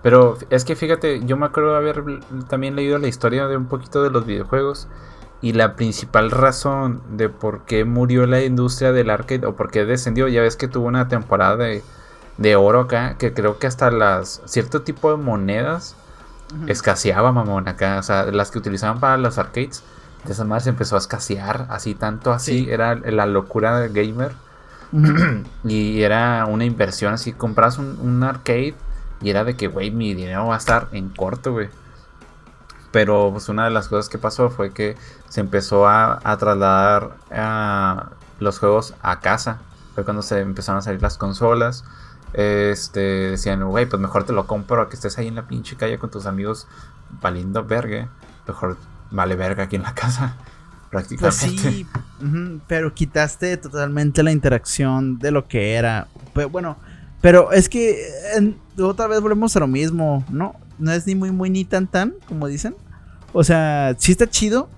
Pero 0.04 0.38
es 0.52 0.66
que 0.66 0.76
fíjate, 0.76 1.26
yo 1.26 1.36
me 1.36 1.48
acuerdo 1.48 1.72
de 1.72 1.78
haber 1.78 2.04
también 2.48 2.76
leído 2.76 3.00
la 3.00 3.08
historia 3.08 3.48
de 3.48 3.58
un 3.58 3.66
poquito 3.66 4.04
de 4.04 4.12
los 4.12 4.26
videojuegos. 4.26 4.88
Y 5.42 5.54
la 5.54 5.76
principal 5.76 6.32
razón 6.32 7.02
de 7.18 7.30
por 7.30 7.66
qué 7.66 7.86
murió 7.86 8.26
la 8.26 8.44
industria 8.44 8.92
del 8.92 9.10
arcade 9.10 9.46
o 9.46 9.56
por 9.56 9.70
qué 9.70 9.86
descendió, 9.86 10.28
ya 10.28 10.42
ves 10.42 10.56
que 10.56 10.68
tuvo 10.68 10.88
una 10.88 11.08
temporada 11.08 11.58
de, 12.38 12.56
oro 12.56 12.82
acá, 12.82 13.18
que 13.18 13.34
creo 13.34 13.60
que 13.60 13.68
hasta 13.68 13.92
las 13.92 14.42
cierto 14.46 14.82
tipo 14.82 15.12
de 15.12 15.18
monedas 15.18 15.96
escaseaba, 16.68 17.32
mamón, 17.32 17.68
acá. 17.68 18.00
O 18.00 18.04
sea, 18.04 18.26
las 18.26 18.50
que 18.50 18.60
utilizaban 18.60 19.00
para 19.00 19.18
los 19.18 19.38
arcades, 19.38 19.84
de 20.24 20.32
esa 20.32 20.44
manera 20.46 20.62
se 20.62 20.70
empezó 20.70 20.96
a 20.96 21.00
escasear, 21.00 21.68
así 21.70 21.96
tanto 21.96 22.32
así, 22.32 22.68
era 22.70 22.96
la 22.96 23.26
locura 23.26 23.80
del 23.80 23.94
gamer 23.94 24.45
y 25.64 26.02
era 26.02 26.46
una 26.46 26.66
inversión 26.66 27.14
así, 27.14 27.34
compras 27.34 27.78
un, 27.78 28.24
arcade 28.24 28.76
y 29.22 29.30
era 29.30 29.44
de 29.44 29.56
que, 29.56 29.68
güey, 29.68 29.92
mi 29.92 30.14
dinero 30.14 30.48
va 30.48 30.56
a 30.56 30.58
estar 30.58 30.90
en 30.92 31.10
corto, 31.10 31.54
güey. 31.54 31.70
Pero 32.92 33.30
pues 33.32 33.50
una 33.50 33.66
de 33.66 33.72
las 33.72 33.88
cosas 33.88 34.10
que 34.10 34.18
pasó 34.18 34.50
fue 34.50 34.72
que 34.72 34.96
se 35.28 35.42
empezó 35.42 35.88
a, 35.88 36.20
trasladar 36.38 37.18
los 38.40 38.60
juegos 38.60 38.94
a 39.02 39.20
casa. 39.20 39.60
Fue 39.96 40.04
cuando 40.04 40.22
se 40.22 40.40
empezaron 40.40 40.80
a 40.80 40.82
salir 40.82 41.02
las 41.02 41.18
consolas. 41.18 41.84
Este, 42.34 43.00
decían, 43.32 43.64
güey, 43.66 43.86
pues 43.86 44.02
mejor 44.02 44.24
te 44.24 44.34
lo 44.34 44.48
compro 44.48 44.82
a 44.82 44.90
que 44.90 44.96
estés 44.96 45.18
ahí 45.18 45.28
en 45.28 45.36
la 45.36 45.48
pinche 45.48 45.76
calle 45.76 46.00
con 46.00 46.10
tus 46.10 46.26
amigos 46.26 46.68
valiendo 47.22 47.64
verga. 47.66 48.10
Mejor 48.48 48.78
vale 49.12 49.36
verga 49.36 49.64
aquí 49.64 49.76
en 49.76 49.84
la 49.84 49.94
casa 49.96 50.36
prácticamente. 50.96 51.46
Pues 51.62 51.62
sí, 51.62 51.86
pero 52.68 52.94
quitaste 52.94 53.58
totalmente 53.58 54.24
la 54.24 54.32
interacción 54.32 55.20
de 55.20 55.32
lo 55.32 55.48
que 55.48 55.74
era. 55.74 56.08
Pero, 56.34 56.50
bueno, 56.50 56.78
pero 57.22 57.52
es 57.52 57.68
que 57.70 57.98
otra 58.80 59.08
vez 59.08 59.20
volvemos 59.20 59.56
a 59.56 59.60
lo 59.60 59.68
mismo, 59.68 60.24
¿no? 60.30 60.56
No 60.78 60.92
es 60.92 61.06
ni 61.08 61.16
muy, 61.16 61.32
muy, 61.32 61.50
ni 61.50 61.66
tan, 61.66 61.88
tan, 61.88 62.14
como 62.28 62.48
dicen. 62.48 62.76
O 63.34 63.44
sea, 63.44 63.96
sí 63.98 64.12
está 64.12 64.28
chido. 64.28 64.70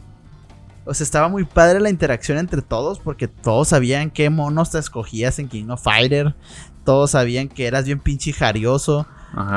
O 0.86 0.94
sea, 0.94 1.04
estaba 1.04 1.28
muy 1.28 1.44
padre 1.44 1.80
la 1.80 1.90
interacción 1.90 2.38
entre 2.38 2.62
todos 2.62 3.00
porque 3.00 3.28
todos 3.28 3.68
sabían 3.70 4.10
qué 4.10 4.30
monos 4.30 4.72
te 4.72 4.80
escogías 4.80 5.38
en 5.38 5.50
King 5.50 5.70
of 5.70 5.84
Fighter. 5.84 6.36
Todos 6.86 7.12
sabían 7.12 7.50
que 7.50 7.68
eras 7.68 7.86
bien 7.86 8.00
pinche 8.00 8.32
jarioso. 8.34 9.06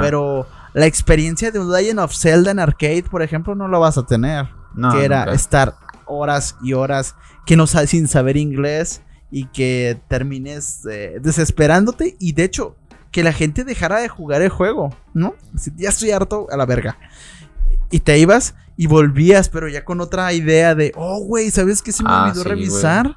Pero 0.00 0.46
la 0.74 0.86
experiencia 0.86 1.50
de 1.50 1.58
un 1.58 1.72
Legend 1.72 2.00
of 2.00 2.14
Zelda 2.14 2.50
en 2.50 2.58
arcade, 2.58 3.04
por 3.04 3.22
ejemplo, 3.22 3.54
no 3.54 3.68
lo 3.68 3.80
vas 3.80 3.96
a 3.96 4.04
tener. 4.04 4.48
que 4.92 5.04
era 5.04 5.24
estar 5.32 5.74
horas 6.10 6.56
y 6.62 6.72
horas 6.72 7.14
que 7.46 7.56
no 7.56 7.66
sabes 7.66 7.90
sin 7.90 8.08
saber 8.08 8.36
inglés 8.36 9.02
y 9.30 9.46
que 9.46 10.00
termines 10.08 10.84
eh, 10.86 11.18
desesperándote 11.20 12.16
y 12.18 12.32
de 12.32 12.44
hecho 12.44 12.76
que 13.10 13.24
la 13.24 13.32
gente 13.32 13.64
dejara 13.64 14.00
de 14.00 14.08
jugar 14.08 14.42
el 14.42 14.50
juego, 14.50 14.94
¿no? 15.14 15.34
Ya 15.76 15.88
estoy 15.88 16.10
harto 16.10 16.46
a 16.50 16.56
la 16.56 16.66
verga. 16.66 16.96
Y 17.90 18.00
te 18.00 18.18
ibas 18.18 18.54
y 18.76 18.86
volvías, 18.86 19.48
pero 19.48 19.68
ya 19.68 19.84
con 19.84 20.00
otra 20.00 20.32
idea 20.32 20.74
de, 20.74 20.92
oh, 20.96 21.18
güey, 21.20 21.50
¿sabes 21.50 21.82
qué 21.82 21.92
se 21.92 22.02
me 22.02 22.10
ah, 22.10 22.24
olvidó 22.24 22.44
revisar? 22.44 23.16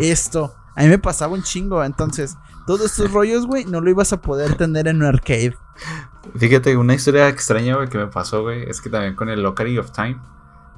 Esto. 0.00 0.54
A 0.74 0.82
mí 0.82 0.88
me 0.88 0.98
pasaba 0.98 1.34
un 1.34 1.42
chingo, 1.42 1.84
entonces, 1.84 2.36
todos 2.66 2.86
estos 2.86 3.12
rollos, 3.12 3.46
güey, 3.46 3.64
no 3.64 3.80
lo 3.80 3.90
ibas 3.90 4.12
a 4.12 4.22
poder 4.22 4.54
tener 4.54 4.88
en 4.88 4.96
un 4.96 5.04
arcade. 5.04 5.54
Fíjate, 6.36 6.76
una 6.76 6.94
historia 6.94 7.28
extraña, 7.28 7.76
güey, 7.76 7.88
que 7.88 7.98
me 7.98 8.06
pasó, 8.06 8.42
güey, 8.42 8.62
es 8.70 8.80
que 8.80 8.88
también 8.88 9.14
con 9.14 9.28
el 9.28 9.42
Lockery 9.42 9.76
of 9.78 9.90
Time, 9.90 10.18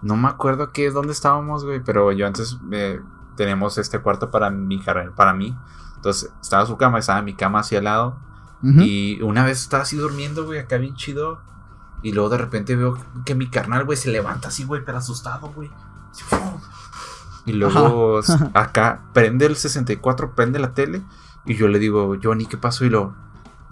no 0.02 0.16
me 0.16 0.28
acuerdo 0.28 0.72
qué, 0.72 0.90
dónde 0.90 1.12
estábamos, 1.12 1.64
güey, 1.64 1.80
pero 1.80 2.12
yo 2.12 2.26
antes 2.26 2.58
eh, 2.72 3.00
tenemos 3.36 3.78
este 3.78 3.98
cuarto 4.00 4.30
para 4.30 4.50
mi 4.50 4.78
para 5.16 5.34
mí. 5.34 5.56
Entonces, 5.96 6.32
estaba 6.42 6.66
su 6.66 6.76
cama, 6.76 6.98
estaba 6.98 7.22
mi 7.22 7.34
cama 7.34 7.60
hacia 7.60 7.78
el 7.78 7.84
lado. 7.84 8.18
Y 8.62 9.20
una 9.20 9.44
vez 9.44 9.60
estaba 9.60 9.82
así 9.82 9.96
durmiendo, 9.96 10.46
güey, 10.46 10.58
acá 10.58 10.78
bien 10.78 10.94
chido. 10.94 11.42
Y 12.02 12.12
luego 12.12 12.30
de 12.30 12.38
repente 12.38 12.76
veo 12.76 12.96
que 13.26 13.34
mi 13.34 13.48
carnal, 13.48 13.84
güey, 13.84 13.98
se 13.98 14.10
levanta 14.10 14.48
así, 14.48 14.64
güey, 14.64 14.82
pero 14.84 14.98
asustado, 14.98 15.48
güey. 15.48 15.70
Y 17.44 17.52
luego 17.52 18.20
acá 18.54 19.02
prende 19.12 19.44
el 19.46 19.56
64, 19.56 20.34
prende 20.34 20.58
la 20.58 20.72
tele. 20.72 21.02
Y 21.44 21.56
yo 21.56 21.68
le 21.68 21.78
digo, 21.78 22.16
Johnny, 22.22 22.46
¿qué 22.46 22.56
pasó? 22.56 22.86
Y 22.86 22.90
lo, 22.90 23.14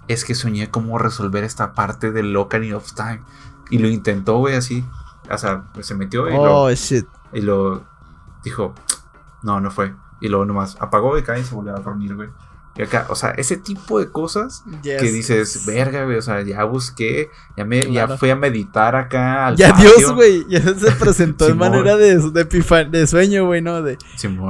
es 0.07 0.25
que 0.25 0.35
soñé 0.35 0.69
cómo 0.69 0.97
resolver 0.99 1.43
esta 1.43 1.73
parte 1.73 2.11
del 2.11 2.35
Ocarina 2.35 2.77
of 2.77 2.93
Time. 2.93 3.21
Y 3.69 3.79
lo 3.79 3.87
intentó, 3.87 4.37
güey, 4.37 4.55
así. 4.55 4.85
O 5.29 5.37
sea, 5.37 5.65
se 5.81 5.95
metió 5.95 6.29
y 6.29 6.33
oh, 6.35 6.69
lo. 6.69 6.75
Shit. 6.75 7.07
Y 7.31 7.41
lo 7.41 7.83
dijo, 8.43 8.73
no, 9.41 9.59
no 9.59 9.71
fue. 9.71 9.93
Y 10.21 10.29
luego 10.29 10.45
nomás 10.45 10.77
apagó 10.79 11.17
y 11.17 11.23
cae 11.23 11.41
y 11.41 11.43
se 11.43 11.55
volvió 11.55 11.75
a 11.75 11.79
dormir, 11.79 12.15
güey. 12.15 12.29
Y 12.75 12.81
acá, 12.81 13.05
o 13.09 13.15
sea, 13.15 13.31
ese 13.31 13.57
tipo 13.57 13.99
de 13.99 14.09
cosas 14.09 14.63
que 14.81 15.11
dices, 15.11 15.63
verga, 15.67 16.05
güey, 16.05 16.17
o 16.17 16.21
sea, 16.23 16.41
ya 16.41 16.63
busqué, 16.63 17.29
ya 17.55 17.65
me, 17.65 17.91
ya 17.91 18.07
fui 18.17 18.31
a 18.31 18.35
meditar 18.35 18.95
acá 18.95 19.45
al 19.45 19.55
Ya 19.55 19.73
Dios, 19.73 20.11
güey, 20.13 20.43
ya 20.49 20.59
se 20.59 20.91
presentó 20.93 21.45
de 21.45 21.53
manera 21.53 21.95
de, 21.97 22.17
de, 22.17 22.85
de 22.89 23.07
sueño, 23.07 23.45
güey, 23.45 23.61
¿no? 23.61 23.83
De 23.83 23.99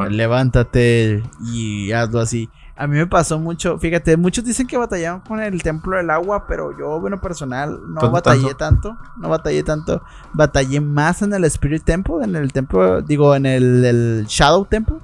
levántate 0.09 1.21
y 1.41 1.91
hazlo 1.91 2.21
así. 2.21 2.49
A 2.75 2.87
mí 2.87 2.97
me 2.97 3.05
pasó 3.05 3.37
mucho, 3.37 3.77
fíjate, 3.77 4.17
muchos 4.17 4.43
dicen 4.43 4.65
que 4.65 4.77
batallaron 4.77 5.19
con 5.19 5.39
el 5.39 5.61
templo 5.61 5.95
del 5.95 6.09
agua, 6.09 6.47
pero 6.47 6.75
yo, 6.75 6.99
bueno, 6.99 7.21
personal, 7.21 7.79
no 7.87 8.09
batallé 8.09 8.55
tanto? 8.55 8.97
no 9.17 9.29
batallé 9.29 9.61
tanto, 9.61 10.01
batallé 10.33 10.81
más 10.81 11.21
en 11.21 11.33
el 11.33 11.43
Spirit 11.45 11.83
Temple, 11.83 12.23
en 12.23 12.35
el 12.35 12.51
templo, 12.51 13.03
digo, 13.03 13.35
en 13.35 13.45
el, 13.45 14.25
Shadow 14.27 14.65
Temple, 14.65 14.97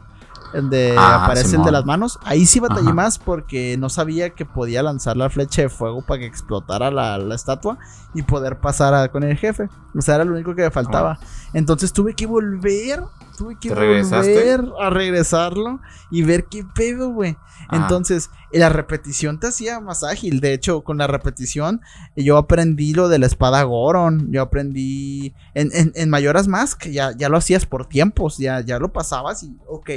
donde 0.51 0.95
ah, 0.97 1.25
aparece 1.25 1.57
el 1.57 1.63
de 1.63 1.71
las 1.71 1.85
manos. 1.85 2.17
Ahí 2.23 2.47
sí 2.47 2.59
batallé 2.59 2.91
más 2.91 3.19
porque 3.19 3.77
no 3.77 3.87
sabía 3.89 4.31
que 4.31 4.45
podía 4.45 4.81
lanzar 4.81 5.15
la 5.15 5.29
flecha 5.29 5.61
de 5.61 5.69
fuego 5.69 6.01
para 6.01 6.21
que 6.21 6.25
explotara 6.25 6.89
la, 6.89 7.17
estatua 7.35 7.77
y 8.15 8.23
poder 8.23 8.57
pasar 8.57 9.11
con 9.11 9.23
el 9.23 9.37
jefe. 9.37 9.69
O 9.95 10.01
sea, 10.01 10.15
era 10.15 10.25
lo 10.25 10.33
único 10.33 10.55
que 10.55 10.63
me 10.63 10.71
faltaba. 10.71 11.19
Entonces 11.53 11.93
tuve 11.93 12.15
que 12.15 12.25
volver 12.25 13.03
tuve 13.39 13.57
que 13.57 13.69
volver 13.69 14.65
a 14.81 14.89
regresarlo 14.89 15.79
y 16.11 16.23
ver 16.23 16.45
qué 16.45 16.65
pedo, 16.75 17.13
güey. 17.13 17.37
Entonces, 17.71 18.29
la 18.51 18.67
repetición 18.67 19.39
te 19.39 19.47
hacía 19.47 19.79
más 19.79 20.03
ágil. 20.03 20.41
De 20.41 20.53
hecho, 20.53 20.81
con 20.81 20.97
la 20.97 21.07
repetición, 21.07 21.79
yo 22.17 22.35
aprendí 22.35 22.93
lo 22.93 23.07
de 23.07 23.17
la 23.17 23.27
espada 23.27 23.63
Goron. 23.63 24.29
Yo 24.29 24.41
aprendí 24.41 25.33
en, 25.53 25.69
en, 25.73 25.93
en 25.95 26.09
Mayoras 26.09 26.49
Mask, 26.49 26.87
ya, 26.87 27.15
ya 27.15 27.29
lo 27.29 27.37
hacías 27.37 27.65
por 27.65 27.85
tiempos, 27.85 28.37
ya, 28.37 28.59
ya 28.59 28.77
lo 28.77 28.91
pasabas 28.91 29.43
y, 29.43 29.55
ok, 29.67 29.89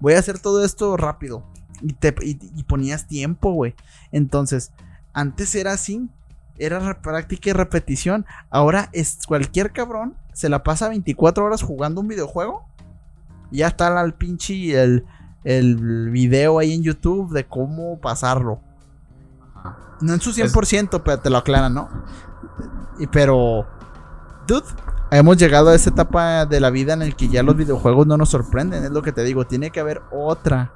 voy 0.00 0.14
a 0.14 0.18
hacer 0.18 0.40
todo 0.40 0.64
esto 0.64 0.96
rápido. 0.96 1.44
Y, 1.80 1.92
te, 1.92 2.12
y 2.20 2.62
ponías 2.64 3.06
tiempo, 3.06 3.52
güey. 3.52 3.76
Entonces, 4.10 4.72
antes 5.12 5.54
era 5.54 5.74
así, 5.74 6.08
era 6.58 7.00
práctica 7.00 7.50
y 7.50 7.52
repetición. 7.52 8.26
Ahora 8.50 8.88
es 8.92 9.20
cualquier 9.24 9.72
cabrón 9.72 10.16
se 10.38 10.48
la 10.48 10.62
pasa 10.62 10.88
24 10.88 11.44
horas 11.44 11.62
jugando 11.62 12.00
un 12.00 12.06
videojuego 12.06 12.64
ya 13.50 13.68
está 13.68 14.00
el 14.02 14.14
pinche 14.14 14.80
el, 14.80 15.04
el 15.44 16.10
video 16.10 16.58
ahí 16.58 16.74
en 16.74 16.82
YouTube 16.82 17.32
de 17.32 17.46
cómo 17.46 17.98
pasarlo. 18.00 18.60
No 20.00 20.14
en 20.14 20.20
su 20.20 20.32
100%, 20.32 21.02
pero 21.04 21.18
te 21.18 21.30
lo 21.30 21.38
aclaran, 21.38 21.74
¿no? 21.74 21.88
Y 22.98 23.06
pero, 23.06 23.66
dude, 24.46 24.66
hemos 25.10 25.36
llegado 25.36 25.70
a 25.70 25.74
esa 25.74 25.90
etapa 25.90 26.46
de 26.46 26.60
la 26.60 26.70
vida 26.70 26.92
en 26.92 27.02
el 27.02 27.16
que 27.16 27.28
ya 27.28 27.42
los 27.42 27.56
videojuegos 27.56 28.06
no 28.06 28.16
nos 28.16 28.28
sorprenden, 28.28 28.84
es 28.84 28.90
lo 28.90 29.02
que 29.02 29.12
te 29.12 29.22
digo, 29.24 29.46
tiene 29.46 29.70
que 29.70 29.80
haber 29.80 30.02
otra, 30.10 30.72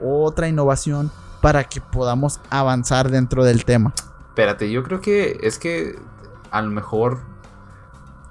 otra 0.00 0.48
innovación 0.48 1.10
para 1.40 1.64
que 1.64 1.80
podamos 1.80 2.40
avanzar 2.50 3.10
dentro 3.10 3.44
del 3.44 3.64
tema. 3.64 3.92
Espérate, 4.28 4.70
yo 4.70 4.82
creo 4.82 5.00
que 5.00 5.38
es 5.42 5.58
que 5.58 5.98
a 6.50 6.62
lo 6.62 6.70
mejor 6.70 7.20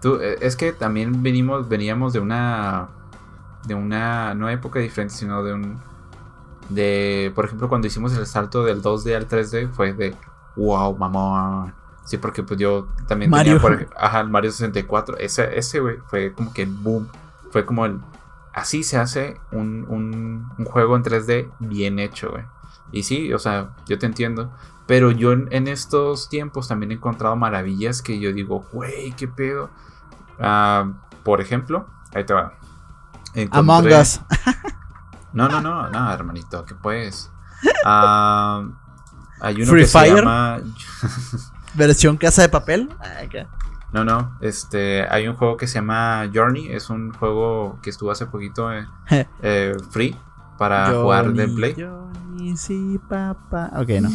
tú, 0.01 0.15
eh, 0.21 0.37
es 0.41 0.55
que 0.55 0.71
también 0.71 1.21
venimos, 1.21 1.67
veníamos 1.67 2.13
de 2.13 2.19
una 2.19 2.89
de 3.65 3.75
una 3.75 4.33
no 4.33 4.49
época 4.49 4.79
diferente, 4.79 5.13
sino 5.15 5.43
de 5.43 5.53
un 5.53 5.79
de 6.69 7.31
por 7.35 7.45
ejemplo 7.45 7.67
cuando 7.67 7.87
hicimos 7.87 8.15
el 8.15 8.25
salto 8.25 8.63
del 8.63 8.81
2D 8.81 9.15
al 9.15 9.27
3D 9.27 9.69
fue 9.71 9.93
de 9.93 10.15
wow, 10.55 10.97
mamá. 10.97 11.75
Sí, 12.05 12.17
porque 12.17 12.43
pues 12.43 12.59
yo 12.59 12.87
también 13.07 13.29
Mario. 13.29 13.61
tenía 13.61 13.61
por, 13.61 13.87
ajá, 13.97 14.21
el 14.21 14.29
Mario 14.29 14.51
64, 14.51 15.17
ese 15.17 15.57
ese 15.57 15.79
güey 15.79 15.97
fue 16.07 16.33
como 16.33 16.53
que 16.53 16.63
el 16.63 16.71
boom, 16.71 17.07
fue 17.51 17.65
como 17.65 17.85
el 17.85 17.99
así 18.53 18.83
se 18.83 18.97
hace 18.97 19.39
un, 19.51 19.85
un, 19.87 20.49
un 20.57 20.65
juego 20.65 20.95
en 20.95 21.03
3D 21.03 21.51
bien 21.59 21.99
hecho, 21.99 22.31
güey. 22.31 22.43
Y 22.91 23.03
sí, 23.03 23.31
o 23.33 23.39
sea, 23.39 23.69
yo 23.87 23.97
te 23.97 24.05
entiendo. 24.05 24.51
Pero 24.87 25.11
yo 25.11 25.31
en, 25.31 25.67
estos 25.67 26.27
tiempos 26.27 26.67
también 26.67 26.91
he 26.91 26.95
encontrado 26.95 27.35
maravillas 27.35 28.01
que 28.01 28.19
yo 28.19 28.33
digo, 28.33 28.65
güey, 28.73 29.13
qué 29.13 29.27
pedo. 29.27 29.69
Ah, 30.39 30.91
por 31.23 31.39
ejemplo, 31.39 31.87
ahí 32.13 32.25
te 32.25 32.33
va. 32.33 32.53
Among 33.51 33.87
Us. 33.87 34.21
No, 35.33 35.47
no, 35.47 35.61
no, 35.61 35.89
no, 35.89 36.11
hermanito, 36.11 36.65
que 36.65 36.75
pues. 36.75 37.31
hay 37.85 38.65
uno 39.55 39.65
Free 39.65 39.83
que 39.83 39.87
Fire. 39.87 40.09
Se 40.09 40.15
llama... 40.17 40.59
¿Versión 41.73 42.17
casa 42.17 42.41
de 42.41 42.49
papel? 42.49 42.89
Ah, 42.99 43.21
no, 43.93 44.05
no, 44.05 44.37
este, 44.39 45.05
hay 45.09 45.27
un 45.27 45.35
juego 45.35 45.57
que 45.57 45.67
se 45.67 45.75
llama 45.75 46.29
Journey, 46.33 46.69
es 46.71 46.89
un 46.89 47.13
juego 47.13 47.79
que 47.81 47.89
estuvo 47.89 48.11
hace 48.11 48.25
poquito 48.25 48.71
eh, 48.71 48.87
eh, 49.41 49.75
free 49.89 50.15
para 50.57 50.91
jugar 50.91 51.33
de 51.33 51.47
Play. 51.47 51.75
Johnny, 51.77 52.55
sí, 52.55 52.99
papá. 53.09 53.71
Ok, 53.75 53.89
no. 54.01 54.09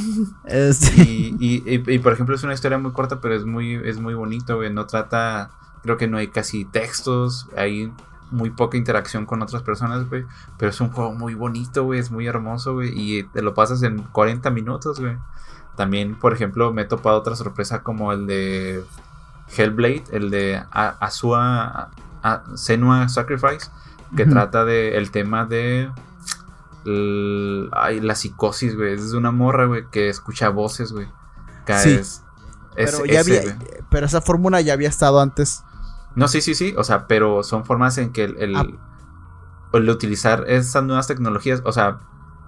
Este. 0.45 1.03
Y, 1.03 1.63
y, 1.67 1.99
por 1.99 2.13
ejemplo 2.13 2.35
es 2.35 2.43
una 2.45 2.55
historia 2.55 2.79
muy 2.79 2.93
corta, 2.93 3.21
pero 3.21 3.35
es 3.35 3.45
muy, 3.45 3.75
es 3.75 3.99
muy 3.99 4.15
bonito, 4.15 4.57
güey. 4.57 4.73
No 4.73 4.87
trata, 4.87 5.51
creo 5.83 5.97
que 5.97 6.09
no 6.09 6.17
hay 6.17 6.29
casi 6.29 6.65
textos, 6.65 7.49
hay 7.57 7.93
muy 8.31 8.51
poca 8.51 8.77
interacción 8.77 9.27
con 9.27 9.43
otras 9.43 9.63
personas, 9.63 10.09
güey. 10.09 10.25
Pero 10.59 10.71
es 10.71 10.81
un 10.81 10.91
juego 10.91 11.13
muy 11.13 11.35
bonito, 11.35 11.85
güey. 11.85 12.01
Es 12.01 12.11
muy 12.11 12.27
hermoso, 12.27 12.75
güey. 12.75 12.93
Y 12.95 13.23
te 13.25 13.43
lo 13.43 13.55
pasas 13.55 13.83
en 13.83 14.03
40 14.03 14.51
minutos, 14.51 15.01
güey. 15.01 15.17
También, 15.77 16.19
por 16.19 16.33
ejemplo, 16.33 16.73
me 16.73 16.83
he 16.83 16.85
topado 16.87 17.19
otra 17.19 17.37
sorpresa 17.37 17.83
como 17.83 18.13
el 18.13 18.27
de 18.27 18.83
Hellblade, 19.57 20.05
el 20.11 20.31
de 20.31 20.63
Asua 20.71 21.91
Senua 22.55 23.09
Sacrifice, 23.09 23.71
que 24.17 24.25
trata 24.25 24.65
de 24.65 24.97
el 24.97 25.11
tema 25.11 25.45
de 25.45 25.91
la 26.85 28.15
psicosis, 28.15 28.75
güey. 28.75 28.95
Es 28.95 29.13
una 29.13 29.31
morra, 29.33 29.67
güey, 29.67 29.85
que 29.91 30.09
escucha 30.09 30.49
voces, 30.49 30.93
güey. 30.93 31.09
Sí. 31.67 32.01
pero, 32.75 33.05
ya 33.05 33.21
había, 33.21 33.59
pero 33.91 34.07
esa 34.07 34.21
fórmula 34.21 34.61
ya 34.61 34.73
había 34.73 34.89
estado 34.89 35.21
antes. 35.21 35.63
No, 36.17 36.29
sí, 36.29 36.41
sí, 36.41 36.55
sí. 36.55 36.75
O 36.77 36.83
sea, 36.83 37.07
pero 37.07 37.45
son 37.45 37.65
formas 37.65 37.99
en 37.99 38.11
que 38.11 38.25
el, 38.25 38.57
ah. 38.57 38.67
el, 39.73 39.91
utilizar 39.91 40.45
esas 40.49 40.83
nuevas 40.83 41.07
tecnologías, 41.07 41.63
o 41.65 41.73
sea, 41.73 42.01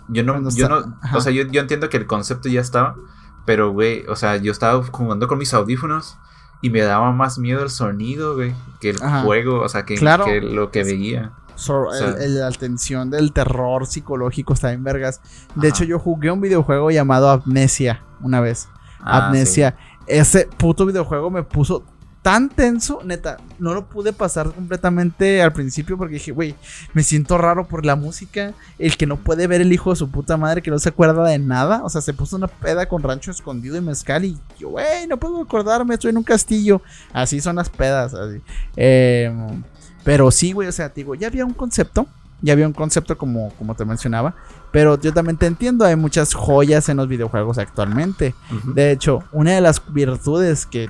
yo 0.09 0.25
no, 0.25 0.51
yo 0.51 0.69
no, 0.71 0.99
o 1.15 1.21
sea, 1.21 1.31
yo, 1.33 1.43
entiendo 1.43 1.91
que 1.91 1.99
el 1.99 2.07
concepto 2.07 2.49
ya 2.49 2.63
estaba, 2.63 2.97
pero, 3.45 3.71
güey, 3.71 4.07
o 4.09 4.17
sea, 4.17 4.37
yo 4.39 4.51
estaba 4.51 4.83
jugando 4.83 5.29
con 5.29 5.39
mis 5.39 5.53
audífonos 5.53 6.17
y 6.63 6.71
me 6.71 6.81
daba 6.81 7.13
más 7.13 7.39
miedo 7.39 7.63
el 7.63 7.69
sonido, 7.69 8.35
güey, 8.35 8.55
que 8.81 8.91
el 8.91 8.99
juego, 8.99 9.61
o 9.61 9.69
sea, 9.69 9.85
que, 9.85 10.01
lo 10.01 10.71
que 10.71 10.83
veía. 10.83 11.33
la 11.69 12.47
atención 12.47 13.11
del 13.11 13.33
terror 13.33 13.87
psicológico 13.87 14.55
está 14.55 14.73
en 14.73 14.83
vergas. 14.83 15.21
De 15.55 15.69
hecho, 15.69 15.85
yo 15.85 15.99
jugué 15.99 16.31
un 16.31 16.41
videojuego 16.41 16.91
llamado 16.91 17.29
Amnesia 17.29 18.03
una 18.23 18.41
vez. 18.41 18.71
Ah, 19.01 19.27
Amnesia. 19.27 19.77
Ese 20.07 20.49
puto 20.57 20.87
videojuego 20.87 21.31
me 21.31 21.43
puso 21.43 21.85
tan 22.23 22.49
tenso, 22.49 23.01
neta, 23.05 23.39
no 23.59 23.75
lo 23.75 23.89
pude 23.89 24.13
pasar 24.13 24.53
completamente 24.53 25.41
al 25.41 25.53
principio 25.53 25.97
porque 25.97 26.15
dije, 26.15 26.33
güey, 26.33 26.55
me 26.93 27.03
siento 27.03 27.39
raro 27.39 27.67
por 27.69 27.87
la 27.87 27.97
música, 27.97 28.55
el 28.79 28.97
que 28.97 29.07
no 29.07 29.17
puede 29.17 29.47
ver 29.47 29.61
el 29.61 29.73
hijo 29.73 29.91
de 29.91 29.97
su 29.97 30.11
puta 30.11 30.37
madre, 30.37 30.63
que 30.63 30.71
no 30.71 30.79
se 30.79 30.89
acuerda 30.89 31.25
de 31.25 31.39
nada, 31.39 31.83
o 31.85 31.89
sea, 31.89 32.01
se 32.01 32.13
puso 32.13 32.37
una 32.37 32.49
peda 32.49 32.87
con 32.87 33.03
rancho 33.03 33.31
escondido 33.31 33.77
y 33.77 33.81
mezcal 33.81 34.25
y 34.25 34.39
yo, 34.59 34.71
güey, 34.71 35.07
no 35.07 35.17
puedo 35.17 35.41
acordarme, 35.41 35.95
estoy 35.95 36.11
en 36.11 36.19
un 36.19 36.25
castillo, 36.25 36.83
así 37.13 37.41
son 37.41 37.57
las 37.57 37.71
pedas, 37.71 38.15
así. 38.15 38.41
Em, 38.77 39.63
pero 40.05 40.31
sí, 40.31 40.53
güey, 40.53 40.69
o 40.69 40.73
sea, 40.73 40.89
digo, 40.89 41.15
ya 41.15 41.29
había 41.29 41.45
un 41.45 41.55
concepto, 41.55 42.07
ya 42.41 42.53
había 42.53 42.67
un 42.67 42.73
concepto 42.73 43.19
como, 43.19 43.51
como 43.59 43.75
te 43.75 43.85
mencionaba, 43.85 44.35
pero 44.71 45.01
yo 45.01 45.13
también 45.13 45.37
te 45.37 45.47
entiendo, 45.47 45.85
hay 45.85 45.97
muchas 45.97 46.35
joyas 46.35 46.89
en 46.89 46.99
los 46.99 47.09
videojuegos 47.09 47.59
actualmente. 47.59 48.35
De 48.75 48.93
hecho, 48.93 49.25
una 49.33 49.53
de 49.53 49.61
las 49.61 49.83
virtudes 49.93 50.67
que 50.67 50.89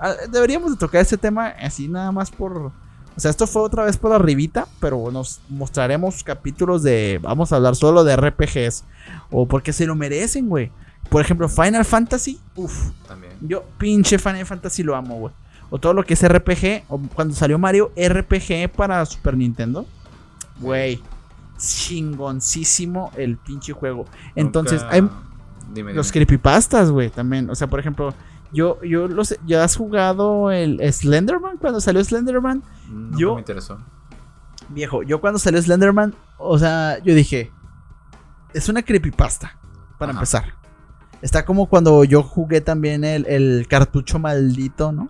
ah, 0.00 0.14
deberíamos 0.30 0.70
de 0.70 0.76
tocar 0.76 1.00
este 1.00 1.16
tema 1.16 1.48
así 1.48 1.88
nada 1.88 2.12
más 2.12 2.30
por 2.30 2.56
O 2.56 2.72
sea, 3.16 3.30
esto 3.30 3.46
fue 3.46 3.62
otra 3.62 3.84
vez 3.84 3.96
por 3.96 4.12
arribita, 4.12 4.68
pero 4.80 5.10
nos 5.10 5.40
mostraremos 5.48 6.22
capítulos 6.22 6.82
de, 6.82 7.18
vamos 7.22 7.52
a 7.52 7.56
hablar 7.56 7.76
solo 7.76 8.04
de 8.04 8.16
RPGs. 8.16 8.84
O 9.30 9.46
porque 9.46 9.72
se 9.72 9.86
lo 9.86 9.94
merecen, 9.94 10.48
güey. 10.48 10.70
Por 11.08 11.20
ejemplo, 11.20 11.48
Final 11.48 11.84
Fantasy, 11.84 12.40
uff. 12.56 12.90
También. 13.06 13.32
Yo 13.40 13.64
pinche 13.78 14.18
Final 14.18 14.46
Fantasy 14.46 14.82
lo 14.82 14.94
amo, 14.94 15.16
güey. 15.16 15.34
O 15.70 15.78
todo 15.78 15.92
lo 15.92 16.04
que 16.04 16.14
es 16.14 16.28
RPG, 16.28 16.84
o 16.88 17.00
cuando 17.14 17.34
salió 17.34 17.58
Mario 17.58 17.90
RPG 17.96 18.70
para 18.76 19.04
Super 19.06 19.36
Nintendo. 19.36 19.86
Güey, 20.60 21.02
chingoncísimo 21.58 23.10
el 23.16 23.36
pinche 23.38 23.72
juego. 23.72 24.04
Entonces, 24.34 24.82
Nunca- 24.82 24.94
hay 24.94 25.00
Dime, 25.72 25.94
los 25.94 26.06
dime. 26.12 26.24
creepypastas, 26.26 26.90
güey, 26.90 27.10
también. 27.10 27.50
O 27.50 27.54
sea, 27.54 27.66
por 27.68 27.80
ejemplo, 27.80 28.14
yo, 28.52 28.80
yo 28.82 29.08
los, 29.08 29.36
¿ya 29.46 29.64
has 29.64 29.76
jugado 29.76 30.50
el 30.50 30.80
Slenderman? 30.92 31.56
Cuando 31.58 31.80
salió 31.80 32.02
Slenderman, 32.04 32.62
Nunca 32.88 33.18
yo- 33.18 33.34
me 33.34 33.40
interesó. 33.40 33.78
viejo, 34.68 35.02
yo 35.02 35.20
cuando 35.20 35.38
salió 35.38 35.60
Slenderman, 35.60 36.14
o 36.38 36.58
sea, 36.58 36.98
yo 37.02 37.14
dije, 37.14 37.50
es 38.52 38.68
una 38.68 38.82
creepypasta, 38.82 39.58
para 39.98 40.10
Ajá. 40.12 40.20
empezar. 40.20 40.54
Está 41.22 41.44
como 41.44 41.66
cuando 41.66 42.04
yo 42.04 42.22
jugué 42.22 42.60
también 42.60 43.02
el, 43.04 43.24
el 43.26 43.66
cartucho 43.68 44.18
maldito, 44.18 44.92
¿no? 44.92 45.08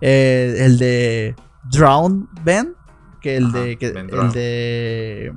Eh, 0.00 0.54
el 0.60 0.78
de 0.78 1.34
Drown 1.70 2.28
Ben, 2.44 2.74
que 3.20 3.36
el 3.36 3.46
Ajá, 3.46 3.58
de 3.60 3.76
que- 3.76 3.86
el 3.86 4.32
de 4.32 5.32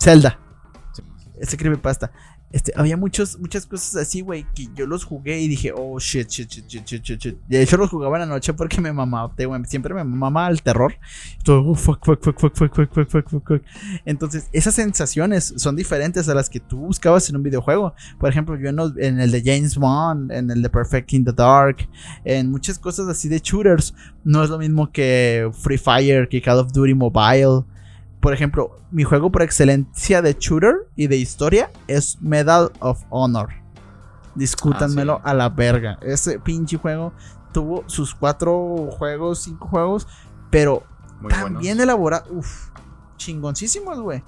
Zelda. 0.00 0.38
Sí. 0.92 1.02
Ese 1.40 1.56
creepypasta. 1.56 2.12
Este, 2.50 2.72
había 2.76 2.96
muchos, 2.96 3.38
muchas 3.38 3.66
cosas 3.66 3.96
así, 3.96 4.22
güey, 4.22 4.46
que 4.54 4.68
yo 4.74 4.86
los 4.86 5.04
jugué 5.04 5.38
y 5.40 5.48
dije, 5.48 5.72
oh 5.76 5.98
shit, 5.98 6.28
shit, 6.28 6.48
shit, 6.48 6.66
shit, 6.66 6.84
shit, 6.84 7.02
shit, 7.02 7.20
shit. 7.20 7.38
De 7.46 7.62
hecho, 7.62 7.76
los 7.76 7.90
jugaba 7.90 8.16
en 8.16 8.20
la 8.20 8.34
noche 8.34 8.54
porque 8.54 8.80
me 8.80 8.90
mamaba, 8.90 9.32
güey, 9.36 9.64
siempre 9.66 9.92
me 9.92 10.02
mamaba 10.02 10.48
el 10.48 10.62
terror. 10.62 10.94
Todo, 11.44 11.70
oh, 11.70 11.74
fuck, 11.74 12.04
fuck, 12.04 12.24
fuck, 12.24 12.40
fuck, 12.40 12.56
fuck, 12.56 12.74
fuck, 12.74 12.92
fuck, 12.92 13.28
fuck, 13.28 13.46
fuck. 13.46 13.62
Entonces, 14.06 14.48
esas 14.52 14.74
sensaciones 14.74 15.52
son 15.56 15.76
diferentes 15.76 16.28
a 16.28 16.34
las 16.34 16.48
que 16.48 16.58
tú 16.58 16.78
buscabas 16.78 17.28
en 17.28 17.36
un 17.36 17.42
videojuego. 17.42 17.94
Por 18.18 18.30
ejemplo, 18.30 18.56
yo 18.56 18.70
en, 18.70 18.78
en 18.98 19.20
el 19.20 19.30
de 19.30 19.42
James 19.44 19.76
Bond, 19.76 20.32
en 20.32 20.50
el 20.50 20.62
de 20.62 20.70
Perfect 20.70 21.12
in 21.12 21.24
the 21.26 21.32
Dark, 21.32 21.86
en 22.24 22.50
muchas 22.50 22.78
cosas 22.78 23.08
así 23.08 23.28
de 23.28 23.40
shooters, 23.40 23.94
no 24.24 24.42
es 24.42 24.48
lo 24.48 24.58
mismo 24.58 24.90
que 24.90 25.50
Free 25.52 25.78
Fire, 25.78 26.28
que 26.28 26.40
Call 26.40 26.60
of 26.60 26.72
Duty 26.72 26.94
Mobile. 26.94 27.64
Por 28.20 28.32
ejemplo, 28.34 28.80
mi 28.90 29.04
juego 29.04 29.30
por 29.30 29.42
excelencia 29.42 30.22
de 30.22 30.36
shooter 30.38 30.74
y 30.96 31.06
de 31.06 31.16
historia 31.16 31.70
es 31.86 32.20
Medal 32.20 32.72
of 32.80 33.04
Honor. 33.10 33.48
Discútanmelo 34.34 35.14
Ah, 35.14 35.20
sí. 35.24 35.30
a 35.30 35.34
la 35.34 35.48
verga. 35.48 35.98
Ese 36.02 36.38
pinche 36.38 36.76
juego 36.76 37.12
tuvo 37.52 37.84
sus 37.86 38.14
cuatro 38.14 38.88
juegos, 38.90 39.40
cinco 39.42 39.68
juegos, 39.68 40.06
pero 40.50 40.84
Muy 41.20 41.30
tan 41.30 41.40
buenos. 41.42 41.62
bien 41.62 41.80
elaborado. 41.80 42.26
Uf, 42.32 42.70
chingoncísimos, 43.16 44.00
güey. 44.00 44.22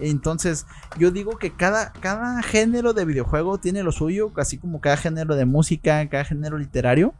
Entonces, 0.00 0.66
yo 0.96 1.10
digo 1.10 1.38
que 1.38 1.52
cada, 1.52 1.92
cada 1.92 2.40
género 2.42 2.92
de 2.92 3.04
videojuego 3.04 3.58
tiene 3.58 3.82
lo 3.82 3.90
suyo, 3.90 4.30
así 4.36 4.56
como 4.58 4.80
cada 4.80 4.96
género 4.96 5.34
de 5.34 5.44
música, 5.44 6.08
cada 6.08 6.24
género 6.24 6.56
literario. 6.58 7.14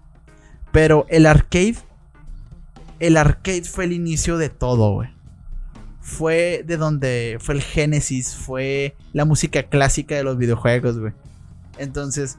Pero 0.71 1.05
el 1.09 1.27
arcade, 1.27 1.79
el 3.01 3.17
arcade 3.17 3.65
fue 3.65 3.85
el 3.85 3.93
inicio 3.93 4.37
de 4.39 4.49
todo, 4.49 4.93
güey. 4.95 5.09
Fue 6.09 6.65
de 6.67 6.79
donde 6.79 7.37
fue 7.39 7.55
el 7.55 7.61
génesis, 7.63 8.35
fue 8.35 8.97
la 9.13 9.27
música 9.27 9.65
clásica 9.65 10.15
de 10.15 10.23
los 10.25 10.39
videojuegos, 10.39 10.99
güey. 10.99 11.13
Entonces, 11.77 12.39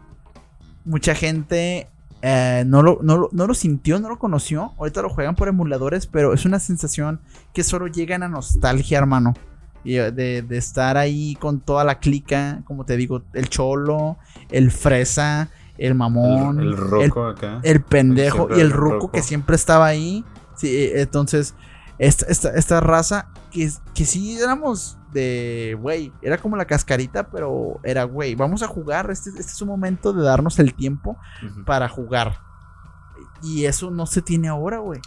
mucha 0.85 1.13
gente 1.13 1.87
eh, 2.23 2.63
no, 2.65 2.81
lo, 2.81 2.99
no, 3.03 3.17
lo, 3.17 3.29
no 3.31 3.45
lo 3.45 3.53
sintió, 3.53 3.99
no 3.99 4.09
lo 4.09 4.17
conoció. 4.17 4.73
Ahorita 4.79 5.03
lo 5.03 5.09
juegan 5.09 5.35
por 5.35 5.47
emuladores, 5.47 6.07
pero 6.07 6.33
es 6.33 6.45
una 6.45 6.59
sensación 6.59 7.21
que 7.53 7.63
solo 7.63 7.85
llega 7.87 8.15
a 8.15 8.27
nostalgia, 8.27 8.97
hermano. 8.97 9.35
Y 9.83 9.97
eh, 9.97 10.11
de, 10.11 10.41
de 10.41 10.57
estar 10.57 10.97
ahí 10.97 11.35
con 11.39 11.59
toda 11.59 11.83
la 11.83 11.99
clica, 11.99 12.61
como 12.65 12.85
te 12.85 12.97
digo, 12.97 13.21
el 13.33 13.49
cholo, 13.49 14.17
el 14.49 14.71
fresa, 14.71 15.49
el 15.77 15.93
mamón, 15.93 16.59
El, 16.59 16.69
el 16.69 16.77
roco 16.77 17.25
acá. 17.27 17.59
el 17.63 17.81
pendejo 17.83 18.47
y 18.49 18.53
el 18.55 18.59
el 18.61 18.71
ruco 18.71 18.93
ruco. 18.95 19.11
que 19.11 19.21
siempre 19.21 19.55
estaba 19.55 19.85
ahí. 19.85 20.25
Sí, 20.57 20.67
eh, 20.75 21.01
entonces, 21.01 21.53
esta, 21.99 22.25
esta, 22.27 22.49
esta 22.55 22.79
raza 22.79 23.27
que, 23.51 23.69
que 23.93 24.05
sí 24.05 24.39
éramos 24.39 24.97
de, 25.11 25.77
güey, 25.79 26.11
era 26.21 26.37
como 26.37 26.55
la 26.55 26.65
cascarita, 26.65 27.29
pero 27.29 27.79
era, 27.83 28.05
güey, 28.05 28.35
vamos 28.35 28.63
a 28.63 28.67
jugar. 28.67 29.11
Este, 29.11 29.29
este 29.29 29.41
es 29.41 29.61
un 29.61 29.67
momento 29.67 30.13
de 30.13 30.23
darnos 30.23 30.57
el 30.59 30.73
tiempo 30.73 31.17
para 31.65 31.87
jugar. 31.89 32.39
Y 33.43 33.65
eso 33.65 33.91
no 33.91 34.05
se 34.05 34.21
tiene 34.21 34.47
ahora, 34.47 34.79
güey. 34.79 35.01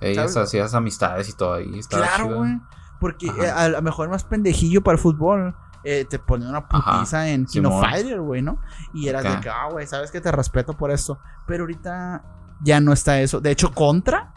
Hacías 0.00 0.74
amistades 0.74 1.28
y 1.28 1.32
todo 1.32 1.54
ahí. 1.54 1.80
Claro, 1.88 2.34
güey. 2.36 2.60
Porque 3.00 3.28
Ajá. 3.28 3.44
eh, 3.44 3.50
a 3.50 3.68
lo 3.68 3.82
mejor 3.82 4.08
más 4.08 4.24
pendejillo 4.24 4.82
para 4.82 4.96
el 4.96 5.02
fútbol. 5.02 5.54
eh, 5.84 6.04
te 6.08 6.18
ponía 6.18 6.48
una 6.48 6.66
Ajá, 6.68 6.92
putiza 6.98 7.28
en 7.28 7.46
Kino. 7.46 7.80
Fighter, 7.80 8.20
güey, 8.20 8.42
¿no? 8.42 8.58
Y 8.92 9.08
era 9.08 9.22
de 9.22 9.40
que, 9.40 9.48
ah, 9.48 9.68
güey, 9.70 9.86
sabes 9.86 10.10
que 10.10 10.20
te 10.20 10.32
respeto 10.32 10.72
por 10.74 10.90
esto. 10.90 11.18
Pero 11.46 11.62
ahorita 11.64 12.24
ya 12.62 12.80
no 12.80 12.92
está 12.92 13.20
eso. 13.20 13.40
De 13.40 13.50
hecho, 13.52 13.72
Contra. 13.72 14.32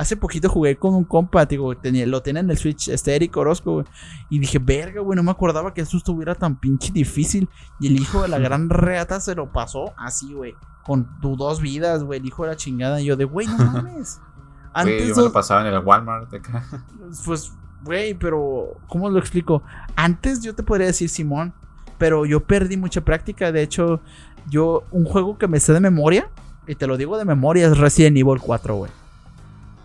Hace 0.00 0.16
poquito 0.16 0.48
jugué 0.48 0.76
con 0.76 0.94
un 0.94 1.04
compa, 1.04 1.44
digo, 1.44 1.76
tenía, 1.76 2.06
lo 2.06 2.22
tiene 2.22 2.40
en 2.40 2.48
el 2.48 2.56
Switch, 2.56 2.88
este 2.88 3.14
Eric 3.14 3.36
Orozco, 3.36 3.72
güey. 3.72 3.86
Y 4.30 4.38
dije, 4.38 4.58
verga, 4.58 5.02
güey, 5.02 5.14
no 5.14 5.22
me 5.22 5.30
acordaba 5.30 5.74
que 5.74 5.82
esto 5.82 5.98
estuviera 5.98 6.34
tan 6.34 6.56
pinche 6.56 6.90
difícil. 6.90 7.50
Y 7.78 7.88
el 7.88 8.00
hijo 8.00 8.22
de 8.22 8.28
la 8.28 8.38
gran 8.38 8.70
reata 8.70 9.20
se 9.20 9.34
lo 9.34 9.52
pasó 9.52 9.92
así, 9.98 10.32
güey. 10.32 10.54
Con 10.84 11.20
tus 11.20 11.36
dos 11.36 11.60
vidas, 11.60 12.02
güey, 12.02 12.18
el 12.18 12.24
hijo 12.24 12.44
de 12.44 12.48
la 12.48 12.56
chingada. 12.56 13.02
Y 13.02 13.04
yo 13.04 13.16
de, 13.18 13.26
güey, 13.26 13.46
no 13.46 13.58
mames. 13.72 14.22
Antes 14.72 15.08
yo 15.08 15.16
me 15.16 15.22
lo 15.24 15.32
pasaba 15.32 15.68
en 15.68 15.74
el 15.74 15.84
Walmart 15.84 16.30
de 16.30 16.38
acá. 16.38 16.64
pues, 17.26 17.52
güey, 17.84 18.14
pero 18.14 18.78
¿cómo 18.88 19.10
lo 19.10 19.18
explico? 19.18 19.62
Antes 19.96 20.40
yo 20.40 20.54
te 20.54 20.62
podría 20.62 20.86
decir 20.86 21.10
Simón, 21.10 21.52
pero 21.98 22.24
yo 22.24 22.40
perdí 22.40 22.78
mucha 22.78 23.02
práctica. 23.02 23.52
De 23.52 23.60
hecho, 23.60 24.00
yo, 24.48 24.84
un 24.92 25.04
juego 25.04 25.36
que 25.36 25.46
me 25.46 25.60
sé 25.60 25.74
de 25.74 25.80
memoria, 25.80 26.30
y 26.66 26.74
te 26.74 26.86
lo 26.86 26.96
digo 26.96 27.18
de 27.18 27.26
memoria, 27.26 27.66
es 27.66 27.76
Resident 27.76 28.16
Evil 28.16 28.40
4, 28.40 28.76
güey. 28.76 28.99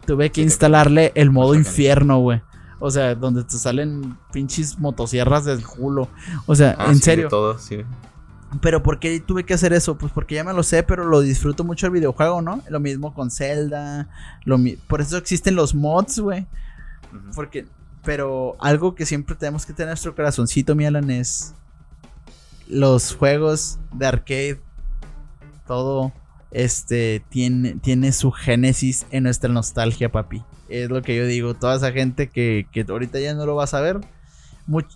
Tuve 0.06 0.32
que 0.32 0.42
instalarle 0.42 1.12
el 1.16 1.32
modo 1.32 1.56
infierno, 1.56 2.20
güey. 2.20 2.42
O 2.80 2.92
sea, 2.92 3.16
donde 3.16 3.44
te 3.44 3.58
salen 3.58 4.18
pinches 4.32 4.78
motosierras 4.80 5.46
del 5.46 5.66
culo. 5.66 6.10
O 6.46 6.56
sea, 6.56 6.76
Ah, 6.78 6.86
en 6.88 6.96
sí, 6.96 7.00
de 7.00 7.04
serio. 7.06 7.28
todo, 7.30 7.58
sí. 7.58 7.78
Pero 8.62 8.84
¿por 8.84 9.00
qué 9.00 9.20
tuve 9.20 9.44
que 9.44 9.54
hacer 9.54 9.74
eso? 9.74 9.98
Pues 9.98 10.12
porque 10.14 10.36
ya 10.36 10.44
me 10.44 10.54
lo 10.54 10.62
sé, 10.64 10.84
pero 10.84 11.06
lo 11.06 11.22
disfruto 11.22 11.64
mucho 11.64 11.88
el 11.88 11.94
videojuego, 11.94 12.42
¿no? 12.42 12.62
Lo 12.70 12.80
mismo 12.80 13.14
con 13.14 13.32
Zelda. 13.32 14.08
Lo 14.44 14.58
mi- 14.58 14.76
Por 14.76 15.02
eso 15.02 15.18
existen 15.18 15.56
los 15.56 15.74
mods, 15.74 16.20
güey. 16.20 16.46
Porque, 17.34 17.66
pero 18.04 18.56
algo 18.60 18.94
que 18.94 19.06
siempre 19.06 19.36
tenemos 19.36 19.66
que 19.66 19.74
tener 19.74 19.88
en 19.88 19.92
nuestro 19.92 20.14
corazoncito, 20.16 20.76
mi 20.76 20.86
Alan, 20.86 21.10
es 21.10 21.54
los 22.68 23.16
juegos 23.16 23.80
de 23.94 24.06
arcade. 24.06 24.62
Todo 25.68 26.12
este 26.56 27.22
tiene, 27.30 27.76
tiene 27.82 28.14
su 28.14 28.32
génesis 28.32 29.06
en 29.12 29.24
nuestra 29.24 29.52
nostalgia, 29.52 30.10
papi. 30.10 30.42
Es 30.70 30.90
lo 30.90 31.02
que 31.02 31.16
yo 31.16 31.26
digo. 31.26 31.54
Toda 31.54 31.76
esa 31.76 31.92
gente 31.92 32.30
que, 32.30 32.68
que 32.72 32.86
ahorita 32.88 33.20
ya 33.20 33.34
no 33.34 33.46
lo 33.46 33.56
vas 33.56 33.74
a 33.74 33.82
ver. 33.82 34.00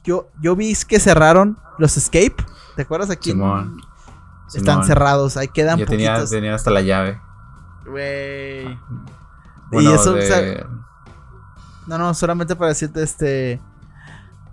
Yo, 0.04 0.30
yo 0.42 0.56
vi 0.56 0.74
que 0.88 1.00
cerraron 1.00 1.58
los 1.78 1.98
Escape. 1.98 2.36
¿Te 2.78 2.84
acuerdas 2.84 3.10
aquí? 3.10 3.32
Simón. 3.32 3.78
Están 4.48 4.64
Simón. 4.64 4.86
cerrados. 4.86 5.36
Ahí 5.38 5.50
quedan 5.50 5.78
Ya 5.80 5.86
tenía, 5.86 6.26
tenía 6.26 6.56
hasta 6.56 6.72
la 6.72 6.82
llave. 6.82 7.20
Güey. 7.86 8.66
Bueno, 9.72 9.92
y 9.92 9.94
eso, 9.94 10.14
de- 10.14 10.24
o 10.24 10.28
sea, 10.28 10.68
No, 11.88 11.98
no, 11.98 12.14
solamente 12.14 12.56
para 12.56 12.70
decirte, 12.70 13.04
este. 13.04 13.60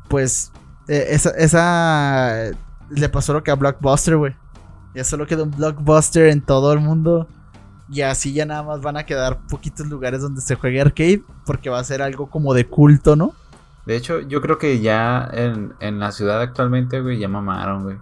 Pues. 0.08 0.50
eh, 0.88 1.06
esa, 1.10 1.30
esa. 1.30 2.50
Le 2.90 3.08
pasó 3.08 3.32
lo 3.32 3.42
que 3.44 3.50
a 3.50 3.54
Blockbuster, 3.54 4.16
güey. 4.16 4.34
Ya 4.96 5.04
solo 5.04 5.26
quedó 5.26 5.44
un 5.44 5.50
Blockbuster 5.50 6.28
en 6.28 6.40
todo 6.40 6.72
el 6.72 6.80
mundo. 6.80 7.28
Y 7.90 8.00
así 8.00 8.32
ya 8.32 8.46
nada 8.46 8.62
más 8.62 8.80
van 8.80 8.96
a 8.96 9.04
quedar 9.04 9.40
poquitos 9.46 9.86
lugares 9.88 10.22
donde 10.22 10.40
se 10.40 10.54
juegue 10.54 10.80
arcade. 10.80 11.22
Porque 11.44 11.68
va 11.68 11.78
a 11.78 11.84
ser 11.84 12.00
algo 12.00 12.30
como 12.30 12.54
de 12.54 12.66
culto, 12.66 13.14
¿no? 13.14 13.34
De 13.84 13.94
hecho, 13.94 14.20
yo 14.20 14.40
creo 14.40 14.56
que 14.56 14.80
ya 14.80 15.28
en, 15.34 15.74
en 15.80 15.98
la 15.98 16.12
ciudad 16.12 16.40
actualmente, 16.40 17.02
güey, 17.02 17.18
ya 17.18 17.28
mamaron, 17.28 17.82
güey. 17.82 17.98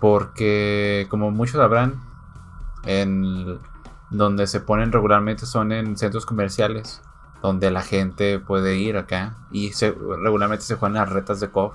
Porque, 0.00 1.06
como 1.08 1.30
muchos 1.30 1.56
sabrán, 1.56 2.02
en 2.84 3.58
donde 4.10 4.46
se 4.46 4.60
ponen 4.60 4.92
regularmente 4.92 5.46
son 5.46 5.72
en 5.72 5.96
centros 5.96 6.26
comerciales, 6.26 7.00
donde 7.42 7.70
la 7.70 7.80
gente 7.80 8.38
puede 8.38 8.76
ir 8.76 8.98
acá. 8.98 9.34
Y 9.50 9.72
regularmente 9.72 10.66
se 10.66 10.74
juegan 10.74 10.96
las 10.96 11.08
retas 11.08 11.40
de 11.40 11.48
COF. 11.48 11.74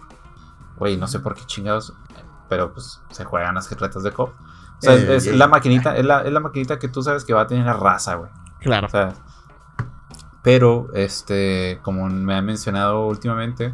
Güey, 0.77 0.95
no 0.95 1.07
sé 1.07 1.19
por 1.21 1.33
qué 1.33 1.41
chingados, 1.47 1.95
pero 2.49 2.73
pues 2.73 3.01
se 3.11 3.23
juegan 3.25 3.55
las 3.55 3.69
retas 3.79 4.03
de 4.03 4.11
COF. 4.11 4.29
O 4.29 4.33
sea, 4.79 4.93
Eh, 4.93 5.03
es, 5.03 5.09
es 5.09 5.27
eh, 5.27 5.37
la 5.37 5.47
maquinita, 5.47 5.95
es 5.95 6.05
la, 6.05 6.21
es 6.21 6.31
la 6.31 6.39
maquinita 6.39 6.79
que 6.79 6.87
tú 6.87 7.01
sabes 7.03 7.23
que 7.25 7.33
va 7.33 7.41
a 7.41 7.47
tener 7.47 7.65
la 7.65 7.73
raza, 7.73 8.15
güey. 8.15 8.29
Claro. 8.59 8.87
O 8.87 8.89
sea, 8.89 9.13
pero, 10.41 10.87
este, 10.93 11.79
como 11.83 12.07
me 12.09 12.35
han 12.35 12.45
mencionado 12.45 13.07
últimamente, 13.07 13.71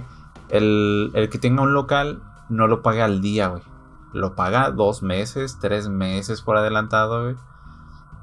el, 0.49 1.11
el 1.15 1.29
que 1.29 1.39
tenga 1.39 1.63
un 1.63 1.73
local 1.73 2.21
no 2.49 2.67
lo 2.67 2.81
paga 2.81 3.05
al 3.05 3.21
día, 3.21 3.47
güey. 3.47 3.63
Lo 4.13 4.35
paga 4.35 4.71
dos 4.71 5.01
meses, 5.03 5.57
tres 5.59 5.87
meses 5.89 6.41
por 6.41 6.57
adelantado, 6.57 7.23
güey. 7.23 7.35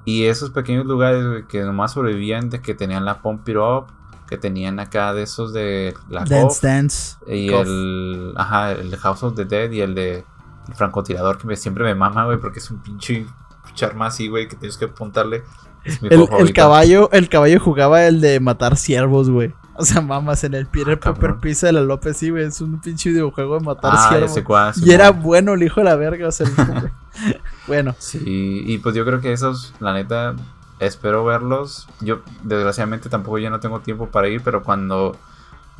Y 0.05 0.27
esos 0.27 0.51
pequeños 0.51 0.87
lugares, 0.87 1.27
güey, 1.27 1.47
que 1.47 1.63
nomás 1.63 1.93
sobrevivían 1.93 2.49
de 2.51 2.61
que 2.61 2.75
tenían 2.75 3.05
la 3.05 3.21
Pump 3.21 3.49
It 3.49 3.57
Up 3.57 3.87
que 4.29 4.37
tenían 4.37 4.81
acá 4.81 5.13
de 5.15 5.23
esos 5.23 5.53
de 5.53 5.95
la 6.09 6.25
Dance 6.25 6.67
Dance. 6.67 7.17
y 7.29 7.49
el 7.53 8.35
ajá, 8.37 8.73
el 8.73 8.97
House 8.97 9.23
of 9.23 9.37
the 9.37 9.45
Dead 9.45 9.71
y 9.71 9.81
el 9.83 9.95
de 9.95 10.25
el 10.69 10.75
francotirador 10.75 11.39
que 11.39 11.47
me, 11.47 11.57
siempre 11.57 11.85
me 11.85 11.95
mama, 11.95 12.25
güey, 12.25 12.39
porque 12.39 12.59
es 12.59 12.71
un 12.71 12.79
pinche 12.79 13.27
charma 13.75 14.07
así, 14.07 14.29
güey, 14.29 14.49
que 14.49 14.57
tienes 14.57 14.77
que 14.77 14.87
apuntarle. 14.87 15.43
Es 15.85 16.03
mi 16.03 16.09
El, 16.09 16.27
el 16.39 16.53
caballo, 16.53 17.11
el 17.13 17.29
caballo 17.29 17.61
jugaba 17.61 18.05
el 18.07 18.21
de 18.21 18.41
matar 18.41 18.77
ciervos, 18.77 19.31
güey. 19.31 19.55
O 19.79 19.85
sea, 19.85 20.01
mamas 20.01 20.43
en 20.45 20.55
el 20.55 20.67
Peter 20.67 20.99
Ah. 21.03 21.13
Pepper 21.13 21.37
Pizza 21.37 21.67
de 21.67 21.75
la 21.75 21.83
López, 21.83 22.17
sí, 22.17 22.31
güey. 22.31 22.45
Es 22.45 22.61
un 22.63 22.81
pinche 22.81 23.11
videojuego 23.11 23.59
de 23.59 23.65
matar 23.67 23.93
Ah, 23.95 24.09
ciervos. 24.09 24.79
y 24.83 24.91
era 24.93 25.11
bueno 25.11 25.53
el 25.53 25.63
hijo 25.63 25.81
de 25.81 25.85
la 25.85 25.97
verga, 25.97 26.29
o 26.29 26.33
sea, 26.33 26.47
el- 26.47 27.37
bueno. 27.67 27.95
Sí, 27.99 28.63
y 28.67 28.79
pues 28.79 28.95
yo 28.95 29.05
creo 29.05 29.21
que 29.21 29.33
esos, 29.33 29.75
la 29.81 29.93
neta, 29.93 30.35
espero 30.81 31.25
verlos. 31.25 31.87
Yo, 32.01 32.21
desgraciadamente, 32.43 33.09
tampoco 33.11 33.39
ya 33.39 33.51
no 33.51 33.61
tengo 33.61 33.81
tiempo 33.81 34.09
para 34.09 34.29
ir, 34.29 34.41
pero 34.43 34.63
cuando 34.63 35.17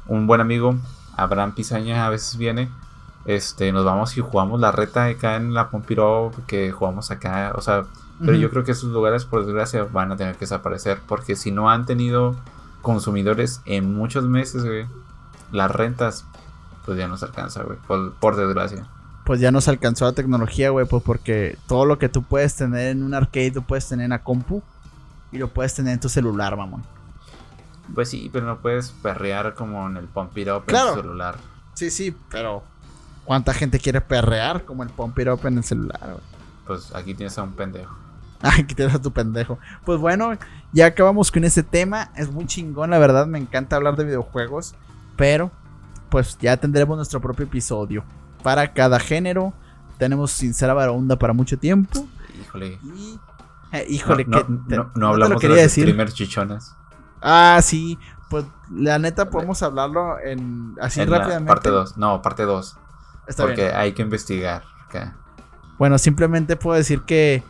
un 0.07 0.27
buen 0.27 0.41
amigo, 0.43 0.77
Abraham 1.17 1.55
Pizaña, 1.55 2.07
a 2.07 2.11
veces 2.11 2.37
viene, 2.37 2.69
este, 3.27 3.73
nos 3.73 3.85
vamos 3.85 4.17
y 4.17 4.21
jugamos 4.21 4.61
la 4.61 4.73
reta 4.73 5.05
acá 5.07 5.37
en 5.37 5.53
la 5.55 5.69
Pompiró, 5.71 6.31
que 6.47 6.71
jugamos 6.73 7.11
acá, 7.11 7.53
o 7.57 7.61
sea, 7.61 7.85
pero 8.21 8.33
yo 8.35 8.49
creo 8.51 8.65
que 8.65 8.73
esos 8.73 8.91
lugares, 8.91 9.27
por 9.27 9.45
desgracia, 9.45 9.85
van 9.85 10.11
a 10.13 10.17
tener 10.17 10.35
que 10.35 10.41
desaparecer, 10.41 11.01
porque 11.07 11.37
si 11.37 11.51
no 11.51 11.69
han 11.71 11.85
tenido 11.85 12.35
consumidores 12.81 13.61
en 13.67 13.95
muchos 13.95 14.25
meses, 14.25 14.65
güey, 14.65 14.87
las 15.53 15.71
rentas, 15.71 16.25
pues 16.85 16.97
ya 16.99 17.09
no 17.09 17.17
se 17.19 17.27
alcanza, 17.27 17.63
güey, 17.65 17.79
por, 17.87 18.15
por 18.15 18.37
desgracia. 18.37 18.87
Pues 19.25 19.41
ya 19.41 19.51
nos 19.51 19.67
alcanzó 19.69 20.05
la 20.05 20.13
tecnología, 20.13 20.71
güey, 20.71 20.87
pues 20.87 21.03
porque 21.03 21.59
todo 21.67 21.85
lo 21.85 21.99
que 21.99 22.09
tú 22.09 22.23
puedes 22.23 22.55
tener 22.55 22.89
en 22.89 23.03
un 23.03 23.13
arcade 23.13 23.53
lo 23.57 23.63
puedes 23.63 23.89
tener 23.89 24.05
en 24.05 24.11
la 24.11 24.23
compu 24.23 24.63
y 25.33 25.39
lo 25.39 25.49
puedes 25.49 25.75
tener 25.75 25.95
en 25.95 26.01
tu 26.01 26.09
celular, 26.09 26.57
mamón. 26.57 26.85
Pues 27.95 28.09
sí, 28.09 28.31
pero 28.33 28.47
no 28.47 28.59
puedes 28.59 28.91
perrear 28.91 29.55
como 29.55 29.87
en 29.89 29.97
el 29.97 30.07
Pump 30.07 30.37
It 30.39 30.49
Up 30.49 30.65
Claro. 30.67 30.91
en 30.91 30.95
tu 30.95 31.01
celular. 31.03 31.37
Sí, 31.75 31.91
sí, 31.91 32.17
pero 32.31 32.63
¿cuánta 33.27 33.53
gente 33.53 33.79
quiere 33.79 34.01
perrear 34.01 34.65
como 34.65 34.83
el 34.83 34.89
Pump 34.89 35.19
It 35.19 35.29
Up 35.29 35.47
en 35.47 35.59
el 35.59 35.65
celular? 35.65 36.17
Pues 36.67 36.95
aquí 36.95 37.15
tienes 37.15 37.37
a 37.39 37.43
un 37.43 37.53
pendejo. 37.53 37.95
Ay, 38.41 38.65
que 38.65 38.75
tienes 38.75 38.95
a 38.95 39.01
tu 39.03 39.13
pendejo. 39.13 39.59
Pues 39.85 40.01
bueno, 40.01 40.33
ya 40.73 40.87
acabamos 40.87 41.31
con 41.31 41.45
ese 41.45 41.63
tema. 41.63 42.11
Es 42.17 42.31
muy 42.31 42.47
chingón, 42.47 42.91
la 42.91 42.99
verdad. 42.99 43.27
Me 43.27 43.39
encanta 43.39 43.77
hablar 43.77 43.97
de 43.97 44.05
videojuegos. 44.05 44.75
Pero, 45.17 45.51
pues 46.11 46.37
ya 46.39 46.57
tendremos 46.57 46.97
nuestro 46.97 47.21
propio 47.21 47.45
episodio. 47.47 48.05
Para 48.43 48.73
cada 48.73 48.99
género. 49.01 49.53
Tenemos 49.99 50.31
Sincera 50.33 50.75
Baronda 50.75 51.17
para 51.19 51.33
mucho 51.33 51.59
tiempo. 51.59 52.07
Híjole. 52.43 52.79
Y. 52.83 53.19
eh, 53.73 53.87
híjole, 53.89 54.27
no, 54.27 54.47
que. 54.47 54.53
no, 54.53 54.67
te- 54.67 54.77
no- 54.77 54.83
no 54.85 54.85
no 54.85 54.93
te 54.93 55.01
lo 55.01 55.07
hablamos 55.09 55.43
de 55.43 55.49
los 55.49 55.71
streamers 55.73 56.13
chichonas. 56.15 56.77
Ah, 57.23 57.59
sí. 57.63 57.99
Pues 58.29 58.45
la 58.71 58.99
neta 58.99 59.31
podemos 59.31 59.63
hablarlo 59.63 60.19
en 60.19 60.75
así 60.81 61.01
en 61.01 61.11
rápidamente. 61.11 61.49
parte 61.49 61.71
2. 61.71 61.97
No, 61.97 62.21
parte 62.21 62.43
2. 62.43 62.77
Está 63.27 63.45
Porque 63.45 63.63
bien. 63.65 63.77
hay 63.77 63.93
que 63.93 64.03
investigar. 64.03 64.63
acá. 64.87 65.17
Bueno, 65.79 65.99
simplemente 65.99 66.57
puedo 66.57 66.77
decir 66.77 67.03
que. 67.03 67.43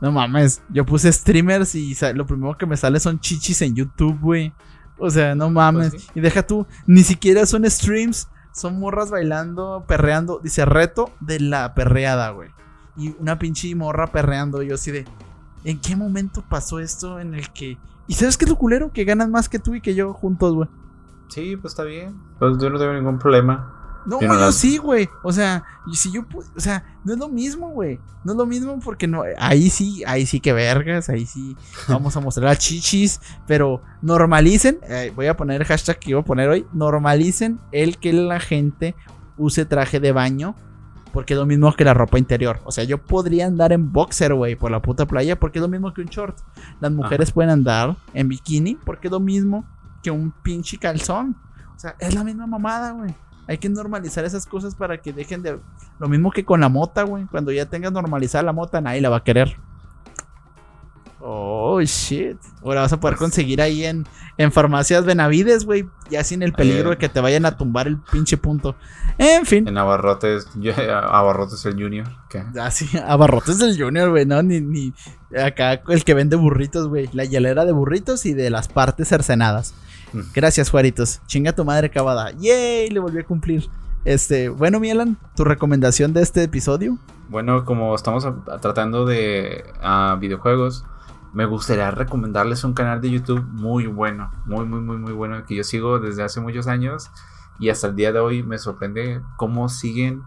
No 0.00 0.12
mames, 0.12 0.60
yo 0.68 0.84
puse 0.84 1.10
streamers 1.12 1.74
y 1.74 1.96
lo 2.14 2.26
primero 2.26 2.58
que 2.58 2.66
me 2.66 2.76
sale 2.76 3.00
son 3.00 3.18
chichis 3.20 3.62
en 3.62 3.74
YouTube, 3.74 4.18
güey. 4.20 4.52
O 4.98 5.08
sea, 5.10 5.34
no 5.34 5.48
mames. 5.50 5.90
Pues 5.90 6.02
sí. 6.02 6.08
Y 6.14 6.20
deja 6.20 6.46
tú, 6.46 6.66
ni 6.86 7.02
siquiera 7.02 7.46
son 7.46 7.68
streams, 7.70 8.28
son 8.52 8.78
morras 8.78 9.10
bailando, 9.10 9.84
perreando. 9.88 10.40
Dice 10.42 10.64
reto 10.64 11.10
de 11.20 11.40
la 11.40 11.74
perreada, 11.74 12.30
güey. 12.30 12.50
Y 12.96 13.14
una 13.18 13.38
pinche 13.38 13.74
morra 13.74 14.08
perreando. 14.08 14.62
Yo 14.62 14.74
así 14.74 14.90
de, 14.90 15.06
¿en 15.64 15.80
qué 15.80 15.96
momento 15.96 16.44
pasó 16.48 16.80
esto 16.80 17.18
en 17.18 17.34
el 17.34 17.50
que... 17.50 17.78
¿Y 18.06 18.14
sabes 18.14 18.36
qué 18.36 18.44
es 18.44 18.50
lo 18.50 18.56
culero? 18.56 18.92
Que 18.92 19.04
ganan 19.04 19.30
más 19.30 19.48
que 19.48 19.58
tú 19.58 19.74
y 19.74 19.80
que 19.80 19.94
yo 19.94 20.12
juntos, 20.12 20.54
güey. 20.54 20.68
Sí, 21.28 21.56
pues 21.56 21.72
está 21.72 21.84
bien. 21.84 22.14
Pues 22.38 22.58
yo 22.58 22.68
no 22.68 22.78
tengo 22.78 22.92
ningún 22.92 23.18
problema. 23.18 23.73
No, 24.06 24.20
Yo 24.20 24.28
las- 24.28 24.54
sí, 24.54 24.76
güey. 24.78 25.08
O 25.22 25.32
sea, 25.32 25.64
si 25.92 26.12
yo, 26.12 26.22
o 26.56 26.60
sea, 26.60 26.84
no 27.04 27.12
es 27.14 27.18
lo 27.18 27.28
mismo, 27.28 27.70
güey. 27.70 27.98
No 28.24 28.32
es 28.32 28.38
lo 28.38 28.46
mismo 28.46 28.78
porque 28.80 29.06
no, 29.06 29.22
ahí 29.38 29.70
sí, 29.70 30.02
ahí 30.06 30.26
sí 30.26 30.40
que 30.40 30.52
vergas, 30.52 31.08
ahí 31.08 31.26
sí 31.26 31.56
vamos 31.88 32.16
a 32.16 32.20
mostrar 32.20 32.48
a 32.48 32.56
chichis, 32.56 33.20
pero 33.46 33.82
normalicen, 34.02 34.78
eh, 34.88 35.12
voy 35.14 35.26
a 35.26 35.36
poner 35.36 35.60
el 35.60 35.66
hashtag 35.66 35.98
que 35.98 36.10
iba 36.10 36.20
a 36.20 36.24
poner 36.24 36.48
hoy, 36.48 36.66
normalicen 36.72 37.58
el 37.72 37.98
que 37.98 38.12
la 38.12 38.40
gente 38.40 38.94
use 39.36 39.64
traje 39.64 40.00
de 40.00 40.12
baño, 40.12 40.54
porque 41.12 41.34
es 41.34 41.38
lo 41.40 41.46
mismo 41.46 41.72
que 41.74 41.84
la 41.84 41.94
ropa 41.94 42.18
interior. 42.18 42.60
O 42.64 42.72
sea, 42.72 42.84
yo 42.84 42.98
podría 43.02 43.46
andar 43.46 43.72
en 43.72 43.92
boxer, 43.92 44.34
güey, 44.34 44.56
por 44.56 44.70
la 44.70 44.82
puta 44.82 45.06
playa, 45.06 45.38
porque 45.38 45.58
es 45.58 45.62
lo 45.62 45.68
mismo 45.68 45.92
que 45.94 46.00
un 46.00 46.08
short. 46.08 46.36
Las 46.80 46.90
mujeres 46.92 47.30
pueden 47.30 47.50
andar 47.50 47.96
en 48.14 48.28
bikini, 48.28 48.74
porque 48.74 49.08
es 49.08 49.12
lo 49.12 49.20
mismo 49.20 49.64
que 50.02 50.10
un 50.10 50.32
pinche 50.42 50.76
calzón. 50.78 51.36
O 51.76 51.78
sea, 51.78 51.94
es 51.98 52.14
la 52.14 52.24
misma 52.24 52.46
mamada, 52.46 52.92
güey. 52.92 53.14
Hay 53.46 53.58
que 53.58 53.68
normalizar 53.68 54.24
esas 54.24 54.46
cosas 54.46 54.74
para 54.74 54.98
que 54.98 55.12
dejen 55.12 55.42
de. 55.42 55.58
Lo 55.98 56.08
mismo 56.08 56.30
que 56.30 56.44
con 56.44 56.60
la 56.60 56.68
mota, 56.68 57.02
güey. 57.02 57.26
Cuando 57.26 57.52
ya 57.52 57.66
tengas 57.66 57.92
normalizada 57.92 58.42
la 58.42 58.52
mota, 58.52 58.80
nadie 58.80 59.00
la 59.00 59.10
va 59.10 59.18
a 59.18 59.24
querer. 59.24 59.56
Oh, 61.26 61.80
shit. 61.80 62.36
Ahora 62.62 62.82
vas 62.82 62.92
a 62.92 63.00
poder 63.00 63.16
conseguir 63.16 63.62
ahí 63.62 63.82
en, 63.84 64.06
en 64.36 64.52
farmacias 64.52 65.06
Benavides, 65.06 65.64
güey. 65.64 65.88
Ya 66.10 66.22
sin 66.22 66.42
el 66.42 66.52
peligro 66.52 66.90
de 66.90 66.98
que 66.98 67.08
te 67.08 67.18
vayan 67.18 67.46
a 67.46 67.56
tumbar 67.56 67.86
el 67.86 67.96
pinche 67.96 68.36
punto. 68.36 68.76
En 69.16 69.46
fin. 69.46 69.66
En 69.66 69.78
Abarrotes, 69.78 70.46
Abarrotes 71.08 71.64
el 71.64 71.82
Junior. 71.82 72.06
¿qué? 72.28 72.44
Así, 72.60 72.86
abarrotes 73.06 73.58
del 73.58 73.80
Junior, 73.80 74.10
güey, 74.10 74.26
¿no? 74.26 74.42
Ni, 74.42 74.60
ni. 74.60 74.92
Acá 75.34 75.80
el 75.88 76.04
que 76.04 76.12
vende 76.12 76.36
burritos, 76.36 76.88
güey. 76.88 77.08
La 77.14 77.24
hielera 77.24 77.64
de 77.64 77.72
burritos 77.72 78.26
y 78.26 78.34
de 78.34 78.50
las 78.50 78.68
partes 78.68 79.08
cercenadas. 79.08 79.74
Gracias, 80.34 80.70
Juaritos. 80.70 81.20
Chinga 81.26 81.52
tu 81.52 81.64
madre 81.64 81.90
cabada. 81.90 82.30
¡Yay! 82.32 82.90
Le 82.90 83.00
volví 83.00 83.18
a 83.20 83.24
cumplir. 83.24 83.68
Este, 84.04 84.48
bueno, 84.50 84.80
Mielan, 84.80 85.16
tu 85.34 85.44
recomendación 85.44 86.12
de 86.12 86.22
este 86.22 86.42
episodio. 86.42 86.98
Bueno, 87.30 87.64
como 87.64 87.94
estamos 87.94 88.24
a- 88.26 88.34
a- 88.52 88.58
tratando 88.58 89.06
de 89.06 89.64
videojuegos, 90.20 90.84
me 91.32 91.46
gustaría 91.46 91.90
recomendarles 91.90 92.62
un 92.64 92.74
canal 92.74 93.00
de 93.00 93.10
YouTube 93.10 93.42
muy 93.50 93.86
bueno, 93.86 94.30
muy, 94.46 94.66
muy, 94.66 94.80
muy, 94.80 94.98
muy 94.98 95.12
bueno, 95.12 95.44
que 95.46 95.56
yo 95.56 95.64
sigo 95.64 95.98
desde 95.98 96.22
hace 96.22 96.40
muchos 96.40 96.66
años 96.68 97.10
y 97.58 97.70
hasta 97.70 97.88
el 97.88 97.96
día 97.96 98.12
de 98.12 98.18
hoy 98.20 98.42
me 98.42 98.58
sorprende 98.58 99.20
cómo 99.36 99.68
siguen, 99.68 100.22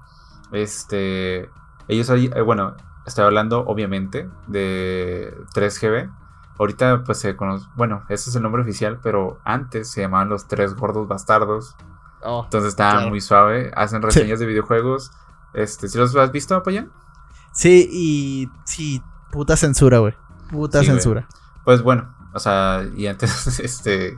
este, 0.51 1.49
ellos, 1.87 2.09
eh, 2.09 2.41
bueno, 2.41 2.75
estoy 3.05 3.25
hablando 3.25 3.59
obviamente 3.65 4.27
de 4.47 5.33
3GB. 5.53 6.09
Ahorita 6.59 7.03
pues 7.03 7.19
se 7.19 7.35
conoce, 7.35 7.67
bueno, 7.75 8.03
ese 8.09 8.29
es 8.29 8.35
el 8.35 8.41
nombre 8.43 8.61
oficial, 8.63 8.99
pero 9.03 9.39
antes 9.43 9.89
se 9.91 10.01
llamaban 10.01 10.29
los 10.29 10.47
tres 10.47 10.73
gordos 10.75 11.07
bastardos. 11.07 11.75
Oh, 12.23 12.41
Entonces 12.45 12.69
está 12.69 12.91
Claro. 12.93 13.09
muy 13.09 13.21
suave, 13.21 13.71
hacen 13.75 14.01
reseñas 14.01 14.39
de 14.39 14.45
videojuegos. 14.47 15.11
Este, 15.53 15.87
¿sí 15.87 15.97
los 15.97 16.15
has 16.15 16.31
visto, 16.31 16.61
Payán? 16.63 16.91
Sí, 17.51 17.87
y. 17.91 18.49
Sí, 18.65 19.01
puta 19.31 19.55
censura, 19.55 19.99
güey. 19.99 20.13
Puta 20.51 20.79
Sí, 20.81 20.87
censura. 20.87 21.27
Pues 21.63 21.81
bueno, 21.83 22.13
o 22.33 22.39
sea, 22.39 22.87
y 22.95 23.07
antes, 23.07 23.59
este, 23.59 24.17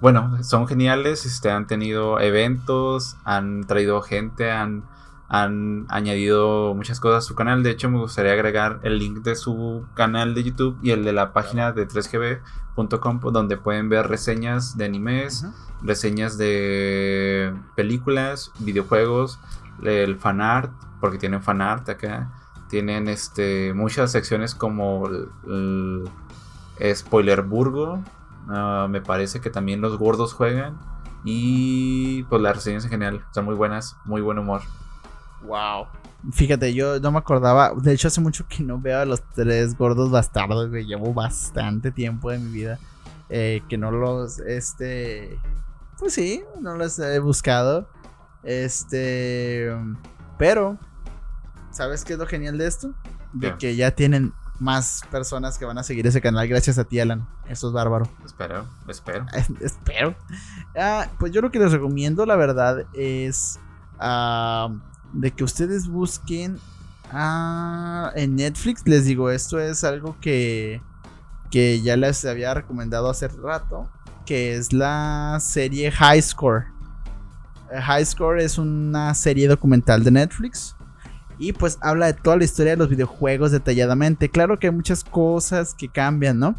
bueno, 0.00 0.42
son 0.42 0.66
geniales, 0.68 1.26
este, 1.26 1.50
han 1.50 1.66
tenido 1.66 2.20
eventos, 2.20 3.16
han 3.24 3.64
traído 3.64 4.02
gente, 4.02 4.50
han, 4.50 4.84
han 5.32 5.86
añadido 5.88 6.74
muchas 6.74 7.00
cosas 7.00 7.24
a 7.24 7.26
su 7.26 7.34
canal. 7.34 7.62
De 7.62 7.70
hecho, 7.70 7.88
me 7.88 7.98
gustaría 7.98 8.32
agregar 8.32 8.80
el 8.82 8.98
link 8.98 9.20
de 9.20 9.34
su 9.34 9.86
canal 9.94 10.34
de 10.34 10.44
YouTube 10.44 10.78
y 10.82 10.90
el 10.90 11.04
de 11.04 11.14
la 11.14 11.32
página 11.32 11.72
de 11.72 11.88
3gb.com, 11.88 13.18
pues, 13.18 13.32
donde 13.32 13.56
pueden 13.56 13.88
ver 13.88 14.08
reseñas 14.08 14.76
de 14.76 14.84
animes, 14.84 15.46
reseñas 15.80 16.36
de 16.36 17.54
películas, 17.74 18.52
videojuegos, 18.58 19.40
el 19.82 20.18
fanart, 20.18 20.70
porque 21.00 21.16
tienen 21.16 21.42
fanart 21.42 21.88
acá. 21.88 22.30
Tienen 22.68 23.08
este 23.08 23.72
muchas 23.72 24.12
secciones 24.12 24.54
como 24.54 25.06
el, 25.06 26.10
el 26.78 26.94
Spoilerburgo. 26.94 28.04
ah, 28.48 28.86
me 28.90 29.00
parece 29.00 29.40
que 29.40 29.48
también 29.48 29.80
los 29.80 29.96
gordos 29.96 30.34
juegan. 30.34 30.78
Y 31.24 32.24
pues 32.24 32.42
las 32.42 32.54
reseñas 32.56 32.84
en 32.84 32.90
general 32.90 33.24
son 33.30 33.46
muy 33.46 33.54
buenas, 33.54 33.96
muy 34.04 34.20
buen 34.20 34.38
humor. 34.38 34.60
Wow. 35.44 35.86
Fíjate, 36.32 36.72
yo 36.72 37.00
no 37.00 37.10
me 37.10 37.18
acordaba. 37.18 37.72
De 37.74 37.92
hecho, 37.92 38.08
hace 38.08 38.20
mucho 38.20 38.46
que 38.48 38.62
no 38.62 38.80
veo 38.80 39.00
a 39.00 39.04
los 39.04 39.22
tres 39.34 39.76
gordos 39.76 40.10
bastardos, 40.10 40.70
güey. 40.70 40.84
Llevo 40.86 41.12
bastante 41.12 41.90
tiempo 41.90 42.30
de 42.30 42.38
mi 42.38 42.50
vida. 42.52 42.78
eh, 43.28 43.62
que 43.68 43.78
no 43.78 43.90
los, 43.90 44.38
este. 44.40 45.38
Pues 45.98 46.14
sí, 46.14 46.42
no 46.60 46.76
los 46.76 46.98
he 46.98 47.18
buscado. 47.18 47.88
Este. 48.42 49.70
Pero, 50.38 50.78
¿sabes 51.70 52.04
qué 52.04 52.12
es 52.14 52.18
lo 52.18 52.26
genial 52.26 52.58
de 52.58 52.66
esto? 52.66 52.92
De 53.32 53.56
que 53.56 53.74
ya 53.76 53.92
tienen 53.92 54.32
más 54.58 55.02
personas 55.10 55.58
que 55.58 55.64
van 55.64 55.78
a 55.78 55.82
seguir 55.82 56.06
ese 56.06 56.20
canal 56.20 56.46
gracias 56.46 56.78
a 56.78 56.84
ti, 56.84 57.00
Alan. 57.00 57.26
Eso 57.48 57.68
es 57.68 57.72
bárbaro. 57.72 58.08
Espero, 58.24 58.66
espero. 58.86 59.26
Espero. 59.60 60.14
Ah, 60.76 61.08
pues 61.18 61.32
yo 61.32 61.40
lo 61.40 61.50
que 61.50 61.58
les 61.58 61.72
recomiendo, 61.72 62.26
la 62.26 62.36
verdad, 62.36 62.84
es 62.92 63.58
ah, 63.98 64.68
de 65.12 65.30
que 65.30 65.44
ustedes 65.44 65.88
busquen 65.88 66.58
en 68.14 68.36
Netflix. 68.36 68.82
Les 68.86 69.04
digo, 69.04 69.30
esto 69.30 69.60
es 69.60 69.84
algo 69.84 70.16
que, 70.20 70.80
que 71.50 71.80
ya 71.82 71.96
les 71.96 72.24
había 72.24 72.54
recomendado 72.54 73.10
hace 73.10 73.28
rato. 73.28 73.88
que 74.24 74.54
es 74.56 74.72
la 74.72 75.38
serie 75.40 75.90
High 75.90 76.22
Score. 76.22 76.66
Eh, 77.72 77.80
High 77.80 78.06
Score 78.06 78.40
es 78.40 78.58
una 78.58 79.14
serie 79.14 79.48
documental 79.48 80.04
de 80.04 80.10
Netflix. 80.10 80.76
Y 81.38 81.52
pues 81.52 81.78
habla 81.80 82.06
de 82.06 82.14
toda 82.14 82.36
la 82.36 82.44
historia 82.44 82.72
de 82.72 82.76
los 82.76 82.88
videojuegos 82.88 83.50
detalladamente. 83.50 84.28
Claro 84.28 84.58
que 84.58 84.68
hay 84.68 84.72
muchas 84.72 85.02
cosas 85.02 85.74
que 85.74 85.88
cambian, 85.88 86.38
¿no? 86.38 86.54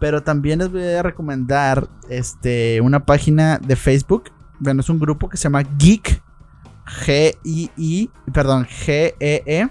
Pero 0.00 0.22
también 0.22 0.58
les 0.58 0.72
voy 0.72 0.82
a 0.82 1.02
recomendar 1.02 1.88
este, 2.08 2.80
una 2.80 3.04
página 3.04 3.58
de 3.58 3.76
Facebook. 3.76 4.24
Bueno, 4.58 4.80
es 4.80 4.88
un 4.88 4.98
grupo 4.98 5.28
que 5.28 5.36
se 5.36 5.44
llama 5.44 5.62
Geek. 5.62 6.20
G-I-I, 7.04 8.10
perdón, 8.32 8.66
G-E-E-K 8.66 9.70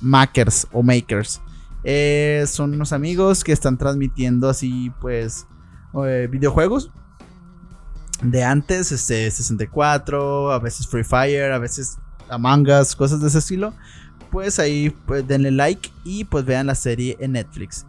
Makers 0.00 0.66
o 0.72 0.82
Makers. 0.82 1.40
Eh, 1.84 2.44
son 2.46 2.74
unos 2.74 2.92
amigos 2.92 3.44
que 3.44 3.52
están 3.52 3.78
transmitiendo 3.78 4.48
así, 4.48 4.92
pues, 5.00 5.46
eh, 6.04 6.28
videojuegos 6.30 6.90
de 8.22 8.44
antes, 8.44 8.92
este 8.92 9.30
64, 9.30 10.52
a 10.52 10.58
veces 10.58 10.86
Free 10.88 11.04
Fire, 11.04 11.52
a 11.52 11.58
veces 11.58 11.98
Among 12.28 12.68
Us, 12.68 12.96
cosas 12.96 13.20
de 13.20 13.28
ese 13.28 13.38
estilo. 13.38 13.72
Pues 14.30 14.58
ahí 14.58 14.90
pues, 15.06 15.26
denle 15.26 15.50
like 15.50 15.90
y 16.04 16.24
pues 16.24 16.44
vean 16.44 16.66
la 16.66 16.74
serie 16.74 17.16
en 17.20 17.32
Netflix. 17.32 17.86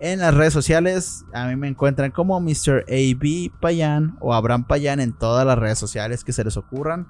En 0.00 0.20
las 0.20 0.34
redes 0.34 0.52
sociales 0.52 1.24
a 1.32 1.46
mí 1.46 1.56
me 1.56 1.68
encuentran 1.68 2.10
como 2.10 2.40
Mr. 2.40 2.84
AB 2.88 3.50
Payan 3.60 4.16
o 4.20 4.34
Abraham 4.34 4.64
Payan 4.64 5.00
en 5.00 5.12
todas 5.12 5.46
las 5.46 5.58
redes 5.58 5.78
sociales 5.78 6.24
que 6.24 6.32
se 6.32 6.44
les 6.44 6.56
ocurran. 6.56 7.06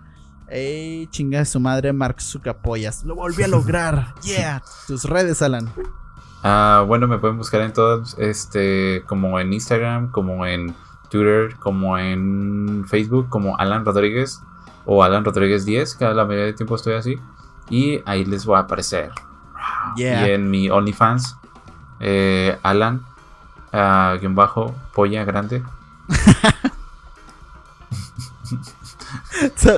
Ey, 0.49 1.07
chinga 1.09 1.39
de 1.39 1.47
su 1.47 1.59
madre, 1.59 1.93
Mark 1.93 2.21
Zucapollas. 2.21 3.05
Lo 3.05 3.15
volví 3.15 3.43
a 3.43 3.49
lograr. 3.49 4.15
Yeah. 4.23 4.63
Tus 4.87 5.05
redes, 5.05 5.41
Alan. 5.43 5.71
Ah, 6.43 6.85
bueno, 6.87 7.09
me 7.09 7.19
pueden 7.19 7.39
buscar 7.39 7.63
en 7.63 7.73
todas, 7.73 8.17
este, 8.19 9.03
como 9.07 9.41
en 9.41 9.53
Instagram, 9.53 10.11
como 10.11 10.45
en 10.45 10.75
Twitter, 11.11 11.57
como 11.59 11.99
en 11.99 12.85
Facebook, 12.87 13.29
como 13.31 13.57
Alan 13.59 13.85
Rodríguez 13.85 14.43
o 14.85 15.03
Alan 15.03 15.25
Rodríguez 15.25 15.65
10, 15.65 15.95
que 15.95 16.05
la 16.05 16.25
mayoría 16.25 16.45
del 16.45 16.55
tiempo 16.55 16.77
estoy 16.77 16.95
así. 16.95 17.17
Y 17.71 18.01
ahí 18.05 18.27
les 18.27 18.45
voy 18.45 18.57
a 18.57 18.61
aparecer. 18.61 19.11
Y 19.97 20.05
en 20.05 20.51
mi 20.51 20.69
OnlyFans, 20.69 21.39
eh, 22.07 22.59
Alan, 22.63 23.03
uh, 23.73 24.19
guion 24.21 24.35
bajo, 24.35 24.75
polla 24.93 25.25
grande. 25.25 25.63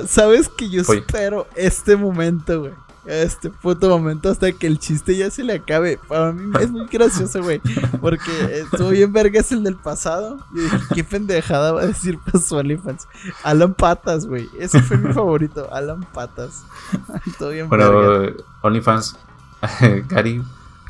Sabes 0.09 0.49
que 0.49 0.69
yo 0.69 0.83
espero 0.83 1.47
este 1.55 1.97
momento, 1.97 2.61
güey. 2.63 2.73
Este 3.05 3.51
puto 3.51 3.89
momento 3.89 4.29
hasta 4.29 4.51
que 4.51 4.67
el 4.67 4.81
chiste 4.81 5.17
ya 5.17 5.31
se 5.31 5.45
le 5.45 5.53
acabe. 5.55 6.01
Para 6.09 6.33
mí 6.33 6.53
es 6.61 6.73
muy 6.73 6.87
gracioso, 6.87 7.41
güey. 7.41 7.61
Porque 8.01 8.33
estuvo 8.51 8.89
bien 8.89 9.13
vergas 9.13 9.53
el 9.53 9.63
del 9.63 9.77
pasado. 9.77 10.39
Y 10.53 10.63
dije, 10.63 10.79
qué 10.93 11.05
pendejada 11.05 11.71
va 11.71 11.83
a 11.83 11.87
decir 11.87 12.19
para 12.19 12.41
su 12.43 12.57
OnlyFans. 12.57 13.07
Alan 13.45 13.75
Patas, 13.75 14.27
güey. 14.27 14.51
Ese 14.59 14.83
fue 14.83 14.97
mi 14.97 15.15
favorito. 15.15 15.69
Alan 15.73 16.03
Patas. 16.13 16.65
Todo 17.39 17.51
bien 17.51 17.69
Pero 17.71 18.35
OnlyFans, 18.63 19.17
Gary, 20.09 20.43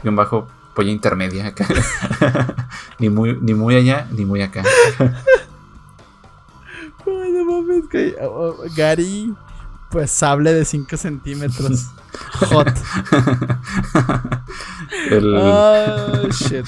guion 0.02 0.16
bajo, 0.16 0.48
polla 0.76 0.92
intermedia 0.92 1.48
acá. 1.48 1.66
ni, 3.00 3.08
muy, 3.08 3.36
ni 3.40 3.54
muy 3.54 3.74
allá, 3.74 4.06
ni 4.12 4.24
muy 4.26 4.42
acá. 4.42 4.62
Gary, 8.76 9.32
pues 9.90 10.10
sable 10.10 10.52
de 10.52 10.64
5 10.64 10.96
centímetros. 10.96 11.86
Hot. 12.50 12.68
Oh, 15.12 16.28
shit. 16.30 16.66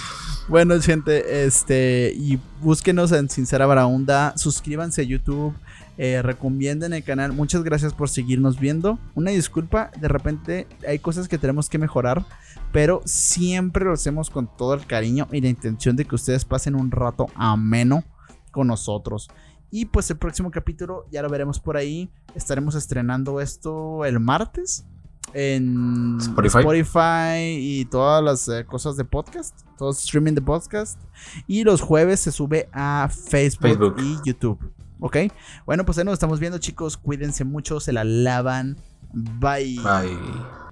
Bueno, 0.48 0.80
gente, 0.80 1.44
este, 1.44 2.12
y 2.16 2.39
búsquenos 2.62 3.12
en 3.12 3.28
Sincera 3.28 3.66
Baraunda, 3.66 4.32
suscríbanse 4.39 5.02
a 5.02 5.05
YouTube, 5.05 5.55
eh, 5.98 6.22
recomienden 6.22 6.94
el 6.94 7.05
canal. 7.05 7.32
Muchas 7.32 7.62
gracias 7.64 7.93
por 7.93 8.09
seguirnos 8.09 8.59
viendo. 8.59 8.98
Una 9.14 9.32
disculpa, 9.32 9.90
de 10.01 10.09
repente 10.09 10.66
hay 10.86 11.01
cosas 11.01 11.28
que 11.28 11.36
tenemos 11.36 11.68
que 11.68 11.76
mejorar, 11.76 12.24
pero 12.73 13.03
siempre 13.05 13.85
lo 13.85 13.93
hacemos 13.93 14.31
con 14.31 14.49
todo 14.57 14.74
el 14.74 14.86
cariño 14.86 15.27
y 15.32 15.40
la 15.40 15.49
intención 15.49 15.97
de 15.97 16.05
que 16.05 16.15
ustedes 16.15 16.45
pasen 16.45 16.74
un 16.74 16.90
rato 16.90 17.27
ameno 17.35 18.05
con 18.51 18.66
nosotros. 18.66 19.28
Y 19.70 19.86
pues 19.86 20.11
el 20.11 20.16
próximo 20.16 20.51
capítulo 20.51 21.07
ya 21.11 21.23
lo 21.23 21.28
veremos 21.28 21.61
por 21.61 21.77
ahí. 21.77 22.11
Estaremos 22.35 22.74
estrenando 22.74 23.40
esto 23.40 24.05
el 24.05 24.19
martes 24.19 24.86
en 25.35 26.19
Spotify, 26.19 27.57
y 27.59 27.85
todas 27.86 28.23
las 28.23 28.49
eh, 28.49 28.65
cosas 28.65 28.97
de 28.97 29.05
podcast, 29.05 29.61
todo 29.77 29.90
streaming 29.90 30.35
de 30.35 30.43
podcast. 30.43 30.99
Y 31.47 31.65
los 31.65 31.81
jueves 31.81 32.20
se 32.20 32.32
sube 32.32 32.69
a 32.73 33.09
Facebook, 33.11 33.97
y 33.99 34.16
YouTube. 34.24 34.59
Ok, 35.01 35.16
bueno, 35.65 35.85
pues 35.85 35.99
ahí 35.99 36.05
nos 36.05 36.15
estamos 36.15 36.40
viendo, 36.40 36.59
chicos. 36.59 36.97
Cuídense 36.97 37.45
mucho, 37.45 37.81
se 37.81 37.93
la 37.93 38.05
lavan. 38.05 38.77
Bye. 39.12 39.78
Bye. 39.81 40.68